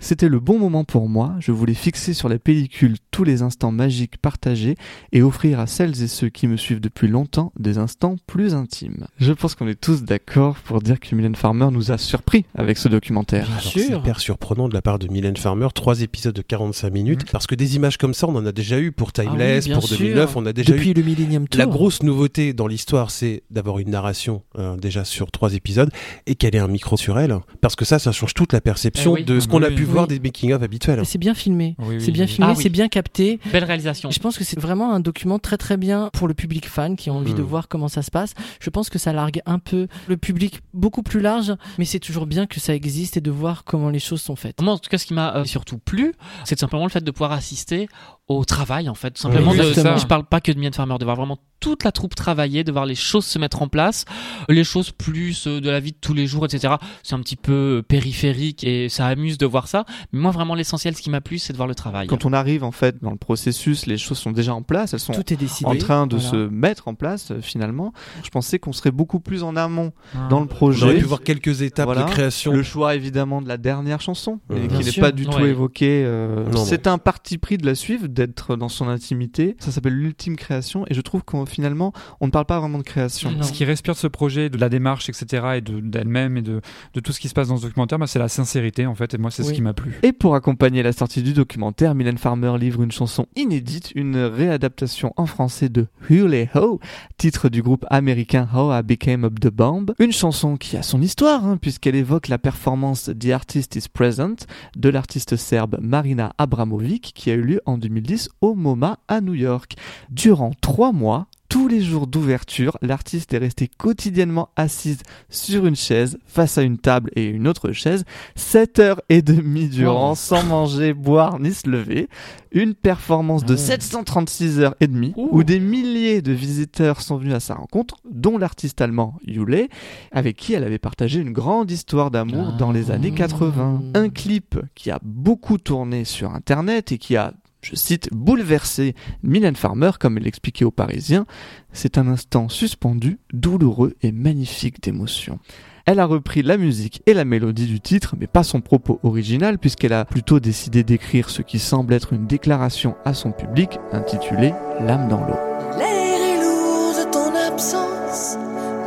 c'était 0.00 0.28
le 0.28 0.40
bon 0.40 0.58
moment 0.58 0.84
pour 0.84 1.08
moi, 1.08 1.34
je 1.40 1.52
voulais 1.52 1.74
fixer 1.74 2.14
sur 2.14 2.28
la 2.28 2.38
pellicule 2.38 2.96
tous 3.10 3.24
les 3.24 3.42
instants 3.42 3.72
magiques 3.72 4.16
partagés 4.18 4.76
et 5.12 5.22
offrir 5.22 5.58
à 5.60 5.66
celles 5.66 6.02
et 6.02 6.08
ceux 6.08 6.28
qui 6.28 6.46
me 6.46 6.56
suivent 6.56 6.80
depuis 6.80 7.08
longtemps 7.08 7.52
des 7.58 7.78
instants 7.78 8.16
plus 8.26 8.54
intimes. 8.54 9.06
Je 9.18 9.32
pense 9.32 9.54
qu'on 9.54 9.66
est 9.68 9.80
tous 9.80 10.02
d'accord 10.04 10.56
pour 10.56 10.80
dire 10.82 11.00
que 11.00 11.14
Mylène 11.14 11.34
Farmer 11.34 11.68
nous 11.72 11.90
a 11.90 11.98
surpris 11.98 12.44
avec 12.54 12.78
ce 12.78 12.88
documentaire. 12.88 13.44
Bien 13.46 13.56
Alors, 13.56 13.62
sûr. 13.62 13.82
C'est 13.86 13.96
hyper 13.96 14.20
surprenant 14.20 14.68
de 14.68 14.74
la 14.74 14.82
part 14.82 14.98
de 14.98 15.08
Mylène 15.08 15.36
Farmer, 15.36 15.68
trois 15.74 16.00
épisodes 16.02 16.34
de 16.34 16.42
45 16.42 16.92
minutes, 16.92 17.30
parce 17.32 17.46
que 17.46 17.54
des 17.54 17.76
images 17.76 17.96
comme 17.98 18.14
ça, 18.14 18.28
on 18.28 18.36
en 18.36 18.46
a 18.46 18.52
déjà 18.52 18.78
eu 18.78 18.92
pour 18.92 19.12
Timeless, 19.12 19.64
Ah 19.64 19.66
oui, 19.66 19.70
bien 19.70 19.74
pour 19.78 19.88
sûr. 19.88 19.98
2009, 19.98 20.36
on 20.36 20.46
a 20.46 20.52
déjà 20.52 20.72
Depuis 20.72 20.90
eu. 20.90 20.94
le 20.94 21.02
Millennium 21.02 21.48
Tour. 21.48 21.58
La 21.58 21.66
grosse 21.66 22.02
nouveauté 22.02 22.52
dans 22.52 22.66
l'histoire, 22.66 23.10
c'est 23.10 23.42
d'avoir 23.50 23.78
une 23.78 23.90
narration 23.90 24.42
euh, 24.58 24.76
déjà 24.76 25.04
sur 25.04 25.30
trois 25.30 25.54
épisodes 25.54 25.90
et 26.26 26.34
qu'elle 26.36 26.54
ait 26.54 26.60
un 26.60 26.68
micro 26.68 26.96
sur 26.96 27.18
elle, 27.18 27.34
parce 27.60 27.74
que 27.76 27.84
ça, 27.84 27.98
ça 27.98 28.12
change 28.12 28.34
toute 28.34 28.52
la 28.52 28.60
perception 28.60 29.16
Eh 29.16 29.20
oui. 29.20 29.24
de 29.24 29.40
ce 29.40 29.48
qu'on 29.48 29.62
a 29.62 29.68
Oui. 29.68 29.74
pu 29.74 29.84
voir 29.88 30.04
Oui. 30.08 30.18
des 30.18 30.20
making-of 30.20 30.62
habituels. 30.62 31.04
C'est 31.04 31.18
bien 31.18 31.34
filmé. 31.34 31.74
Oui, 31.78 31.96
oui, 31.96 32.00
c'est 32.00 32.10
bien 32.12 32.24
oui. 32.24 32.30
filmé, 32.30 32.50
Ah 32.50 32.54
oui. 32.56 32.62
c'est 32.62 32.68
bien 32.68 32.88
capté. 32.88 33.40
Belle 33.52 33.64
réalisation. 33.64 34.10
Je 34.10 34.18
pense 34.18 34.38
que 34.38 34.44
c'est 34.44 34.58
vraiment 34.58 34.92
un 34.92 35.00
document 35.00 35.38
très 35.38 35.56
très 35.56 35.76
bien 35.76 36.10
pour 36.12 36.28
le 36.28 36.34
public 36.34 36.68
fan 36.68 36.96
qui 36.96 37.10
a 37.10 37.12
envie 37.12 37.34
de 37.34 37.42
Mm. 37.42 37.46
voir 37.46 37.68
comment 37.68 37.88
ça 37.88 38.02
se 38.02 38.10
passe. 38.10 38.34
Je 38.60 38.70
pense 38.70 38.90
que 38.90 38.98
ça 38.98 39.12
largue 39.12 39.40
un 39.46 39.58
peu 39.58 39.88
le 40.06 40.16
public 40.16 40.60
beaucoup 40.74 41.02
plus 41.02 41.20
large, 41.20 41.52
mais 41.78 41.84
c'est 41.84 42.00
toujours 42.00 42.26
bien 42.26 42.46
que 42.46 42.60
ça 42.60 42.74
existe 42.74 43.16
et 43.16 43.20
de 43.20 43.30
voir 43.30 43.64
comment 43.64 43.90
les 43.90 43.98
choses 43.98 44.20
sont 44.22 44.36
faites. 44.36 44.60
Moi, 44.60 44.72
en 44.74 44.78
tout 44.78 44.90
cas, 44.90 44.98
ce 44.98 45.06
qui 45.06 45.14
m'a 45.14 45.34
euh, 45.36 45.44
surtout 45.44 45.78
plu, 45.78 46.14
c'est 46.44 46.58
simplement 46.58 46.84
le 46.84 46.90
fait 46.90 47.02
de 47.04 47.10
pouvoir 47.10 47.32
assister 47.32 47.88
au 48.28 48.44
travail, 48.44 48.88
en 48.88 48.94
fait. 48.94 49.12
Tout 49.12 49.22
simplement, 49.22 49.52
Oui, 49.52 49.58
de, 49.58 49.72
ça. 49.72 49.96
je 49.96 50.06
parle 50.06 50.24
pas 50.24 50.40
que 50.40 50.52
de 50.52 50.58
Mylène 50.58 50.74
Farmer, 50.74 50.96
de 50.98 51.04
voir 51.04 51.16
vraiment 51.16 51.38
toute 51.60 51.82
la 51.82 51.90
troupe 51.92 52.14
travailler, 52.14 52.62
de 52.62 52.70
voir 52.70 52.86
les 52.86 52.94
choses 52.94 53.24
se 53.24 53.38
mettre 53.38 53.62
en 53.62 53.68
place, 53.68 54.04
les 54.48 54.62
choses 54.64 54.92
plus 54.92 55.46
euh, 55.48 55.60
de 55.60 55.68
la 55.70 55.80
vie 55.80 55.90
de 55.92 55.96
tous 56.00 56.14
les 56.14 56.26
jours, 56.28 56.44
etc. 56.44 56.74
C'est 57.02 57.14
un 57.16 57.20
petit 57.20 57.34
peu 57.36 57.82
périphérique 57.88 58.62
et 58.64 58.88
ça 58.88 59.06
amuse 59.06 59.38
de 59.38 59.46
voir 59.46 59.66
ça. 59.66 59.84
Mais 60.12 60.20
moi, 60.20 60.30
vraiment, 60.30 60.54
l'essentiel, 60.54 60.94
ce 60.96 61.02
qui 61.02 61.10
m'a 61.10 61.20
plu, 61.20 61.38
c'est 61.38 61.52
de 61.52 61.56
voir 61.56 61.66
le 61.68 61.74
travail. 61.74 62.06
Quand 62.06 62.24
on 62.26 62.32
arrive 62.32 62.62
en 62.64 62.70
fait 62.70 63.02
dans 63.02 63.10
le 63.10 63.16
processus, 63.16 63.86
les 63.86 63.98
choses 63.98 64.18
sont 64.18 64.30
déjà 64.30 64.54
en 64.54 64.62
place, 64.62 64.92
elles 64.94 65.00
sont 65.00 65.12
Tout 65.12 65.32
est 65.32 65.36
décidé. 65.36 65.68
en 65.68 65.76
train 65.76 66.06
de 66.06 66.16
Voilà. 66.16 66.30
se 66.30 66.36
mettre 66.48 66.86
en 66.88 66.94
place 66.94 67.32
euh, 67.32 67.40
finalement. 67.40 67.92
Je 68.22 68.28
pensais 68.30 68.58
qu'on 68.60 68.72
serait 68.72 68.90
beaucoup 68.92 69.18
plus 69.20 69.42
en 69.42 69.56
amont 69.56 69.92
Ah. 70.14 70.28
dans 70.30 70.40
le 70.40 70.46
projet. 70.46 70.78
J'aurais 70.80 70.94
pu 70.98 71.04
voir 71.04 71.22
quelques 71.22 71.62
étapes 71.62 71.86
Voilà. 71.86 72.04
de 72.04 72.10
création. 72.10 72.52
Le 72.52 72.62
choix 72.62 72.94
évidemment 72.94 73.42
de 73.42 73.48
la 73.48 73.56
dernière 73.56 74.00
chanson, 74.00 74.38
Bien 74.48 74.68
qui 74.68 74.84
n'est 74.84 74.92
pas 75.00 75.10
du 75.12 75.26
tout 75.26 75.38
Ouais. 75.38 75.48
évoquée. 75.50 76.04
euh, 76.04 76.50
c'est 76.66 76.86
un 76.86 76.98
parti 76.98 77.38
pris 77.38 77.58
de 77.58 77.66
la 77.66 77.74
suivre, 77.74 78.06
d'être 78.18 78.56
dans 78.56 78.68
son 78.68 78.88
intimité. 78.88 79.56
Ça 79.60 79.70
s'appelle 79.70 79.94
l'ultime 79.94 80.36
création, 80.36 80.84
et 80.88 80.94
je 80.94 81.00
trouve 81.00 81.22
qu'en 81.22 81.46
finalement, 81.46 81.92
on 82.20 82.26
ne 82.26 82.30
parle 82.30 82.46
pas 82.46 82.58
vraiment 82.60 82.78
de 82.78 82.82
création. 82.82 83.30
Non. 83.30 83.42
Ce 83.42 83.52
qui 83.52 83.64
respire 83.64 83.94
de 83.94 83.98
ce 83.98 84.06
projet, 84.08 84.50
de 84.50 84.58
la 84.58 84.68
démarche, 84.68 85.08
etc., 85.08 85.46
et 85.56 85.60
de- 85.60 85.80
d'elle-même 85.80 86.36
et 86.36 86.42
de, 86.42 86.60
de 86.94 87.00
tout 87.00 87.12
ce 87.12 87.20
qui 87.20 87.28
se 87.28 87.34
passe 87.34 87.48
dans 87.48 87.56
ce 87.56 87.62
documentaire, 87.62 87.98
bah, 87.98 88.06
c'est 88.06 88.18
la 88.18 88.28
sincérité 88.28 88.86
en 88.86 88.94
fait. 88.94 89.14
Et 89.14 89.18
moi, 89.18 89.30
c'est 89.30 89.42
ce 89.44 89.52
qui 89.52 89.62
m'a 89.62 89.72
plu. 89.72 89.98
Et 90.02 90.12
pour 90.12 90.34
accompagner 90.34 90.82
la 90.82 90.92
sortie 90.92 91.22
du 91.22 91.32
documentaire, 91.32 91.94
Mylène 91.94 92.18
Farmer 92.18 92.54
livre 92.58 92.82
une 92.82 92.90
chanson 92.92 93.26
inédite, 93.36 93.92
une 93.94 94.16
réadaptation 94.18 95.12
en 95.16 95.26
français 95.26 95.68
de 95.68 95.86
Hule 96.10 96.48
Ho, 96.54 96.80
titre 97.18 97.48
du 97.48 97.62
groupe 97.62 97.86
américain 97.90 98.48
How 98.54 98.72
I 98.78 98.82
Became 98.82 99.24
Up 99.24 99.38
the 99.40 99.48
Bomb. 99.48 99.86
Une 99.98 100.12
chanson 100.12 100.56
qui 100.56 100.76
a 100.76 100.82
son 100.82 101.00
histoire, 101.00 101.44
hein, 101.46 101.56
puisqu'elle 101.56 101.94
évoque 101.96 102.28
la 102.28 102.38
performance 102.38 103.10
The 103.18 103.30
Artist 103.30 103.76
is 103.76 103.88
Present 103.92 104.46
de 104.76 104.88
l'artiste 104.88 105.36
serbe 105.36 105.78
Marina 105.80 106.32
Abramovic 106.38 107.12
qui 107.14 107.30
a 107.30 107.34
eu 107.34 107.42
lieu 107.42 107.60
en 107.66 107.78
2010 107.78 108.07
au 108.40 108.54
MoMA 108.54 108.98
à 109.08 109.20
New 109.20 109.34
York. 109.34 109.74
Durant 110.10 110.52
trois 110.60 110.92
mois, 110.92 111.26
tous 111.48 111.66
les 111.66 111.80
jours 111.80 112.06
d'ouverture, 112.06 112.76
l'artiste 112.82 113.32
est 113.32 113.38
restée 113.38 113.68
quotidiennement 113.68 114.50
assise 114.56 114.98
sur 115.30 115.64
une 115.64 115.76
chaise, 115.76 116.18
face 116.26 116.58
à 116.58 116.62
une 116.62 116.76
table 116.76 117.10
et 117.16 117.24
une 117.24 117.48
autre 117.48 117.72
chaise, 117.72 118.04
7 118.36 118.78
heures 118.80 119.00
et 119.08 119.22
demie 119.22 119.68
durant, 119.68 120.10
Wow. 120.10 120.14
sans 120.14 120.42
manger, 120.42 120.92
boire 120.92 121.40
ni 121.40 121.54
se 121.54 121.66
lever. 121.66 122.08
Une 122.52 122.74
performance 122.74 123.46
de 123.46 123.56
736 123.56 124.60
heures 124.60 124.74
et 124.80 124.88
demie, 124.88 125.14
où 125.16 125.42
des 125.42 125.58
milliers 125.58 126.20
de 126.20 126.32
visiteurs 126.32 127.00
sont 127.00 127.16
venus 127.16 127.34
à 127.34 127.40
sa 127.40 127.54
rencontre, 127.54 127.96
dont 128.10 128.36
l'artiste 128.36 128.82
allemand 128.82 129.14
Yule, 129.26 129.68
avec 130.12 130.36
qui 130.36 130.52
elle 130.52 130.64
avait 130.64 130.78
partagé 130.78 131.18
une 131.20 131.32
grande 131.32 131.70
histoire 131.70 132.10
d'amour 132.10 132.52
dans 132.58 132.72
les 132.72 132.90
années 132.90 133.12
80. 133.12 133.80
Un 133.94 134.08
clip 134.10 134.58
qui 134.74 134.90
a 134.90 134.98
beaucoup 135.02 135.56
tourné 135.56 136.04
sur 136.04 136.30
internet 136.34 136.92
et 136.92 136.98
qui 136.98 137.16
a 137.16 137.32
je 137.68 137.76
cite, 137.76 138.08
bouleversé. 138.12 138.94
Mylène 139.22 139.56
Farmer, 139.56 139.90
comme 140.00 140.16
elle 140.16 140.24
l'expliquait 140.24 140.64
aux 140.64 140.70
Parisiens, 140.70 141.26
c'est 141.72 141.98
un 141.98 142.08
instant 142.08 142.48
suspendu, 142.48 143.18
douloureux 143.32 143.94
et 144.02 144.12
magnifique 144.12 144.82
d'émotion. 144.82 145.38
Elle 145.84 146.00
a 146.00 146.06
repris 146.06 146.42
la 146.42 146.58
musique 146.58 147.02
et 147.06 147.14
la 147.14 147.24
mélodie 147.24 147.66
du 147.66 147.80
titre, 147.80 148.14
mais 148.18 148.26
pas 148.26 148.42
son 148.42 148.60
propos 148.60 149.00
original, 149.02 149.58
puisqu'elle 149.58 149.92
a 149.92 150.04
plutôt 150.04 150.40
décidé 150.40 150.82
d'écrire 150.82 151.30
ce 151.30 151.42
qui 151.42 151.58
semble 151.58 151.94
être 151.94 152.12
une 152.12 152.26
déclaration 152.26 152.94
à 153.04 153.14
son 153.14 153.32
public, 153.32 153.78
intitulée 153.92 154.52
L'âme 154.80 155.08
dans 155.08 155.24
l'eau. 155.24 155.38
L'air 155.78 156.20
est 156.20 156.42
lourd 156.42 156.94
de 156.94 157.10
ton 157.10 157.34
absence, 157.34 158.36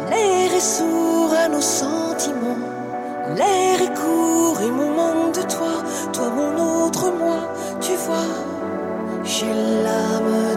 l'air 0.09 0.53
est 0.53 0.59
sourd 0.59 1.33
à 1.33 1.49
nos 1.49 1.61
sentiments. 1.61 2.57
L'air 3.35 3.81
est 3.81 3.95
court 3.95 4.61
et 4.61 4.71
mon 4.71 4.95
manque 4.95 5.35
de 5.35 5.41
toi, 5.41 5.83
toi 6.13 6.29
mon 6.29 6.85
autre 6.85 7.11
moi, 7.17 7.51
tu 7.79 7.93
vois, 8.05 8.50
j'ai 9.41 9.47
l'âme 9.47 10.19
dans 10.19 10.29
l'eau. 10.35 10.50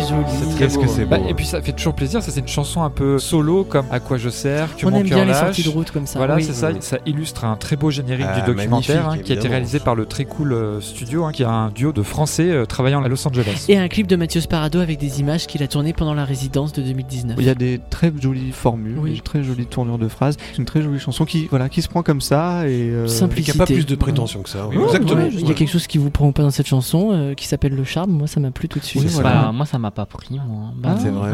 C'est 0.00 0.08
joli. 0.08 0.56
Qu'est-ce 0.58 0.78
que 0.78 0.86
c'est 0.86 1.04
Bah, 1.04 1.18
Et 1.28 1.34
puis 1.34 1.44
ça 1.46 1.60
fait 1.60 1.72
toujours 1.72 1.94
plaisir, 1.94 2.22
ça 2.22 2.30
c'est 2.30 2.40
une 2.40 2.48
chanson 2.48 2.82
un 2.82 2.90
peu 2.90 3.18
solo 3.18 3.64
comme 3.64 3.84
À 3.90 4.00
quoi 4.00 4.16
je 4.16 4.28
sers, 4.28 4.74
que 4.76 4.86
On 4.86 4.90
mon 4.90 4.96
aime 4.98 5.04
bien 5.04 5.24
les 5.24 5.34
sorties 5.34 5.62
de 5.64 5.68
route 5.68 5.90
comme 5.90 6.06
ça, 6.06 6.18
Voilà, 6.18 6.36
oui. 6.36 6.44
c'est 6.44 6.52
ça, 6.54 6.70
ça 6.80 6.98
illustre 7.06 7.44
un 7.44 7.56
très 7.56 7.76
beau 7.76 7.90
générique 7.90 8.26
Ah, 8.28 8.40
du 8.40 8.46
documentaire 8.46 9.02
magnifique, 9.08 9.20
hein, 9.22 9.24
qui 9.24 9.32
a 9.32 9.34
été 9.36 9.48
réalisé 9.48 9.80
par 9.80 9.94
le 9.94 10.06
très 10.06 10.24
cool 10.24 10.52
euh, 10.52 10.80
studio, 10.80 11.24
hein, 11.24 11.32
qui 11.32 11.44
a 11.44 11.50
un 11.50 11.70
duo 11.70 11.92
de 11.92 12.02
Français 12.02 12.50
euh, 12.50 12.64
travaillant 12.64 13.02
à 13.02 13.08
Los 13.08 13.26
Angeles. 13.26 13.66
Et 13.68 13.76
un 13.78 13.88
clip 13.88 14.06
de 14.06 14.16
Mathieu 14.16 14.40
Sparado 14.40 14.80
avec 14.80 14.98
des 14.98 15.20
images 15.20 15.46
qu'il 15.46 15.62
a 15.62 15.66
tournées 15.68 15.92
pendant 15.92 16.14
la 16.14 16.24
résidence 16.24 16.72
de 16.72 16.82
2019. 16.82 17.36
Il 17.40 17.44
y 17.46 17.50
a 17.50 17.54
des 17.54 17.80
très 17.90 18.12
jolies 18.20 18.52
formules, 18.52 18.98
Oui. 18.98 19.14
des 19.14 19.20
très 19.20 19.42
jolies 19.42 19.66
tournures 19.66 19.98
de 19.98 20.08
phrases. 20.08 20.36
C'est 20.52 20.58
une 20.58 20.64
très 20.64 20.82
jolie 20.82 20.98
chanson 21.00 21.24
qui, 21.24 21.46
voilà, 21.48 21.68
qui 21.68 21.82
se 21.82 21.88
prend 21.88 22.02
comme 22.02 22.20
ça 22.20 22.66
et 22.68 22.88
euh, 22.90 23.06
Simplicité. 23.08 23.52
Il 23.52 23.56
n'y 23.56 23.62
a 23.62 23.66
pas 23.66 23.72
plus 23.72 23.86
de 23.86 23.94
prétention 23.94 24.42
que 24.42 24.48
ça. 24.48 24.68
oui, 24.68 24.76
Ouais, 24.76 24.84
exactement. 24.84 25.22
ouais, 25.22 25.30
Il 25.32 25.46
y 25.46 25.50
a 25.50 25.54
quelque 25.54 25.70
chose 25.70 25.86
qui 25.86 25.98
vous 25.98 26.10
prend 26.10 26.32
pas 26.32 26.42
dans 26.42 26.50
cette 26.50 26.66
chanson 26.68 27.10
euh, 27.12 27.34
qui 27.34 27.46
s'appelle 27.46 27.74
Le 27.74 27.84
Charme. 27.84 28.10
Moi, 28.12 28.26
ça 28.26 28.40
m'a 28.40 28.50
plu 28.50 28.68
tout 28.68 28.78
de 28.78 28.84
suite. 28.84 29.02
Oui, 29.02 29.08
Voilà. 29.12 29.28
voilà. 29.30 29.46
Bah, 29.46 29.52
moi, 29.52 29.66
ça 29.66 29.78
m'a 29.82 29.90
pas 29.90 30.06
pris, 30.06 30.38
moi. 30.38 30.72
Ah. 30.84 30.96
C'est 30.98 31.10
vrai. 31.10 31.32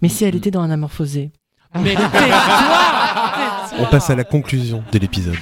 Mais 0.00 0.08
si 0.08 0.24
elle 0.24 0.36
était 0.36 0.50
dans 0.50 0.62
un 0.62 0.70
amorphosé. 0.70 1.32
Mais 1.74 1.94
On 3.78 3.84
passe 3.90 4.08
à 4.08 4.16
la 4.16 4.24
conclusion 4.24 4.82
de 4.90 4.98
l'épisode. 4.98 5.36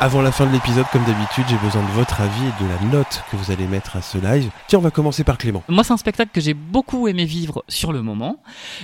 Avant 0.00 0.22
la 0.22 0.30
fin 0.30 0.46
de 0.46 0.52
l'épisode, 0.52 0.86
comme 0.92 1.04
d'habitude, 1.04 1.44
j'ai 1.48 1.56
besoin 1.56 1.82
de 1.82 1.88
votre 1.88 2.20
avis 2.20 2.44
et 2.44 2.62
de 2.62 2.68
la 2.68 2.92
note 2.92 3.24
que 3.32 3.36
vous 3.36 3.50
allez 3.50 3.66
mettre 3.66 3.96
à 3.96 4.00
ce 4.00 4.16
live. 4.16 4.48
Tiens, 4.68 4.78
on 4.78 4.82
va 4.82 4.92
commencer 4.92 5.24
par 5.24 5.38
Clément. 5.38 5.64
Moi, 5.68 5.82
c'est 5.82 5.92
un 5.92 5.96
spectacle 5.96 6.30
que 6.32 6.40
j'ai 6.40 6.54
beaucoup 6.54 7.08
aimé 7.08 7.24
vivre 7.24 7.64
sur 7.66 7.92
le 7.92 8.00
moment, 8.00 8.40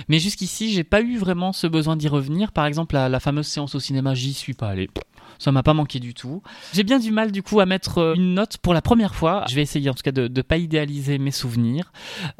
mais 0.09 0.19
jusqu'ici, 0.19 0.73
j'ai 0.73 0.83
pas 0.83 0.99
eu 0.99 1.17
vraiment 1.17 1.53
ce 1.53 1.67
besoin 1.67 1.95
d'y 1.95 2.09
revenir. 2.09 2.51
Par 2.51 2.65
exemple, 2.65 2.95
la, 2.95 3.07
la 3.07 3.21
fameuse 3.21 3.47
séance 3.47 3.75
au 3.75 3.79
cinéma, 3.79 4.13
j'y 4.13 4.33
suis 4.33 4.53
pas 4.53 4.67
allé. 4.67 4.89
Ça 5.39 5.51
m'a 5.51 5.63
pas 5.63 5.73
manqué 5.73 5.99
du 5.99 6.13
tout. 6.13 6.41
J'ai 6.73 6.83
bien 6.83 6.99
du 6.99 7.11
mal 7.11 7.31
du 7.31 7.43
coup 7.43 7.59
à 7.59 7.65
mettre 7.65 7.97
euh, 7.99 8.13
une 8.15 8.33
note 8.35 8.57
pour 8.57 8.73
la 8.73 8.81
première 8.81 9.15
fois. 9.15 9.43
Je 9.49 9.55
vais 9.55 9.61
essayer 9.61 9.89
en 9.89 9.93
tout 9.93 10.03
cas 10.03 10.11
de 10.11 10.27
ne 10.27 10.41
pas 10.41 10.57
idéaliser 10.57 11.17
mes 11.17 11.31
souvenirs. 11.31 11.91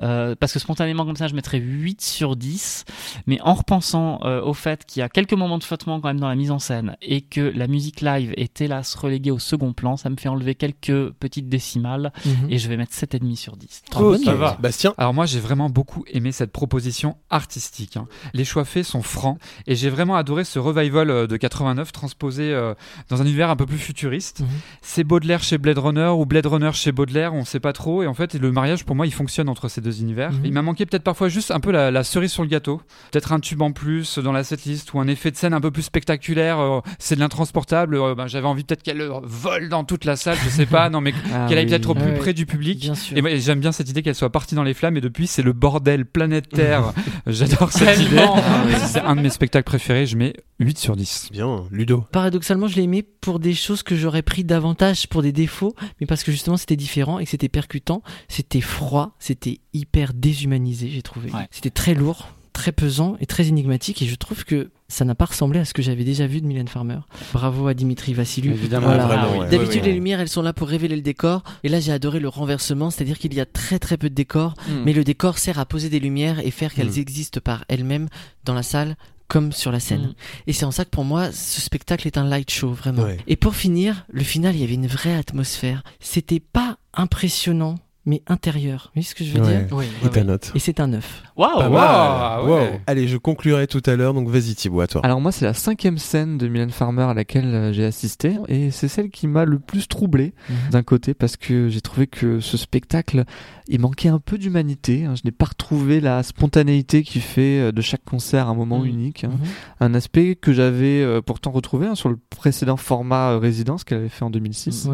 Euh, 0.01 0.35
parce 0.39 0.53
que 0.53 0.59
spontanément 0.59 1.05
comme 1.05 1.15
ça 1.15 1.27
je 1.27 1.35
mettrais 1.35 1.59
8 1.59 2.01
sur 2.01 2.35
10. 2.35 2.85
Mais 3.27 3.39
en 3.41 3.53
repensant 3.53 4.19
euh, 4.23 4.41
au 4.41 4.53
fait 4.53 4.85
qu'il 4.85 4.99
y 4.99 5.03
a 5.03 5.09
quelques 5.09 5.33
moments 5.33 5.57
de 5.57 5.63
flottement 5.63 5.99
quand 5.99 6.07
même 6.09 6.19
dans 6.19 6.29
la 6.29 6.35
mise 6.35 6.51
en 6.51 6.59
scène 6.59 6.95
et 7.01 7.21
que 7.21 7.41
la 7.41 7.67
musique 7.67 8.01
live 8.01 8.33
est 8.37 8.61
hélas 8.61 8.95
reléguée 8.95 9.31
au 9.31 9.39
second 9.39 9.73
plan, 9.73 9.97
ça 9.97 10.09
me 10.09 10.15
fait 10.17 10.29
enlever 10.29 10.55
quelques 10.55 11.11
petites 11.11 11.49
décimales 11.49 12.11
Mhm. 12.25 12.47
et 12.49 12.57
je 12.57 12.69
vais 12.69 12.77
mettre 12.77 12.93
7,5 12.93 13.35
sur 13.35 13.57
10. 13.57 13.81
Oh, 13.99 14.15
ça 14.17 14.33
va. 14.33 14.57
Bastien 14.59 14.93
Alors 14.97 15.13
moi 15.13 15.25
j'ai 15.25 15.39
vraiment 15.39 15.69
beaucoup 15.69 16.03
aimé 16.11 16.31
cette 16.31 16.51
proposition 16.51 17.17
artistique. 17.29 17.97
hein. 17.97 18.07
Les 18.33 18.45
choix 18.45 18.65
faits 18.65 18.85
sont 18.85 19.01
francs 19.01 19.37
et 19.67 19.75
j'ai 19.75 19.89
vraiment 19.89 20.15
adoré 20.15 20.43
ce 20.43 20.59
revival 20.59 21.27
de 21.27 21.37
89 21.37 21.91
transposé 21.91 22.51
euh, 22.53 22.73
dans 23.09 23.21
un 23.21 23.25
univers 23.25 23.49
un 23.49 23.55
peu 23.55 23.65
plus 23.65 23.77
futuriste. 23.77 24.41
Mhm. 24.41 24.47
C'est 24.81 25.03
Baudelaire 25.03 25.43
chez 25.43 25.57
Blade 25.57 25.77
Runner 25.77 26.07
ou 26.15 26.25
Blade 26.25 26.45
Runner 26.45 26.71
chez 26.73 26.91
Baudelaire, 26.91 27.33
on 27.33 27.45
sait 27.45 27.59
pas 27.59 27.73
trop. 27.73 28.03
Et 28.03 28.07
en 28.07 28.13
fait 28.13 28.33
le 28.36 28.51
mariage 28.51 28.86
pour 28.86 28.95
moi 28.95 29.05
il 29.05 29.13
fonctionne 29.13 29.49
entre 29.49 29.67
ces 29.67 29.81
deux 29.81 30.01
univers. 30.01 30.31
Mhm. 30.31 30.41
Il 30.45 30.53
m'a 30.53 30.61
manqué 30.61 30.86
peut-être 30.86 31.03
parfois 31.03 31.29
juste 31.29 31.51
un 31.51 31.59
peu 31.59 31.71
la, 31.71 31.91
la 31.91 32.03
cerise 32.03 32.31
sur 32.31 32.43
le 32.43 32.49
gâteau. 32.49 32.81
Peut-être 33.11 33.31
un 33.33 33.39
tube 33.39 33.61
en 33.61 33.71
plus 33.71 34.19
dans 34.19 34.31
la 34.31 34.43
setlist 34.43 34.93
ou 34.93 34.99
un 34.99 35.07
effet 35.07 35.31
de 35.31 35.38
scène 35.38 35.53
un 35.53 35.61
peu 35.61 35.71
plus 35.71 35.83
spectaculaire. 35.83 36.59
euh, 36.59 36.79
c'est 36.99 37.15
de 37.15 37.19
l'intransportable. 37.19 37.95
euh, 37.95 38.15
ben, 38.15 38.27
J'avais 38.27 38.47
envie 38.47 38.63
peut-être 38.63 38.83
qu'elle 38.83 39.01
euh, 39.01 39.19
vole 39.23 39.69
dans 39.69 39.83
toute 39.83 40.05
la 40.05 40.15
salle, 40.15 40.38
je 40.43 40.49
sais 40.49 40.65
pas. 40.65 40.89
Non 40.89 41.01
mais 41.01 41.13
Ah 41.33 41.45
qu'elle 41.47 41.57
aille 41.57 41.65
oui. 41.65 41.69
peut-être 41.71 41.89
au 41.89 41.95
Ah 41.97 42.01
plus 42.01 42.11
ouais. 42.11 42.17
près 42.17 42.33
du 42.33 42.45
public. 42.45 42.79
Bien 42.79 42.95
sûr. 42.95 43.17
Et 43.17 43.21
moi, 43.21 43.31
j'aime 43.36 43.59
bien 43.59 43.71
cette 43.71 43.89
idée 43.89 44.01
qu'elle 44.01 44.15
soit 44.15 44.31
partie 44.31 44.55
dans 44.55 44.63
les 44.63 44.73
flammes 44.73 44.97
et 44.97 45.01
depuis 45.01 45.27
c'est 45.27 45.41
le 45.41 45.53
bordel 45.53 46.05
planétaire. 46.05 46.93
J'adore 47.27 47.71
cette 47.71 47.99
idée. 47.99 48.15
Tellement. 48.15 48.38
C'est 48.86 48.99
un 49.01 49.15
de 49.15 49.21
mes 49.21 49.29
spectacles 49.29 49.65
préférés, 49.65 50.05
je 50.05 50.15
mets 50.17 50.33
8 50.60 50.78
sur 50.78 50.95
10. 50.95 51.30
Bien, 51.32 51.66
Ludo. 51.72 52.06
Paradoxalement, 52.12 52.68
je 52.68 52.78
l'ai 52.78 52.84
aimé 52.84 53.03
pour 53.03 53.39
des 53.39 53.53
choses 53.53 53.84
que 53.84 53.95
j'aurais 53.95 54.22
pris 54.22 54.43
davantage 54.45 55.08
pour 55.08 55.22
des 55.22 55.32
défauts, 55.34 55.76
mais 55.99 56.08
parce 56.08 56.24
que 56.24 56.32
justement 56.32 56.56
c'était 56.58 56.78
différent 56.78 57.20
et 57.20 57.26
que 57.26 57.30
c'était 57.30 57.49
percutant. 57.49 58.01
C'était 58.30 58.62
froid, 58.62 59.16
c'était 59.20 59.60
hyper 59.74 60.14
déshumanisé, 60.14 60.89
j'ai 60.89 61.01
trouvé. 61.01 61.30
Ouais. 61.32 61.47
C'était 61.51 61.70
très 61.72 61.93
lourd, 61.93 62.30
très 62.53 62.72
pesant 62.72 63.18
et 63.20 63.26
très 63.26 63.47
énigmatique, 63.49 64.01
et 64.01 64.06
je 64.06 64.16
trouve 64.16 64.45
que 64.45 64.70
ça 64.88 65.03
n'a 65.03 65.16
pas 65.16 65.26
ressemblé 65.26 65.60
à 65.60 65.66
ce 65.66 65.74
que 65.74 65.82
j'avais 65.82 66.03
déjà 66.06 66.26
vu 66.28 66.39
de 66.39 66.45
Mylène 66.47 66.68
Farmer. 66.70 66.99
Bravo 67.34 67.68
à 67.68 67.74
Dimitri 67.74 68.14
Vassiliou. 68.14 68.53
Évidemment, 68.53 68.86
Voilà. 68.88 69.08
vraiment, 69.08 69.28
Ah 69.34 69.38
ouais. 69.39 69.49
D'habitude, 69.49 69.82
Ouais, 69.82 69.88
les 69.88 69.93
lumières, 69.93 70.20
elles 70.22 70.30
sont 70.30 70.43
là 70.43 70.53
pour 70.53 70.68
révéler 70.70 70.95
le 70.95 71.01
décor. 71.01 71.43
Et 71.64 71.70
là, 71.70 71.80
j'ai 71.82 71.91
adoré 71.91 72.20
le 72.20 72.30
renversement, 72.30 72.91
c'est-à-dire 72.91 73.18
qu'il 73.20 73.34
y 73.34 73.41
a 73.41 73.45
très 73.47 73.80
très 73.80 73.97
peu 73.97 74.10
de 74.10 74.16
décor, 74.16 74.53
Mm. 74.70 74.84
mais 74.86 74.93
le 74.93 75.03
décor 75.03 75.38
sert 75.39 75.60
à 75.60 75.66
poser 75.66 75.89
des 75.89 75.99
lumières 75.99 76.39
et 76.39 76.51
faire 76.51 76.74
qu'elles 76.74 76.91
Mm. 76.91 76.99
existent 76.99 77.39
par 77.43 77.66
elles-mêmes 77.68 78.08
dans 78.45 78.53
la 78.53 78.64
salle 78.64 78.95
comme 79.28 79.51
sur 79.51 79.71
la 79.71 79.80
scène. 79.80 80.07
Mm. 80.07 80.15
Et 80.47 80.53
c'est 80.53 80.65
en 80.65 80.71
ça 80.71 80.86
que 80.86 80.89
pour 80.89 81.03
moi, 81.03 81.32
ce 81.32 81.61
spectacle 81.61 82.07
est 82.07 82.17
un 82.17 82.26
light 82.26 82.49
show, 82.49 82.71
vraiment. 82.71 83.03
Ouais. 83.03 83.17
Et 83.28 83.36
pour 83.36 83.55
finir, 83.55 84.05
le 84.09 84.23
final, 84.23 84.55
il 84.55 84.61
y 84.61 84.63
avait 84.63 84.73
une 84.73 84.88
vraie 84.88 85.15
atmosphère. 85.15 85.84
C'était 85.99 86.39
pas 86.39 86.78
impressionnant, 86.93 87.76
mais 88.06 88.22
intérieur. 88.28 88.91
Vous 88.93 89.01
voyez 89.01 89.08
ce 89.08 89.16
que 89.16 89.24
je 89.24 89.34
veux 89.34 89.41
Ouais. 89.41 89.64
dire 89.66 89.68
Oui, 89.78 89.86
Et 90.06 90.10
ta 90.10 90.24
note 90.24 90.51
Et 90.56 90.60
c'est 90.60 90.80
un 90.80 90.88
9. 90.88 91.24
Waouh 91.38 91.70
wow, 91.70 92.45
ouais. 92.45 92.51
Wow. 92.72 92.80
Allez, 92.88 93.08
je 93.08 93.18
conclurai 93.18 93.68
tout 93.68 93.82
à 93.86 93.95
l'heure, 93.95 94.14
donc 94.14 94.30
vas-y 94.30 94.56
Thibaut, 94.56 94.82
à 94.82 94.88
toi. 94.88 95.01
Alors 95.03 95.20
moi, 95.22 95.32
c'est 95.32 95.45
la 95.45 95.53
cinquième 95.53 95.97
scène 95.97 96.38
de 96.38 96.47
Mylène 96.47 96.70
Farmer 96.70 97.03
à 97.03 97.14
laquelle 97.14 97.45
euh, 97.53 97.74
j'ai 97.74 97.84
assisté 97.86 98.36
et 98.47 98.72
c'est 98.72 98.88
celle 98.88 99.10
qui 99.10 99.28
m'a 99.28 99.45
le 99.45 99.60
plus 99.60 99.88
troublé 99.88 100.34
Mhm. 100.49 100.56
d'un 100.72 100.84
côté 100.84 101.14
parce 101.14 101.36
que 101.38 101.68
j'ai 101.70 101.82
trouvé 101.82 102.08
que 102.08 102.39
ce 102.39 102.58
spectacle, 102.58 103.24
il 103.68 103.80
manquait 103.80 104.10
un 104.10 104.20
peu 104.20 104.38
d'humanité. 104.38 105.06
hein. 105.06 105.16
Je 105.16 105.22
n'ai 105.26 105.32
pas 105.32 105.45
retrouvé 105.45 105.99
la 105.99 106.22
spontanéité 106.24 107.03
qui 107.03 107.20
fait 107.20 107.60
euh, 107.60 107.72
de 107.72 107.82
chaque 107.82 108.03
concert 108.06 108.47
un 108.47 108.53
moment 108.56 108.80
Mhm. 108.80 108.86
unique. 108.88 109.24
hein. 109.24 109.32
Mhm. 109.32 109.47
Un 109.80 109.93
aspect 109.95 110.36
que 110.36 110.53
j'avais 110.53 111.01
euh, 111.01 111.22
pourtant 111.22 111.51
retrouvé 111.51 111.88
hein, 111.88 111.95
sur 111.95 112.10
le 112.10 112.18
précédent 112.30 112.78
format 112.78 113.38
résidence 113.39 113.84
qu'elle 113.84 113.97
avait 113.99 114.10
fait 114.10 114.24
en 114.24 114.30
2006. 114.30 114.88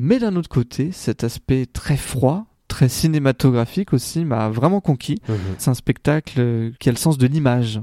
Mais 0.00 0.20
d'un 0.20 0.36
autre 0.36 0.48
côté, 0.48 0.92
cet 0.92 1.24
aspect 1.24 1.66
très 1.66 1.96
froid, 1.96 2.46
très 2.78 2.88
cinématographique 2.88 3.92
aussi 3.92 4.24
m'a 4.24 4.50
vraiment 4.50 4.80
conquis. 4.80 5.20
Mhm. 5.28 5.36
C'est 5.58 5.68
un 5.68 5.74
spectacle 5.74 6.70
qui 6.78 6.88
a 6.88 6.92
le 6.92 6.96
sens 6.96 7.18
de 7.18 7.26
l'image. 7.26 7.80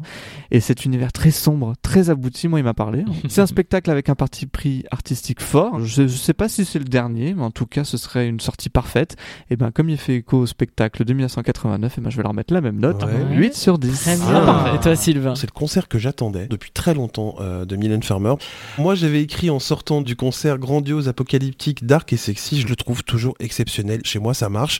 Et 0.51 0.61
cet 0.61 0.85
univers 0.85 1.11
très 1.11 1.31
sombre, 1.31 1.73
très 1.81 2.09
abouti, 2.09 2.47
moi, 2.47 2.59
il 2.59 2.63
m'a 2.63 2.73
parlé. 2.73 3.03
c'est 3.27 3.41
un 3.41 3.45
spectacle 3.45 3.91
avec 3.91 4.07
un 4.07 4.15
parti 4.15 4.45
pris 4.45 4.85
artistique 4.91 5.41
fort. 5.41 5.81
Je 5.81 6.03
ne 6.03 6.07
sais 6.07 6.33
pas 6.33 6.47
si 6.47 6.63
c'est 6.63 6.79
le 6.79 6.85
dernier, 6.85 7.33
mais 7.33 7.43
en 7.43 7.51
tout 7.51 7.65
cas, 7.65 7.83
ce 7.83 7.97
serait 7.97 8.29
une 8.29 8.39
sortie 8.39 8.69
parfaite. 8.69 9.17
Et 9.49 9.57
ben, 9.57 9.69
comme 9.71 9.89
il 9.89 9.97
fait 9.97 10.15
écho 10.15 10.37
au 10.37 10.45
spectacle 10.45 11.03
de 11.03 11.13
1989, 11.13 11.97
et 11.97 12.01
ben, 12.01 12.09
je 12.09 12.15
vais 12.15 12.23
leur 12.23 12.33
mettre 12.33 12.53
la 12.53 12.61
même 12.61 12.79
note. 12.79 13.03
Ouais. 13.03 13.35
8 13.35 13.53
sur 13.53 13.77
10. 13.77 13.99
Très 13.99 14.15
bien. 14.15 14.45
Ah. 14.47 14.71
Et 14.75 14.79
toi, 14.79 14.95
Sylvain? 14.95 15.35
C'est 15.35 15.47
le 15.47 15.51
concert 15.59 15.89
que 15.89 15.99
j'attendais 15.99 16.47
depuis 16.47 16.71
très 16.71 16.93
longtemps 16.93 17.35
euh, 17.41 17.65
de 17.65 17.75
Mylène 17.75 18.03
Farmer. 18.03 18.35
Moi, 18.77 18.95
j'avais 18.95 19.21
écrit 19.21 19.49
en 19.49 19.59
sortant 19.59 20.01
du 20.01 20.15
concert 20.15 20.57
grandiose, 20.57 21.09
apocalyptique, 21.09 21.85
dark 21.85 22.13
et 22.13 22.17
sexy. 22.17 22.61
Je 22.61 22.67
le 22.67 22.77
trouve 22.77 23.03
toujours 23.03 23.35
exceptionnel. 23.41 23.99
Chez 24.05 24.19
moi, 24.19 24.33
ça 24.33 24.47
marche. 24.47 24.79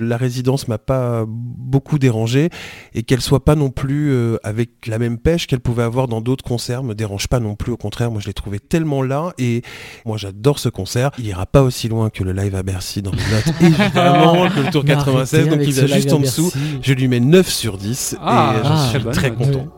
La 0.00 0.16
résidence 0.16 0.66
m'a 0.66 0.78
pas 0.78 1.24
beaucoup 1.26 2.00
dérangé 2.00 2.50
et 2.94 3.04
qu'elle 3.04 3.20
soit 3.20 3.44
pas 3.44 3.54
non 3.54 3.70
plus 3.70 4.10
euh, 4.10 4.38
avec 4.42 4.88
la 4.88 4.98
même 4.98 5.18
pêche 5.18 5.46
qu'elle 5.46 5.60
pouvait 5.60 5.84
avoir 5.84 6.08
dans 6.08 6.20
d'autres 6.20 6.42
concerts 6.42 6.82
me 6.82 6.94
dérange 6.94 7.28
pas 7.28 7.38
non 7.38 7.54
plus. 7.54 7.70
Au 7.70 7.76
contraire, 7.76 8.10
moi, 8.10 8.20
je 8.20 8.26
l'ai 8.26 8.34
trouvé 8.34 8.58
tellement 8.58 9.02
là 9.02 9.32
et 9.38 9.62
moi, 10.04 10.16
j'adore 10.16 10.58
ce 10.58 10.68
concert. 10.68 11.12
Il 11.18 11.26
ira 11.26 11.46
pas 11.46 11.62
aussi 11.62 11.88
loin 11.88 12.10
que 12.10 12.24
le 12.24 12.32
live 12.32 12.56
à 12.56 12.64
Bercy 12.64 13.02
dans 13.02 13.12
les 13.12 13.18
notes, 13.18 13.54
évidemment, 13.60 14.48
que 14.50 14.60
le 14.60 14.70
tour 14.72 14.82
Mais 14.82 14.94
96. 14.94 15.38
arrêtez 15.38 15.56
Donc, 15.56 15.66
il 15.66 15.74
va 15.74 15.86
juste 15.86 16.12
en 16.12 16.18
dessous. 16.18 16.50
Je 16.82 16.92
lui 16.92 17.06
mets 17.06 17.20
9 17.20 17.48
sur 17.48 17.78
10 17.78 18.16
Ah, 18.20 18.56
et 18.56 18.66
j'en 18.66 18.74
ah, 18.74 18.88
suis 18.90 19.04
très 19.12 19.32
content. 19.32 19.68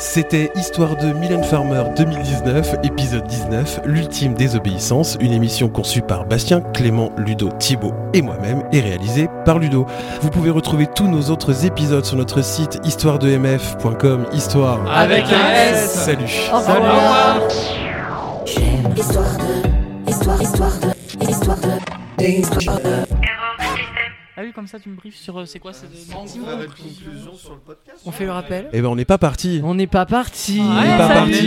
C'était 0.00 0.50
Histoire 0.56 0.96
de 0.96 1.12
Mylène 1.12 1.44
Farmer 1.44 1.84
2019, 1.94 2.76
épisode 2.84 3.26
19, 3.26 3.80
l'ultime 3.84 4.32
désobéissance, 4.32 5.18
une 5.20 5.30
émission 5.30 5.68
conçue 5.68 6.00
par 6.00 6.24
Bastien, 6.24 6.62
Clément, 6.72 7.12
Ludo, 7.18 7.50
Thibaut 7.58 7.92
et 8.14 8.22
moi-même 8.22 8.62
et 8.72 8.80
réalisée 8.80 9.28
par 9.44 9.58
Ludo. 9.58 9.86
Vous 10.22 10.30
pouvez 10.30 10.48
retrouver 10.48 10.86
tous 10.86 11.06
nos 11.06 11.28
autres 11.28 11.66
épisodes 11.66 12.06
sur 12.06 12.16
notre 12.16 12.42
site 12.42 12.80
histoiredemf.com, 12.82 14.24
histoire 14.32 14.80
Avec 14.90 15.24
un 15.24 15.52
S. 15.52 15.90
Salut. 15.90 16.48
Au 16.50 16.56
revoir. 16.56 17.40
Histoire 18.96 19.36
de, 19.36 20.10
histoire, 20.10 20.42
histoire 20.42 20.78
de, 20.80 21.30
histoire 21.30 21.58
de, 22.18 22.24
histoire 22.24 22.80
de. 22.80 23.20
Ah 24.40 24.42
oui, 24.42 24.52
comme 24.54 24.66
ça, 24.66 24.80
tu 24.80 24.88
me 24.88 24.96
briefes 24.96 25.18
sur 25.18 25.38
euh, 25.38 25.44
c'est 25.44 25.58
quoi 25.58 25.74
ces 25.74 25.86
On 28.06 28.10
fait 28.10 28.24
le 28.24 28.30
rappel 28.30 28.70
Eh 28.72 28.80
ben 28.80 28.88
on 28.88 28.96
n'est 28.96 29.04
pas 29.04 29.18
parti. 29.18 29.60
On 29.62 29.74
n'est 29.74 29.86
pas 29.86 30.06
parti. 30.06 30.60
On 30.62 30.80
n'est 30.80 30.96
pas 30.96 31.08
parti. 31.08 31.46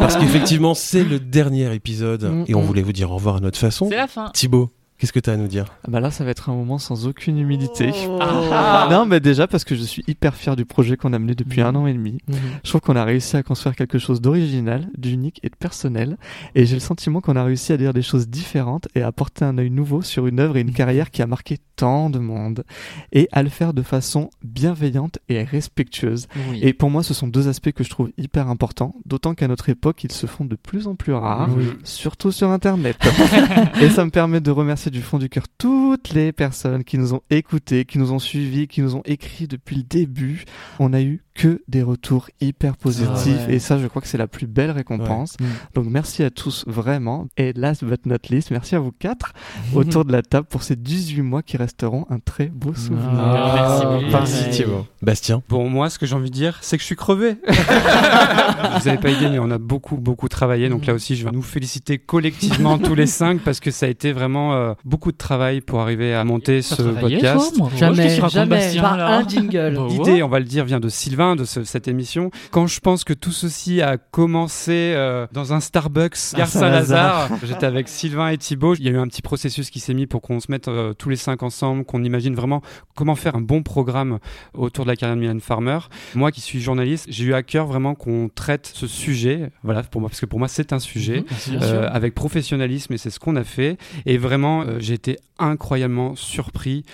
Parce 0.00 0.16
qu'effectivement, 0.16 0.74
c'est 0.74 1.04
le 1.04 1.20
dernier 1.20 1.72
épisode 1.72 2.24
Mm, 2.24 2.44
et 2.48 2.54
on 2.56 2.62
mm. 2.62 2.64
voulait 2.64 2.82
vous 2.82 2.92
dire 2.92 3.10
au 3.12 3.14
revoir 3.14 3.36
à 3.36 3.40
notre 3.40 3.58
façon. 3.58 3.88
C'est 3.88 3.96
la 3.96 4.08
fin. 4.08 4.30
Thibaut, 4.34 4.70
qu'est-ce 5.02 5.12
que 5.12 5.18
tu 5.18 5.30
as 5.30 5.32
à 5.32 5.36
nous 5.36 5.48
dire 5.48 5.64
Ah 5.82 5.90
bah 5.90 5.98
là, 5.98 6.12
ça 6.12 6.22
va 6.22 6.30
être 6.30 6.48
un 6.48 6.54
moment 6.54 6.78
sans 6.78 7.08
aucune 7.08 7.36
humilité. 7.36 7.90
Ah. 8.20 8.86
Non, 8.88 9.04
mais 9.04 9.18
déjà 9.18 9.48
parce 9.48 9.64
que 9.64 9.74
je 9.74 9.82
suis 9.82 10.04
hyper 10.06 10.36
fier 10.36 10.54
du 10.54 10.64
projet 10.64 10.96
qu'on 10.96 11.12
a 11.12 11.18
mené 11.18 11.34
depuis 11.34 11.60
Mhm. 11.60 11.66
un 11.66 11.74
an 11.74 11.86
et 11.88 11.92
demi. 11.92 12.18
Mhm. 12.28 12.36
Je 12.62 12.68
trouve 12.68 12.82
qu'on 12.82 12.94
a 12.94 13.02
réussi 13.02 13.36
à 13.36 13.42
construire 13.42 13.74
quelque 13.74 13.98
chose 13.98 14.20
d'original, 14.20 14.88
d'unique 14.96 15.40
et 15.42 15.48
de 15.48 15.56
personnel. 15.56 16.18
Et 16.54 16.66
j'ai 16.66 16.74
le 16.74 16.80
sentiment 16.80 17.20
qu'on 17.20 17.34
a 17.34 17.42
réussi 17.42 17.72
à 17.72 17.76
dire 17.76 17.92
des 17.92 18.02
choses 18.02 18.28
différentes 18.28 18.86
et 18.94 19.02
à 19.02 19.08
apporter 19.08 19.44
un 19.44 19.58
œil 19.58 19.70
nouveau 19.70 20.02
sur 20.02 20.28
une 20.28 20.38
œuvre 20.38 20.56
et 20.56 20.60
une 20.60 20.72
carrière 20.72 21.10
qui 21.10 21.20
a 21.20 21.26
marqué 21.26 21.58
tant 21.74 22.08
de 22.08 22.20
monde. 22.20 22.62
Et 23.10 23.28
à 23.32 23.42
le 23.42 23.48
faire 23.48 23.74
de 23.74 23.82
façon 23.82 24.30
bienveillante 24.44 25.18
et 25.28 25.42
respectueuse. 25.42 26.28
Oui. 26.50 26.60
Et 26.62 26.74
pour 26.74 26.90
moi, 26.90 27.02
ce 27.02 27.12
sont 27.12 27.26
deux 27.26 27.48
aspects 27.48 27.72
que 27.72 27.82
je 27.82 27.90
trouve 27.90 28.10
hyper 28.18 28.48
importants, 28.48 28.94
d'autant 29.04 29.34
qu'à 29.34 29.48
notre 29.48 29.68
époque, 29.68 30.04
ils 30.04 30.12
se 30.12 30.26
font 30.26 30.44
de 30.44 30.54
plus 30.54 30.86
en 30.86 30.94
plus 30.94 31.12
rares, 31.12 31.50
Oui. 31.56 31.64
surtout 31.82 32.30
sur 32.30 32.50
Internet. 32.50 32.96
et 33.82 33.88
ça 33.90 34.04
me 34.04 34.10
permet 34.10 34.40
de 34.40 34.52
remercier 34.52 34.91
du 34.92 35.00
fond 35.00 35.18
du 35.18 35.30
cœur 35.30 35.44
toutes 35.56 36.10
les 36.10 36.32
personnes 36.32 36.84
qui 36.84 36.98
nous 36.98 37.14
ont 37.14 37.22
écoutés, 37.30 37.86
qui 37.86 37.98
nous 37.98 38.12
ont 38.12 38.18
suivis, 38.18 38.68
qui 38.68 38.82
nous 38.82 38.94
ont 38.94 39.02
écrit 39.06 39.48
depuis 39.48 39.76
le 39.76 39.82
début. 39.82 40.44
On 40.78 40.92
a 40.92 41.00
eu 41.00 41.22
que 41.34 41.62
des 41.68 41.82
retours 41.82 42.28
hyper 42.40 42.76
positifs 42.76 43.38
Ah 43.44 43.48
ouais. 43.48 43.54
et 43.54 43.58
ça, 43.58 43.78
je 43.78 43.86
crois 43.86 44.02
que 44.02 44.08
c'est 44.08 44.18
la 44.18 44.26
plus 44.26 44.46
belle 44.46 44.70
récompense. 44.70 45.36
Ouais. 45.40 45.46
Donc 45.74 45.86
merci 45.88 46.22
à 46.22 46.30
tous 46.30 46.64
vraiment. 46.66 47.26
Et 47.36 47.52
last 47.54 47.84
but 47.84 48.04
not 48.06 48.16
least, 48.30 48.50
merci 48.50 48.74
à 48.74 48.78
vous 48.80 48.92
quatre 48.92 49.32
autour 49.74 50.04
de 50.04 50.12
la 50.12 50.22
table 50.22 50.46
pour 50.48 50.62
ces 50.62 50.76
18 50.76 51.22
mois 51.22 51.42
qui 51.42 51.56
resteront 51.56 52.06
un 52.10 52.18
très 52.18 52.46
beau 52.46 52.74
souvenir. 52.74 53.08
Ah, 53.10 53.52
merci 53.54 53.86
beaucoup. 53.86 54.12
Merci. 54.12 54.50
Thibaut. 54.50 54.86
Bastien 55.02 55.42
Bon, 55.48 55.68
moi, 55.68 55.90
ce 55.90 55.98
que 55.98 56.06
j'ai 56.06 56.14
envie 56.14 56.30
de 56.30 56.34
dire, 56.34 56.58
c'est 56.60 56.76
que 56.76 56.82
je 56.82 56.86
suis 56.86 56.96
crevé. 56.96 57.36
Vous 57.46 58.86
n'avez 58.86 58.98
pas 58.98 59.10
idée, 59.10 59.28
mais 59.28 59.38
on 59.38 59.50
a 59.50 59.58
beaucoup, 59.58 59.96
beaucoup 59.96 60.28
travaillé. 60.28 60.68
Donc 60.68 60.86
là 60.86 60.94
aussi, 60.94 61.16
je 61.16 61.24
vais 61.24 61.30
nous 61.30 61.42
féliciter 61.42 61.98
collectivement 61.98 62.78
tous 62.78 62.94
les 62.94 63.06
cinq 63.06 63.40
parce 63.40 63.60
que 63.60 63.70
ça 63.70 63.86
a 63.86 63.88
été 63.88 64.12
vraiment 64.12 64.54
euh, 64.54 64.74
beaucoup 64.84 65.12
de 65.12 65.16
travail 65.16 65.60
pour 65.60 65.80
arriver 65.80 66.14
à 66.14 66.24
monter 66.24 66.62
ce 66.62 66.82
podcast. 66.82 67.54
toi, 67.56 67.58
moi 67.58 67.70
Jamais, 67.76 68.14
tu 68.14 68.20
racontes, 68.20 68.30
jamais, 68.32 68.56
Bastien, 68.56 68.82
pas 68.82 69.16
un 69.18 69.28
jingle. 69.28 69.78
L'idée, 69.88 70.22
on 70.22 70.28
va 70.28 70.38
le 70.38 70.44
dire, 70.44 70.64
vient 70.64 70.80
de 70.80 70.88
Sylvain, 70.88 71.21
de 71.36 71.44
ce- 71.44 71.64
cette 71.64 71.88
émission. 71.88 72.30
Quand 72.50 72.66
je 72.66 72.80
pense 72.80 73.04
que 73.04 73.12
tout 73.12 73.32
ceci 73.32 73.80
a 73.82 73.96
commencé 73.98 74.92
euh, 74.96 75.26
dans 75.32 75.52
un 75.52 75.60
Starbucks, 75.60 76.16
Gare 76.36 76.48
Saint-Lazare. 76.48 77.28
J'étais 77.42 77.66
avec 77.66 77.88
Sylvain 77.88 78.28
et 78.28 78.38
Thibaut. 78.38 78.74
Il 78.74 78.82
y 78.84 78.88
a 78.88 78.92
eu 78.92 78.98
un 78.98 79.06
petit 79.06 79.22
processus 79.22 79.70
qui 79.70 79.80
s'est 79.80 79.94
mis 79.94 80.06
pour 80.06 80.20
qu'on 80.22 80.40
se 80.40 80.50
mette 80.50 80.68
euh, 80.68 80.92
tous 80.94 81.08
les 81.08 81.16
cinq 81.16 81.42
ensemble, 81.42 81.84
qu'on 81.84 82.02
imagine 82.04 82.34
vraiment 82.34 82.62
comment 82.94 83.14
faire 83.14 83.36
un 83.36 83.40
bon 83.40 83.62
programme 83.62 84.18
autour 84.54 84.84
de 84.84 84.90
la 84.90 84.96
carrière 84.96 85.16
de 85.16 85.20
Mylène 85.20 85.40
Farmer. 85.40 85.78
Moi 86.14 86.32
qui 86.32 86.40
suis 86.40 86.60
journaliste, 86.60 87.06
j'ai 87.08 87.24
eu 87.24 87.34
à 87.34 87.42
cœur 87.42 87.66
vraiment 87.66 87.94
qu'on 87.94 88.28
traite 88.34 88.70
ce 88.74 88.86
sujet, 88.86 89.50
voilà, 89.62 89.82
pour 89.82 90.00
moi, 90.00 90.10
parce 90.10 90.20
que 90.20 90.26
pour 90.26 90.38
moi 90.38 90.48
c'est 90.48 90.72
un 90.72 90.78
sujet, 90.80 91.24
sûr. 91.38 91.58
euh, 91.62 91.88
avec 91.90 92.14
professionnalisme 92.14 92.92
et 92.94 92.98
c'est 92.98 93.10
ce 93.10 93.18
qu'on 93.20 93.36
a 93.36 93.44
fait. 93.44 93.76
Et 94.06 94.18
vraiment, 94.18 94.64
j'ai 94.78 94.94
été 94.94 95.18
incroyablement 95.38 96.14
surpris 96.16 96.84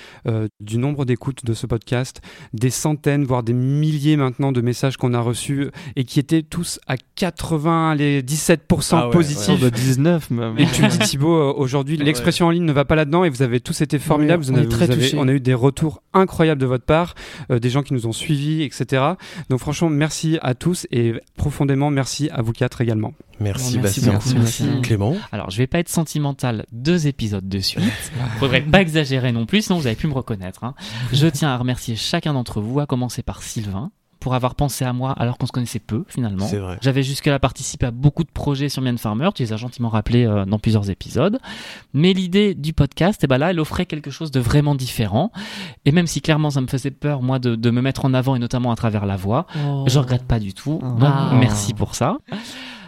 du 0.61 0.79
nombre 0.79 1.05
d'écoutes 1.05 1.45
de 1.45 1.55
ce 1.55 1.67
podcast, 1.67 2.21
des 2.53 2.71
centaines, 2.71 3.25
voire 3.25 3.43
des 3.43 3.53
milliers 3.53 4.17
maintenant 4.19 4.53
de 4.53 4.61
messages 4.61 4.97
qu'on 4.97 5.15
a 5.15 5.21
reçus 5.21 5.69
et 5.97 6.05
qui 6.05 6.21
étaient 6.21 6.43
tous 6.43 6.79
à 6.87 6.97
80, 6.97 7.95
les 7.95 8.23
17% 8.23 8.59
Ah 8.93 9.07
ouais, 9.07 9.13
positifs. 9.13 9.61
Bah, 9.61 9.71
19 9.71 10.31
même. 10.31 10.59
Et 10.59 10.67
tu 10.67 10.83
me 10.83 10.89
dis 10.89 10.99
Thibaut, 10.99 11.35
euh, 11.37 11.53
aujourd'hui 11.57 11.97
l'expression 11.97 12.47
en 12.47 12.51
ligne 12.51 12.65
ne 12.65 12.73
va 12.73 12.85
pas 12.85 12.95
là-dedans 12.97 13.25
et 13.25 13.31
vous 13.31 13.43
avez 13.43 13.61
tous 13.61 13.81
été 13.81 13.99
formidables. 13.99 14.43
Oui, 14.45 14.49
vous 14.51 14.55
on 14.55 14.57
est 14.57 14.61
avez- 14.61 14.69
très 14.69 14.87
vous 14.87 14.93
avez- 14.93 15.15
on 15.17 15.29
a 15.29 15.33
eu 15.33 15.41
des 15.41 15.55
retours 15.55 16.03
incroyables 16.13 16.61
de 16.61 16.67
votre 16.67 16.85
part, 16.85 17.15
euh, 17.51 17.59
des 17.59 17.71
gens 17.71 17.83
qui 17.83 17.95
nous 17.95 18.07
ont 18.07 18.13
suivis, 18.13 18.63
etc. 18.63 19.03
Donc 19.51 19.61
franchement, 19.61 19.89
merci 19.91 20.39
à 20.43 20.55
tous 20.55 20.87
et 20.91 21.15
profondément 21.37 21.91
merci 21.91 22.29
à 22.31 22.43
vous 22.43 22.53
quatre 22.53 22.81
également. 22.81 23.15
Merci, 23.41 23.77
Bon, 23.77 23.83
merci 23.83 24.01
Bastien. 24.01 24.13
beaucoup, 24.15 24.35
merci. 24.35 24.65
Clément 24.83 25.17
Alors, 25.31 25.51
je 25.51 25.59
vais 25.59 25.69
pas 25.69 25.79
être 25.79 25.89
sentimental 25.89 26.67
deux 26.73 27.07
épisodes 27.07 27.49
de 27.49 27.59
suite. 27.61 27.85
Faudrait 28.41 28.63
pas 28.63 28.81
exagérer 28.81 29.31
non 29.31 29.47
plus, 29.47 29.63
sinon 29.63 29.79
vous 29.79 29.87
avez 29.87 29.95
pu 29.95 30.09
me 30.09 30.13
reconnaître. 30.13 30.65
hein. 30.65 30.75
Je 31.13 31.29
tiens 31.29 31.51
à 31.51 31.57
remercier 31.57 31.95
chacun 31.95 32.33
d'entre 32.33 32.61
vous, 32.61 32.81
à 32.81 32.87
commencer 32.87 33.23
par 33.23 33.43
Sylvain 33.45 33.93
pour 34.21 34.35
avoir 34.35 34.55
pensé 34.55 34.85
à 34.85 34.93
moi 34.93 35.13
alors 35.13 35.39
qu'on 35.39 35.47
se 35.47 35.53
connaissait 35.53 35.79
peu 35.79 36.05
finalement. 36.09 36.47
C'est 36.47 36.59
vrai. 36.59 36.79
J'avais 36.83 37.03
jusque-là 37.03 37.39
participé 37.39 37.87
à 37.87 37.91
beaucoup 37.91 38.25
de 38.25 38.31
projets 38.31 38.69
sur 38.69 38.83
Mien 38.83 38.97
Farmer, 38.97 39.31
tu 39.35 39.43
les 39.43 39.53
as 39.53 39.57
gentiment 39.57 39.89
rappelés 39.89 40.27
euh, 40.27 40.45
dans 40.45 40.59
plusieurs 40.59 40.91
épisodes. 40.91 41.39
Mais 41.95 42.13
l'idée 42.13 42.55
du 42.55 42.73
podcast, 42.73 43.21
eh 43.25 43.27
ben 43.27 43.39
là, 43.39 43.51
elle 43.51 43.61
offrait 43.61 43.87
quelque 43.87 44.11
chose 44.11 44.31
de 44.31 44.41
vraiment 44.41 44.75
différent. 44.75 45.31
Et 45.85 45.93
même 45.93 46.07
si 46.07 46.21
clairement 46.21 46.51
ça 46.51 46.61
me 46.61 46.67
faisait 46.67 46.91
peur, 46.91 47.23
moi, 47.23 47.39
de, 47.39 47.55
de 47.57 47.71
me 47.71 47.81
mettre 47.81 48.05
en 48.05 48.15
avant 48.15 48.37
et 48.37 48.39
notamment 48.39 48.71
à 48.73 48.77
travers 48.77 49.07
la 49.07 49.17
voix, 49.17 49.47
Oh. 49.67 49.85
je 49.87 49.99
regrette 49.99 50.25
pas 50.25 50.39
du 50.41 50.53
tout. 50.55 50.79
Donc, 50.83 51.03
Ah. 51.03 51.31
merci 51.39 51.75
pour 51.75 51.95
ça. 51.95 52.19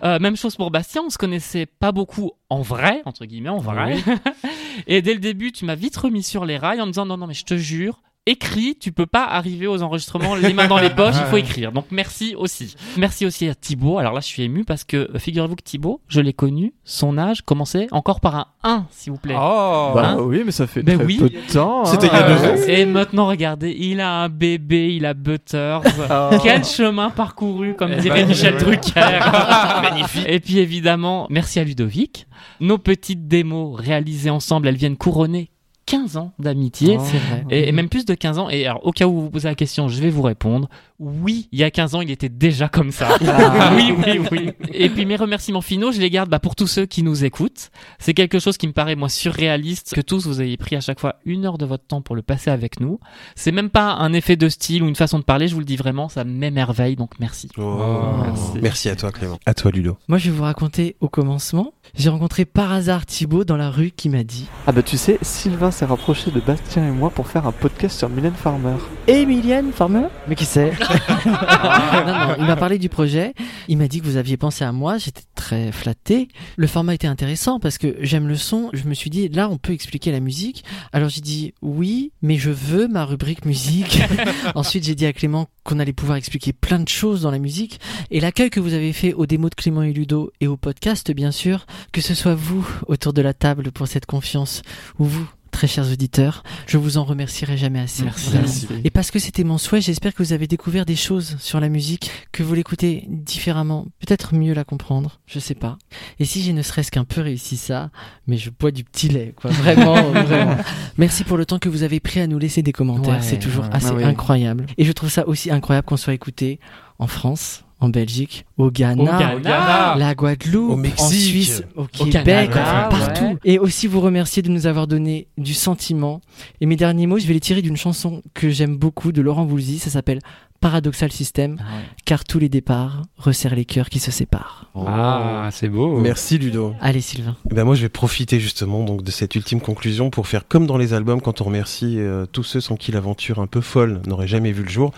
Euh, 0.03 0.19
même 0.19 0.37
chose 0.37 0.57
pour 0.57 0.71
Bastien, 0.71 1.03
on 1.07 1.11
se 1.11 1.19
connaissait 1.19 1.67
pas 1.67 1.93
beaucoup 1.93 2.33
en 2.49 2.63
vrai, 2.63 3.03
entre 3.05 3.27
guillemets, 3.27 3.51
en 3.51 3.59
vrai. 3.59 3.99
et 4.87 5.03
dès 5.03 5.15
le 5.15 5.21
début, 5.21 5.53
tu 5.53 5.65
m'as 5.65 5.75
vite 5.75 5.97
remis 5.97 6.23
sur 6.23 6.45
les 6.45 6.57
rails 6.57 6.81
en 6.81 6.87
me 6.87 6.93
disant 6.93 7.07
non, 7.07 7.17
non, 7.17 7.27
mais 7.27 7.35
je 7.35 7.45
te 7.45 7.57
jure, 7.57 8.01
écris, 8.27 8.77
tu 8.79 8.93
peux 8.93 9.07
pas 9.07 9.25
arriver 9.25 9.67
aux 9.67 9.83
enregistrements 9.83 10.35
les 10.35 10.53
mains 10.53 10.69
dans 10.69 10.79
les 10.79 10.91
poches, 10.95 11.17
il 11.19 11.27
faut 11.27 11.37
écrire. 11.37 11.73
Donc 11.73 11.87
merci 11.91 12.35
aussi. 12.37 12.75
Merci 12.97 13.27
aussi 13.27 13.49
à 13.49 13.55
Thibaut. 13.55 13.99
Alors 13.99 14.13
là, 14.13 14.21
je 14.21 14.27
suis 14.27 14.43
ému 14.43 14.65
parce 14.65 14.85
que 14.85 15.11
euh, 15.15 15.19
figurez-vous 15.19 15.57
que 15.57 15.63
Thibaut, 15.63 16.01
je 16.09 16.21
l'ai 16.21 16.33
connu, 16.33 16.75
son 16.85 17.19
âge 17.19 17.43
commençait 17.43 17.89
encore 17.91 18.21
par 18.21 18.37
un 18.37 18.47
1, 18.63 18.87
s'il 18.91 19.13
vous 19.13 19.19
plaît. 19.19 19.35
Oh 19.37 19.93
Bah 19.95 20.11
Hein 20.11 20.19
oui, 20.21 20.43
mais 20.45 20.53
ça 20.53 20.67
fait 20.67 20.83
Ben 20.83 20.97
très 20.97 21.07
oui. 21.07 21.19
peu 21.19 21.29
de 21.31 21.53
temps. 21.53 21.85
C'était 21.85 22.07
il 22.09 22.13
y 22.13 22.17
hein. 22.17 22.25
a 22.25 22.29
deux 22.29 22.63
ans. 22.63 22.67
Et 22.69 22.85
maintenant, 22.87 23.27
regardez, 23.27 23.75
il 23.79 24.01
a 24.01 24.11
un 24.23 24.29
bébé, 24.29 24.95
il 24.95 25.07
a 25.07 25.15
Butters. 25.15 25.83
Quel 26.43 26.65
chemin 26.65 27.11
parcouru, 27.11 27.75
comme 27.75 27.93
Eh 27.93 28.01
dirait 28.01 28.23
ben, 28.23 28.29
Michel 28.29 28.55
ouais. 28.55 28.61
Drucker. 28.61 29.01
Magnifique. 29.83 30.25
Et 30.27 30.41
puis 30.41 30.59
évidemment, 30.59 31.27
merci 31.31 31.59
à 31.59 31.65
Ludovic. 31.65 32.27
Nos 32.61 32.79
petites 32.79 33.29
démos 33.29 33.79
réalisées 33.79 34.31
ensemble, 34.31 34.69
elles 34.69 34.77
viennent 34.77 34.97
couronner 34.97 35.51
15 35.91 36.17
ans 36.17 36.33
d'amitié. 36.39 36.97
Vrai. 36.97 37.45
Et, 37.51 37.69
et 37.69 37.73
même 37.73 37.89
plus 37.89 38.05
de 38.05 38.15
15 38.15 38.39
ans. 38.39 38.49
Et 38.49 38.67
alors, 38.67 38.87
au 38.87 38.93
cas 38.93 39.07
où 39.07 39.13
vous 39.13 39.21
vous 39.23 39.31
posez 39.31 39.49
la 39.49 39.55
question, 39.55 39.89
je 39.89 40.01
vais 40.01 40.11
vous 40.11 40.23
répondre. 40.23 40.69
Oui, 41.01 41.49
il 41.51 41.59
y 41.59 41.65
a 41.65 41.71
15 41.71 41.95
ans, 41.95 42.03
il 42.03 42.11
était 42.11 42.29
déjà 42.29 42.69
comme 42.69 42.93
ça. 42.93 43.09
oui, 43.75 43.95
oui, 43.97 44.21
oui. 44.31 44.51
Et 44.75 44.91
puis 44.91 45.07
mes 45.07 45.17
remerciements 45.17 45.63
finaux, 45.63 45.93
je 45.93 46.01
les 46.01 46.11
garde 46.11 46.29
bah, 46.29 46.39
pour 46.39 46.55
tous 46.55 46.67
ceux 46.67 46.85
qui 46.85 47.03
nous 47.03 47.25
écoutent. 47.25 47.71
C'est 47.99 48.13
quelque 48.13 48.39
chose 48.39 48.59
qui 48.59 48.67
me 48.67 48.75
paraît, 48.75 48.97
moi, 48.97 49.09
surréaliste, 49.09 49.95
que 49.95 50.03
tous 50.03 50.27
vous 50.27 50.43
ayez 50.43 50.59
pris 50.59 50.77
à 50.77 50.81
chaque 50.81 51.01
fois 51.01 51.17
une 51.25 51.47
heure 51.47 51.57
de 51.57 51.65
votre 51.65 51.87
temps 51.87 52.03
pour 52.03 52.17
le 52.17 52.23
passer 52.23 52.51
avec 52.51 52.81
nous. 52.81 53.01
C'est 53.35 53.51
même 53.51 53.71
pas 53.71 53.95
un 53.95 54.13
effet 54.13 54.37
de 54.37 54.51
style 54.51 54.83
ou 54.83 54.89
une 54.89 54.95
façon 54.95 55.19
de 55.19 55.25
parler, 55.25 55.49
je 55.49 55.55
vous 55.55 55.61
le 55.61 55.65
dis 55.65 55.77
vraiment, 55.77 56.11
ça 56.11 56.25
m'émerveille, 56.25 56.97
donc 56.97 57.13
merci. 57.19 57.49
Oh. 57.57 57.79
merci. 58.23 58.51
merci. 58.61 58.89
à 58.91 58.97
toi, 58.97 59.11
Clément. 59.11 59.39
À 59.47 59.55
toi, 59.55 59.71
Ludo. 59.71 59.97
Moi, 60.07 60.19
je 60.19 60.31
vais 60.31 60.37
vous 60.37 60.45
raconter 60.45 60.97
au 61.01 61.09
commencement. 61.09 61.73
J'ai 61.95 62.11
rencontré 62.11 62.45
par 62.45 62.73
hasard 62.73 63.07
Thibaut 63.07 63.45
dans 63.45 63.57
la 63.57 63.71
rue 63.71 63.91
qui 63.91 64.11
m'a 64.11 64.23
dit 64.23 64.49
Ah 64.67 64.73
bah 64.73 64.83
tu 64.83 64.97
sais, 64.97 65.19
Sylvain 65.23 65.71
s'est 65.71 65.87
rapproché 65.87 66.31
de 66.31 66.41
Bastien 66.41 66.87
et 66.87 66.91
moi 66.91 67.11
pour 67.11 67.27
faire 67.27 67.47
un 67.47 67.53
podcast 67.53 67.99
sur 67.99 68.09
Mylène 68.09 68.35
Farmer. 68.35 68.77
Et 69.09 69.27
Mylène 69.27 69.73
Farmer? 69.73 70.07
Mais 70.29 70.37
qui 70.37 70.45
c'est? 70.45 70.73
non, 71.27 72.07
non, 72.07 72.35
il 72.39 72.45
m'a 72.45 72.57
parlé 72.57 72.79
du 72.79 72.89
projet. 72.89 73.35
Il 73.69 73.79
m'a 73.79 73.89
dit 73.89 74.01
que 74.01 74.07
vous 74.07 74.17
aviez 74.17 74.37
pensé 74.37 74.65
à 74.65 74.73
moi. 74.73 74.99
J'étais 74.99 75.23
très 75.35 75.73
flatté. 75.73 76.29
Le 76.57 76.67
format 76.67 76.95
était 76.95 77.07
intéressant 77.07 77.61
parce 77.61 77.79
que 77.79 77.97
j'aime 78.01 78.29
le 78.29 78.37
son. 78.37 78.71
Je 78.73 78.85
me 78.85 78.95
suis 78.95 79.11
dit, 79.11 79.29
là, 79.29 79.49
on 79.49 79.59
peut 79.59 79.73
expliquer 79.73 80.13
la 80.13 80.21
musique. 80.21 80.65
Alors 80.93 81.09
j'ai 81.09 81.21
dit, 81.21 81.55
oui, 81.63 82.13
mais 82.23 82.37
je 82.37 82.51
veux 82.51 82.89
ma 82.89 83.05
rubrique 83.05 83.45
musique. 83.45 84.01
Ensuite, 84.55 84.85
j'ai 84.85 84.95
dit 84.95 85.07
à 85.07 85.13
Clément 85.13 85.49
qu'on 85.65 85.79
allait 85.79 85.93
pouvoir 85.93 86.17
expliquer 86.17 86.53
plein 86.53 86.79
de 86.79 86.89
choses 86.89 87.23
dans 87.23 87.31
la 87.31 87.39
musique. 87.39 87.81
Et 88.11 88.21
l'accueil 88.21 88.51
que 88.51 88.61
vous 88.61 88.75
avez 88.75 88.93
fait 88.93 89.13
aux 89.13 89.27
démos 89.27 89.51
de 89.51 89.55
Clément 89.55 89.83
et 89.83 89.93
Ludo 89.93 90.33
et 90.41 90.47
au 90.47 90.57
podcast, 90.57 91.11
bien 91.13 91.31
sûr, 91.31 91.67
que 91.93 92.01
ce 92.01 92.15
soit 92.15 92.35
vous 92.35 92.67
autour 92.87 93.13
de 93.13 93.23
la 93.23 93.35
table 93.35 93.71
pour 93.73 93.87
cette 93.87 94.07
confiance, 94.07 94.63
ou 94.99 95.05
vous 95.05 95.29
très 95.61 95.67
chers 95.69 95.93
auditeurs. 95.93 96.43
Je 96.67 96.79
vous 96.79 96.97
en 96.97 97.05
remercierai 97.05 97.59
jamais 97.59 97.81
assez. 97.81 98.03
Merci. 98.03 98.67
Et 98.83 98.89
parce 98.89 99.11
que 99.11 99.19
c'était 99.19 99.45
mon 99.45 99.59
souhait, 99.59 99.83
j'espère 99.83 100.15
que 100.15 100.23
vous 100.23 100.33
avez 100.33 100.47
découvert 100.47 100.87
des 100.87 100.97
choses 100.97 101.37
sur 101.39 101.61
la 101.61 101.69
musique, 101.69 102.11
que 102.33 102.43
vous 102.43 102.55
l'écoutez 102.55 103.05
différemment, 103.09 103.85
peut-être 103.99 104.35
mieux 104.35 104.55
la 104.55 104.65
comprendre, 104.65 105.21
je 105.27 105.39
sais 105.39 105.55
pas. 105.55 105.77
Et 106.19 106.25
si 106.25 106.43
j'ai 106.43 106.55
ne 106.55 106.63
serait-ce 106.63 106.91
qu'un 106.91 107.05
peu 107.05 107.21
réussi 107.21 107.59
ça, 107.59 107.91
mais 108.27 108.39
je 108.39 108.49
bois 108.49 108.71
du 108.71 108.85
petit 108.85 109.11
lait, 109.11 109.35
quoi. 109.37 109.51
Vraiment, 109.51 110.01
vraiment. 110.13 110.57
Merci 110.97 111.25
pour 111.25 111.37
le 111.37 111.45
temps 111.45 111.59
que 111.59 111.69
vous 111.69 111.83
avez 111.83 112.01
pris 112.01 112.21
à 112.21 112.27
nous 112.27 112.39
laisser 112.39 112.63
des 112.63 112.73
commentaires. 112.73 113.17
Ouais, 113.17 113.23
C'est 113.23 113.39
toujours 113.39 113.65
ouais. 113.65 113.71
assez 113.75 113.89
Ah 113.91 113.95
oui. 113.97 114.05
incroyable. 114.05 114.65
Et 114.79 114.87
je 114.87 114.93
trouve 114.93 115.11
ça 115.11 115.29
aussi 115.29 115.51
incroyable 115.51 115.87
qu'on 115.87 115.99
soit 115.99 116.15
écouté 116.15 116.59
en 116.99 117.07
France, 117.07 117.65
en 117.81 117.89
Belgique, 117.89 118.45
au 118.59 118.71
Ghana, 118.71 119.03
Au 119.37 119.41
Ghana. 119.41 119.95
la 119.97 120.15
Guadeloupe, 120.15 120.71
Au 120.73 120.77
Mexique. 120.77 121.01
en 121.01 121.09
Suisse, 121.09 121.63
au 121.77 121.83
Au 121.83 121.87
Québec, 121.87 122.51
Canada, 122.51 122.89
enfin, 122.91 122.99
partout. 122.99 123.25
ouais. 123.25 123.37
Et 123.45 123.59
aussi 123.59 123.87
vous 123.87 124.01
remercier 124.01 124.43
de 124.43 124.51
nous 124.51 124.67
avoir 124.67 124.87
donné 124.87 125.29
du 125.39 125.55
sentiment. 125.55 126.21
Et 126.61 126.67
mes 126.67 126.77
derniers 126.77 127.07
mots, 127.07 127.19
je 127.19 127.27
vais 127.27 127.35
les 127.35 127.41
tirer 127.41 127.63
d'une 127.63 127.77
chanson 127.79 128.23
que 128.35 128.51
j'aime 128.51 128.77
beaucoup 128.77 129.13
de 129.13 129.23
Laurent 129.23 129.47
Voulzy. 129.47 129.79
Ça 129.79 129.89
s'appelle 129.91 130.19
Paradoxal 130.61 131.11
System, 131.11 131.57
car 132.05 132.25
tous 132.25 132.39
les 132.39 132.51
départs 132.51 133.03
resserrent 133.17 133.55
les 133.55 133.65
cœurs 133.65 133.89
qui 133.89 133.99
se 133.99 134.11
séparent. 134.11 134.71
Ah, 134.75 135.49
c'est 135.53 135.69
beau. 135.69 135.99
Merci, 135.99 136.37
Ludo. 136.39 136.75
Allez 136.81 137.01
Sylvain. 137.01 137.37
Eh 137.51 137.55
ben 137.55 137.65
moi, 137.65 137.75
je 137.75 137.83
vais 137.83 137.89
profiter 137.89 138.39
justement 138.41 138.85
donc 138.85 139.03
de 139.03 139.11
cette 139.11 139.35
ultime 139.35 139.61
conclusion 139.61 140.11
pour 140.11 140.27
faire 140.29 140.47
comme 140.47 140.67
dans 140.67 140.77
les 140.77 140.93
albums 140.93 141.23
quand 141.23 141.41
on 141.41 141.45
remercie 141.45 141.99
euh, 141.99 142.27
tous 142.27 142.43
ceux 142.43 142.61
sans 142.61 142.77
qui 142.77 142.93
l'aventure 142.93 143.39
un 143.41 143.47
peu 143.47 143.61
folle 143.61 144.03
n'aurait 144.07 144.29
jamais 144.29 144.53
vu 144.53 144.63
le 144.63 144.69
jour. 144.69 144.93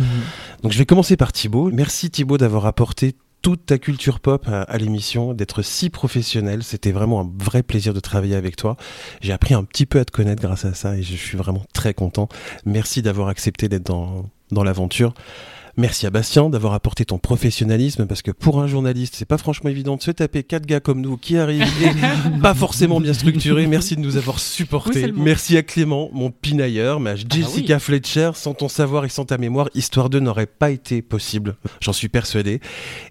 Donc 0.62 0.72
je 0.72 0.78
vais 0.78 0.86
commencer 0.86 1.16
par 1.16 1.32
Thibaut. 1.32 1.70
Merci 1.72 2.10
Thibaut 2.10 2.38
d'avoir 2.38 2.66
apporté 2.66 3.14
toute 3.40 3.66
ta 3.66 3.78
culture 3.78 4.20
pop 4.20 4.46
à, 4.46 4.62
à 4.62 4.78
l'émission, 4.78 5.34
d'être 5.34 5.62
si 5.62 5.90
professionnel. 5.90 6.62
C'était 6.62 6.92
vraiment 6.92 7.20
un 7.20 7.30
vrai 7.38 7.62
plaisir 7.62 7.92
de 7.92 8.00
travailler 8.00 8.36
avec 8.36 8.56
toi. 8.56 8.76
J'ai 9.20 9.32
appris 9.32 9.54
un 9.54 9.64
petit 9.64 9.86
peu 9.86 9.98
à 10.00 10.04
te 10.04 10.12
connaître 10.12 10.42
grâce 10.42 10.64
à 10.64 10.74
ça 10.74 10.96
et 10.96 11.02
je 11.02 11.16
suis 11.16 11.36
vraiment 11.36 11.64
très 11.72 11.94
content. 11.94 12.28
Merci 12.64 13.02
d'avoir 13.02 13.28
accepté 13.28 13.68
d'être 13.68 13.86
dans, 13.86 14.30
dans 14.52 14.64
l'aventure. 14.64 15.12
Merci 15.78 16.06
à 16.06 16.10
Bastien 16.10 16.50
d'avoir 16.50 16.74
apporté 16.74 17.04
ton 17.06 17.18
professionnalisme 17.18 18.06
parce 18.06 18.20
que 18.20 18.30
pour 18.30 18.60
un 18.60 18.66
journaliste, 18.66 19.14
c'est 19.16 19.24
pas 19.24 19.38
franchement 19.38 19.70
évident 19.70 19.96
de 19.96 20.02
se 20.02 20.10
taper 20.10 20.42
quatre 20.42 20.66
gars 20.66 20.80
comme 20.80 21.00
nous 21.00 21.16
qui 21.16 21.38
arrivent 21.38 21.64
pas 22.42 22.52
forcément 22.54 23.00
bien 23.00 23.14
structurés. 23.14 23.66
Merci 23.66 23.96
de 23.96 24.00
nous 24.00 24.16
avoir 24.18 24.38
supportés. 24.38 25.12
Merci 25.16 25.56
à 25.56 25.62
Clément, 25.62 26.10
mon 26.12 26.30
pinailleur, 26.30 27.00
mais 27.00 27.10
à 27.10 27.14
bah 27.14 27.20
Jessica 27.30 27.78
Fletcher, 27.78 28.32
sans 28.34 28.52
ton 28.52 28.68
savoir 28.68 29.04
et 29.06 29.08
sans 29.08 29.24
ta 29.24 29.38
mémoire, 29.38 29.68
Histoire 29.74 30.10
2 30.10 30.20
n'aurait 30.20 30.46
pas 30.46 30.70
été 30.70 31.00
possible. 31.00 31.56
J'en 31.80 31.92
suis 31.94 32.08
persuadé. 32.08 32.60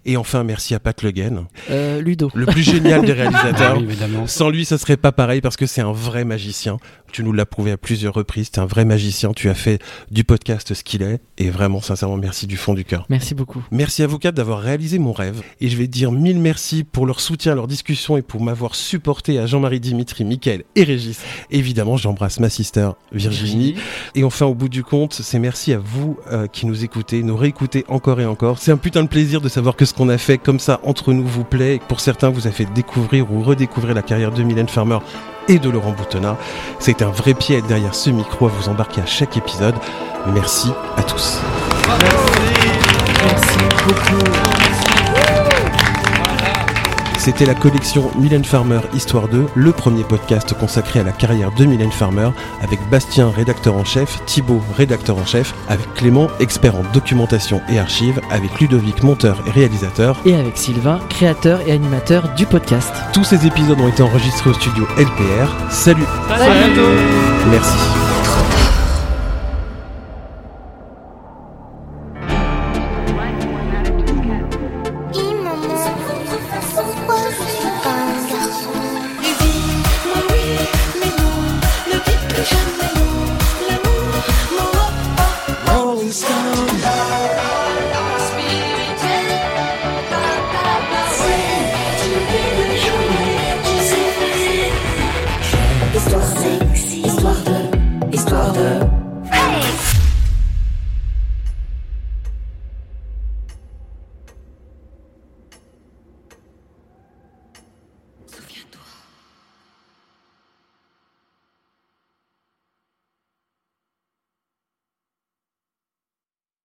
Et 0.04 0.16
enfin, 0.16 0.44
merci 0.44 0.74
à 0.74 0.80
Pat 0.80 1.02
Le 1.02 1.10
Guen, 1.10 1.46
Euh, 1.70 2.00
Ludo. 2.00 2.30
le 2.34 2.46
plus 2.46 2.62
génial 2.62 3.04
des 3.04 3.12
réalisateurs. 3.12 3.74
Ah 3.74 3.78
oui, 3.78 3.84
évidemment. 3.84 4.26
Sans 4.28 4.50
lui, 4.50 4.64
ça 4.64 4.78
serait 4.78 4.96
pas 4.96 5.10
pareil 5.12 5.40
parce 5.40 5.56
que 5.56 5.66
c'est 5.66 5.80
un 5.82 5.92
vrai 5.92 6.24
magicien. 6.24 6.76
Tu 7.12 7.22
nous 7.24 7.32
l'as 7.32 7.44
prouvé 7.44 7.72
à 7.72 7.76
plusieurs 7.76 8.14
reprises. 8.14 8.50
T'es 8.52 8.60
un 8.60 8.66
vrai 8.66 8.84
magicien. 8.84 9.32
Tu 9.34 9.50
as 9.50 9.54
fait 9.54 9.80
du 10.10 10.24
podcast 10.24 10.72
ce 10.72 10.82
qu'il 10.84 11.02
est. 11.02 11.20
Et 11.38 11.50
vraiment, 11.50 11.80
sincèrement, 11.82 12.16
merci 12.16 12.46
du 12.52 12.58
fond 12.58 12.74
du 12.74 12.84
cœur. 12.84 13.06
Merci 13.08 13.34
beaucoup. 13.34 13.64
Merci 13.70 14.02
à 14.02 14.06
vous 14.06 14.18
quatre 14.18 14.34
d'avoir 14.34 14.60
réalisé 14.60 14.98
mon 14.98 15.14
rêve. 15.14 15.42
Et 15.62 15.70
je 15.70 15.76
vais 15.78 15.86
dire 15.86 16.12
mille 16.12 16.38
merci 16.38 16.84
pour 16.84 17.06
leur 17.06 17.18
soutien, 17.18 17.54
leur 17.54 17.66
discussion 17.66 18.18
et 18.18 18.22
pour 18.22 18.42
m'avoir 18.42 18.74
supporté 18.74 19.38
à 19.38 19.46
Jean-Marie 19.46 19.80
Dimitri, 19.80 20.26
Mickaël 20.26 20.64
et 20.76 20.84
Régis. 20.84 21.22
Évidemment, 21.50 21.96
j'embrasse 21.96 22.40
ma 22.40 22.50
sister 22.50 22.90
Virginie. 23.10 23.76
Et 24.14 24.22
enfin, 24.22 24.44
au 24.44 24.54
bout 24.54 24.68
du 24.68 24.84
compte, 24.84 25.14
c'est 25.14 25.38
merci 25.38 25.72
à 25.72 25.78
vous 25.78 26.18
euh, 26.30 26.46
qui 26.46 26.66
nous 26.66 26.84
écoutez, 26.84 27.22
nous 27.22 27.38
réécoutez 27.38 27.86
encore 27.88 28.20
et 28.20 28.26
encore. 28.26 28.58
C'est 28.58 28.70
un 28.70 28.76
putain 28.76 29.02
de 29.02 29.08
plaisir 29.08 29.40
de 29.40 29.48
savoir 29.48 29.74
que 29.74 29.86
ce 29.86 29.94
qu'on 29.94 30.10
a 30.10 30.18
fait 30.18 30.36
comme 30.36 30.60
ça 30.60 30.78
entre 30.84 31.14
nous 31.14 31.26
vous 31.26 31.44
plaît. 31.44 31.76
Et 31.76 31.78
que 31.78 31.84
pour 31.84 32.00
certains, 32.00 32.28
vous 32.28 32.46
a 32.46 32.50
fait 32.50 32.66
découvrir 32.74 33.32
ou 33.32 33.42
redécouvrir 33.42 33.94
la 33.94 34.02
carrière 34.02 34.30
de 34.30 34.42
Mylène 34.42 34.68
Farmer 34.68 34.98
et 35.48 35.58
de 35.58 35.70
Laurent 35.70 35.92
Boutonnat. 35.92 36.36
C'est 36.78 37.02
un 37.02 37.10
vrai 37.10 37.34
pied 37.34 37.62
derrière 37.62 37.94
ce 37.94 38.10
micro 38.10 38.46
à 38.46 38.50
vous 38.50 38.68
embarquer 38.68 39.00
à 39.00 39.06
chaque 39.06 39.36
épisode. 39.36 39.74
Merci 40.26 40.70
à 40.96 41.02
tous. 41.02 41.38
C'était 47.24 47.46
la 47.46 47.54
collection 47.54 48.10
Mylène 48.18 48.44
Farmer 48.44 48.80
Histoire 48.94 49.28
2, 49.28 49.46
le 49.54 49.70
premier 49.70 50.02
podcast 50.02 50.54
consacré 50.58 50.98
à 50.98 51.04
la 51.04 51.12
carrière 51.12 51.52
de 51.52 51.64
Mylène 51.64 51.92
Farmer, 51.92 52.30
avec 52.62 52.80
Bastien, 52.90 53.30
rédacteur 53.30 53.76
en 53.76 53.84
chef, 53.84 54.24
Thibaut, 54.26 54.60
rédacteur 54.76 55.16
en 55.16 55.24
chef, 55.24 55.54
avec 55.68 55.94
Clément, 55.94 56.26
expert 56.40 56.74
en 56.74 56.82
documentation 56.92 57.60
et 57.68 57.78
archives, 57.78 58.20
avec 58.32 58.58
Ludovic, 58.60 59.04
monteur 59.04 59.40
et 59.46 59.52
réalisateur. 59.52 60.18
Et 60.26 60.34
avec 60.34 60.58
Sylvain, 60.58 60.98
créateur 61.10 61.60
et 61.64 61.70
animateur 61.70 62.28
du 62.34 62.44
podcast. 62.44 62.92
Tous 63.12 63.22
ces 63.22 63.46
épisodes 63.46 63.80
ont 63.80 63.86
été 63.88 64.02
enregistrés 64.02 64.50
au 64.50 64.54
studio 64.54 64.84
LPR. 64.98 65.70
Salut 65.70 66.02
Salut. 66.26 66.74
Merci. 67.52 67.78